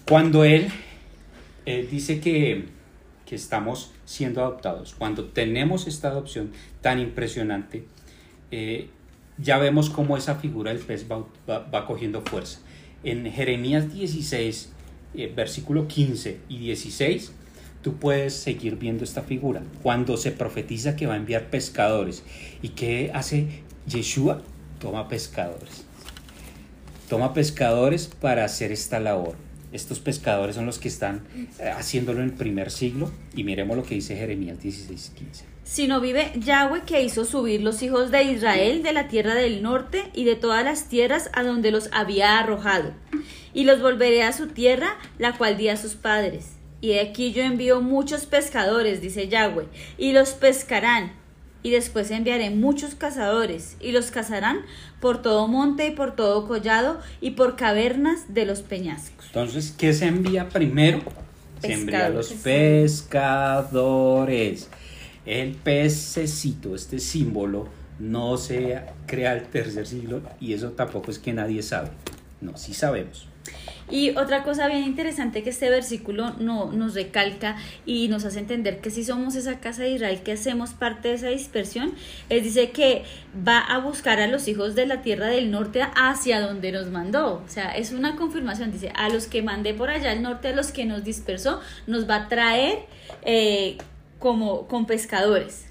Cuando 0.05 0.45
él, 0.45 0.69
dice 1.65 2.22
que, 2.22 2.65
que, 3.26 3.35
estamos 3.35 3.91
siendo 4.05 4.41
adoptados, 4.41 4.95
cuando 4.97 5.26
tenemos 5.26 5.85
esta 5.85 6.07
adopción 6.07 6.51
tan 6.81 6.99
impresionante, 6.99 7.84
eh, 8.51 8.88
ya 9.38 9.57
vemos 9.57 9.89
cómo 9.89 10.15
esa 10.15 10.35
figura 10.35 10.73
del 10.73 10.81
pez 10.81 11.05
va, 11.11 11.26
va, 11.49 11.85
cogiendo 11.85 12.22
fuerza. 12.22 12.59
En 13.03 13.30
Jeremías 13.31 13.93
16, 13.93 14.72
eh, 15.15 15.34
versículo 15.35 15.88
15 15.88 16.39
y 16.47 16.59
16, 16.59 17.34
tú 17.88 17.95
puedes 17.95 18.34
seguir 18.34 18.76
viendo 18.76 19.05
esta 19.05 19.22
figura. 19.22 19.64
Cuando 19.81 20.18
se 20.18 20.34
profetiza 20.34 20.97
que 20.97 21.07
va 21.07 21.14
a 21.14 21.15
enviar 21.15 21.49
pescadores. 21.49 22.22
¿Y 22.61 22.69
qué 22.69 23.11
hace 23.14 23.64
Yeshua? 23.88 24.41
Toma 24.77 25.07
pescadores. 25.07 25.85
Toma 27.07 27.34
pescadores 27.34 28.07
para 28.07 28.43
hacer 28.43 28.73
esta 28.73 28.99
labor. 28.99 29.38
Estos 29.72 30.01
pescadores 30.01 30.57
son 30.57 30.65
los 30.65 30.80
que 30.80 30.89
están 30.89 31.22
eh, 31.59 31.69
haciéndolo 31.69 32.19
en 32.19 32.26
el 32.26 32.34
primer 32.34 32.72
siglo. 32.72 33.09
Y 33.34 33.45
miremos 33.45 33.77
lo 33.77 33.84
que 33.84 33.95
dice 33.95 34.18
Jeremías 34.18 34.61
16, 34.61 35.14
15. 35.15 35.45
Sino 35.64 36.01
vive 36.01 36.34
Yahweh 36.35 36.81
que 36.85 37.03
hizo 37.03 37.23
subir 37.23 37.61
los 37.61 37.81
hijos 37.84 38.11
de 38.11 38.23
Israel 38.23 38.84
de 38.84 38.91
la 38.91 39.07
tierra 39.07 39.34
del 39.34 39.64
norte 39.64 40.03
y 40.14 40.26
de 40.26 40.35
todas 40.35 40.65
las 40.65 40.89
tierras 40.89 41.30
a 41.31 41.43
donde 41.43 41.72
los 41.72 41.88
había 41.93 42.38
arrojado. 42.38 42.91
Y 43.53 43.64
los 43.64 43.81
volveré 43.81 44.23
a 44.23 44.34
su 44.34 44.47
tierra, 44.47 44.97
la 45.19 45.38
cual 45.38 45.55
di 45.55 45.69
a 45.69 45.77
sus 45.77 45.95
padres 45.95 46.56
y 46.82 46.90
de 46.90 46.99
aquí 47.02 47.32
yo 47.34 47.44
envío 47.44 47.82
muchos 47.82 48.26
pescadores, 48.26 49.02
dice 49.02 49.28
Yahweh, 49.28 49.68
y 49.98 50.12
los 50.14 50.32
pescarán. 50.32 51.14
Y 51.64 51.72
después 51.72 52.12
enviaré 52.12 52.52
muchos 52.52 52.95
cazadores, 52.95 53.78
y 53.82 53.91
los 53.91 54.12
cazarán 54.12 54.60
por 55.02 55.22
todo 55.22 55.48
monte 55.48 55.88
y 55.88 55.91
por 55.91 56.16
todo 56.16 56.48
collado 56.48 56.99
y 57.20 57.32
por 57.32 57.56
cavernas 57.56 58.34
de 58.34 58.45
los 58.45 58.62
peñascos. 58.62 59.26
Entonces, 59.26 59.74
¿qué 59.78 59.91
se 59.94 60.06
envía 60.06 60.49
primero? 60.49 61.02
Se 61.62 61.74
envía 61.74 62.10
los 62.10 62.32
pescadores. 62.34 63.10
El 65.26 65.56
pececito, 65.56 66.76
este 66.76 66.99
símbolo, 66.99 67.68
no 67.99 68.38
se 68.38 68.80
crea 69.08 69.34
el 69.34 69.48
tercer 69.48 69.88
siglo 69.88 70.22
y 70.40 70.54
eso 70.54 70.72
tampoco 70.72 71.12
es 71.12 71.20
que 71.20 71.34
nadie 71.34 71.62
sabe. 71.64 71.90
No, 72.40 72.56
sí 72.56 72.74
sabemos. 72.74 73.28
Y 73.90 74.18
otra 74.18 74.44
cosa 74.44 74.68
bien 74.68 74.84
interesante 74.84 75.44
que 75.44 75.49
este 75.49 75.69
versículo 75.69 76.34
no, 76.40 76.72
nos 76.72 76.94
recalca 76.94 77.56
y 77.86 78.10
nos 78.10 78.26
hace 78.26 78.40
entender 78.40 78.80
que 78.82 78.90
si 78.91 79.03
somos 79.03 79.36
esa 79.36 79.60
casa 79.60 79.84
de 79.84 79.91
Israel, 79.91 80.22
que 80.24 80.34
hacemos 80.34 80.72
parte 80.72 81.07
de 81.10 81.14
esa 81.15 81.30
dispersión, 81.30 81.94
es 82.30 82.44
dice 82.44 82.72
que 82.72 83.03
va 83.48 83.60
a 83.60 83.80
buscar 83.80 84.19
a 84.19 84.28
los 84.28 84.48
hijos 84.49 84.76
de 84.76 84.88
la 84.88 85.02
tierra 85.02 85.28
del 85.28 85.52
norte 85.52 85.86
hacia 85.95 86.41
donde 86.41 86.74
nos 86.74 86.90
mandó. 86.90 87.41
O 87.45 87.49
sea, 87.49 87.72
es 87.72 87.94
una 87.94 88.18
confirmación, 88.18 88.72
dice, 88.72 88.91
a 88.95 89.07
los 89.10 89.28
que 89.28 89.41
mandé 89.41 89.74
por 89.74 89.90
allá 89.90 90.11
al 90.11 90.22
norte, 90.22 90.49
a 90.49 90.56
los 90.56 90.72
que 90.72 90.84
nos 90.84 91.06
dispersó, 91.06 91.61
nos 91.86 92.10
va 92.10 92.15
a 92.15 92.28
traer 92.28 92.80
eh, 93.24 93.78
como 94.19 94.68
con 94.68 94.86
pescadores. 94.86 95.68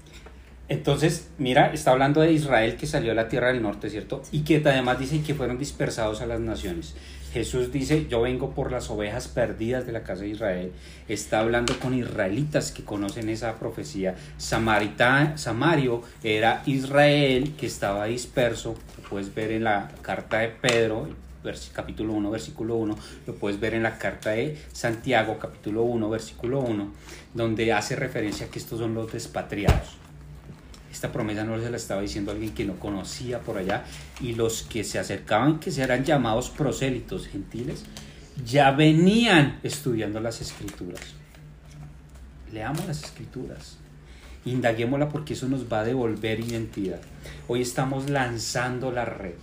Entonces, 0.69 1.29
mira, 1.37 1.71
está 1.71 1.91
hablando 1.91 2.19
de 2.21 2.33
Israel 2.33 2.75
que 2.75 2.87
salió 2.87 3.13
a 3.13 3.15
la 3.15 3.29
tierra 3.29 3.47
del 3.47 3.61
norte, 3.61 3.89
¿cierto? 3.89 4.21
Y 4.31 4.41
que 4.41 4.61
además 4.65 4.99
dicen 4.99 5.23
que 5.23 5.33
fueron 5.33 5.57
dispersados 5.57 6.19
a 6.21 6.25
las 6.25 6.41
naciones. 6.41 6.93
Jesús 7.33 7.71
dice, 7.71 8.07
yo 8.09 8.21
vengo 8.21 8.51
por 8.51 8.71
las 8.71 8.89
ovejas 8.89 9.27
perdidas 9.27 9.85
de 9.85 9.91
la 9.91 10.03
casa 10.03 10.21
de 10.21 10.29
Israel. 10.29 10.71
Está 11.07 11.39
hablando 11.39 11.77
con 11.79 11.93
israelitas 11.93 12.71
que 12.71 12.83
conocen 12.83 13.29
esa 13.29 13.55
profecía. 13.55 14.15
Samarita, 14.37 15.37
Samario 15.37 16.01
era 16.23 16.63
Israel 16.65 17.53
que 17.57 17.67
estaba 17.67 18.05
disperso. 18.05 18.75
Lo 18.97 19.09
puedes 19.09 19.33
ver 19.33 19.51
en 19.51 19.65
la 19.65 19.91
carta 20.01 20.39
de 20.39 20.49
Pedro, 20.49 21.07
capítulo 21.73 22.13
1, 22.13 22.31
versículo 22.31 22.75
1. 22.75 22.97
Lo 23.27 23.35
puedes 23.35 23.59
ver 23.59 23.73
en 23.73 23.83
la 23.83 23.97
carta 23.97 24.31
de 24.31 24.57
Santiago, 24.71 25.37
capítulo 25.39 25.83
1, 25.83 26.09
versículo 26.09 26.59
1, 26.59 26.91
donde 27.33 27.73
hace 27.73 27.95
referencia 27.95 28.47
a 28.47 28.49
que 28.49 28.59
estos 28.59 28.79
son 28.79 28.93
los 28.93 29.11
despatriados. 29.11 29.97
Esta 30.97 31.11
promesa 31.11 31.43
no 31.43 31.61
se 31.61 31.69
la 31.69 31.77
estaba 31.77 32.01
diciendo 32.01 32.31
alguien 32.31 32.55
que 32.55 32.65
no 32.65 32.79
conocía 32.79 33.39
por 33.41 33.59
allá 33.59 33.85
y 34.19 34.33
los 34.33 34.63
que 34.63 34.83
se 34.83 34.97
acercaban, 34.97 35.59
que 35.59 35.69
serán 35.69 36.03
llamados 36.03 36.49
prosélitos 36.49 37.27
gentiles, 37.27 37.83
ya 38.43 38.71
venían 38.71 39.59
estudiando 39.61 40.19
las 40.19 40.41
escrituras. 40.41 41.01
Leamos 42.51 42.83
las 42.87 43.03
escrituras, 43.03 43.77
indaguémosla 44.43 45.09
porque 45.09 45.33
eso 45.33 45.47
nos 45.47 45.71
va 45.71 45.81
a 45.81 45.83
devolver 45.83 46.39
identidad. 46.39 47.01
Hoy 47.47 47.61
estamos 47.61 48.09
lanzando 48.09 48.91
la 48.91 49.05
red. 49.05 49.37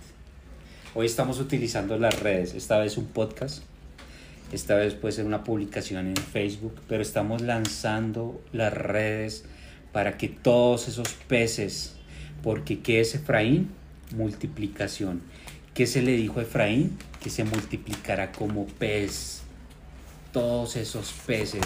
Hoy 0.93 1.05
estamos 1.05 1.39
utilizando 1.39 1.97
las 1.97 2.19
redes, 2.19 2.53
esta 2.53 2.79
vez 2.79 2.97
un 2.97 3.05
podcast, 3.05 3.63
esta 4.51 4.75
vez 4.75 4.93
puede 4.93 5.13
ser 5.13 5.25
una 5.25 5.45
publicación 5.45 6.07
en 6.07 6.17
Facebook, 6.17 6.81
pero 6.89 7.01
estamos 7.01 7.41
lanzando 7.41 8.41
las 8.51 8.73
redes 8.73 9.45
para 9.95 10.17
que 10.17 10.27
todos 10.27 10.89
esos 10.89 11.13
peces, 11.29 11.93
porque 12.43 12.79
¿qué 12.81 12.99
es 12.99 13.15
Efraín? 13.15 13.69
Multiplicación. 14.13 15.21
¿Qué 15.73 15.87
se 15.87 16.01
le 16.01 16.17
dijo 16.17 16.41
a 16.41 16.43
Efraín? 16.43 16.97
Que 17.23 17.29
se 17.29 17.45
multiplicará 17.45 18.33
como 18.33 18.67
pez. 18.67 19.43
Todos 20.33 20.75
esos 20.75 21.13
peces. 21.25 21.61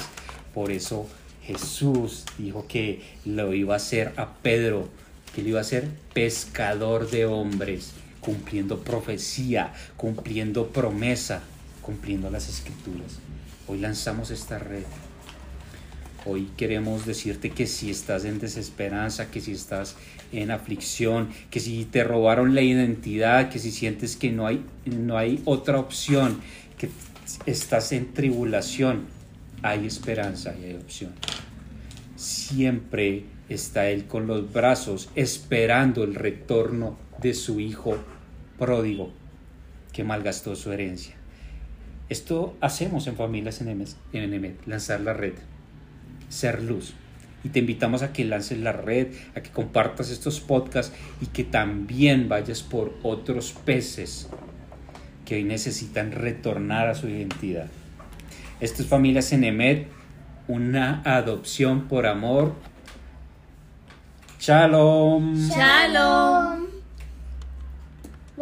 Por 0.54 0.70
eso 0.70 1.08
Jesús 1.42 2.26
dijo 2.38 2.68
que 2.68 3.02
lo 3.26 3.52
iba 3.56 3.74
a 3.74 3.78
hacer 3.78 4.14
a 4.16 4.36
Pedro, 4.36 4.90
que 5.34 5.42
lo 5.42 5.50
iba 5.50 5.58
a 5.58 5.62
hacer 5.62 5.88
pescador 6.14 7.10
de 7.10 7.26
hombres. 7.26 7.94
cumpliendo 8.22 8.82
profecía, 8.82 9.74
cumpliendo 9.98 10.68
promesa, 10.68 11.42
cumpliendo 11.82 12.30
las 12.30 12.48
escrituras. 12.48 13.18
Hoy 13.68 13.80
lanzamos 13.80 14.30
esta 14.30 14.60
red. 14.60 14.84
Hoy 16.26 16.50
queremos 16.58 17.06
decirte 17.06 17.50
que 17.52 17.66
si 17.66 17.90
estás 17.90 18.26
en 18.26 18.40
desesperanza, 18.40 19.32
que 19.32 19.40
si 19.40 19.54
estás 19.54 19.96
en 20.34 20.52
aflicción, 20.52 21.30
que 21.50 21.60
si 21.60 21.86
te 21.86 22.04
robaron 22.04 22.56
la 22.56 22.62
identidad, 22.62 23.50
que 23.50 23.58
si 23.58 23.72
sientes 23.72 24.18
que 24.18 24.32
no 24.32 24.46
hay, 24.46 24.66
no 24.86 25.18
hay 25.18 25.42
otra 25.46 25.80
opción, 25.80 26.42
que 26.78 26.90
estás 27.46 27.94
en 27.94 28.14
tribulación, 28.14 29.06
hay 29.62 29.86
esperanza 29.86 30.54
y 30.60 30.66
hay 30.66 30.76
opción. 30.76 31.12
Siempre 32.18 33.24
está 33.48 33.90
Él 33.90 34.06
con 34.06 34.28
los 34.28 34.52
brazos 34.52 35.10
esperando 35.16 36.04
el 36.04 36.16
retorno 36.16 36.98
de 37.22 37.34
su 37.34 37.62
hijo 37.62 37.98
pródigo 38.58 39.12
que 39.94 40.04
malgastó 40.04 40.56
su 40.56 40.72
herencia. 40.74 41.16
Esto 42.10 42.58
hacemos 42.60 43.08
en 43.08 43.16
Familias 43.16 43.62
en 43.62 43.94
Emet, 44.14 44.68
lanzar 44.68 45.02
la 45.02 45.14
red, 45.14 45.34
ser 46.30 46.64
luz. 46.64 46.94
Y 47.44 47.50
te 47.50 47.60
invitamos 47.60 48.02
a 48.02 48.12
que 48.12 48.26
lances 48.26 48.58
la 48.58 48.72
red, 48.72 49.08
a 49.36 49.42
que 49.42 49.50
compartas 49.50 50.10
estos 50.10 50.40
podcasts 50.40 50.96
y 51.22 51.28
que 51.28 51.44
también 51.44 52.28
vayas 52.30 52.64
por 52.64 52.94
otros 53.04 53.54
peces 53.66 54.28
que 55.26 55.36
hoy 55.36 55.44
necesitan 55.44 56.12
retornar 56.12 56.88
a 56.88 56.96
su 56.96 57.08
identidad. 57.08 57.68
Esto 58.60 58.82
es 58.82 58.90
Familias 58.90 59.32
en 59.32 59.44
Emet, 59.46 59.88
una 60.48 61.02
adopción 61.06 61.88
por 61.88 62.08
amor. 62.08 62.56
Shalom. 64.40 65.36
Shalom. 65.36 66.79